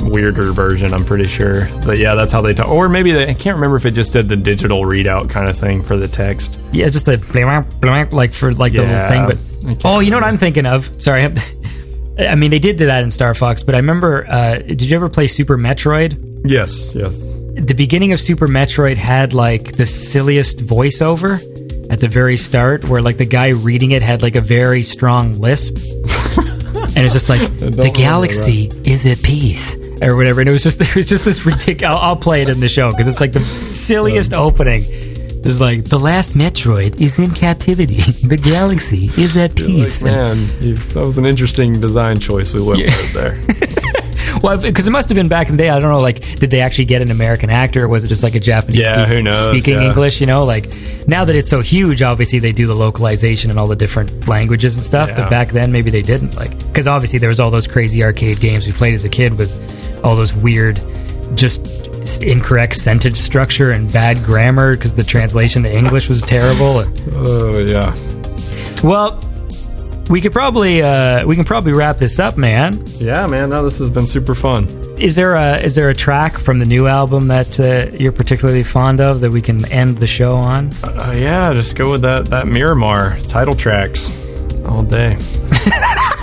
weirder 0.02 0.52
version. 0.52 0.94
I'm 0.94 1.06
pretty 1.06 1.26
sure, 1.26 1.68
but 1.86 1.98
yeah, 1.98 2.16
that's 2.16 2.32
how 2.32 2.42
they 2.42 2.54
talk. 2.54 2.70
Or 2.70 2.90
maybe 2.90 3.12
they, 3.12 3.30
I 3.30 3.34
can't 3.34 3.56
remember 3.56 3.76
if 3.78 3.86
it 3.86 3.92
just 3.92 4.14
did 4.14 4.30
the 4.30 4.36
digital 4.36 4.84
readout 4.84 5.30
kind 5.30 5.50
of 5.50 5.58
thing 5.58 5.84
for 5.84 5.98
the 5.98 6.08
text. 6.08 6.60
Yeah, 6.72 6.88
just 6.90 7.08
a 7.08 7.18
like 8.12 8.34
for 8.34 8.54
like 8.54 8.74
the 8.74 8.84
Yeah, 8.84 9.10
little 9.10 9.28
thing. 9.38 9.76
But 9.76 9.86
oh, 9.86 10.00
you 10.00 10.12
know 10.12 10.18
what. 10.18 10.24
I'm 10.24 10.38
thinking 10.38 10.66
of? 10.66 11.02
Sorry, 11.02 11.26
I 12.20 12.36
mean 12.36 12.52
they 12.52 12.60
did 12.60 12.78
do 12.78 12.86
that 12.88 13.04
in 13.04 13.12
Star 13.12 13.34
Fox, 13.34 13.64
but 13.64 13.76
I 13.76 13.80
remember. 13.80 14.26
Uh, 14.30 14.58
did 14.60 14.82
you 14.84 14.96
ever 14.96 15.10
play 15.10 15.28
Super 15.28 15.58
Metroid? 15.58 16.24
Yes, 16.46 16.96
yes. 16.96 17.34
The 17.56 17.74
beginning 17.76 18.14
of 18.14 18.20
Super 18.22 18.48
Metroid 18.48 18.98
had 18.98 19.34
like 19.34 19.74
the 19.78 19.86
silliest 19.86 20.60
voiceover 20.60 21.40
at 21.92 22.00
the 22.00 22.08
very 22.08 22.38
start, 22.38 22.86
where 22.86 23.02
like 23.02 23.18
the 23.18 23.26
guy 23.26 23.50
reading 23.50 23.92
it 23.92 24.02
had 24.02 24.22
like 24.22 24.36
a 24.36 24.42
very 24.42 24.84
strong 24.84 25.34
lisp, 25.36 25.76
and 26.38 26.98
it's 27.06 27.14
just 27.14 27.30
like 27.30 27.42
the 27.60 27.92
galaxy 27.94 28.68
is 28.86 29.06
at 29.08 29.22
peace. 29.24 29.76
Or 30.02 30.16
whatever, 30.16 30.42
and 30.42 30.50
it 30.50 30.52
was 30.52 30.64
just 30.64 30.82
it 30.82 30.96
was 30.96 31.06
just 31.06 31.26
this 31.26 31.46
ridiculous. 31.46 31.84
I'll, 31.84 32.10
I'll 32.10 32.16
play 32.16 32.42
it 32.42 32.50
in 32.50 32.60
the 32.60 32.70
show 32.70 32.92
because 32.92 33.08
it's 33.08 33.22
like 33.22 33.34
the 33.34 33.42
silliest 33.42 34.34
um, 34.34 34.42
opening. 34.46 34.84
It's 34.86 35.62
like 35.62 35.86
the 35.86 36.00
last 36.00 36.32
Metroid 36.34 37.00
is 37.00 37.18
in 37.20 37.32
captivity. 37.32 38.00
The 38.28 38.36
galaxy 38.38 39.06
is 39.18 39.38
at 39.38 39.56
peace. 39.56 40.02
Like, 40.02 40.12
man, 40.12 40.38
you, 40.62 40.76
that 40.76 41.00
was 41.06 41.18
an 41.18 41.26
interesting 41.26 41.80
design 41.80 42.20
choice 42.20 42.54
we 42.54 42.62
went 42.62 42.80
Yeah. 42.80 42.88
with 43.02 43.14
there. 43.14 44.40
well, 44.44 44.58
because 44.58 44.86
it 44.88 44.92
must 44.92 45.08
have 45.08 45.16
been 45.16 45.30
back 45.30 45.48
in 45.48 45.56
the 45.56 45.64
day. 45.64 45.70
I 45.70 45.80
don't 45.80 45.94
know. 45.94 46.02
Like, 46.02 46.20
did 46.40 46.50
they 46.52 46.60
actually 46.60 46.86
get 46.86 47.02
an 47.02 47.12
American 47.12 47.50
actor, 47.50 47.86
or 47.86 47.88
was 47.88 48.04
it 48.04 48.10
just 48.10 48.24
like 48.24 48.36
a 48.36 48.40
Japanese? 48.42 48.80
Yeah, 48.80 49.06
who 49.06 49.22
knows, 49.22 49.62
Speaking 49.62 49.82
yeah. 49.82 49.88
English, 49.88 50.20
you 50.20 50.28
know, 50.28 50.44
like 50.44 50.68
now 51.08 51.24
that 51.24 51.36
it's 51.36 51.50
so 51.50 51.62
huge, 51.62 52.02
obviously 52.02 52.40
they 52.40 52.52
do 52.52 52.68
the 52.68 52.76
localization 52.76 53.50
and 53.50 53.58
all 53.58 53.68
the 53.68 53.76
different 53.78 54.28
languages 54.28 54.76
and 54.76 54.86
stuff. 54.86 55.10
But 55.16 55.30
back 55.30 55.50
then, 55.50 55.72
maybe 55.72 55.90
they 55.92 56.02
didn't. 56.02 56.36
Like, 56.36 56.58
because 56.68 56.88
obviously 56.88 57.20
there 57.20 57.30
was 57.30 57.40
all 57.40 57.52
those 57.52 57.68
crazy 57.68 58.04
arcade 58.04 58.42
games 58.42 58.68
we 58.68 58.74
played 58.74 58.96
as 58.96 59.06
a 59.06 59.10
kid 59.10 59.38
with 59.38 59.56
all 60.04 60.16
those 60.16 60.34
weird, 60.34 60.82
just 61.36 61.86
incorrect 62.22 62.76
sentence 62.78 63.20
structure 63.20 63.72
and 63.72 63.92
bad 63.92 64.24
grammar 64.24 64.76
because 64.76 64.94
the 64.94 65.04
translation 65.04 65.64
to 65.64 65.74
English 65.76 66.08
was 66.10 66.22
terrible. 66.22 66.84
Oh 67.14 67.58
yeah. 67.60 67.96
well. 68.84 69.22
We 70.10 70.22
could 70.22 70.32
probably 70.32 70.82
uh, 70.82 71.28
we 71.28 71.36
can 71.36 71.44
probably 71.44 71.74
wrap 71.74 71.98
this 71.98 72.18
up, 72.18 72.38
man. 72.38 72.82
Yeah, 72.96 73.28
man. 73.28 73.50
No, 73.50 73.62
this 73.62 73.78
has 73.80 73.90
been 73.90 74.08
super 74.08 74.34
fun. 74.36 74.66
Is 74.98 75.18
there 75.18 75.36
a 75.36 75.58
is 75.60 75.76
there 75.76 75.90
a 75.90 75.94
track 75.94 76.38
from 76.38 76.60
the 76.60 76.66
new 76.66 76.88
album 76.88 77.28
that 77.28 77.60
uh, 77.60 77.94
you're 77.94 78.14
particularly 78.14 78.64
fond 78.64 79.02
of 79.02 79.20
that 79.20 79.32
we 79.32 79.42
can 79.42 79.66
end 79.70 79.98
the 79.98 80.08
show 80.08 80.38
on? 80.38 80.70
Uh, 80.82 81.14
yeah, 81.14 81.52
just 81.52 81.76
go 81.76 81.92
with 81.92 82.04
that 82.04 82.28
that 82.28 82.48
Miramar 82.48 83.20
title 83.28 83.54
tracks 83.54 84.10
all 84.66 84.82
day, 84.82 85.18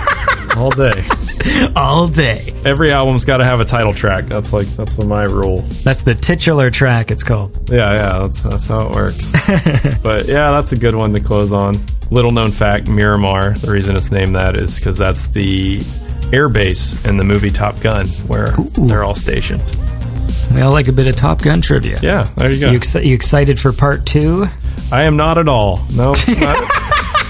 all 0.55 0.71
day. 0.71 1.05
all 1.75 2.07
day. 2.07 2.53
Every 2.65 2.91
album's 2.91 3.25
got 3.25 3.37
to 3.37 3.45
have 3.45 3.59
a 3.59 3.65
title 3.65 3.93
track. 3.93 4.25
That's 4.25 4.53
like 4.53 4.67
that's 4.67 4.97
my 4.97 5.23
rule. 5.23 5.61
That's 5.83 6.01
the 6.01 6.15
titular 6.15 6.69
track. 6.71 7.11
It's 7.11 7.23
called. 7.23 7.69
Yeah, 7.69 7.93
yeah, 7.93 8.19
that's 8.19 8.39
that's 8.41 8.67
how 8.67 8.87
it 8.87 8.91
works. 8.95 9.31
but 10.01 10.27
yeah, 10.27 10.51
that's 10.51 10.71
a 10.71 10.77
good 10.77 10.95
one 10.95 11.13
to 11.13 11.19
close 11.19 11.53
on. 11.53 11.79
Little 12.11 12.31
known 12.31 12.51
fact: 12.51 12.87
Miramar. 12.87 13.53
The 13.53 13.71
reason 13.71 13.95
it's 13.95 14.11
named 14.11 14.35
that 14.35 14.57
is 14.57 14.77
because 14.77 14.97
that's 14.97 15.33
the 15.33 15.79
air 16.33 16.49
base 16.49 17.03
in 17.05 17.17
the 17.17 17.23
movie 17.23 17.51
Top 17.51 17.79
Gun, 17.79 18.07
where 18.27 18.51
they're 18.77 19.03
all 19.03 19.15
stationed. 19.15 19.63
We 20.53 20.61
all 20.61 20.71
like 20.71 20.87
a 20.87 20.91
bit 20.93 21.07
of 21.07 21.15
Top 21.15 21.41
Gun 21.41 21.61
trivia. 21.61 21.99
Yeah, 22.01 22.23
there 22.37 22.51
you 22.51 22.59
go. 22.59 22.71
You, 22.71 22.79
exci- 22.79 23.05
you 23.05 23.15
excited 23.15 23.59
for 23.59 23.73
part 23.73 24.05
two? 24.05 24.47
I 24.91 25.03
am 25.03 25.17
not 25.17 25.37
at 25.37 25.47
all. 25.47 25.81
No. 25.95 26.13
not- 26.27 26.71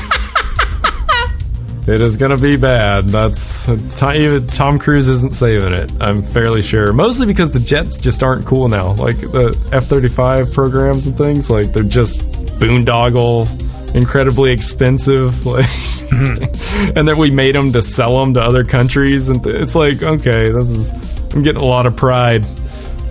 it 1.87 2.01
is 2.01 2.17
going 2.17 2.31
to 2.31 2.37
be 2.37 2.55
bad. 2.55 3.05
That's 3.05 3.65
Tom, 3.97 4.15
even 4.15 4.47
Tom 4.47 4.79
Cruise 4.79 5.07
isn't 5.07 5.33
saving 5.33 5.73
it. 5.73 5.91
I'm 6.01 6.23
fairly 6.23 6.63
sure. 6.63 6.91
Mostly 6.93 7.27
because 7.27 7.53
the 7.53 7.59
jets 7.59 7.99
just 7.99 8.23
aren't 8.23 8.45
cool 8.45 8.69
now. 8.69 8.93
Like 8.93 9.19
the 9.19 9.57
F-35 9.71 10.51
programs 10.51 11.05
and 11.05 11.15
things, 11.15 11.49
like 11.49 11.73
they're 11.73 11.83
just 11.83 12.19
boondoggle, 12.59 13.95
incredibly 13.95 14.51
expensive. 14.51 15.45
Like, 15.55 15.65
mm-hmm. 15.65 16.97
and 16.97 17.07
then 17.07 17.17
we 17.17 17.31
made 17.31 17.55
them 17.55 17.71
to 17.71 17.81
sell 17.81 18.19
them 18.21 18.35
to 18.35 18.41
other 18.41 18.63
countries, 18.63 19.29
and 19.29 19.43
th- 19.43 19.55
it's 19.55 19.73
like, 19.73 20.03
okay, 20.03 20.49
this 20.49 20.69
is. 20.69 20.91
I'm 21.33 21.41
getting 21.41 21.61
a 21.61 21.65
lot 21.65 21.87
of 21.87 21.95
pride. 21.95 22.45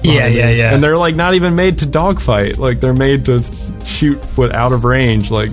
Yeah, 0.04 0.28
yeah, 0.28 0.50
yeah. 0.50 0.72
And 0.72 0.82
they're 0.82 0.96
like 0.96 1.16
not 1.16 1.34
even 1.34 1.56
made 1.56 1.78
to 1.78 1.86
dogfight. 1.86 2.58
Like 2.58 2.80
they're 2.80 2.94
made 2.94 3.24
to 3.24 3.42
shoot 3.84 4.18
with 4.36 4.52
out 4.52 4.72
of 4.72 4.84
range, 4.84 5.30
like 5.30 5.50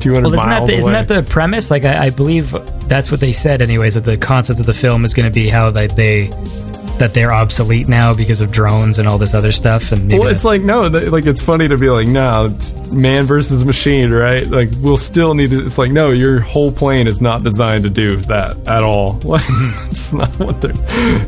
200 0.00 0.24
Well, 0.24 0.34
isn't 0.34 0.48
that 0.48 0.56
miles 0.56 0.70
the, 0.70 0.76
isn't 0.76 0.92
that 0.92 1.08
the 1.08 1.22
premise? 1.22 1.70
Like, 1.70 1.84
I, 1.84 2.06
I 2.06 2.10
believe 2.10 2.52
that's 2.88 3.10
what 3.10 3.20
they 3.20 3.32
said, 3.32 3.62
anyways. 3.62 3.94
That 3.94 4.04
the 4.04 4.16
concept 4.16 4.60
of 4.60 4.66
the 4.66 4.74
film 4.74 5.04
is 5.04 5.14
going 5.14 5.26
to 5.26 5.34
be 5.34 5.48
how 5.48 5.70
that 5.70 5.96
they 5.96 6.30
that 7.00 7.14
they're 7.14 7.32
obsolete 7.32 7.88
now 7.88 8.12
because 8.12 8.42
of 8.42 8.52
drones 8.52 8.98
and 8.98 9.08
all 9.08 9.18
this 9.18 9.32
other 9.34 9.52
stuff. 9.52 9.90
And 9.90 10.06
maybe 10.06 10.18
well, 10.18 10.28
it's 10.28 10.44
like 10.44 10.62
no, 10.62 10.88
th- 10.88 11.10
like 11.10 11.26
it's 11.26 11.42
funny 11.42 11.66
to 11.66 11.76
be 11.76 11.88
like, 11.88 12.06
no, 12.06 12.46
it's 12.46 12.92
man 12.92 13.24
versus 13.24 13.64
machine, 13.64 14.10
right? 14.10 14.46
Like 14.46 14.68
we'll 14.80 14.98
still 14.98 15.34
need 15.34 15.50
to. 15.50 15.64
It's 15.64 15.78
like 15.78 15.90
no, 15.90 16.10
your 16.10 16.40
whole 16.40 16.70
plane 16.70 17.08
is 17.08 17.20
not 17.20 17.42
designed 17.42 17.84
to 17.84 17.90
do 17.90 18.16
that 18.16 18.56
at 18.68 18.82
all. 18.82 19.18
Like, 19.30 19.44
it's 19.46 20.12
not 20.12 20.36
what 20.40 20.60
they're. 20.60 20.72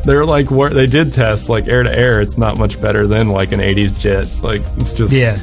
They're 0.05 0.25
like 0.25 0.51
where 0.51 0.71
they 0.71 0.87
did 0.87 1.13
test 1.13 1.49
like 1.49 1.69
air 1.69 1.85
to 1.85 1.93
air. 1.97 2.21
It's 2.21 2.37
not 2.37 2.59
much 2.59 2.83
better 2.83 3.07
than 3.07 3.29
like 3.29 3.53
an 3.53 3.61
'80s 3.61 3.99
jet. 3.99 4.29
Like 4.43 4.61
it's 4.79 4.93
just 4.93 5.15
yeah. 5.15 5.37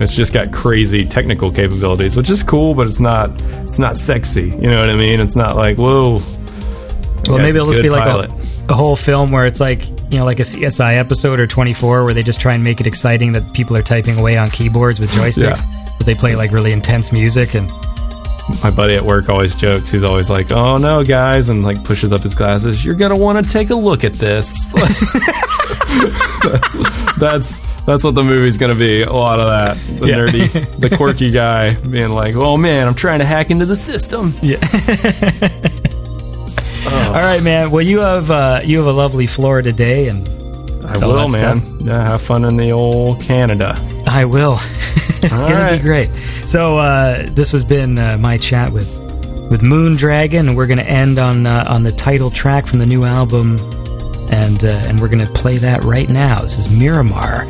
It's 0.00 0.14
just 0.14 0.32
got 0.32 0.52
crazy 0.52 1.04
technical 1.04 1.50
capabilities, 1.50 2.16
which 2.16 2.30
is 2.30 2.42
cool, 2.42 2.74
but 2.74 2.86
it's 2.86 3.00
not. 3.00 3.30
It's 3.62 3.78
not 3.78 3.96
sexy. 3.96 4.46
You 4.46 4.68
know 4.68 4.76
what 4.76 4.90
I 4.90 4.96
mean? 4.96 5.20
It's 5.20 5.36
not 5.36 5.56
like 5.56 5.78
whoa. 5.78 6.18
Well, 7.28 7.38
maybe 7.38 7.56
it'll 7.56 7.68
just 7.68 7.82
be 7.82 7.90
like 7.90 8.06
a, 8.06 8.72
a 8.72 8.74
whole 8.74 8.96
film 8.96 9.30
where 9.30 9.46
it's 9.46 9.60
like 9.60 9.86
you 10.12 10.18
know, 10.18 10.24
like 10.24 10.40
a 10.40 10.44
CSI 10.44 10.96
episode 10.96 11.40
or 11.40 11.46
24, 11.46 12.04
where 12.04 12.12
they 12.12 12.22
just 12.22 12.40
try 12.40 12.52
and 12.52 12.62
make 12.62 12.80
it 12.80 12.86
exciting 12.86 13.32
that 13.32 13.52
people 13.54 13.76
are 13.76 13.82
typing 13.82 14.18
away 14.18 14.36
on 14.36 14.50
keyboards 14.50 15.00
with 15.00 15.10
joysticks, 15.12 15.64
but 15.96 16.06
they 16.06 16.14
play 16.14 16.36
like 16.36 16.50
really 16.52 16.72
intense 16.72 17.12
music 17.12 17.54
and. 17.54 17.70
My 18.62 18.70
buddy 18.70 18.94
at 18.94 19.02
work 19.04 19.28
always 19.28 19.54
jokes. 19.54 19.90
He's 19.90 20.04
always 20.04 20.28
like, 20.30 20.50
"Oh 20.52 20.76
no, 20.76 21.04
guys," 21.04 21.48
and 21.48 21.62
like 21.64 21.82
pushes 21.84 22.12
up 22.12 22.22
his 22.22 22.34
glasses. 22.34 22.84
You're 22.84 22.94
gonna 22.94 23.16
want 23.16 23.44
to 23.44 23.50
take 23.50 23.70
a 23.70 23.74
look 23.76 24.04
at 24.04 24.14
this. 24.14 24.52
that's, 26.42 27.16
that's 27.18 27.66
that's 27.84 28.04
what 28.04 28.14
the 28.14 28.22
movie's 28.24 28.56
gonna 28.58 28.74
be. 28.74 29.02
A 29.02 29.12
lot 29.12 29.40
of 29.40 29.46
that. 29.46 29.76
The 30.00 30.06
Yeah. 30.08 30.16
nerdy, 30.16 30.78
the 30.78 30.96
quirky 30.96 31.30
guy 31.30 31.74
being 31.74 32.10
like, 32.10 32.34
"Oh 32.36 32.56
man, 32.56 32.86
I'm 32.88 32.94
trying 32.94 33.20
to 33.20 33.24
hack 33.24 33.50
into 33.50 33.66
the 33.66 33.76
system." 33.76 34.32
Yeah. 34.42 34.56
All 36.84 37.12
right, 37.20 37.42
man. 37.42 37.70
Well, 37.70 37.82
you 37.82 38.00
have 38.00 38.30
uh, 38.30 38.60
you 38.64 38.78
have 38.78 38.86
a 38.86 38.92
lovely 38.92 39.26
Florida 39.26 39.72
day, 39.72 40.08
and 40.08 40.26
I 41.00 41.04
all 41.06 41.12
will, 41.12 41.28
man. 41.30 41.60
stuff. 41.60 41.80
Yeah, 41.82 42.08
have 42.10 42.20
fun 42.22 42.44
in 42.44 42.56
the 42.56 42.72
old 42.72 43.20
Canada. 43.20 43.74
I 44.06 44.24
will. 44.24 44.54
it's 45.22 45.42
All 45.42 45.48
gonna 45.48 45.62
right. 45.64 45.76
be 45.76 45.82
great. 45.82 46.10
So 46.46 46.78
uh, 46.78 47.26
this 47.30 47.52
has 47.52 47.64
been 47.64 47.98
uh, 47.98 48.18
my 48.18 48.38
chat 48.38 48.72
with 48.72 48.88
with 49.50 49.60
Moondragon, 49.60 50.54
we're 50.56 50.66
gonna 50.66 50.82
end 50.82 51.18
on 51.18 51.46
uh, 51.46 51.64
on 51.68 51.82
the 51.82 51.92
title 51.92 52.30
track 52.30 52.66
from 52.66 52.78
the 52.78 52.86
new 52.86 53.04
album, 53.04 53.58
and 54.30 54.64
uh, 54.64 54.68
and 54.86 54.98
we're 55.00 55.08
gonna 55.08 55.26
play 55.26 55.58
that 55.58 55.84
right 55.84 56.08
now. 56.08 56.40
This 56.40 56.58
is 56.58 56.70
Miramar 56.78 57.44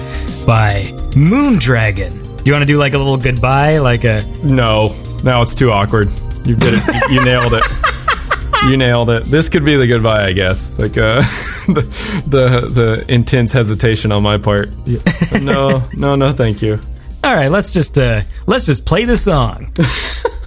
by 0.44 0.90
Moondragon. 1.14 2.10
Do 2.42 2.50
you 2.50 2.52
want 2.52 2.62
to 2.62 2.66
do 2.66 2.76
like 2.76 2.94
a 2.94 2.98
little 2.98 3.16
goodbye, 3.16 3.78
like 3.78 4.02
a 4.04 4.22
No, 4.42 4.94
no, 5.22 5.42
it's 5.42 5.54
too 5.54 5.70
awkward. 5.70 6.08
You 6.44 6.56
did 6.56 6.74
it. 6.74 7.08
you, 7.10 7.14
you 7.18 7.24
nailed 7.24 7.54
it. 7.54 7.62
You 8.68 8.76
nailed 8.76 9.10
it. 9.10 9.24
This 9.24 9.48
could 9.48 9.64
be 9.64 9.76
the 9.76 9.86
goodbye, 9.86 10.26
I 10.26 10.32
guess. 10.32 10.78
Like 10.78 10.96
uh, 10.96 11.20
the, 11.66 11.82
the 12.26 12.60
the 12.72 13.04
intense 13.08 13.52
hesitation 13.52 14.12
on 14.12 14.22
my 14.22 14.38
part. 14.38 14.70
But 15.32 15.42
no, 15.42 15.82
no, 15.94 16.14
no, 16.14 16.32
thank 16.32 16.62
you. 16.62 16.78
All 17.24 17.34
right, 17.34 17.48
let's 17.50 17.72
just 17.72 17.98
uh 17.98 18.22
let's 18.46 18.66
just 18.66 18.84
play 18.86 19.04
the 19.04 19.16
song. 19.16 19.72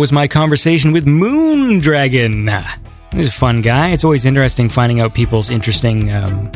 was 0.00 0.12
my 0.12 0.26
conversation 0.26 0.92
with 0.92 1.04
Moondragon. 1.04 2.48
He's 3.12 3.28
a 3.28 3.32
fun 3.32 3.60
guy. 3.60 3.90
It's 3.90 4.02
always 4.02 4.24
interesting 4.24 4.70
finding 4.70 4.98
out 4.98 5.12
people's 5.12 5.50
interesting 5.50 6.10
um, 6.10 6.50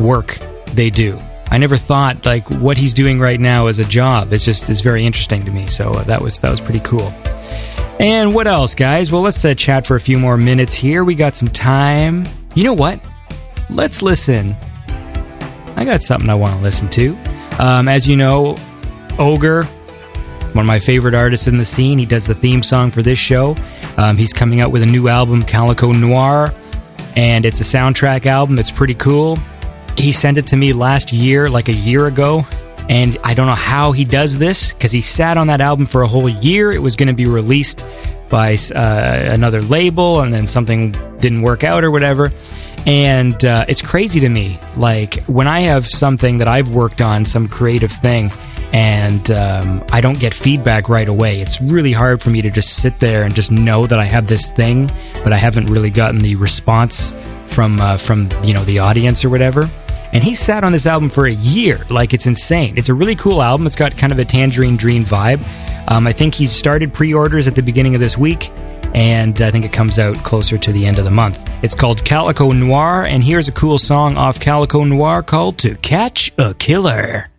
work 0.00 0.38
they 0.72 0.90
do. 0.90 1.16
I 1.52 1.58
never 1.58 1.76
thought 1.76 2.26
like 2.26 2.50
what 2.50 2.76
he's 2.76 2.92
doing 2.92 3.20
right 3.20 3.38
now 3.38 3.68
as 3.68 3.78
a 3.78 3.84
job. 3.84 4.32
It's 4.32 4.44
just 4.44 4.68
it's 4.68 4.80
very 4.80 5.04
interesting 5.04 5.44
to 5.44 5.52
me. 5.52 5.68
So 5.68 5.90
uh, 5.90 6.02
that 6.04 6.20
was 6.20 6.40
that 6.40 6.50
was 6.50 6.60
pretty 6.60 6.80
cool. 6.80 7.06
And 8.00 8.34
what 8.34 8.48
else, 8.48 8.74
guys? 8.74 9.12
Well, 9.12 9.22
let's 9.22 9.44
uh, 9.44 9.54
chat 9.54 9.86
for 9.86 9.94
a 9.94 10.00
few 10.00 10.18
more 10.18 10.36
minutes 10.36 10.74
here. 10.74 11.04
We 11.04 11.14
got 11.14 11.36
some 11.36 11.48
time. 11.48 12.26
You 12.56 12.64
know 12.64 12.72
what? 12.72 13.00
Let's 13.70 14.02
listen. 14.02 14.56
I 15.76 15.84
got 15.84 16.02
something 16.02 16.28
I 16.28 16.34
want 16.34 16.56
to 16.56 16.62
listen 16.62 16.90
to. 16.90 17.16
Um, 17.60 17.86
as 17.86 18.08
you 18.08 18.16
know, 18.16 18.56
Ogre, 19.20 19.68
one 20.54 20.64
of 20.64 20.68
my 20.68 20.78
favorite 20.78 21.14
artists 21.14 21.46
in 21.46 21.56
the 21.56 21.64
scene, 21.64 21.98
he 21.98 22.06
does 22.06 22.26
the 22.26 22.34
theme 22.34 22.62
song 22.62 22.90
for 22.90 23.02
this 23.02 23.18
show. 23.18 23.56
Um, 23.96 24.16
he's 24.16 24.32
coming 24.32 24.60
out 24.60 24.70
with 24.70 24.82
a 24.82 24.86
new 24.86 25.08
album, 25.08 25.42
Calico 25.42 25.92
Noir, 25.92 26.54
and 27.16 27.44
it's 27.46 27.60
a 27.60 27.64
soundtrack 27.64 28.26
album. 28.26 28.58
It's 28.58 28.70
pretty 28.70 28.94
cool. 28.94 29.38
He 29.96 30.12
sent 30.12 30.38
it 30.38 30.46
to 30.48 30.56
me 30.56 30.72
last 30.72 31.12
year, 31.12 31.48
like 31.48 31.68
a 31.68 31.74
year 31.74 32.06
ago, 32.06 32.46
and 32.88 33.16
I 33.24 33.34
don't 33.34 33.46
know 33.46 33.54
how 33.54 33.92
he 33.92 34.04
does 34.04 34.38
this 34.38 34.72
because 34.72 34.92
he 34.92 35.00
sat 35.00 35.36
on 35.36 35.46
that 35.46 35.60
album 35.60 35.86
for 35.86 36.02
a 36.02 36.08
whole 36.08 36.28
year. 36.28 36.72
It 36.72 36.82
was 36.82 36.96
going 36.96 37.08
to 37.08 37.14
be 37.14 37.26
released 37.26 37.86
by 38.28 38.56
uh, 38.74 38.78
another 39.30 39.62
label, 39.62 40.20
and 40.20 40.32
then 40.32 40.46
something 40.46 40.92
didn't 41.18 41.42
work 41.42 41.64
out 41.64 41.84
or 41.84 41.90
whatever. 41.90 42.32
And 42.86 43.44
uh, 43.44 43.66
it's 43.68 43.82
crazy 43.82 44.20
to 44.20 44.28
me. 44.28 44.58
Like 44.76 45.22
when 45.24 45.46
I 45.46 45.60
have 45.60 45.86
something 45.86 46.38
that 46.38 46.48
I've 46.48 46.70
worked 46.70 47.00
on, 47.00 47.24
some 47.24 47.46
creative 47.46 47.92
thing, 47.92 48.30
and 48.72 49.30
um, 49.30 49.84
I 49.92 50.00
don't 50.00 50.18
get 50.18 50.32
feedback 50.32 50.88
right 50.88 51.08
away. 51.08 51.40
It's 51.40 51.60
really 51.60 51.92
hard 51.92 52.22
for 52.22 52.30
me 52.30 52.40
to 52.42 52.50
just 52.50 52.76
sit 52.76 53.00
there 53.00 53.22
and 53.22 53.34
just 53.34 53.52
know 53.52 53.86
that 53.86 53.98
I 53.98 54.04
have 54.04 54.26
this 54.26 54.48
thing, 54.48 54.90
but 55.22 55.32
I 55.32 55.36
haven't 55.36 55.66
really 55.66 55.90
gotten 55.90 56.20
the 56.20 56.36
response 56.36 57.12
from 57.46 57.80
uh, 57.80 57.98
from 57.98 58.30
you 58.44 58.54
know 58.54 58.64
the 58.64 58.78
audience 58.78 59.24
or 59.24 59.30
whatever. 59.30 59.68
And 60.12 60.22
he 60.22 60.34
sat 60.34 60.62
on 60.62 60.72
this 60.72 60.86
album 60.86 61.08
for 61.08 61.26
a 61.26 61.32
year. 61.32 61.80
Like 61.88 62.12
it's 62.12 62.26
insane. 62.26 62.76
It's 62.76 62.90
a 62.90 62.94
really 62.94 63.16
cool 63.16 63.42
album. 63.42 63.66
It's 63.66 63.76
got 63.76 63.96
kind 63.96 64.12
of 64.12 64.18
a 64.18 64.24
Tangerine 64.24 64.76
Dream 64.76 65.04
vibe. 65.04 65.42
Um, 65.90 66.06
I 66.06 66.12
think 66.12 66.34
he 66.34 66.46
started 66.46 66.92
pre-orders 66.92 67.46
at 67.46 67.54
the 67.54 67.62
beginning 67.62 67.94
of 67.94 68.00
this 68.00 68.16
week, 68.16 68.50
and 68.94 69.40
I 69.40 69.50
think 69.50 69.64
it 69.64 69.72
comes 69.72 69.98
out 69.98 70.16
closer 70.18 70.56
to 70.58 70.72
the 70.72 70.86
end 70.86 70.98
of 70.98 71.04
the 71.04 71.10
month. 71.10 71.46
It's 71.62 71.74
called 71.74 72.04
Calico 72.04 72.52
Noir, 72.52 73.04
and 73.04 73.22
here's 73.22 73.48
a 73.48 73.52
cool 73.52 73.78
song 73.78 74.16
off 74.16 74.40
Calico 74.40 74.84
Noir 74.84 75.22
called 75.22 75.58
"To 75.58 75.74
Catch 75.76 76.32
a 76.38 76.54
Killer." 76.54 77.31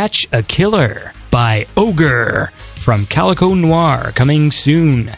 Catch 0.00 0.28
a 0.32 0.42
Killer 0.42 1.12
by 1.30 1.66
Ogre 1.76 2.50
from 2.76 3.04
Calico 3.04 3.52
Noir, 3.52 4.12
coming 4.14 4.50
soon. 4.50 5.14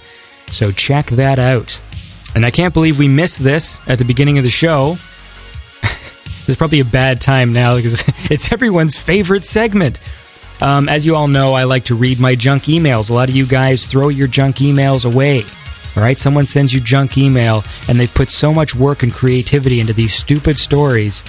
So 0.48 0.72
check 0.72 1.06
that 1.10 1.38
out. 1.38 1.80
And 2.34 2.44
I 2.44 2.50
can't 2.50 2.74
believe 2.74 2.98
we 2.98 3.06
missed 3.06 3.38
this 3.38 3.78
at 3.86 3.98
the 3.98 4.04
beginning 4.04 4.38
of 4.38 4.44
the 4.44 4.50
show. 4.50 4.96
There's 6.46 6.58
probably 6.58 6.80
a 6.80 6.84
bad 6.84 7.20
time 7.20 7.52
now 7.52 7.76
because 7.76 8.02
it's 8.28 8.50
everyone's 8.50 8.96
favorite 8.96 9.44
segment. 9.44 10.00
Um, 10.60 10.88
as 10.88 11.06
you 11.06 11.14
all 11.14 11.28
know, 11.28 11.52
I 11.54 11.62
like 11.62 11.84
to 11.84 11.94
read 11.94 12.18
my 12.18 12.34
junk 12.34 12.64
emails. 12.64 13.08
A 13.08 13.14
lot 13.14 13.28
of 13.28 13.36
you 13.36 13.46
guys 13.46 13.86
throw 13.86 14.08
your 14.08 14.26
junk 14.26 14.56
emails 14.56 15.04
away. 15.04 15.44
All 15.96 16.02
right, 16.02 16.18
someone 16.18 16.46
sends 16.46 16.74
you 16.74 16.80
junk 16.80 17.16
email 17.16 17.62
and 17.86 18.00
they've 18.00 18.12
put 18.12 18.30
so 18.30 18.52
much 18.52 18.74
work 18.74 19.04
and 19.04 19.12
creativity 19.12 19.78
into 19.78 19.92
these 19.92 20.12
stupid 20.12 20.58
stories 20.58 21.22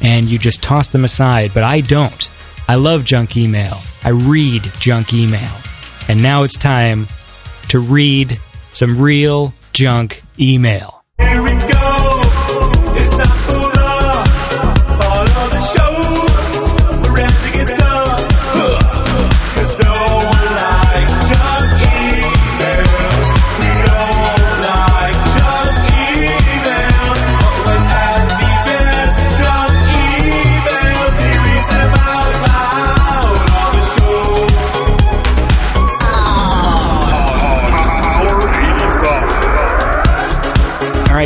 and 0.00 0.28
you 0.28 0.40
just 0.40 0.60
toss 0.60 0.88
them 0.88 1.04
aside. 1.04 1.54
But 1.54 1.62
I 1.62 1.82
don't. 1.82 2.30
I 2.68 2.74
love 2.74 3.04
junk 3.04 3.36
email. 3.36 3.78
I 4.02 4.10
read 4.10 4.70
junk 4.78 5.14
email. 5.14 5.52
And 6.08 6.22
now 6.22 6.42
it's 6.42 6.58
time 6.58 7.06
to 7.68 7.78
read 7.78 8.38
some 8.72 9.00
real 9.00 9.54
junk 9.72 10.22
email. 10.38 11.04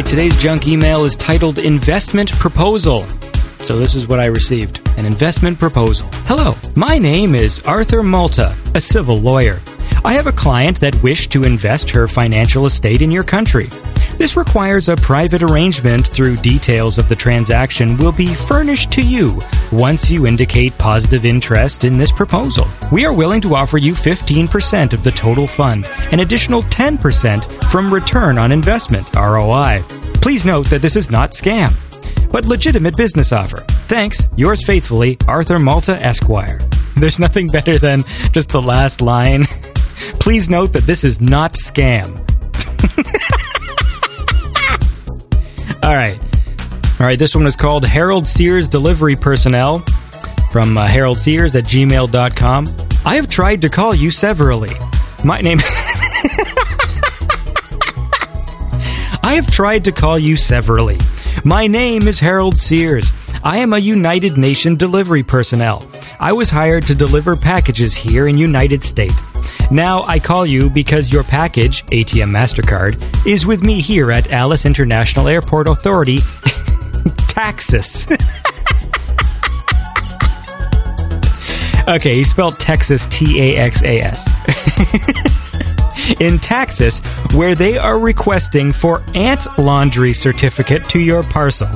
Right, 0.00 0.08
today's 0.08 0.36
junk 0.36 0.66
email 0.66 1.04
is 1.04 1.14
titled 1.14 1.58
Investment 1.58 2.30
Proposal. 2.32 3.04
So 3.58 3.78
this 3.78 3.94
is 3.94 4.08
what 4.08 4.18
I 4.18 4.26
received 4.26 4.80
an 4.96 5.04
investment 5.04 5.58
proposal. 5.58 6.08
Hello, 6.24 6.54
my 6.74 6.96
name 6.96 7.34
is 7.34 7.60
Arthur 7.60 8.02
Malta, 8.02 8.56
a 8.74 8.80
civil 8.80 9.18
lawyer. 9.18 9.60
I 10.02 10.14
have 10.14 10.26
a 10.26 10.32
client 10.32 10.80
that 10.80 11.02
wished 11.02 11.30
to 11.32 11.44
invest 11.44 11.90
her 11.90 12.08
financial 12.08 12.64
estate 12.64 13.02
in 13.02 13.10
your 13.10 13.24
country. 13.24 13.68
This 14.20 14.36
requires 14.36 14.90
a 14.90 14.96
private 14.96 15.42
arrangement 15.42 16.06
through 16.06 16.36
details 16.36 16.98
of 16.98 17.08
the 17.08 17.16
transaction 17.16 17.96
will 17.96 18.12
be 18.12 18.34
furnished 18.34 18.92
to 18.92 19.02
you 19.02 19.40
once 19.72 20.10
you 20.10 20.26
indicate 20.26 20.76
positive 20.76 21.24
interest 21.24 21.84
in 21.84 21.96
this 21.96 22.12
proposal. 22.12 22.68
We 22.92 23.06
are 23.06 23.14
willing 23.14 23.40
to 23.40 23.54
offer 23.54 23.78
you 23.78 23.94
15% 23.94 24.92
of 24.92 25.02
the 25.02 25.10
total 25.10 25.46
fund, 25.46 25.86
an 26.12 26.20
additional 26.20 26.64
10% 26.64 27.70
from 27.70 27.90
return 27.90 28.36
on 28.36 28.52
investment, 28.52 29.08
ROI. 29.14 29.82
Please 30.20 30.44
note 30.44 30.66
that 30.66 30.82
this 30.82 30.96
is 30.96 31.10
not 31.10 31.30
scam, 31.30 31.72
but 32.30 32.44
legitimate 32.44 32.98
business 32.98 33.32
offer. 33.32 33.64
Thanks, 33.88 34.28
yours 34.36 34.66
faithfully, 34.66 35.16
Arthur 35.28 35.58
Malta 35.58 35.94
Esquire. 36.04 36.58
There's 36.94 37.20
nothing 37.20 37.46
better 37.46 37.78
than 37.78 38.04
just 38.32 38.50
the 38.50 38.60
last 38.60 39.00
line. 39.00 39.44
Please 40.20 40.50
note 40.50 40.74
that 40.74 40.84
this 40.84 41.04
is 41.04 41.22
not 41.22 41.54
scam. 41.54 42.18
All 45.82 45.94
right. 45.94 46.18
All 47.00 47.06
right, 47.06 47.18
this 47.18 47.34
one 47.34 47.46
is 47.46 47.56
called 47.56 47.86
Harold 47.86 48.26
Sears 48.26 48.68
Delivery 48.68 49.16
Personnel 49.16 49.78
from 50.50 50.76
uh, 50.76 50.86
Harold 50.86 51.18
Sears 51.18 51.54
at 51.56 51.64
gmail.com. 51.64 52.68
I 53.06 53.16
have 53.16 53.30
tried 53.30 53.62
to 53.62 53.70
call 53.70 53.94
you 53.94 54.10
severally. 54.10 54.72
My 55.24 55.40
name. 55.40 55.58
I 59.22 59.34
have 59.34 59.50
tried 59.50 59.84
to 59.86 59.92
call 59.92 60.18
you 60.18 60.36
severally. 60.36 60.98
My 61.44 61.66
name 61.66 62.06
is 62.06 62.18
Harold 62.18 62.58
Sears. 62.58 63.10
I 63.42 63.58
am 63.58 63.72
a 63.72 63.78
United 63.78 64.36
Nation 64.36 64.76
delivery 64.76 65.22
personnel. 65.22 65.86
I 66.18 66.32
was 66.32 66.50
hired 66.50 66.86
to 66.88 66.94
deliver 66.94 67.36
packages 67.36 67.94
here 67.94 68.28
in 68.28 68.36
United 68.36 68.84
States. 68.84 69.18
Now 69.70 70.02
I 70.02 70.18
call 70.18 70.44
you 70.44 70.68
because 70.68 71.12
your 71.12 71.22
package, 71.22 71.84
ATM 71.86 72.30
MasterCard, 72.30 73.26
is 73.26 73.46
with 73.46 73.62
me 73.62 73.80
here 73.80 74.10
at 74.10 74.30
Alice 74.32 74.66
International 74.66 75.28
Airport 75.28 75.68
Authority, 75.68 76.18
Texas. 77.28 78.06
okay, 81.88 82.16
he 82.16 82.24
spelled 82.24 82.58
Texas 82.58 83.06
T 83.06 83.40
A 83.40 83.58
X 83.58 83.82
A 83.84 84.00
S. 84.00 84.26
In 86.20 86.38
Texas, 86.38 86.98
where 87.34 87.54
they 87.54 87.78
are 87.78 87.98
requesting 88.00 88.72
for 88.72 89.02
ant 89.14 89.46
laundry 89.56 90.12
certificate 90.12 90.88
to 90.88 90.98
your 90.98 91.22
parcel. 91.22 91.68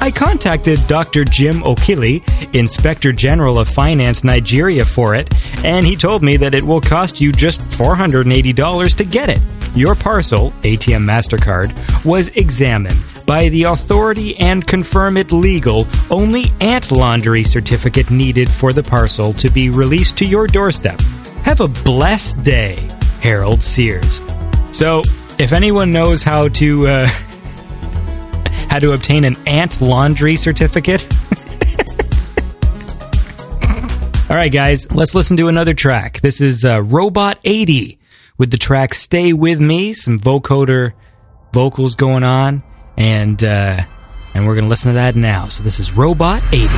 I 0.00 0.10
contacted 0.10 0.78
Dr. 0.86 1.24
Jim 1.24 1.60
Okili, 1.62 2.22
Inspector 2.54 3.12
General 3.12 3.58
of 3.58 3.68
Finance 3.68 4.22
Nigeria, 4.24 4.84
for 4.84 5.14
it, 5.14 5.28
and 5.64 5.84
he 5.84 5.96
told 5.96 6.22
me 6.22 6.36
that 6.36 6.54
it 6.54 6.62
will 6.62 6.80
cost 6.80 7.20
you 7.20 7.32
just 7.32 7.60
$480 7.60 8.96
to 8.96 9.04
get 9.04 9.28
it. 9.28 9.40
Your 9.74 9.94
parcel, 9.94 10.52
ATM 10.62 11.04
MasterCard, 11.04 12.04
was 12.04 12.28
examined 12.28 12.98
by 13.26 13.48
the 13.50 13.64
authority 13.64 14.36
and 14.38 14.66
confirm 14.66 15.16
it 15.16 15.32
legal. 15.32 15.86
Only 16.10 16.44
ant 16.60 16.90
laundry 16.90 17.42
certificate 17.42 18.10
needed 18.10 18.50
for 18.50 18.72
the 18.72 18.82
parcel 18.82 19.32
to 19.34 19.50
be 19.50 19.68
released 19.68 20.16
to 20.18 20.24
your 20.24 20.46
doorstep. 20.46 21.00
Have 21.42 21.60
a 21.60 21.68
blessed 21.68 22.42
day, 22.42 22.76
Harold 23.20 23.62
Sears. 23.62 24.20
So, 24.72 25.02
if 25.38 25.52
anyone 25.52 25.92
knows 25.92 26.22
how 26.22 26.48
to 26.48 26.88
uh, 26.88 27.08
how 28.68 28.78
to 28.78 28.92
obtain 28.92 29.24
an 29.24 29.36
ant 29.46 29.80
laundry 29.80 30.36
certificate. 30.36 31.06
All 34.30 34.36
right, 34.36 34.52
guys, 34.52 34.90
let's 34.92 35.14
listen 35.14 35.38
to 35.38 35.48
another 35.48 35.72
track. 35.72 36.20
This 36.20 36.42
is 36.42 36.64
uh, 36.64 36.82
Robot 36.82 37.38
80 37.44 37.98
with 38.36 38.50
the 38.50 38.58
track 38.58 38.92
Stay 38.92 39.32
With 39.32 39.58
Me, 39.58 39.94
some 39.94 40.18
vocoder 40.18 40.92
vocals 41.52 41.94
going 41.94 42.24
on, 42.24 42.62
and, 42.96 43.42
uh, 43.42 43.80
and 44.34 44.46
we're 44.46 44.54
going 44.54 44.66
to 44.66 44.70
listen 44.70 44.92
to 44.92 44.96
that 44.96 45.16
now. 45.16 45.48
So 45.48 45.62
this 45.62 45.80
is 45.80 45.96
Robot 45.96 46.42
80. 46.52 46.68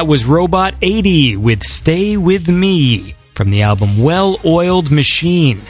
That 0.00 0.06
was 0.06 0.24
Robot 0.24 0.76
80 0.80 1.36
with 1.36 1.62
Stay 1.62 2.16
With 2.16 2.48
Me 2.48 3.14
from 3.34 3.50
the 3.50 3.60
album 3.60 4.02
Well 4.02 4.40
Oiled 4.46 4.90
Machine. 4.90 5.60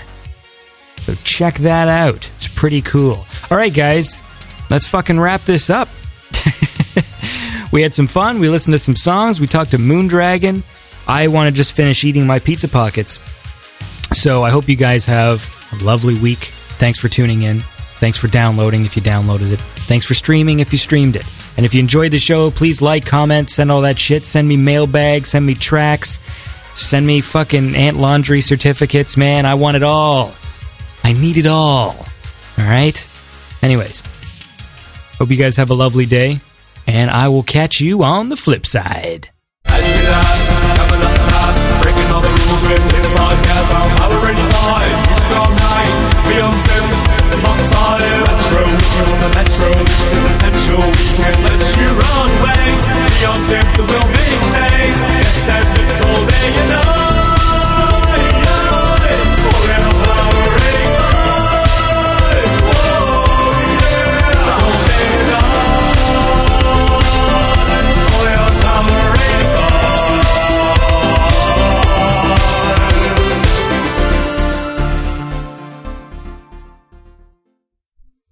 So 1.00 1.14
check 1.24 1.56
that 1.58 1.88
out. 1.88 2.30
It's 2.36 2.46
pretty 2.46 2.80
cool. 2.80 3.26
All 3.50 3.58
right, 3.58 3.74
guys, 3.74 4.22
let's 4.70 4.86
fucking 4.86 5.18
wrap 5.18 5.40
this 5.42 5.68
up. 5.68 5.88
we 7.72 7.82
had 7.82 7.92
some 7.92 8.06
fun. 8.06 8.38
We 8.38 8.48
listened 8.48 8.74
to 8.74 8.78
some 8.78 8.94
songs. 8.94 9.40
We 9.40 9.48
talked 9.48 9.72
to 9.72 9.78
Moondragon. 9.78 10.62
I 11.08 11.26
want 11.26 11.48
to 11.48 11.52
just 11.52 11.72
finish 11.72 12.04
eating 12.04 12.24
my 12.24 12.38
pizza 12.38 12.68
pockets. 12.68 13.18
So 14.12 14.44
I 14.44 14.50
hope 14.50 14.68
you 14.68 14.76
guys 14.76 15.06
have 15.06 15.44
a 15.72 15.84
lovely 15.84 16.16
week. 16.20 16.52
Thanks 16.78 17.00
for 17.00 17.08
tuning 17.08 17.42
in. 17.42 17.62
Thanks 17.98 18.16
for 18.16 18.28
downloading 18.28 18.84
if 18.84 18.94
you 18.94 19.02
downloaded 19.02 19.50
it. 19.50 19.60
Thanks 19.60 20.06
for 20.06 20.14
streaming 20.14 20.60
if 20.60 20.70
you 20.70 20.78
streamed 20.78 21.16
it. 21.16 21.26
And 21.56 21.66
if 21.66 21.74
you 21.74 21.80
enjoyed 21.80 22.12
the 22.12 22.18
show, 22.18 22.50
please 22.50 22.80
like, 22.80 23.04
comment, 23.04 23.50
send 23.50 23.70
all 23.70 23.82
that 23.82 23.98
shit. 23.98 24.24
Send 24.24 24.48
me 24.48 24.56
mailbag, 24.56 25.26
send 25.26 25.44
me 25.44 25.54
tracks, 25.54 26.18
send 26.74 27.06
me 27.06 27.20
fucking 27.20 27.74
ant 27.74 27.96
laundry 27.96 28.40
certificates, 28.40 29.16
man. 29.16 29.46
I 29.46 29.54
want 29.54 29.76
it 29.76 29.82
all. 29.82 30.32
I 31.04 31.12
need 31.12 31.36
it 31.36 31.46
all. 31.46 31.96
All 32.58 32.64
right? 32.64 33.08
Anyways, 33.62 34.02
hope 35.18 35.30
you 35.30 35.36
guys 35.36 35.56
have 35.56 35.70
a 35.70 35.74
lovely 35.74 36.06
day, 36.06 36.40
and 36.86 37.10
I 37.10 37.28
will 37.28 37.42
catch 37.42 37.80
you 37.80 38.02
on 38.02 38.28
the 38.28 38.36
flip 38.36 38.64
side. 38.64 39.30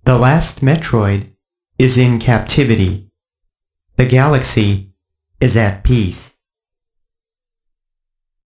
The 0.08 0.16
last 0.16 0.62
Metroid 0.62 1.32
is 1.78 1.96
in 1.96 2.18
captivity. 2.18 3.08
The 3.96 4.06
galaxy 4.06 4.90
is 5.40 5.56
at 5.56 5.84
peace. 5.84 6.27